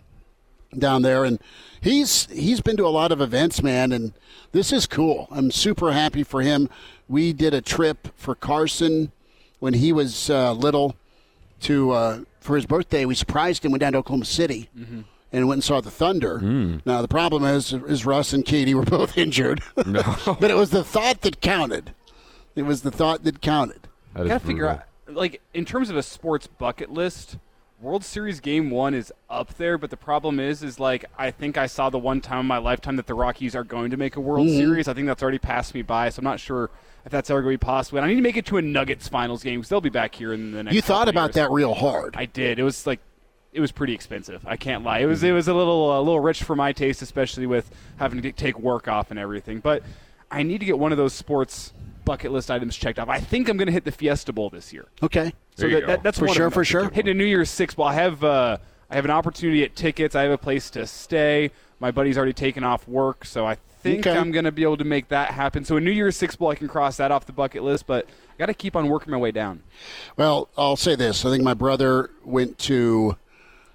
down 0.76 1.02
there, 1.02 1.24
and 1.24 1.38
he's 1.80 2.26
he's 2.26 2.60
been 2.60 2.76
to 2.76 2.84
a 2.84 2.88
lot 2.90 3.12
of 3.12 3.20
events, 3.20 3.62
man, 3.62 3.92
and 3.92 4.12
this 4.50 4.72
is 4.72 4.86
cool. 4.86 5.28
I'm 5.30 5.52
super 5.52 5.92
happy 5.92 6.24
for 6.24 6.42
him. 6.42 6.68
We 7.08 7.32
did 7.32 7.54
a 7.54 7.62
trip 7.62 8.08
for 8.16 8.34
Carson 8.34 9.12
when 9.60 9.74
he 9.74 9.92
was 9.92 10.28
uh, 10.28 10.52
little 10.54 10.96
to 11.60 11.92
uh, 11.92 12.18
for 12.40 12.56
his 12.56 12.66
birthday. 12.66 13.04
We 13.04 13.14
surprised 13.14 13.64
him. 13.64 13.70
Went 13.70 13.80
down 13.80 13.92
to 13.92 13.98
Oklahoma 13.98 14.24
City. 14.24 14.68
And 15.32 15.48
went 15.48 15.56
and 15.56 15.64
saw 15.64 15.80
the 15.80 15.90
Thunder. 15.90 16.40
Now 16.86 17.02
the 17.02 17.08
problem 17.08 17.44
is, 17.44 17.72
is 17.72 18.06
Russ 18.06 18.32
and 18.32 18.44
Katie 18.44 18.74
were 18.74 18.84
both 18.98 19.18
injured, 19.18 19.60
but 19.74 20.50
it 20.50 20.56
was 20.56 20.70
the 20.70 20.84
thought 20.84 21.20
that 21.22 21.40
counted. 21.40 21.92
It 22.54 22.62
was 22.62 22.82
the 22.82 22.90
thought 22.92 23.22
that 23.24 23.42
counted. 23.42 23.88
I 24.14 24.24
gotta 24.24 24.40
figure 24.40 24.66
out, 24.68 24.84
like, 25.08 25.40
in 25.54 25.64
terms 25.64 25.90
of 25.90 25.96
a 25.96 26.02
sports 26.02 26.46
bucket 26.46 26.90
list, 26.90 27.36
World 27.80 28.04
Series 28.04 28.40
Game 28.40 28.70
One 28.70 28.94
is 28.94 29.12
up 29.28 29.54
there. 29.58 29.76
But 29.78 29.90
the 29.90 29.96
problem 29.96 30.40
is, 30.40 30.62
is 30.62 30.80
like, 30.80 31.04
I 31.18 31.30
think 31.30 31.58
I 31.58 31.66
saw 31.66 31.90
the 31.90 31.98
one 31.98 32.20
time 32.20 32.40
in 32.40 32.46
my 32.46 32.58
lifetime 32.58 32.96
that 32.96 33.06
the 33.06 33.14
Rockies 33.14 33.54
are 33.54 33.64
going 33.64 33.90
to 33.90 33.96
make 33.96 34.16
a 34.16 34.20
World 34.20 34.46
Mhm. 34.48 34.56
Series. 34.56 34.88
I 34.88 34.94
think 34.94 35.06
that's 35.06 35.22
already 35.22 35.38
passed 35.38 35.74
me 35.74 35.82
by, 35.82 36.08
so 36.08 36.20
I'm 36.20 36.24
not 36.24 36.40
sure 36.40 36.70
if 37.04 37.12
that's 37.12 37.28
ever 37.30 37.42
going 37.42 37.54
to 37.54 37.58
be 37.58 37.64
possible. 37.64 37.98
And 37.98 38.04
I 38.06 38.08
need 38.08 38.16
to 38.16 38.22
make 38.22 38.36
it 38.36 38.46
to 38.46 38.56
a 38.56 38.62
Nuggets 38.62 39.08
finals 39.08 39.42
game 39.42 39.60
because 39.60 39.68
they'll 39.68 39.80
be 39.80 39.90
back 39.90 40.14
here 40.14 40.32
in 40.32 40.52
the 40.52 40.62
next. 40.64 40.74
You 40.74 40.80
thought 40.82 41.08
about 41.08 41.26
years. 41.28 41.34
that 41.36 41.50
real 41.50 41.74
hard. 41.74 42.14
I 42.16 42.24
did. 42.24 42.58
It 42.58 42.62
was 42.62 42.86
like 42.86 43.00
it 43.52 43.60
was 43.60 43.72
pretty 43.72 43.94
expensive. 43.94 44.42
I 44.46 44.56
can't 44.56 44.82
lie. 44.84 44.98
It 44.98 45.06
was 45.06 45.22
it 45.22 45.32
was 45.32 45.46
a 45.48 45.54
little 45.54 45.98
a 45.98 46.00
little 46.00 46.20
rich 46.20 46.42
for 46.42 46.56
my 46.56 46.72
taste, 46.72 47.00
especially 47.02 47.46
with 47.46 47.70
having 47.96 48.20
to 48.22 48.32
take 48.32 48.58
work 48.58 48.88
off 48.88 49.10
and 49.10 49.18
everything. 49.20 49.60
But 49.60 49.82
I 50.30 50.42
need 50.42 50.58
to 50.58 50.66
get 50.66 50.78
one 50.78 50.92
of 50.92 50.98
those 50.98 51.12
sports 51.12 51.72
bucket 52.06 52.32
list 52.32 52.50
items 52.50 52.74
checked 52.74 52.98
off. 52.98 53.10
I 53.10 53.20
think 53.20 53.50
I'm 53.50 53.58
going 53.58 53.66
to 53.66 53.72
hit 53.72 53.84
the 53.84 53.92
Fiesta 53.92 54.32
Bowl 54.32 54.48
this 54.48 54.72
year. 54.72 54.86
Okay. 55.02 55.34
So 55.56 55.68
that, 55.68 55.86
that, 55.86 56.02
that's 56.02 56.18
for 56.18 56.24
one 56.24 56.30
of 56.30 56.36
sure. 56.36 56.46
them. 56.46 56.52
For 56.52 56.64
sure. 56.64 56.88
Hitting 56.88 57.10
a 57.10 57.14
New 57.14 57.26
Year's 57.26 57.50
Six 57.50 57.74
Bowl. 57.74 57.84
I 57.84 57.92
have 57.92 58.24
uh, 58.24 58.56
I 58.88 58.94
have 58.94 59.04
an 59.04 59.10
opportunity 59.10 59.62
at 59.62 59.76
tickets. 59.76 60.14
I 60.14 60.22
have 60.22 60.32
a 60.32 60.38
place 60.38 60.70
to 60.70 60.86
stay. 60.86 61.50
My 61.78 61.90
buddy's 61.90 62.16
already 62.16 62.32
taken 62.32 62.64
off 62.64 62.88
work, 62.88 63.26
so 63.26 63.44
I 63.44 63.56
think 63.82 64.06
Okay. 64.06 64.18
I'm 64.18 64.32
going 64.32 64.46
to 64.46 64.52
be 64.52 64.62
able 64.62 64.78
to 64.78 64.84
make 64.84 65.08
that 65.08 65.32
happen. 65.32 65.64
So 65.66 65.76
a 65.76 65.80
New 65.80 65.90
Year's 65.90 66.16
Six 66.16 66.34
Bowl, 66.36 66.48
I 66.48 66.54
can 66.54 66.68
cross 66.68 66.96
that 66.96 67.10
off 67.12 67.26
the 67.26 67.32
bucket 67.32 67.62
list. 67.62 67.86
But 67.86 68.06
I 68.06 68.38
got 68.38 68.46
to 68.46 68.54
keep 68.54 68.74
on 68.74 68.88
working 68.88 69.10
my 69.10 69.18
way 69.18 69.30
down. 69.30 69.62
Well, 70.16 70.48
I'll 70.56 70.76
say 70.76 70.94
this. 70.96 71.26
I 71.26 71.30
think 71.30 71.44
my 71.44 71.54
brother 71.54 72.10
went 72.24 72.58
to 72.60 73.16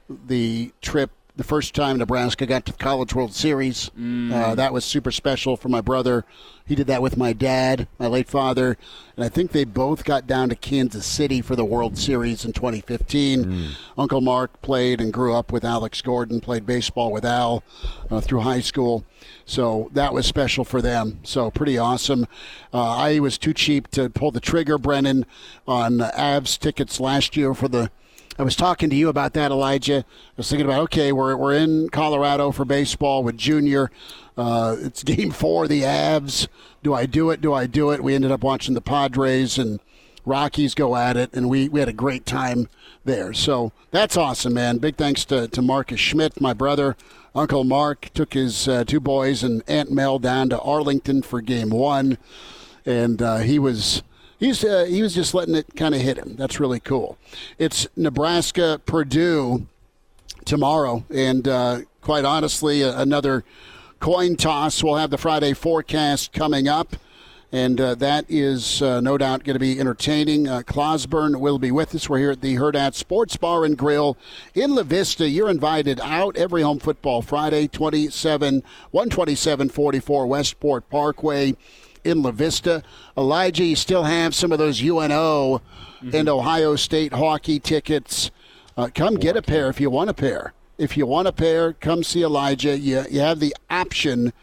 the 0.10 0.74
trip 0.82 1.12
the 1.36 1.44
first 1.44 1.74
time 1.74 1.98
Nebraska 1.98 2.46
got 2.46 2.66
to 2.66 2.74
the 2.74 2.78
College 2.78 3.16
World 3.16 3.34
Series. 3.34 3.90
Mm. 3.98 4.32
Uh, 4.32 4.56
that 4.56 4.74
was 4.74 4.84
super 4.84 5.12
special 5.12 5.56
for 5.56 5.70
my 5.70 5.82
brother. 5.82 6.26
He 6.66 6.76
did 6.76 6.88
that 6.88 7.02
with 7.02 7.18
my 7.18 7.34
dad, 7.34 7.88
my 8.00 8.08
late 8.08 8.30
father, 8.30 8.78
and 9.16 9.26
I 9.26 9.30
think 9.30 9.52
they 9.52 9.64
both 9.64 10.06
got 10.06 10.28
down 10.28 10.50
to 10.50 10.56
Kansas 10.56 11.06
City 11.06 11.42
for 11.42 11.56
the 11.56 11.66
World 11.66 11.98
Series 11.98 12.46
in 12.46 12.54
2015. 12.54 13.70
Uncle 13.98 14.22
Mark 14.22 14.62
played 14.62 15.02
and 15.02 15.12
grew 15.12 15.34
up 15.34 15.52
with 15.52 15.66
Alex 15.66 16.02
Gordon, 16.02 16.40
played 16.40 16.66
baseball 16.66 17.12
with 17.12 17.26
Al 17.26 17.64
uh, 18.10 18.22
through 18.22 18.42
high 18.42 18.62
school. 18.62 19.04
So 19.46 19.90
that 19.94 20.14
was 20.14 20.26
special 20.26 20.64
for 20.64 20.82
them. 20.82 21.20
So 21.24 21.52
pretty 21.52 21.78
awesome. 21.78 22.28
Uh, 22.74 22.96
I 22.96 23.20
was 23.20 23.38
too 23.38 23.54
cheap 23.54 23.90
to 23.92 24.10
pull 24.10 24.32
the 24.32 24.40
trigger, 24.40 24.78
Brennan, 24.78 25.26
on 25.68 26.02
uh, 26.02 26.12
Avs 26.12 26.58
tickets 26.58 27.00
last 27.00 27.36
year 27.36 27.54
for 27.54 27.68
the 27.68 27.92
I 28.42 28.44
was 28.44 28.56
talking 28.56 28.90
to 28.90 28.96
you 28.96 29.08
about 29.08 29.34
that, 29.34 29.52
Elijah. 29.52 30.00
I 30.00 30.34
was 30.36 30.50
thinking 30.50 30.66
about 30.66 30.80
okay, 30.86 31.12
we're 31.12 31.36
we're 31.36 31.54
in 31.54 31.90
Colorado 31.90 32.52
for 32.52 32.66
baseball 32.66 33.24
with 33.24 33.38
Junior. 33.38 33.92
Uh, 34.36 34.78
it's 34.80 35.04
Game 35.04 35.30
Four, 35.30 35.68
the 35.68 35.84
Avs. 35.84 36.48
Do 36.82 36.92
I 36.92 37.06
do 37.06 37.30
it? 37.30 37.40
Do 37.40 37.54
I 37.54 37.68
do 37.68 37.92
it? 37.92 38.04
We 38.04 38.16
ended 38.16 38.32
up 38.32 38.44
watching 38.44 38.74
the 38.74 38.82
Padres 38.82 39.60
and 39.60 39.80
Rockies 40.26 40.74
go 40.74 40.96
at 40.96 41.18
it, 41.18 41.32
and 41.34 41.52
we, 41.52 41.70
we 41.70 41.82
had 41.82 41.90
a 41.90 41.94
great 41.94 42.26
time 42.26 42.68
there. 43.06 43.32
So 43.32 43.74
that's 43.92 44.18
awesome, 44.18 44.56
man. 44.56 44.80
Big 44.80 44.96
thanks 44.96 45.24
to, 45.26 45.48
to 45.48 45.62
Marcus 45.62 46.00
Schmidt, 46.00 46.42
my 46.42 46.54
brother. 46.54 46.98
Uncle 47.36 47.64
Mark 47.64 48.10
took 48.16 48.34
his 48.34 48.68
uh, 48.68 48.84
two 48.86 49.00
boys 49.00 49.44
and 49.44 49.62
Aunt 49.68 49.92
Mel 49.92 50.18
down 50.18 50.50
to 50.50 50.60
Arlington 50.62 51.22
for 51.22 51.42
Game 51.42 51.70
One, 51.70 52.18
and 52.88 53.22
uh, 53.22 53.38
he 53.38 53.60
was 53.60 54.02
he's 54.42 54.66
uh, 54.66 54.84
he 54.84 55.02
was 55.02 55.16
just 55.16 55.34
letting 55.34 55.56
it 55.56 55.68
kind 55.78 55.96
of 55.96 56.02
hit 56.02 56.18
him. 56.18 56.36
That's 56.36 56.60
really 56.60 56.82
cool. 56.82 57.18
It's 57.58 57.88
Nebraska 57.96 58.82
Purdue 58.86 59.68
tomorrow, 60.44 61.06
and 61.10 61.48
uh, 61.48 61.82
quite 62.02 62.26
honestly, 62.26 62.82
another 62.82 63.46
coin 64.02 64.36
toss. 64.36 64.84
We'll 64.84 64.98
have 64.98 65.12
the 65.12 65.18
Friday 65.18 65.54
forecast 65.54 66.34
coming 66.34 66.68
up. 66.68 66.98
And 67.54 67.82
uh, 67.82 67.96
that 67.96 68.24
is 68.30 68.82
uh, 68.82 69.02
no 69.02 69.18
doubt 69.18 69.44
going 69.44 69.56
to 69.56 69.60
be 69.60 69.78
entertaining. 69.78 70.48
Uh, 70.48 70.62
Clauseborne 70.62 71.42
will 71.42 71.60
be 71.60 71.70
with 71.70 71.94
us. 71.94 72.08
We're 72.08 72.20
here 72.20 72.32
at 72.32 72.40
the 72.40 72.56
Hurrdat 72.56 72.94
Sports 72.94 73.36
Bar 73.36 73.66
and 73.66 73.78
Grill 73.78 74.18
in 74.56 74.74
La 74.74 74.84
Vista. 74.84 75.28
You're 75.28 75.50
invited 75.50 76.00
out 76.00 76.38
every 76.38 76.62
home 76.62 76.80
football 76.80 77.22
Friday, 77.22 77.68
27, 77.68 78.62
12744 78.62 80.28
Westport 80.28 80.90
Parkway 80.90 81.58
in 82.04 82.22
La 82.22 82.32
Vista. 82.32 82.84
Elijah, 83.18 83.64
you 83.64 83.76
still 83.76 84.04
have 84.04 84.34
some 84.36 84.52
of 84.52 84.60
those 84.60 84.82
UNO 84.82 85.62
and 86.14 86.28
Ohio 86.28 86.76
State 86.76 87.14
hockey 87.14 87.60
tickets. 87.60 88.32
Uh, 88.78 88.90
come 88.94 89.16
get 89.16 89.38
a 89.38 89.42
pair 89.42 89.70
if 89.70 89.80
you 89.80 89.90
want 89.90 90.10
a 90.10 90.14
pair. 90.14 90.54
if 90.78 90.98
you 90.98 91.06
want 91.06 91.28
a 91.28 91.32
pair, 91.32 91.74
come 91.74 92.04
see 92.04 92.24
Elijah. 92.24 92.78
You 92.78 93.06
you 93.10 93.20
have 93.20 93.40
the 93.40 93.56
option 93.70 94.34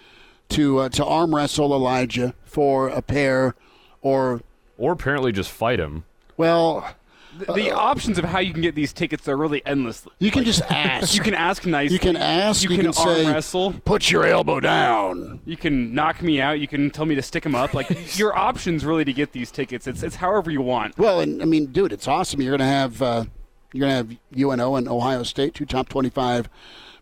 to 0.51 0.79
uh, 0.79 0.89
to 0.91 1.05
arm 1.05 1.35
wrestle 1.35 1.75
Elijah 1.75 2.35
for 2.45 2.89
a 2.89 3.03
pair, 3.03 3.55
or 4.03 4.41
or 4.77 4.93
apparently 4.93 5.33
just 5.33 5.51
fight 5.51 5.81
him. 5.81 6.05
Well, 6.37 6.95
the, 7.39 7.52
the 7.52 7.70
options 7.70 8.19
of 8.19 8.24
how 8.24 8.39
you 8.40 8.52
can 8.52 8.62
get 8.62 8.74
these 8.74 8.93
tickets 8.93 9.28
are 9.28 9.36
really 9.36 9.65
endless. 9.65 10.06
You 10.19 10.31
can 10.31 10.44
just 10.44 10.62
ask. 10.70 11.15
You 11.15 11.23
can 11.23 11.35
ask 11.35 11.65
nicely. 11.65 11.94
You 11.94 11.98
can 12.01 12.16
ask. 12.16 12.62
You, 12.62 12.70
You 12.70 12.77
can, 12.77 12.93
can 12.93 13.06
arm 13.06 13.16
say, 13.16 13.32
wrestle. 13.32 13.73
Put 13.85 14.10
your 14.10 14.27
elbow 14.27 14.60
down. 14.60 15.40
You 15.44 15.56
can 15.56 15.94
knock 15.94 16.23
me 16.23 16.40
out. 16.40 16.60
You 16.60 16.69
can 16.69 16.90
tell 16.90 17.06
me 17.06 17.15
to 17.15 17.23
stick 17.23 17.43
them 17.43 17.55
up. 17.55 17.74
Like 17.74 17.89
your 18.19 18.36
options 18.36 18.85
really 18.85 19.05
to 19.05 19.12
get 19.12 19.32
these 19.32 19.51
tickets. 19.51 19.86
It's 19.86 20.02
it's 20.02 20.16
however 20.16 20.51
you 20.51 20.62
want. 20.62 20.98
Well, 20.98 21.20
and 21.20 21.40
I 21.43 21.44
mean, 21.44 21.66
dude, 21.66 21.93
it's 21.93 22.09
awesome. 22.09 22.40
You're 22.40 22.56
to 22.56 22.65
have 22.65 23.01
uh, 23.02 23.24
you're 23.73 23.89
going 23.89 24.06
to 24.06 24.15
have 24.15 24.19
UNO 24.39 24.77
and 24.77 24.89
Ohio 24.89 25.23
State, 25.23 25.55
two 25.55 25.66
top 25.66 25.89
25 25.89 26.48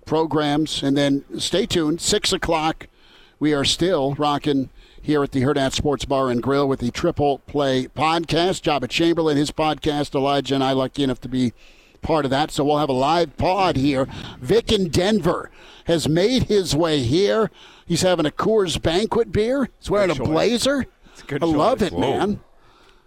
programs, 0.05 0.83
and 0.83 0.97
then 0.97 1.25
stay 1.39 1.67
tuned. 1.67 2.01
Six 2.01 2.33
o'clock, 2.33 2.89
we 3.39 3.53
are 3.55 3.65
still 3.65 4.15
rocking 4.15 4.71
here 5.07 5.23
at 5.23 5.31
the 5.31 5.43
Hurrdat 5.43 5.73
Sports 5.73 6.05
Bar 6.05 6.31
and 6.31 6.43
Grill 6.43 6.67
with 6.67 6.81
the 6.81 6.91
Triple 6.91 7.39
Play 7.47 7.87
podcast. 7.87 8.63
Joba 8.63 8.89
Chamberlain, 8.89 9.37
his 9.37 9.53
podcast. 9.53 10.17
Elijah 10.17 10.57
and 10.57 10.65
I 10.65 10.73
lucky 10.73 11.05
enough 11.05 11.21
to 11.21 11.29
be 11.29 11.53
part 12.03 12.25
of 12.25 12.33
that. 12.33 12.51
So 12.51 12.65
we'll 12.65 12.79
have 12.79 12.89
a 12.89 12.93
live 12.95 13.37
pod 13.37 13.77
here. 13.77 14.09
Vic 14.41 14.73
in 14.73 14.89
Denver 14.89 15.49
has 15.85 16.09
made 16.09 16.45
his 16.45 16.75
way 16.75 17.03
here. 17.05 17.53
He's 17.87 18.03
having 18.03 18.27
a 18.27 18.31
Coors 18.31 18.83
Banquet 18.83 19.31
beer. 19.31 19.69
He's 19.79 19.89
wearing 19.89 20.09
Good 20.09 20.17
a 20.17 20.19
choice. 20.21 20.29
blazer. 20.29 20.87
It's 21.13 21.23
a 21.23 21.27
good 21.27 21.43
I 21.45 21.47
love 21.47 21.79
choice. 21.79 21.93
it, 21.93 21.99
man. 21.99 22.41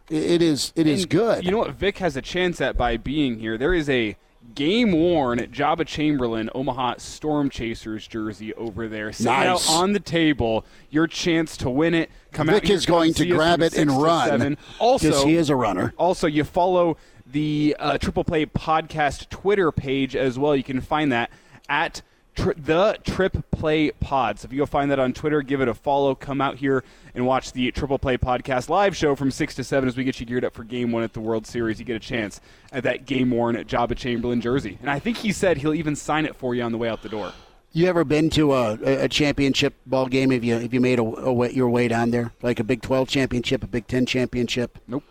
It- 0.09 0.41
is. 0.41 0.71
It 0.77 0.87
is 0.87 1.01
And 1.01 1.09
good. 1.11 1.43
You 1.43 1.51
know 1.51 1.57
what 1.57 1.71
Vic 1.75 1.97
has 1.97 2.15
a 2.15 2.21
chance 2.21 2.61
at 2.61 2.77
by 2.77 2.95
being 2.95 3.39
here? 3.39 3.57
There 3.57 3.73
is 3.73 3.89
a 3.89 4.15
game 4.55 4.91
worn 4.91 5.39
Joba 5.39 5.85
Chamberlain 5.85 6.49
Omaha 6.55 6.95
Storm 6.97 7.49
Chasers 7.49 8.07
jersey 8.07 8.53
over 8.55 8.87
there 8.87 9.11
sitting 9.11 9.31
Nice. 9.31 9.69
out 9.69 9.75
on 9.75 9.93
the 9.93 9.99
table. 9.99 10.65
Your 10.89 11.07
chance 11.07 11.55
to 11.57 11.69
win 11.69 11.93
it. 11.93 12.09
Come 12.31 12.49
out 12.49 12.55
Vic 12.55 12.67
here, 12.67 12.75
is 12.75 12.85
going 12.85 13.13
to 13.15 13.25
grab 13.27 13.61
it 13.61 13.75
and 13.77 13.91
run, 13.91 14.57
Also, 14.79 15.25
he 15.25 15.35
is 15.35 15.49
a 15.49 15.55
runner. 15.55 15.93
Also, 15.97 16.27
you 16.27 16.43
follow 16.43 16.97
the 17.25 17.75
uh, 17.79 17.97
Triple 17.97 18.23
Play 18.23 18.45
Podcast 18.45 19.29
Twitter 19.29 19.71
page 19.71 20.15
as 20.15 20.39
well. 20.39 20.55
You 20.55 20.63
can 20.63 20.81
find 20.81 21.11
that 21.11 21.29
at 21.67 22.01
tri- 22.35 22.53
the 22.57 22.97
Trip 23.03 23.45
Play 23.51 23.91
Pod. 23.91 24.39
So 24.39 24.47
if 24.47 24.51
you 24.53 24.59
go 24.59 24.65
find 24.65 24.89
that 24.91 24.99
on 24.99 25.13
Twitter, 25.13 25.41
give 25.41 25.61
it 25.61 25.67
a 25.67 25.73
follow. 25.73 26.15
Come 26.15 26.41
out 26.41 26.57
here 26.57 26.83
and 27.19 27.27
watch 27.27 27.51
the 27.51 27.69
Triple 27.71 27.99
Play 27.99 28.17
Podcast 28.17 28.69
live 28.69 28.95
show 28.95 29.13
from 29.13 29.29
six 29.29 29.53
to 29.55 29.63
seven 29.63 29.89
as 29.89 29.97
we 29.97 30.05
get 30.05 30.21
you 30.21 30.25
geared 30.25 30.45
up 30.45 30.53
for 30.53 30.63
Game 30.63 30.93
One 30.93 31.03
at 31.03 31.11
the 31.11 31.19
World 31.19 31.45
Series. 31.45 31.77
You 31.77 31.83
get 31.83 31.97
a 31.97 31.99
chance 31.99 32.39
at 32.71 32.83
that 32.83 33.05
game 33.05 33.29
worn 33.29 33.57
at 33.57 33.67
Joba 33.67 33.95
Chamberlain 33.97 34.39
jersey, 34.39 34.77
and 34.79 34.89
I 34.89 34.99
think 34.99 35.17
he 35.17 35.33
said 35.33 35.57
he'll 35.57 35.73
even 35.73 35.97
sign 35.97 36.25
it 36.25 36.35
for 36.37 36.55
you 36.55 36.63
on 36.63 36.71
the 36.71 36.77
way 36.77 36.87
out 36.87 37.03
the 37.03 37.09
door. 37.09 37.33
You 37.73 37.87
ever 37.87 38.05
been 38.05 38.29
to 38.31 38.53
a, 38.53 38.73
a 39.03 39.09
championship 39.09 39.75
ball 39.85 40.07
game? 40.07 40.31
Have 40.31 40.45
you 40.45 40.59
have 40.59 40.73
you 40.73 40.79
made 40.79 40.97
a, 40.97 41.03
a 41.03 41.33
way, 41.33 41.51
your 41.51 41.69
way 41.69 41.89
down 41.89 42.11
there, 42.11 42.31
like 42.41 42.61
a 42.61 42.63
Big 42.63 42.81
Twelve 42.81 43.09
championship, 43.09 43.65
a 43.65 43.67
Big 43.67 43.85
Ten 43.85 44.05
championship? 44.05 44.79
Nope. 44.87 45.03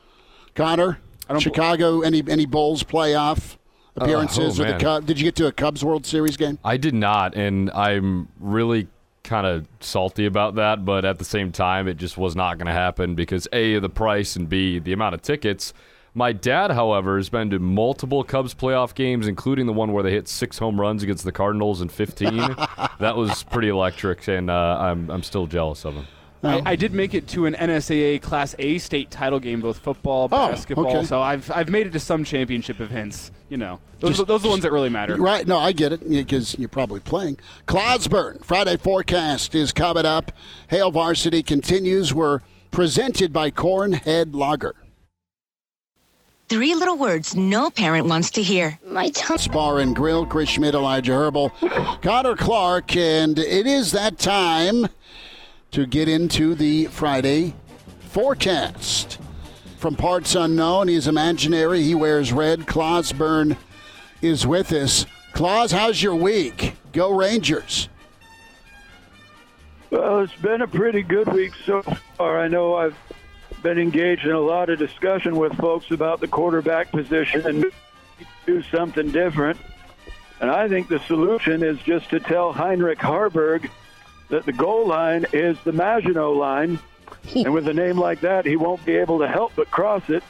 Connor, 0.54 0.98
Chicago, 1.38 2.00
any 2.00 2.24
any 2.26 2.46
Bulls 2.46 2.82
playoff 2.82 3.58
oh, 3.98 4.04
appearances 4.04 4.58
oh, 4.58 4.64
or 4.64 4.72
the. 4.72 4.78
Cubs? 4.78 5.06
Did 5.06 5.20
you 5.20 5.24
get 5.24 5.36
to 5.36 5.46
a 5.46 5.52
Cubs 5.52 5.84
World 5.84 6.06
Series 6.06 6.38
game? 6.38 6.58
I 6.64 6.78
did 6.78 6.94
not, 6.94 7.36
and 7.36 7.70
I'm 7.72 8.28
really 8.40 8.88
kind 9.28 9.46
of 9.46 9.68
salty 9.80 10.26
about 10.26 10.56
that. 10.56 10.84
But 10.84 11.04
at 11.04 11.18
the 11.18 11.24
same 11.24 11.52
time, 11.52 11.86
it 11.86 11.98
just 11.98 12.16
was 12.16 12.34
not 12.34 12.58
going 12.58 12.66
to 12.66 12.72
happen 12.72 13.14
because 13.14 13.46
a 13.52 13.78
the 13.78 13.88
price 13.88 14.34
and 14.34 14.48
b 14.48 14.78
the 14.78 14.92
amount 14.92 15.14
of 15.14 15.22
tickets. 15.22 15.72
My 16.14 16.32
dad, 16.32 16.72
however, 16.72 17.16
has 17.16 17.28
been 17.28 17.50
to 17.50 17.58
multiple 17.60 18.24
Cubs 18.24 18.54
playoff 18.54 18.94
games, 18.94 19.28
including 19.28 19.66
the 19.66 19.72
one 19.72 19.92
where 19.92 20.02
they 20.02 20.10
hit 20.10 20.26
six 20.26 20.58
home 20.58 20.80
runs 20.80 21.02
against 21.02 21.22
the 21.22 21.30
Cardinals 21.30 21.80
in 21.80 21.88
15. 21.88 22.36
that 22.98 23.14
was 23.16 23.44
pretty 23.44 23.68
electric, 23.68 24.26
and 24.26 24.50
uh, 24.50 24.78
I'm 24.80 25.10
I'm 25.10 25.22
still 25.22 25.46
jealous 25.46 25.84
of 25.84 25.94
him. 25.94 26.06
I, 26.42 26.58
oh. 26.58 26.62
I 26.66 26.76
did 26.76 26.92
make 26.92 27.14
it 27.14 27.26
to 27.28 27.46
an 27.46 27.54
NSAA 27.54 28.22
Class 28.22 28.54
A 28.58 28.78
state 28.78 29.10
title 29.10 29.40
game, 29.40 29.60
both 29.60 29.78
football, 29.78 30.24
oh, 30.24 30.28
basketball. 30.28 30.86
okay. 30.86 31.04
So 31.04 31.20
I've 31.20 31.50
I've 31.50 31.68
made 31.68 31.86
it 31.86 31.92
to 31.92 32.00
some 32.00 32.24
championship 32.24 32.80
events. 32.80 33.30
You 33.48 33.56
know, 33.56 33.80
those, 34.00 34.18
those 34.18 34.30
are 34.30 34.38
the 34.38 34.48
ones 34.48 34.62
that 34.62 34.72
really 34.72 34.90
matter. 34.90 35.16
Right. 35.16 35.46
No, 35.46 35.58
I 35.58 35.72
get 35.72 35.92
it 35.92 36.08
because 36.08 36.58
you're 36.58 36.68
probably 36.68 37.00
playing. 37.00 37.38
Clauseborne 37.66 38.44
Friday 38.44 38.76
forecast 38.76 39.54
is 39.54 39.72
coming 39.72 40.06
up. 40.06 40.32
Hail 40.68 40.90
Varsity 40.90 41.42
continues. 41.42 42.12
We're 42.12 42.40
presented 42.70 43.32
by 43.32 43.50
Cornhead 43.50 44.34
Lager. 44.34 44.74
Three 46.48 46.74
little 46.74 46.96
words 46.96 47.36
no 47.36 47.68
parent 47.68 48.06
wants 48.06 48.30
to 48.30 48.42
hear. 48.42 48.78
My 48.86 49.10
tongue. 49.10 49.36
Spar 49.36 49.80
and 49.80 49.94
Grill, 49.94 50.24
Chris 50.24 50.48
Schmidt, 50.48 50.74
Elijah 50.74 51.12
Herbel, 51.12 51.52
Connor 52.00 52.36
Clark, 52.36 52.96
and 52.96 53.38
it 53.38 53.66
is 53.66 53.92
that 53.92 54.18
time 54.18 54.88
to 55.70 55.86
get 55.86 56.08
into 56.08 56.54
the 56.54 56.86
Friday 56.86 57.54
forecast. 58.00 59.18
From 59.76 59.94
parts 59.94 60.34
unknown, 60.34 60.88
he's 60.88 61.06
imaginary. 61.06 61.82
He 61.82 61.94
wears 61.94 62.32
red. 62.32 62.60
Clauseborne 62.60 63.56
is 64.22 64.46
with 64.46 64.72
us. 64.72 65.06
Claus, 65.32 65.70
how's 65.70 66.02
your 66.02 66.16
week? 66.16 66.74
Go 66.92 67.12
Rangers. 67.12 67.88
Well, 69.90 70.20
it's 70.20 70.34
been 70.36 70.62
a 70.62 70.66
pretty 70.66 71.02
good 71.02 71.32
week 71.32 71.52
so 71.64 71.82
far. 72.16 72.40
I 72.40 72.48
know 72.48 72.74
I've 72.74 72.96
been 73.62 73.78
engaged 73.78 74.24
in 74.24 74.32
a 74.32 74.40
lot 74.40 74.68
of 74.68 74.78
discussion 74.78 75.36
with 75.36 75.54
folks 75.54 75.90
about 75.90 76.20
the 76.20 76.28
quarterback 76.28 76.90
position 76.90 77.46
and 77.46 77.64
do 78.46 78.62
something 78.64 79.10
different. 79.10 79.58
And 80.40 80.50
I 80.50 80.68
think 80.68 80.88
the 80.88 81.00
solution 81.00 81.62
is 81.62 81.78
just 81.80 82.10
to 82.10 82.20
tell 82.20 82.52
Heinrich 82.52 82.98
Haarberg 82.98 83.70
that 84.28 84.46
the 84.46 84.52
goal 84.52 84.86
line 84.86 85.26
is 85.32 85.56
the 85.64 85.72
Maginot 85.72 86.36
line. 86.36 86.78
and 87.34 87.52
with 87.52 87.66
a 87.68 87.74
name 87.74 87.98
like 87.98 88.20
that, 88.20 88.44
he 88.44 88.56
won't 88.56 88.84
be 88.84 88.96
able 88.96 89.18
to 89.18 89.28
help 89.28 89.52
but 89.56 89.70
cross 89.70 90.08
it. 90.08 90.22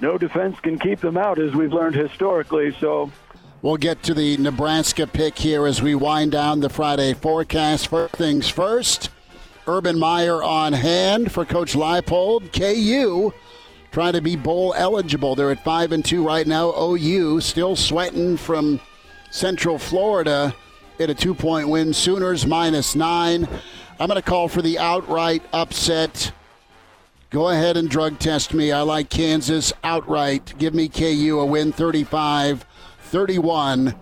No 0.00 0.18
defense 0.18 0.58
can 0.60 0.78
keep 0.78 1.00
them 1.00 1.16
out, 1.16 1.38
as 1.38 1.54
we've 1.54 1.72
learned 1.72 1.94
historically. 1.94 2.76
So 2.80 3.10
We'll 3.64 3.78
get 3.78 4.02
to 4.02 4.12
the 4.12 4.36
Nebraska 4.36 5.06
pick 5.06 5.38
here 5.38 5.66
as 5.66 5.80
we 5.80 5.94
wind 5.94 6.32
down 6.32 6.60
the 6.60 6.68
Friday 6.68 7.14
forecast. 7.14 7.88
First 7.88 8.14
things 8.14 8.46
first, 8.46 9.08
Urban 9.66 9.98
Meyer 9.98 10.42
on 10.42 10.74
hand 10.74 11.32
for 11.32 11.46
Coach 11.46 11.72
Leipold. 11.72 12.52
KU 12.52 13.32
trying 13.90 14.12
to 14.12 14.20
be 14.20 14.36
bowl 14.36 14.74
eligible. 14.76 15.34
They're 15.34 15.50
at 15.50 15.64
five 15.64 15.92
and 15.92 16.04
two 16.04 16.22
right 16.22 16.46
now. 16.46 16.74
OU 16.78 17.40
still 17.40 17.74
sweating 17.74 18.36
from 18.36 18.80
Central 19.30 19.78
Florida 19.78 20.54
in 20.98 21.10
a 21.10 21.14
two-point 21.14 21.68
win. 21.68 21.92
Sooners 21.92 22.46
minus 22.46 22.94
nine. 22.94 23.48
I'm 23.98 24.08
going 24.08 24.20
to 24.20 24.22
call 24.22 24.48
for 24.48 24.62
the 24.62 24.78
outright 24.78 25.42
upset. 25.52 26.32
Go 27.30 27.48
ahead 27.48 27.76
and 27.76 27.88
drug 27.88 28.18
test 28.18 28.54
me. 28.54 28.72
I 28.72 28.82
like 28.82 29.10
Kansas 29.10 29.72
outright. 29.82 30.56
Give 30.58 30.74
me 30.74 30.88
KU 30.88 31.40
a 31.40 31.46
win 31.46 31.72
35 31.72 32.64
31 33.00 33.94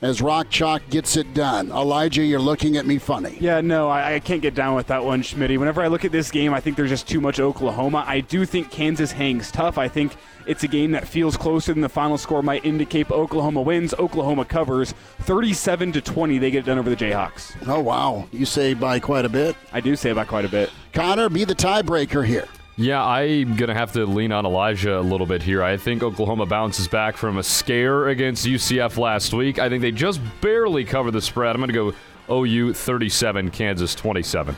as 0.00 0.22
Rock 0.22 0.48
Chalk 0.50 0.82
gets 0.90 1.16
it 1.16 1.34
done. 1.34 1.70
Elijah, 1.70 2.24
you're 2.24 2.40
looking 2.40 2.76
at 2.76 2.86
me 2.86 2.98
funny. 2.98 3.36
Yeah, 3.40 3.60
no, 3.60 3.88
I, 3.88 4.14
I 4.14 4.20
can't 4.20 4.42
get 4.42 4.54
down 4.54 4.74
with 4.74 4.86
that 4.88 5.04
one, 5.04 5.22
Schmitty. 5.22 5.58
Whenever 5.58 5.82
I 5.82 5.88
look 5.88 6.04
at 6.04 6.12
this 6.12 6.30
game, 6.30 6.54
I 6.54 6.60
think 6.60 6.76
there's 6.76 6.90
just 6.90 7.08
too 7.08 7.20
much 7.20 7.40
Oklahoma. 7.40 8.04
I 8.06 8.20
do 8.20 8.44
think 8.44 8.70
Kansas 8.70 9.12
hangs 9.12 9.50
tough. 9.50 9.78
I 9.78 9.88
think 9.88 10.12
it's 10.46 10.62
a 10.62 10.68
game 10.68 10.92
that 10.92 11.06
feels 11.06 11.36
closer 11.36 11.72
than 11.72 11.82
the 11.82 11.88
final 11.88 12.16
score 12.16 12.42
might 12.42 12.64
indicate. 12.64 13.08
But 13.08 13.16
Oklahoma 13.16 13.62
wins. 13.62 13.92
Oklahoma 13.94 14.44
covers 14.44 14.92
37 15.20 15.92
to 15.92 16.00
20. 16.00 16.38
They 16.38 16.50
get 16.50 16.60
it 16.60 16.66
done 16.66 16.78
over 16.78 16.90
the 16.90 16.96
Jayhawks. 16.96 17.56
Oh, 17.68 17.80
wow. 17.80 18.28
You 18.32 18.46
say 18.46 18.74
by 18.74 19.00
quite 19.00 19.24
a 19.24 19.28
bit. 19.28 19.56
I 19.72 19.80
do 19.80 19.96
say 19.96 20.12
by 20.12 20.24
quite 20.24 20.44
a 20.44 20.48
bit. 20.48 20.70
Connor, 20.92 21.28
be 21.28 21.44
the 21.44 21.54
tiebreaker 21.54 22.24
here. 22.24 22.48
Yeah, 22.80 23.04
I'm 23.04 23.56
going 23.56 23.70
to 23.70 23.74
have 23.74 23.90
to 23.94 24.06
lean 24.06 24.30
on 24.30 24.46
Elijah 24.46 25.00
a 25.00 25.02
little 25.02 25.26
bit 25.26 25.42
here. 25.42 25.64
I 25.64 25.76
think 25.76 26.04
Oklahoma 26.04 26.46
bounces 26.46 26.86
back 26.86 27.16
from 27.16 27.36
a 27.36 27.42
scare 27.42 28.06
against 28.06 28.46
UCF 28.46 28.96
last 28.96 29.34
week. 29.34 29.58
I 29.58 29.68
think 29.68 29.82
they 29.82 29.90
just 29.90 30.20
barely 30.40 30.84
cover 30.84 31.10
the 31.10 31.20
spread. 31.20 31.56
I'm 31.56 31.60
going 31.60 31.70
to 31.70 31.92
go 32.28 32.42
OU 32.44 32.74
37, 32.74 33.50
Kansas 33.50 33.96
27. 33.96 34.56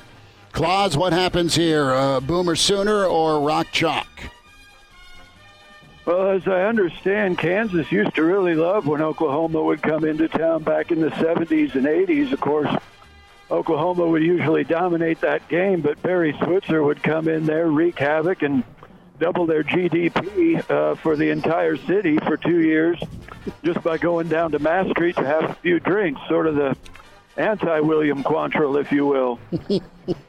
Claus, 0.53 0.99
what 0.99 1.15
happens 1.15 1.55
here? 1.55 1.93
Uh, 1.93 2.21
Boomer 2.21 2.57
Sooner 2.57 3.07
or 3.07 3.41
Rock 3.41 3.69
Chalk? 3.73 4.07
Well, 6.05 6.29
as 6.29 6.47
I 6.47 6.65
understand, 6.65 7.39
Kansas 7.39 7.91
used 7.91 8.15
to 8.17 8.23
really 8.23 8.55
love 8.55 8.87
when 8.87 9.01
Oklahoma 9.01 9.63
would 9.63 9.81
come 9.81 10.05
into 10.05 10.29
town 10.29 10.63
back 10.63 10.91
in 10.91 11.01
the 11.01 11.11
70s 11.11 11.75
and 11.75 11.87
80s. 11.87 12.33
Of 12.33 12.41
course, 12.41 12.69
Oklahoma 13.51 14.07
would 14.07 14.23
usually 14.23 14.65
dominate 14.65 15.21
that 15.23 15.49
game, 15.49 15.81
but 15.81 16.01
Barry 16.03 16.37
Switzer 16.45 16.83
would 16.83 17.03
come 17.03 17.29
in 17.29 17.47
there, 17.47 17.69
wreak 17.69 17.99
havoc, 17.99 18.43
and 18.43 18.63
double 19.19 19.47
their 19.47 19.65
GDP 19.65 20.69
uh, 20.71 20.95
for 20.95 21.17
the 21.17 21.31
entire 21.31 21.77
city 21.77 22.19
for 22.19 22.37
two 22.37 22.61
years 22.61 23.03
just 23.65 23.83
by 23.83 23.99
going 23.99 24.29
down 24.29 24.53
to 24.53 24.59
Mass 24.59 24.89
Street 24.91 25.17
to 25.17 25.27
have 25.27 25.45
a 25.45 25.55
few 25.55 25.81
drinks, 25.81 26.21
sort 26.29 26.47
of 26.47 26.55
the 26.55 26.77
anti-William 27.37 28.23
Quantrill, 28.23 28.81
if 28.81 28.93
you 28.93 29.07
will. 29.07 29.39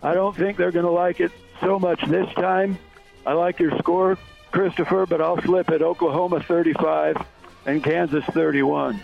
I 0.04 0.14
don't 0.14 0.36
think 0.36 0.58
they're 0.58 0.72
going 0.72 0.86
to 0.86 0.92
like 0.92 1.20
it 1.20 1.32
so 1.60 1.80
much 1.80 2.04
this 2.08 2.32
time. 2.36 2.78
I 3.26 3.34
like 3.34 3.60
your 3.60 3.78
score, 3.80 4.18
Christopher, 4.52 5.06
but 5.06 5.22
I'll 5.22 5.38
flip 5.38 5.70
it. 5.70 5.82
Oklahoma 5.82 6.42
35 6.42 7.18
and 7.66 7.84
Kansas 7.84 8.26
31. 8.26 9.02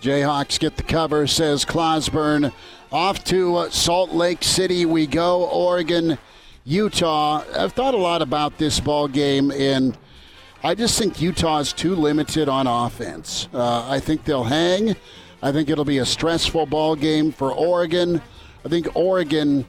Jayhawks 0.00 0.58
get 0.58 0.76
the 0.76 0.82
cover, 0.82 1.26
says 1.26 1.64
Clauseborne. 1.64 2.52
Off 2.92 3.24
to 3.24 3.56
uh, 3.56 3.70
Salt 3.70 4.10
Lake 4.10 4.44
City 4.44 4.86
we 4.86 5.06
go. 5.06 5.44
Oregon, 5.46 6.18
Utah. 6.64 7.42
I've 7.56 7.72
thought 7.72 7.94
a 7.94 7.98
lot 7.98 8.22
about 8.22 8.58
this 8.58 8.78
ball 8.80 9.08
game, 9.08 9.50
and 9.50 9.96
I 10.62 10.74
just 10.74 10.98
think 10.98 11.20
Utah 11.20 11.58
is 11.58 11.72
too 11.72 11.94
limited 11.94 12.48
on 12.48 12.66
offense. 12.66 13.48
Uh, 13.52 13.88
I 13.88 14.00
think 14.00 14.24
they'll 14.24 14.44
hang. 14.44 14.96
I 15.42 15.52
think 15.52 15.68
it'll 15.68 15.84
be 15.84 15.98
a 15.98 16.06
stressful 16.06 16.66
ball 16.66 16.96
game 16.96 17.32
for 17.32 17.52
Oregon. 17.52 18.22
I 18.64 18.68
think 18.68 18.94
Oregon 18.96 19.66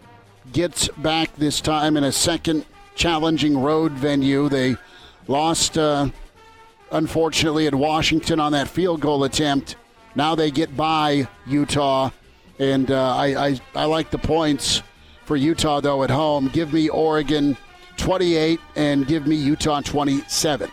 gets 0.53 0.87
back 0.89 1.35
this 1.35 1.59
time 1.59 1.97
in 1.97 2.03
a 2.03 2.11
second 2.11 2.65
challenging 2.95 3.57
road 3.57 3.91
venue. 3.91 4.47
They 4.47 4.77
lost, 5.27 5.77
uh, 5.77 6.09
unfortunately, 6.91 7.67
at 7.67 7.75
Washington 7.75 8.39
on 8.39 8.53
that 8.53 8.67
field 8.69 9.01
goal 9.01 9.23
attempt. 9.23 9.75
Now 10.15 10.35
they 10.35 10.51
get 10.51 10.75
by 10.75 11.27
Utah, 11.45 12.09
and 12.57 12.89
uh, 12.89 13.15
I, 13.15 13.47
I, 13.47 13.61
I 13.75 13.85
like 13.85 14.11
the 14.11 14.17
points 14.17 14.81
for 15.25 15.35
Utah, 15.35 15.81
though, 15.81 16.03
at 16.03 16.09
home. 16.09 16.49
Give 16.53 16.71
me 16.71 16.89
Oregon 16.89 17.57
28 17.97 18.59
and 18.75 19.07
give 19.07 19.27
me 19.27 19.35
Utah 19.35 19.81
27. 19.81 20.69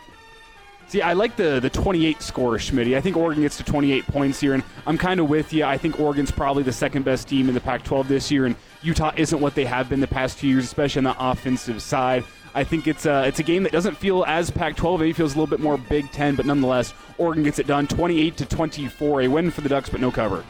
See, 0.93 1.01
I 1.01 1.15
like 1.15 1.37
the 1.37 1.59
the 1.59 1.71
28 1.71 2.21
score, 2.21 2.59
Schmidt. 2.59 2.89
I 2.89 3.01
think 3.01 3.17
Oregon 3.17 3.43
gets 3.43 3.57
to 3.57 3.65
28 3.65 4.07
points 4.09 4.39
here, 4.41 4.53
and 4.53 4.63
I'm 4.87 4.99
kind 4.99 5.21
of 5.21 5.29
with 5.31 5.51
you. 5.55 5.65
I 5.65 5.79
think 5.79 5.99
Oregon's 5.99 6.31
probably 6.31 6.65
the 6.65 6.73
second 6.73 7.07
best 7.07 7.29
team 7.29 7.49
in 7.49 7.55
the 7.55 7.63
Pac-12 7.63 8.09
this 8.09 8.31
year, 8.31 8.45
and 8.45 8.55
Utah 8.83 9.11
isn't 9.17 9.41
what 9.41 9.55
they 9.55 9.65
have 9.65 9.89
been 9.89 10.01
the 10.01 10.07
past 10.07 10.39
two 10.39 10.49
years, 10.49 10.65
especially 10.65 10.99
on 11.01 11.05
the 11.05 11.17
offensive 11.19 11.81
side. 11.81 12.25
I 12.55 12.65
think 12.65 12.87
it's 12.87 13.07
a, 13.07 13.27
it's 13.27 13.39
a 13.39 13.43
game 13.43 13.63
that 13.63 13.73
doesn't 13.73 13.97
feel 13.97 14.25
as 14.27 14.51
Pac-12. 14.51 14.99
Maybe 14.99 15.13
feels 15.13 15.35
a 15.35 15.39
little 15.39 15.51
bit 15.51 15.61
more 15.63 15.79
Big 15.79 16.11
Ten, 16.13 16.35
but 16.35 16.47
nonetheless, 16.47 16.93
Oregon 17.19 17.45
gets 17.45 17.59
it 17.59 17.67
done, 17.67 17.87
28 17.87 18.37
to 18.37 18.47
24, 18.47 19.23
a 19.23 19.29
win 19.29 19.51
for 19.51 19.63
the 19.63 19.69
Ducks, 19.69 19.89
but 19.89 20.01
no 20.01 20.11
cover. 20.11 20.45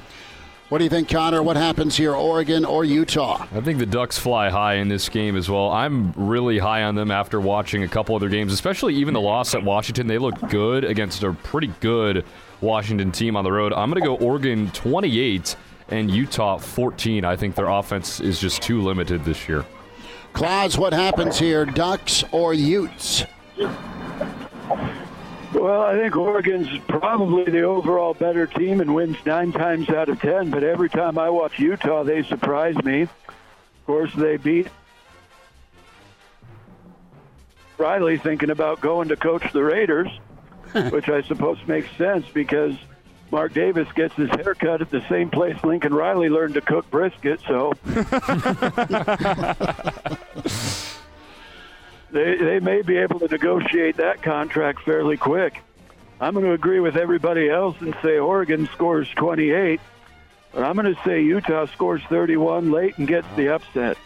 What 0.72 0.78
do 0.78 0.84
you 0.84 0.90
think, 0.90 1.10
Connor? 1.10 1.42
What 1.42 1.58
happens 1.58 1.98
here, 1.98 2.14
Oregon 2.14 2.64
or 2.64 2.82
Utah? 2.82 3.46
I 3.54 3.60
think 3.60 3.78
the 3.78 3.84
Ducks 3.84 4.18
fly 4.18 4.48
high 4.48 4.76
in 4.76 4.88
this 4.88 5.10
game 5.10 5.36
as 5.36 5.50
well. 5.50 5.70
I'm 5.70 6.12
really 6.16 6.58
high 6.58 6.84
on 6.84 6.94
them 6.94 7.10
after 7.10 7.38
watching 7.38 7.82
a 7.82 7.88
couple 7.88 8.16
other 8.16 8.30
games, 8.30 8.54
especially 8.54 8.94
even 8.94 9.12
the 9.12 9.20
loss 9.20 9.54
at 9.54 9.62
Washington. 9.62 10.06
They 10.06 10.16
look 10.16 10.48
good 10.48 10.84
against 10.84 11.22
a 11.24 11.34
pretty 11.34 11.70
good 11.80 12.24
Washington 12.62 13.12
team 13.12 13.36
on 13.36 13.44
the 13.44 13.52
road. 13.52 13.74
I'm 13.74 13.90
going 13.90 14.02
to 14.02 14.08
go 14.08 14.16
Oregon 14.16 14.70
28 14.70 15.56
and 15.90 16.10
Utah 16.10 16.56
14. 16.56 17.22
I 17.26 17.36
think 17.36 17.54
their 17.54 17.68
offense 17.68 18.18
is 18.20 18.40
just 18.40 18.62
too 18.62 18.80
limited 18.80 19.26
this 19.26 19.46
year. 19.50 19.66
Claus, 20.32 20.78
what 20.78 20.92
happens 20.92 21.38
here, 21.38 21.64
Ducks 21.64 22.24
or 22.32 22.54
Utes? 22.54 23.24
Well, 25.54 25.82
I 25.82 25.96
think 25.96 26.16
Oregon's 26.16 26.68
probably 26.88 27.44
the 27.44 27.62
overall 27.62 28.14
better 28.14 28.46
team 28.46 28.80
and 28.80 28.94
wins 28.94 29.18
nine 29.26 29.52
times 29.52 29.88
out 29.90 30.08
of 30.08 30.20
ten. 30.20 30.50
But 30.50 30.64
every 30.64 30.88
time 30.88 31.18
I 31.18 31.28
watch 31.30 31.58
Utah, 31.58 32.02
they 32.02 32.22
surprise 32.22 32.74
me. 32.82 33.02
Of 33.02 33.86
course, 33.86 34.12
they 34.14 34.38
beat 34.38 34.68
Riley 37.76 38.16
thinking 38.16 38.50
about 38.50 38.80
going 38.80 39.08
to 39.08 39.16
coach 39.16 39.52
the 39.52 39.62
Raiders, 39.62 40.08
which 40.90 41.08
I 41.08 41.22
suppose 41.22 41.58
makes 41.66 41.94
sense 41.96 42.26
because 42.32 42.74
Mark 43.32 43.54
Davis 43.54 43.88
gets 43.94 44.14
his 44.14 44.28
haircut 44.28 44.82
at 44.82 44.90
the 44.90 45.00
same 45.08 45.30
place 45.30 45.56
Lincoln 45.64 45.94
Riley 45.94 46.28
learned 46.28 46.52
to 46.52 46.60
cook 46.60 46.88
brisket. 46.90 47.40
So 47.48 47.72
they 52.12 52.36
they 52.36 52.60
may 52.60 52.82
be 52.82 52.98
able 52.98 53.18
to 53.20 53.28
negotiate 53.28 53.96
that 53.96 54.22
contract 54.22 54.82
fairly 54.82 55.16
quick. 55.16 55.62
I'm 56.20 56.34
going 56.34 56.44
to 56.44 56.52
agree 56.52 56.78
with 56.78 56.96
everybody 56.96 57.48
else 57.48 57.74
and 57.80 57.96
say 58.02 58.18
Oregon 58.18 58.68
scores 58.74 59.08
28, 59.16 59.80
but 60.52 60.62
I'm 60.62 60.76
going 60.76 60.94
to 60.94 61.02
say 61.02 61.22
Utah 61.22 61.64
scores 61.66 62.02
31 62.10 62.70
late 62.70 62.98
and 62.98 63.08
gets 63.08 63.26
the 63.34 63.48
upset. 63.48 63.96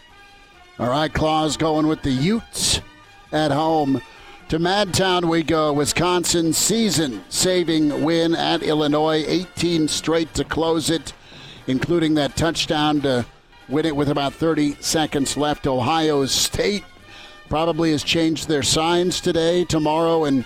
All 0.79 0.89
right, 0.89 1.13
Claus 1.13 1.57
going 1.57 1.85
with 1.87 2.01
the 2.01 2.11
Utes 2.11 2.79
at 3.33 3.51
home. 3.51 4.01
To 4.49 4.59
Madtown 4.59 5.25
we 5.25 5.43
go. 5.43 5.73
Wisconsin 5.73 6.53
season 6.53 7.21
saving 7.27 8.05
win 8.05 8.33
at 8.33 8.63
Illinois, 8.63 9.25
18 9.27 9.89
straight 9.89 10.33
to 10.35 10.45
close 10.45 10.89
it, 10.89 11.11
including 11.67 12.13
that 12.13 12.37
touchdown 12.37 13.01
to 13.01 13.25
win 13.67 13.85
it 13.85 13.93
with 13.93 14.07
about 14.07 14.33
30 14.33 14.75
seconds 14.79 15.35
left. 15.35 15.67
Ohio 15.67 16.25
State 16.27 16.85
probably 17.49 17.91
has 17.91 18.05
changed 18.05 18.47
their 18.47 18.63
signs 18.63 19.19
today, 19.19 19.65
tomorrow, 19.65 20.23
and 20.23 20.45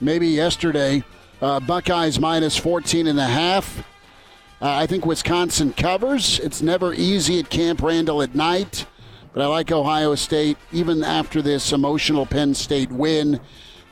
maybe 0.00 0.26
yesterday. 0.26 1.04
Uh, 1.40 1.60
Buckeyes 1.60 2.18
minus 2.18 2.56
14 2.56 3.06
and 3.06 3.20
a 3.20 3.26
half. 3.26 3.78
Uh, 4.60 4.72
I 4.72 4.88
think 4.88 5.06
Wisconsin 5.06 5.72
covers. 5.72 6.40
It's 6.40 6.60
never 6.60 6.92
easy 6.92 7.38
at 7.38 7.50
Camp 7.50 7.82
Randall 7.82 8.20
at 8.20 8.34
night, 8.34 8.86
but 9.32 9.42
I 9.42 9.46
like 9.46 9.70
Ohio 9.70 10.14
State 10.14 10.56
even 10.72 11.04
after 11.04 11.42
this 11.42 11.72
emotional 11.72 12.26
Penn 12.26 12.54
State 12.54 12.90
win. 12.90 13.40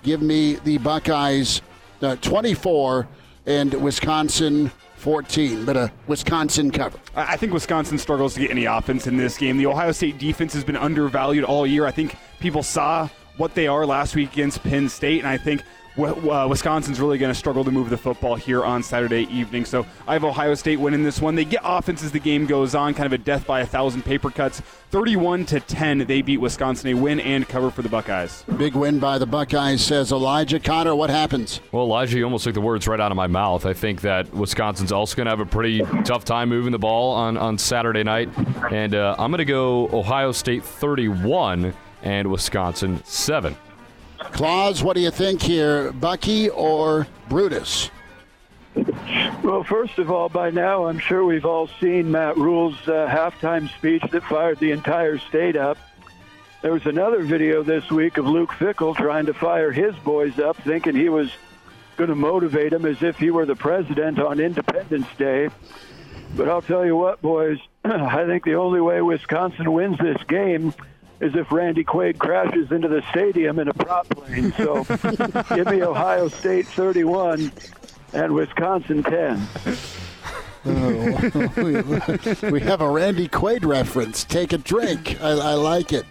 Give 0.03 0.23
me 0.23 0.55
the 0.55 0.79
Buckeyes 0.79 1.63
uh, 2.03 2.17
24 2.17 3.09
and 3.47 3.75
Wisconsin 3.75 4.71
14, 4.97 5.65
but 5.65 5.77
a 5.77 5.93
Wisconsin 6.07 6.71
cover. 6.71 6.99
I 7.15 7.37
think 7.37 7.53
Wisconsin 7.53 7.99
struggles 7.99 8.35
to 8.35 8.41
get 8.41 8.51
any 8.51 8.65
offense 8.65 9.07
in 9.07 9.17
this 9.17 9.37
game. 9.37 9.57
The 9.57 9.67
Ohio 9.67 9.93
State 9.93 10.19
defense 10.19 10.53
has 10.55 10.65
been 10.65 10.77
undervalued 10.77 11.45
all 11.45 11.67
year. 11.67 11.87
I 11.87 11.93
think 11.93 12.17
people 12.41 12.63
saw 12.63 13.09
what 13.37 13.55
they 13.55 13.67
are 13.67 13.87
last 13.87 14.17
week 14.17 14.33
against 14.33 14.63
Penn 14.63 14.89
State, 14.89 15.19
and 15.21 15.29
I 15.29 15.37
think 15.37 15.63
Wisconsin's 15.97 17.01
really 17.01 17.19
going 17.19 17.33
to 17.33 17.39
struggle 17.39 17.65
to 17.65 17.71
move 17.71 17.91
the 17.91 17.97
football 17.97 18.35
here 18.35 18.65
on 18.65 18.83
Saturday 18.83 19.27
evening. 19.33 19.65
So 19.65 19.87
I 20.07 20.13
have 20.13 20.25
Ohio 20.25 20.55
State 20.55 20.79
winning 20.79 21.03
this 21.03 21.21
one. 21.21 21.35
They 21.35 21.45
get 21.45 21.63
offense 21.65 22.03
as 22.03 22.13
the 22.13 22.21
game 22.21 22.47
goes 22.47 22.75
on, 22.75 22.95
kind 22.95 23.07
of 23.07 23.13
a 23.13 23.19
death 23.19 23.47
by 23.47 23.61
a 23.61 23.67
thousand 23.67 24.05
paper 24.05 24.31
cuts. 24.31 24.61
31 24.91 25.47
to 25.47 25.61
10, 25.61 25.99
they 26.07 26.23
beat 26.23 26.39
Wisconsin. 26.39 26.91
A 26.91 26.95
win 26.95 27.19
and 27.21 27.49
cover 27.49 27.71
for 27.71 27.83
the 27.83 27.89
Buckeyes. 27.89 28.45
Big 28.57 28.75
win 28.75 28.99
by 28.99 29.19
the 29.19 29.27
Buckeyes, 29.27 29.83
says 29.83 30.13
Elijah 30.13 30.61
Connor. 30.61 30.95
What 30.95 31.11
happens? 31.11 31.61
Well, 31.73 31.85
Elijah, 31.85 32.19
you 32.19 32.25
almost 32.25 32.45
took 32.45 32.55
the 32.55 32.61
words 32.61 32.87
right 32.87 33.01
out 33.01 33.11
of 33.11 33.17
my 33.17 33.27
mouth. 33.27 33.67
I 33.67 33.73
think 33.73 34.03
that 34.03 34.33
Wisconsin's 34.33 34.93
also 34.93 35.17
going 35.17 35.27
to 35.27 35.31
have 35.31 35.41
a 35.41 35.47
pretty 35.47 35.81
tough 36.05 36.25
time 36.25 36.49
moving 36.49 36.73
the 36.73 36.79
ball 36.79 37.13
on, 37.15 37.37
on 37.37 37.59
Saturday 37.59 38.05
night. 38.05 38.29
And 38.71 38.95
uh, 38.95 39.17
I'm 39.19 39.31
going 39.31 39.39
to 39.39 39.45
go 39.45 39.89
Ohio 39.93 40.33
State 40.33 40.65
31 40.65 41.75
and 42.03 42.31
Wisconsin 42.31 43.03
7. 43.05 43.57
Claus, 44.33 44.83
what 44.83 44.95
do 44.95 45.01
you 45.01 45.11
think 45.11 45.43
here, 45.43 45.93
Bucky 45.93 46.49
or 46.51 47.07
Brutus? 47.29 47.91
Well, 49.43 49.65
first 49.65 49.99
of 49.99 50.11
all, 50.11 50.29
by 50.29 50.51
now 50.51 50.87
I'm 50.87 50.99
sure 50.99 51.25
we've 51.25 51.47
all 51.47 51.69
seen 51.81 52.11
Matt 52.11 52.37
Rhule's 52.37 52.77
uh, 52.87 53.09
halftime 53.09 53.73
speech 53.77 54.03
that 54.11 54.23
fired 54.25 54.59
the 54.59 54.73
entire 54.73 55.19
state 55.19 55.57
up. 55.57 55.79
There 56.63 56.73
was 56.73 56.85
another 56.87 57.23
video 57.23 57.63
this 57.63 57.91
week 57.91 58.19
of 58.19 58.27
Luke 58.27 58.51
Fickell 58.51 58.97
trying 58.97 59.27
to 59.27 59.35
fire 59.35 59.71
his 59.71 59.95
boys 59.97 60.39
up, 60.39 60.57
thinking 60.59 60.97
he 60.97 61.09
was 61.09 61.31
going 61.97 62.11
to 62.11 62.17
motivate 62.17 62.73
them 62.73 62.85
as 62.85 63.03
if 63.03 63.17
he 63.19 63.31
were 63.31 63.47
the 63.47 63.57
president 63.57 64.19
on 64.19 64.41
Independence 64.41 65.07
Day. 65.17 65.49
But 66.35 66.49
I'll 66.49 66.63
tell 66.63 66.85
you 66.85 66.97
what, 66.97 67.23
boys, 67.23 67.59
I 67.85 68.27
think 68.27 68.45
the 68.45 68.57
only 68.57 68.81
way 68.81 69.01
Wisconsin 69.01 69.73
wins 69.73 69.99
this 69.99 70.23
game 70.29 70.75
is 71.21 71.35
if 71.35 71.51
Randy 71.51 71.85
Quaid 71.85 72.19
crashes 72.19 72.71
into 72.71 72.89
the 72.89 73.03
stadium 73.11 73.59
in 73.59 73.69
a 73.69 73.75
prop 73.75 74.09
plane. 74.09 74.53
So 74.53 74.85
give 75.55 75.67
me 75.67 75.83
Ohio 75.83 76.29
State 76.29 76.67
31 76.69 77.53
and 78.13 78.35
Wisconsin 78.35 79.03
10. 79.03 79.49
Oh, 80.67 81.51
we, 82.43 82.51
we 82.51 82.61
have 82.61 82.81
a 82.81 82.89
Randy 82.89 83.29
Quaid 83.29 83.65
reference. 83.65 84.25
Take 84.25 84.53
a 84.53 84.59
drink. 84.59 85.21
I, 85.21 85.31
I 85.31 85.55
like 85.55 85.93
it. 85.93 86.05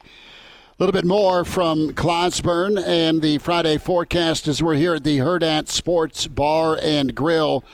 A 0.00 0.84
little 0.84 0.92
bit 0.92 1.04
more 1.04 1.44
from 1.44 1.90
Clauseborne 1.90 2.80
and 2.86 3.20
the 3.20 3.38
Friday 3.38 3.78
forecast 3.78 4.46
as 4.46 4.62
we're 4.62 4.76
here 4.76 4.94
at 4.94 5.02
the 5.02 5.18
Hurrdat 5.18 5.66
Sports 5.66 6.28
Bar 6.28 6.78
and 6.80 7.16
Grill. 7.16 7.64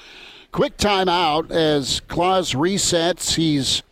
Quick 0.53 0.79
timeout 0.79 1.51
as 1.51 2.01
Claus 2.01 2.55
resets. 2.55 3.35
He's 3.35 3.83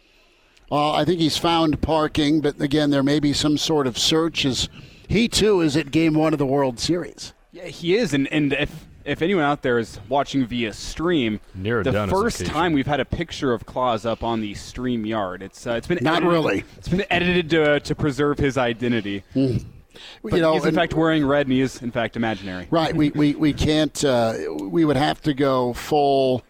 uh, 0.72 0.92
I 0.94 1.04
think 1.04 1.20
he's 1.20 1.36
found 1.36 1.80
parking, 1.82 2.40
but 2.40 2.60
again, 2.60 2.90
there 2.90 3.02
may 3.02 3.20
be 3.20 3.32
some 3.32 3.58
sort 3.58 3.86
of 3.86 3.96
search. 3.98 4.44
As 4.46 4.68
he 5.06 5.28
too 5.28 5.60
is 5.60 5.76
at 5.76 5.90
Game 5.90 6.14
One 6.14 6.32
of 6.32 6.38
the 6.38 6.46
World 6.46 6.80
Series. 6.80 7.34
Yeah, 7.52 7.66
he 7.66 7.94
is, 7.96 8.14
and 8.14 8.26
and 8.32 8.52
if 8.54 8.86
if 9.04 9.20
anyone 9.20 9.42
out 9.44 9.62
there 9.62 9.78
is 9.78 9.98
watching 10.08 10.46
via 10.46 10.72
stream, 10.72 11.40
Near 11.54 11.82
the 11.82 12.06
first 12.08 12.36
occasion. 12.40 12.54
time 12.54 12.72
we've 12.72 12.86
had 12.86 13.00
a 13.00 13.04
picture 13.04 13.52
of 13.52 13.66
Claus 13.66 14.06
up 14.06 14.22
on 14.24 14.40
the 14.40 14.54
stream 14.54 15.04
yard. 15.04 15.42
It's 15.42 15.66
uh, 15.66 15.72
it's 15.72 15.86
been 15.86 15.98
Not 16.00 16.18
edited- 16.18 16.32
really. 16.32 16.64
It's 16.78 16.88
been 16.88 17.04
edited 17.10 17.50
to 17.50 17.80
to 17.80 17.94
preserve 17.94 18.38
his 18.38 18.56
identity. 18.56 19.24
But 19.34 20.32
You 20.32 20.40
know, 20.40 20.54
he's 20.54 20.62
in 20.62 20.68
and- 20.68 20.76
fact 20.76 20.94
wearing 20.94 21.26
red, 21.26 21.46
and 21.46 21.52
he 21.52 21.60
is 21.60 21.82
in 21.82 21.90
fact 21.90 22.16
imaginary. 22.16 22.66
Right. 22.70 22.96
We 22.96 23.10
we 23.10 23.34
we 23.34 23.52
can't. 23.52 24.02
Uh, 24.02 24.34
we 24.58 24.86
would 24.86 24.96
have 24.96 25.20
to 25.22 25.34
go 25.34 25.74
full. 25.74 26.42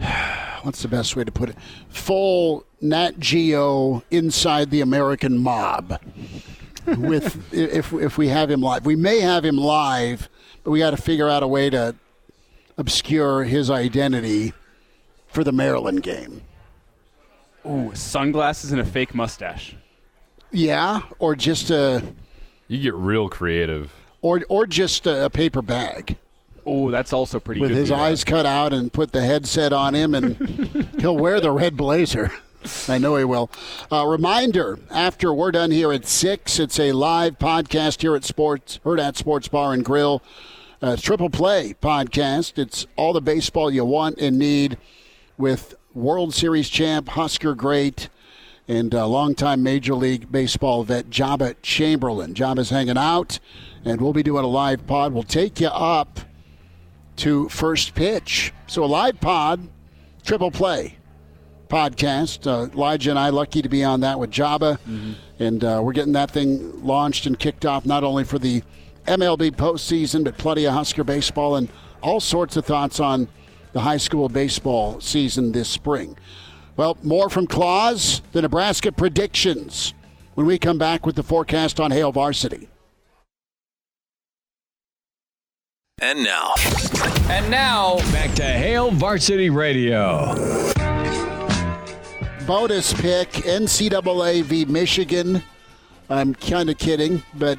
What's 0.62 0.82
the 0.82 0.88
best 0.88 1.14
way 1.14 1.24
to 1.24 1.30
put 1.32 1.50
it? 1.50 1.56
Full 1.90 2.64
Nat 2.84 3.18
Geo 3.18 4.02
inside 4.10 4.70
the 4.70 4.82
American 4.82 5.38
mob. 5.38 5.98
With 6.86 7.42
if 7.52 7.92
if 7.94 8.18
we 8.18 8.28
have 8.28 8.50
him 8.50 8.60
live, 8.60 8.84
we 8.84 8.94
may 8.94 9.20
have 9.20 9.44
him 9.44 9.56
live, 9.56 10.28
but 10.62 10.70
we 10.70 10.78
got 10.80 10.90
to 10.90 10.98
figure 10.98 11.28
out 11.28 11.42
a 11.42 11.48
way 11.48 11.70
to 11.70 11.94
obscure 12.76 13.44
his 13.44 13.70
identity 13.70 14.52
for 15.28 15.42
the 15.44 15.52
Maryland 15.52 16.02
game. 16.02 16.42
Ooh, 17.66 17.90
sunglasses 17.94 18.70
and 18.72 18.80
a 18.80 18.84
fake 18.84 19.14
mustache. 19.14 19.74
Yeah, 20.52 21.00
or 21.18 21.34
just 21.34 21.70
a 21.70 22.02
You 22.68 22.78
get 22.80 22.94
real 22.94 23.30
creative. 23.30 23.90
or 24.20 24.42
or 24.50 24.66
just 24.66 25.06
a, 25.06 25.30
paper 25.30 25.62
bag 25.62 26.16
Oh, 26.66 26.90
that's 26.90 27.12
also 27.14 27.40
pretty 27.40 27.60
good. 27.60 27.70
with 27.70 27.78
his 27.78 27.90
eyes 27.90 28.24
cut 28.24 28.44
out 28.46 28.72
and 28.74 28.92
put 28.92 29.12
the 29.12 29.22
headset 29.22 29.72
on 29.72 29.94
him 29.94 30.14
and 30.14 30.36
he'll 31.00 31.16
wear 31.16 31.40
the 31.40 31.50
red 31.50 31.76
blazer. 31.78 32.30
I 32.88 32.98
know 32.98 33.16
he 33.16 33.24
will. 33.24 33.50
Uh, 33.92 34.06
reminder: 34.06 34.78
After 34.90 35.32
we're 35.32 35.52
done 35.52 35.70
here 35.70 35.92
at 35.92 36.06
six, 36.06 36.58
it's 36.58 36.80
a 36.80 36.92
live 36.92 37.38
podcast 37.38 38.00
here 38.00 38.16
at 38.16 38.24
Sports 38.24 38.80
Hurrdat 38.84 39.16
Sports 39.16 39.48
Bar 39.48 39.74
and 39.74 39.84
Grill. 39.84 40.22
Uh, 40.80 40.96
triple 40.96 41.30
play 41.30 41.74
podcast. 41.82 42.58
It's 42.58 42.86
all 42.96 43.12
the 43.12 43.20
baseball 43.20 43.70
you 43.70 43.84
want 43.84 44.18
and 44.18 44.38
need 44.38 44.78
with 45.36 45.74
World 45.94 46.34
Series 46.34 46.68
champ 46.68 47.10
Husker 47.10 47.54
great 47.54 48.08
and 48.66 48.94
uh, 48.94 49.06
longtime 49.06 49.62
Major 49.62 49.94
League 49.94 50.32
Baseball 50.32 50.84
vet 50.84 51.10
Joba 51.10 51.56
Chamberlain. 51.62 52.34
Joba's 52.34 52.70
hanging 52.70 52.98
out, 52.98 53.38
and 53.84 54.00
we'll 54.00 54.14
be 54.14 54.22
doing 54.22 54.44
a 54.44 54.48
live 54.48 54.86
pod. 54.86 55.12
We'll 55.12 55.22
take 55.22 55.60
you 55.60 55.68
up 55.68 56.20
to 57.16 57.48
first 57.50 57.94
pitch. 57.94 58.52
So 58.66 58.84
a 58.84 58.86
live 58.86 59.20
pod, 59.20 59.68
triple 60.22 60.50
play 60.50 60.96
podcast. 61.68 62.46
Uh, 62.46 62.70
Elijah 62.72 63.10
and 63.10 63.18
I 63.18 63.30
lucky 63.30 63.62
to 63.62 63.68
be 63.68 63.84
on 63.84 64.00
that 64.00 64.18
with 64.18 64.30
Joba, 64.30 64.78
and 65.38 65.64
uh, 65.64 65.80
we're 65.82 65.92
getting 65.92 66.12
that 66.12 66.30
thing 66.30 66.84
launched 66.84 67.26
and 67.26 67.38
kicked 67.38 67.64
off 67.64 67.84
not 67.84 68.04
only 68.04 68.24
for 68.24 68.38
the 68.38 68.62
MLB 69.06 69.52
postseason, 69.52 70.24
but 70.24 70.38
plenty 70.38 70.64
of 70.64 70.72
Husker 70.74 71.04
baseball 71.04 71.56
and 71.56 71.68
all 72.02 72.20
sorts 72.20 72.56
of 72.56 72.64
thoughts 72.64 73.00
on 73.00 73.28
the 73.72 73.80
high 73.80 73.96
school 73.96 74.28
baseball 74.28 75.00
season 75.00 75.52
this 75.52 75.68
spring. 75.68 76.16
Well, 76.76 76.96
more 77.02 77.30
from 77.30 77.46
Claus, 77.46 78.22
the 78.32 78.42
Nebraska 78.42 78.90
predictions, 78.92 79.94
when 80.34 80.46
we 80.46 80.58
come 80.58 80.78
back 80.78 81.06
with 81.06 81.16
the 81.16 81.22
forecast 81.22 81.78
on 81.78 81.90
Hail 81.90 82.12
Varsity. 82.12 82.68
And 86.00 86.24
now. 86.24 86.54
And 87.28 87.50
now, 87.50 87.98
back 88.12 88.34
to 88.34 88.42
Hail 88.42 88.90
Varsity 88.90 89.48
Radio. 89.50 90.34
Bonus 92.46 92.92
pick 92.92 93.30
NCAA 93.30 94.42
v 94.42 94.66
Michigan. 94.66 95.42
I'm 96.10 96.34
kind 96.34 96.68
of 96.68 96.76
kidding, 96.76 97.22
but 97.34 97.58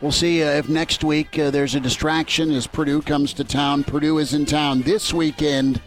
we'll 0.00 0.10
see 0.10 0.42
uh, 0.42 0.52
if 0.52 0.68
next 0.70 1.04
week 1.04 1.38
uh, 1.38 1.50
there's 1.50 1.74
a 1.74 1.80
distraction 1.80 2.50
as 2.50 2.66
Purdue 2.66 3.02
comes 3.02 3.34
to 3.34 3.44
town. 3.44 3.84
Purdue 3.84 4.18
is 4.18 4.32
in 4.32 4.46
town 4.46 4.82
this 4.82 5.12
weekend 5.12 5.82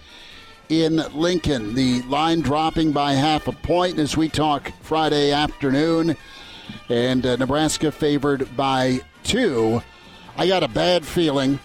in 0.70 0.98
Lincoln. 1.14 1.74
The 1.74 2.04
line 2.04 2.42
dropping 2.42 2.92
by 2.92 3.14
half 3.14 3.48
a 3.48 3.52
point 3.52 3.98
as 3.98 4.16
we 4.16 4.30
talk 4.30 4.72
Friday 4.82 5.32
afternoon, 5.32 6.16
and 6.90 7.26
uh, 7.26 7.38
Nebraska 7.38 7.92
favored 7.92 8.56
by 8.56 9.00
two. 9.24 9.82
I 10.38 10.48
got 10.48 10.62
a 10.62 10.68
bad 10.68 11.04
feeling 11.04 11.60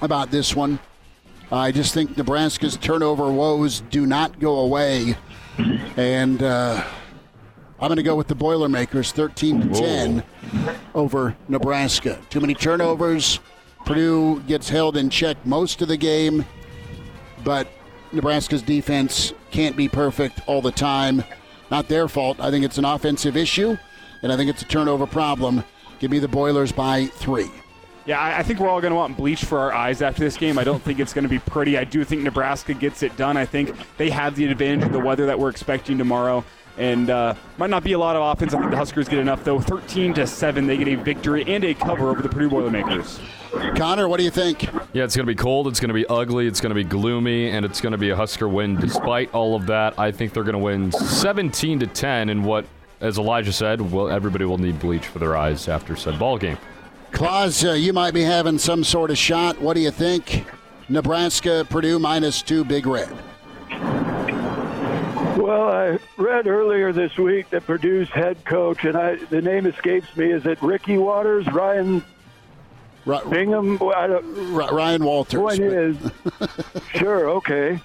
about 0.00 0.30
this 0.30 0.54
one. 0.54 0.78
I 1.50 1.72
just 1.72 1.94
think 1.94 2.16
Nebraska's 2.16 2.76
turnover 2.76 3.32
woes 3.32 3.80
do 3.90 4.06
not 4.06 4.38
go 4.38 4.58
away. 4.60 5.16
And 5.96 6.42
uh, 6.42 6.82
I'm 7.80 7.88
going 7.88 7.96
to 7.96 8.02
go 8.02 8.16
with 8.16 8.28
the 8.28 8.34
Boilermakers 8.34 9.12
13 9.12 9.72
to 9.72 9.80
10 9.80 10.22
over 10.94 11.36
Nebraska. 11.48 12.18
Too 12.30 12.40
many 12.40 12.54
turnovers. 12.54 13.40
Purdue 13.84 14.40
gets 14.42 14.68
held 14.68 14.96
in 14.96 15.10
check 15.10 15.36
most 15.46 15.80
of 15.80 15.88
the 15.88 15.96
game, 15.96 16.44
but 17.44 17.68
Nebraska's 18.12 18.62
defense 18.62 19.32
can't 19.50 19.76
be 19.76 19.88
perfect 19.88 20.40
all 20.46 20.60
the 20.60 20.72
time. 20.72 21.22
Not 21.70 21.88
their 21.88 22.08
fault. 22.08 22.40
I 22.40 22.50
think 22.50 22.64
it's 22.64 22.78
an 22.78 22.84
offensive 22.84 23.36
issue, 23.36 23.76
and 24.22 24.32
I 24.32 24.36
think 24.36 24.50
it's 24.50 24.62
a 24.62 24.66
turnover 24.66 25.06
problem. 25.06 25.62
Give 25.98 26.10
me 26.10 26.18
the 26.18 26.28
Boilers 26.28 26.72
by 26.72 27.06
three. 27.06 27.50
Yeah, 28.06 28.20
I 28.20 28.38
I 28.38 28.42
think 28.42 28.60
we're 28.60 28.68
all 28.68 28.80
going 28.80 28.92
to 28.92 28.96
want 28.96 29.16
bleach 29.16 29.44
for 29.44 29.58
our 29.58 29.72
eyes 29.72 30.00
after 30.00 30.20
this 30.20 30.36
game. 30.36 30.58
I 30.58 30.64
don't 30.64 30.82
think 30.82 31.00
it's 31.00 31.12
going 31.12 31.24
to 31.24 31.28
be 31.28 31.40
pretty. 31.40 31.76
I 31.76 31.84
do 31.84 32.04
think 32.04 32.22
Nebraska 32.22 32.72
gets 32.72 33.02
it 33.02 33.16
done. 33.16 33.36
I 33.36 33.44
think 33.44 33.74
they 33.98 34.10
have 34.10 34.36
the 34.36 34.46
advantage 34.46 34.86
of 34.86 34.92
the 34.92 35.00
weather 35.00 35.26
that 35.26 35.38
we're 35.38 35.50
expecting 35.50 35.98
tomorrow. 35.98 36.44
And 36.78 37.08
uh, 37.08 37.34
might 37.56 37.70
not 37.70 37.84
be 37.84 37.92
a 37.92 37.98
lot 37.98 38.16
of 38.16 38.22
offense. 38.22 38.52
I 38.52 38.58
think 38.58 38.70
the 38.70 38.76
Huskers 38.76 39.08
get 39.08 39.18
enough, 39.18 39.42
though. 39.44 39.58
13 39.58 40.12
to 40.14 40.26
7, 40.26 40.66
they 40.66 40.76
get 40.76 40.88
a 40.88 40.94
victory 40.96 41.42
and 41.46 41.64
a 41.64 41.72
cover 41.72 42.10
over 42.10 42.20
the 42.20 42.28
Purdue 42.28 42.50
Boilermakers. 42.50 43.18
Connor, 43.76 44.08
what 44.08 44.18
do 44.18 44.24
you 44.24 44.30
think? 44.30 44.64
Yeah, 44.92 45.04
it's 45.04 45.16
going 45.16 45.26
to 45.26 45.32
be 45.32 45.34
cold. 45.34 45.68
It's 45.68 45.80
going 45.80 45.88
to 45.88 45.94
be 45.94 46.06
ugly. 46.06 46.46
It's 46.46 46.60
going 46.60 46.70
to 46.70 46.74
be 46.74 46.84
gloomy, 46.84 47.48
and 47.50 47.64
it's 47.64 47.80
going 47.80 47.92
to 47.92 47.98
be 47.98 48.10
a 48.10 48.16
Husker 48.16 48.46
win. 48.46 48.76
Despite 48.76 49.34
all 49.34 49.56
of 49.56 49.64
that, 49.66 49.98
I 49.98 50.12
think 50.12 50.34
they're 50.34 50.44
going 50.44 50.52
to 50.52 50.58
win 50.58 50.92
17 50.92 51.78
to 51.78 51.86
10 51.86 52.28
in 52.28 52.42
what, 52.44 52.66
as 53.00 53.16
Elijah 53.16 53.54
said, 53.54 53.80
well, 53.80 54.10
everybody 54.10 54.44
will 54.44 54.58
need 54.58 54.78
bleach 54.78 55.06
for 55.06 55.18
their 55.18 55.34
eyes 55.34 55.68
after 55.68 55.96
said 55.96 56.18
ball 56.18 56.36
game. 56.36 56.58
Claus, 57.16 57.64
uh, 57.64 57.72
you 57.72 57.94
might 57.94 58.12
be 58.12 58.20
having 58.20 58.58
some 58.58 58.84
sort 58.84 59.10
of 59.10 59.16
shot. 59.16 59.58
What 59.58 59.72
do 59.72 59.80
you 59.80 59.90
think? 59.90 60.44
Nebraska, 60.90 61.66
Purdue 61.70 61.98
minus 61.98 62.42
two, 62.42 62.62
Big 62.62 62.86
Red. 62.86 63.10
Well, 65.38 65.66
I 65.66 65.98
read 66.18 66.46
earlier 66.46 66.92
this 66.92 67.16
week 67.16 67.48
that 67.48 67.64
Purdue's 67.64 68.10
head 68.10 68.44
coach, 68.44 68.84
and 68.84 68.98
I, 68.98 69.14
the 69.16 69.40
name 69.40 69.64
escapes 69.64 70.14
me, 70.14 70.30
is 70.30 70.44
it 70.44 70.60
Ricky 70.60 70.98
Waters, 70.98 71.46
Ryan 71.46 72.04
Bingham? 73.30 73.80
I 73.82 74.08
don't, 74.08 74.52
Ryan 74.52 75.02
Walters. 75.02 75.40
Point 75.40 75.60
is, 75.60 75.96
sure, 76.96 77.30
okay. 77.30 77.80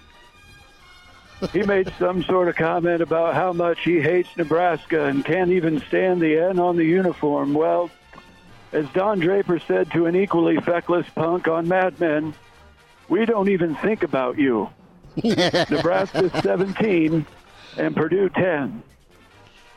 He 1.54 1.64
made 1.64 1.90
some 1.98 2.22
sort 2.24 2.50
of 2.50 2.58
comment 2.58 3.02
about 3.02 3.34
how 3.34 3.54
much 3.54 3.80
he 3.86 4.02
hates 4.02 4.28
Nebraska 4.36 5.06
and 5.06 5.24
can't 5.24 5.52
even 5.52 5.80
stand 5.88 6.22
the 6.22 6.38
N 6.38 6.60
on 6.60 6.76
the 6.76 6.84
uniform. 6.84 7.54
Well, 7.54 7.90
as 8.72 8.88
Don 8.94 9.20
Draper 9.20 9.60
said 9.60 9.92
to 9.92 10.06
an 10.06 10.16
equally 10.16 10.58
feckless 10.58 11.06
punk 11.14 11.48
on 11.48 11.68
Mad 11.68 12.00
Men, 12.00 12.34
we 13.10 13.26
don't 13.26 13.50
even 13.50 13.76
think 13.76 14.04
about 14.04 14.38
you. 14.38 14.70
Nebraska 15.24 16.30
17 16.42 17.26
and 17.78 17.96
Purdue 17.96 18.30
10. 18.30 18.84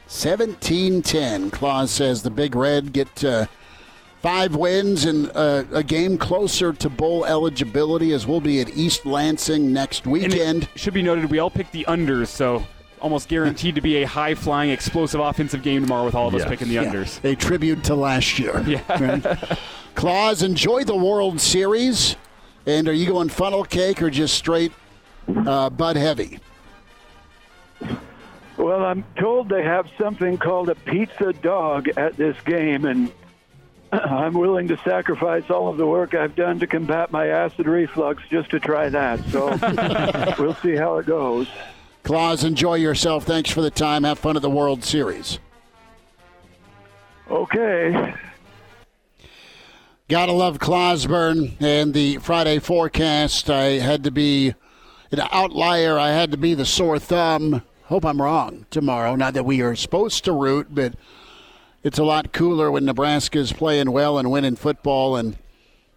17 0.06 1.02
10. 1.02 1.50
Claus 1.50 1.90
says 1.90 2.22
the 2.22 2.30
Big 2.30 2.54
Red 2.54 2.92
get 2.92 3.24
uh, 3.24 3.46
five 4.20 4.54
wins 4.54 5.04
and 5.04 5.30
uh, 5.34 5.64
a 5.72 5.82
game 5.82 6.16
closer 6.16 6.72
to 6.72 6.88
bowl 6.88 7.24
eligibility 7.24 8.12
as 8.12 8.26
we'll 8.26 8.40
be 8.40 8.60
at 8.60 8.76
East 8.76 9.04
Lansing 9.04 9.72
next 9.72 10.06
weekend. 10.06 10.34
And 10.34 10.62
it 10.62 10.68
should 10.76 10.94
be 10.94 11.02
noted, 11.02 11.30
we 11.30 11.38
all 11.38 11.50
picked 11.50 11.72
the 11.72 11.84
unders, 11.88 12.28
so 12.28 12.64
almost 13.04 13.28
guaranteed 13.28 13.74
to 13.74 13.82
be 13.82 14.02
a 14.02 14.06
high 14.06 14.34
flying, 14.34 14.70
explosive 14.70 15.20
offensive 15.20 15.62
game 15.62 15.82
tomorrow 15.82 16.06
with 16.06 16.14
all 16.14 16.26
of 16.26 16.34
us 16.34 16.40
Yes. 16.40 16.48
picking 16.48 16.68
the 16.68 16.74
Yeah. 16.74 16.84
unders. 16.84 17.22
A 17.22 17.36
tribute 17.36 17.84
to 17.84 17.94
last 17.94 18.38
year. 18.38 18.64
Yeah. 18.66 19.36
Claus, 19.94 20.42
enjoy 20.42 20.84
the 20.84 20.96
World 20.96 21.38
Series. 21.38 22.16
And 22.66 22.88
are 22.88 22.94
you 22.94 23.06
going 23.06 23.28
funnel 23.28 23.62
cake 23.62 24.00
or 24.00 24.08
just 24.08 24.32
straight 24.34 24.72
uh, 25.46 25.68
Bud 25.68 25.96
Heavy? 25.96 26.38
Well, 28.56 28.82
I'm 28.86 29.04
told 29.18 29.50
they 29.50 29.62
have 29.62 29.86
something 29.98 30.38
called 30.38 30.70
a 30.70 30.74
pizza 30.74 31.34
dog 31.34 31.88
at 31.98 32.16
this 32.16 32.36
game, 32.46 32.86
and 32.86 33.12
I'm 33.92 34.32
willing 34.32 34.66
to 34.68 34.78
sacrifice 34.78 35.50
all 35.50 35.68
of 35.68 35.76
the 35.76 35.86
work 35.86 36.14
I've 36.14 36.34
done 36.36 36.58
to 36.60 36.66
combat 36.66 37.12
my 37.12 37.26
acid 37.26 37.66
reflux 37.66 38.22
just 38.30 38.48
to 38.52 38.60
try 38.60 38.88
that. 38.88 39.20
So 39.28 39.48
we'll 40.42 40.54
see 40.54 40.74
how 40.74 40.96
it 40.96 41.04
goes. 41.04 41.48
Claus, 42.04 42.44
enjoy 42.44 42.74
yourself. 42.74 43.24
Thanks 43.24 43.50
for 43.50 43.62
the 43.62 43.70
time. 43.70 44.04
Have 44.04 44.18
fun 44.18 44.36
at 44.36 44.42
the 44.42 44.50
World 44.50 44.84
Series. 44.84 45.38
Okay. 47.30 48.14
Gotta 50.08 50.32
love 50.32 50.58
Clauseborne 50.58 51.60
and 51.60 51.94
the 51.94 52.18
Friday 52.18 52.58
forecast. 52.58 53.48
I 53.48 53.78
had 53.78 54.04
to 54.04 54.10
be 54.10 54.54
an 55.10 55.20
outlier. 55.32 55.98
I 55.98 56.10
had 56.10 56.30
to 56.32 56.36
be 56.36 56.52
the 56.52 56.66
sore 56.66 56.98
thumb. 56.98 57.62
Hope 57.84 58.04
I'm 58.04 58.20
wrong 58.20 58.66
tomorrow. 58.70 59.16
Not 59.16 59.32
that 59.32 59.46
we 59.46 59.62
are 59.62 59.74
supposed 59.74 60.24
to 60.24 60.32
root, 60.32 60.68
but 60.70 60.94
it's 61.82 61.98
a 61.98 62.04
lot 62.04 62.32
cooler 62.32 62.70
when 62.70 62.84
Nebraska's 62.84 63.52
playing 63.52 63.92
well 63.92 64.18
and 64.18 64.30
winning 64.30 64.56
football, 64.56 65.16
and 65.16 65.38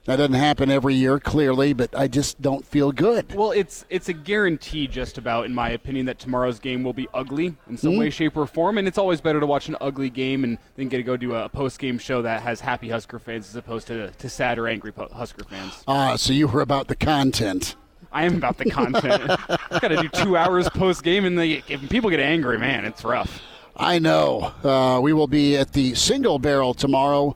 that 0.08 0.16
doesn't 0.16 0.34
happen 0.34 0.72
every 0.72 0.96
year, 0.96 1.20
clearly. 1.20 1.74
But 1.74 1.96
I 1.96 2.08
just 2.08 2.42
don't 2.42 2.66
feel 2.66 2.92
good. 2.92 3.36
Well, 3.36 3.52
it's 3.52 3.86
it's 3.90 4.10
a 4.10 4.14
guarantee, 4.14 4.88
just 4.88 5.18
about, 5.20 5.46
in 5.46 5.54
my 5.54 5.70
opinion, 5.70 6.08
that 6.08 6.18
tomorrow's 6.18 6.60
game 6.60 6.84
will 6.84 6.94
be 6.94 7.08
ugly 7.14 7.56
in 7.70 7.78
some 7.78 7.92
Mhm. 7.94 8.00
way, 8.00 8.10
shape, 8.10 8.36
or 8.36 8.48
form. 8.48 8.78
And 8.80 8.88
it's 8.88 8.98
always 8.98 9.22
better 9.22 9.40
to 9.40 9.46
watch 9.46 9.68
an 9.70 9.78
ugly 9.80 10.10
game 10.10 10.44
and 10.44 10.58
then 10.76 10.88
get 10.88 10.98
to 10.98 11.04
go 11.04 11.16
do 11.16 11.36
a 11.36 11.48
post 11.50 11.78
game 11.78 12.00
show 12.00 12.24
that 12.24 12.42
has 12.42 12.60
happy 12.62 12.90
Husker 12.90 13.20
fans 13.20 13.48
as 13.48 13.56
opposed 13.56 13.86
to, 13.88 14.10
to 14.10 14.30
sad 14.30 14.58
or 14.58 14.68
angry 14.68 14.92
Husker 15.14 15.44
fans. 15.44 15.84
Ah, 15.88 16.16
so 16.16 16.34
you 16.34 16.48
were 16.48 16.62
about 16.62 16.88
the 16.88 16.96
content. 16.96 17.76
I 18.12 18.24
am 18.26 18.36
about 18.38 18.58
the 18.58 18.70
content. 18.70 19.30
I've 19.70 19.82
Got 19.82 19.90
to 19.90 19.98
do 19.98 20.08
two 20.10 20.38
hours 20.38 20.70
post 20.70 21.04
game, 21.04 21.26
and 21.26 21.38
they, 21.38 21.62
if 21.68 21.88
people 21.90 22.10
get 22.10 22.20
angry, 22.22 22.58
man, 22.58 22.86
it's 22.86 23.04
rough. 23.04 23.42
I 23.76 24.00
know. 24.00 24.54
Uh, 24.64 25.00
we 25.02 25.14
will 25.14 25.28
be 25.28 25.56
at 25.58 25.74
the 25.74 25.94
Single 25.94 26.40
Barrel 26.40 26.74
tomorrow, 26.74 27.36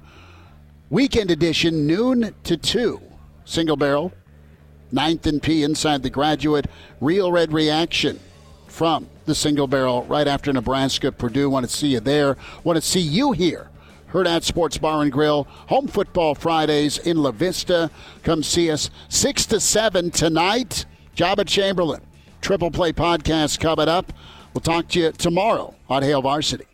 weekend 0.92 1.32
edition, 1.32 1.88
noon 1.88 2.36
to 2.44 2.56
2. 2.56 3.02
Single 3.46 3.78
Barrel, 3.78 4.14
Ninth 4.92 5.26
and 5.26 5.42
P 5.42 5.64
inside 5.64 6.04
the 6.04 6.10
graduate. 6.10 6.68
Real 7.00 7.32
Red 7.32 7.54
Reaction 7.54 8.20
from 8.68 9.10
the 9.26 9.34
single 9.34 9.68
barrel 9.68 10.04
right 10.04 10.28
after 10.28 10.52
Nebraska, 10.52 11.12
Purdue. 11.12 11.50
Want 11.50 11.68
to 11.68 11.76
see 11.76 11.88
you 11.88 12.00
there. 12.00 12.38
Want 12.64 12.76
to 12.76 12.82
see 12.82 13.00
you 13.00 13.32
here. 13.32 13.70
Hurrdat 14.12 14.44
Sports 14.44 14.78
Bar 14.78 15.04
and 15.04 15.12
Grill. 15.12 15.46
Home 15.68 15.88
football 15.88 16.36
Fridays 16.36 16.98
in 16.98 17.18
La 17.18 17.32
Vista. 17.32 17.90
Come 18.24 18.44
see 18.44 18.70
us 18.70 18.90
6 19.08 19.46
to 19.48 19.60
7 19.60 20.12
tonight. 20.12 20.86
Joba 21.16 21.48
Chamberlain. 21.48 22.02
Triple 22.42 22.72
Play 22.72 22.92
podcast 22.92 23.60
coming 23.60 23.88
up. 23.88 24.12
We'll 24.54 24.62
talk 24.62 24.90
to 24.90 25.00
you 25.00 25.12
tomorrow 25.14 25.76
on 25.90 26.04
Hail 26.04 26.22
Varsity. 26.22 26.66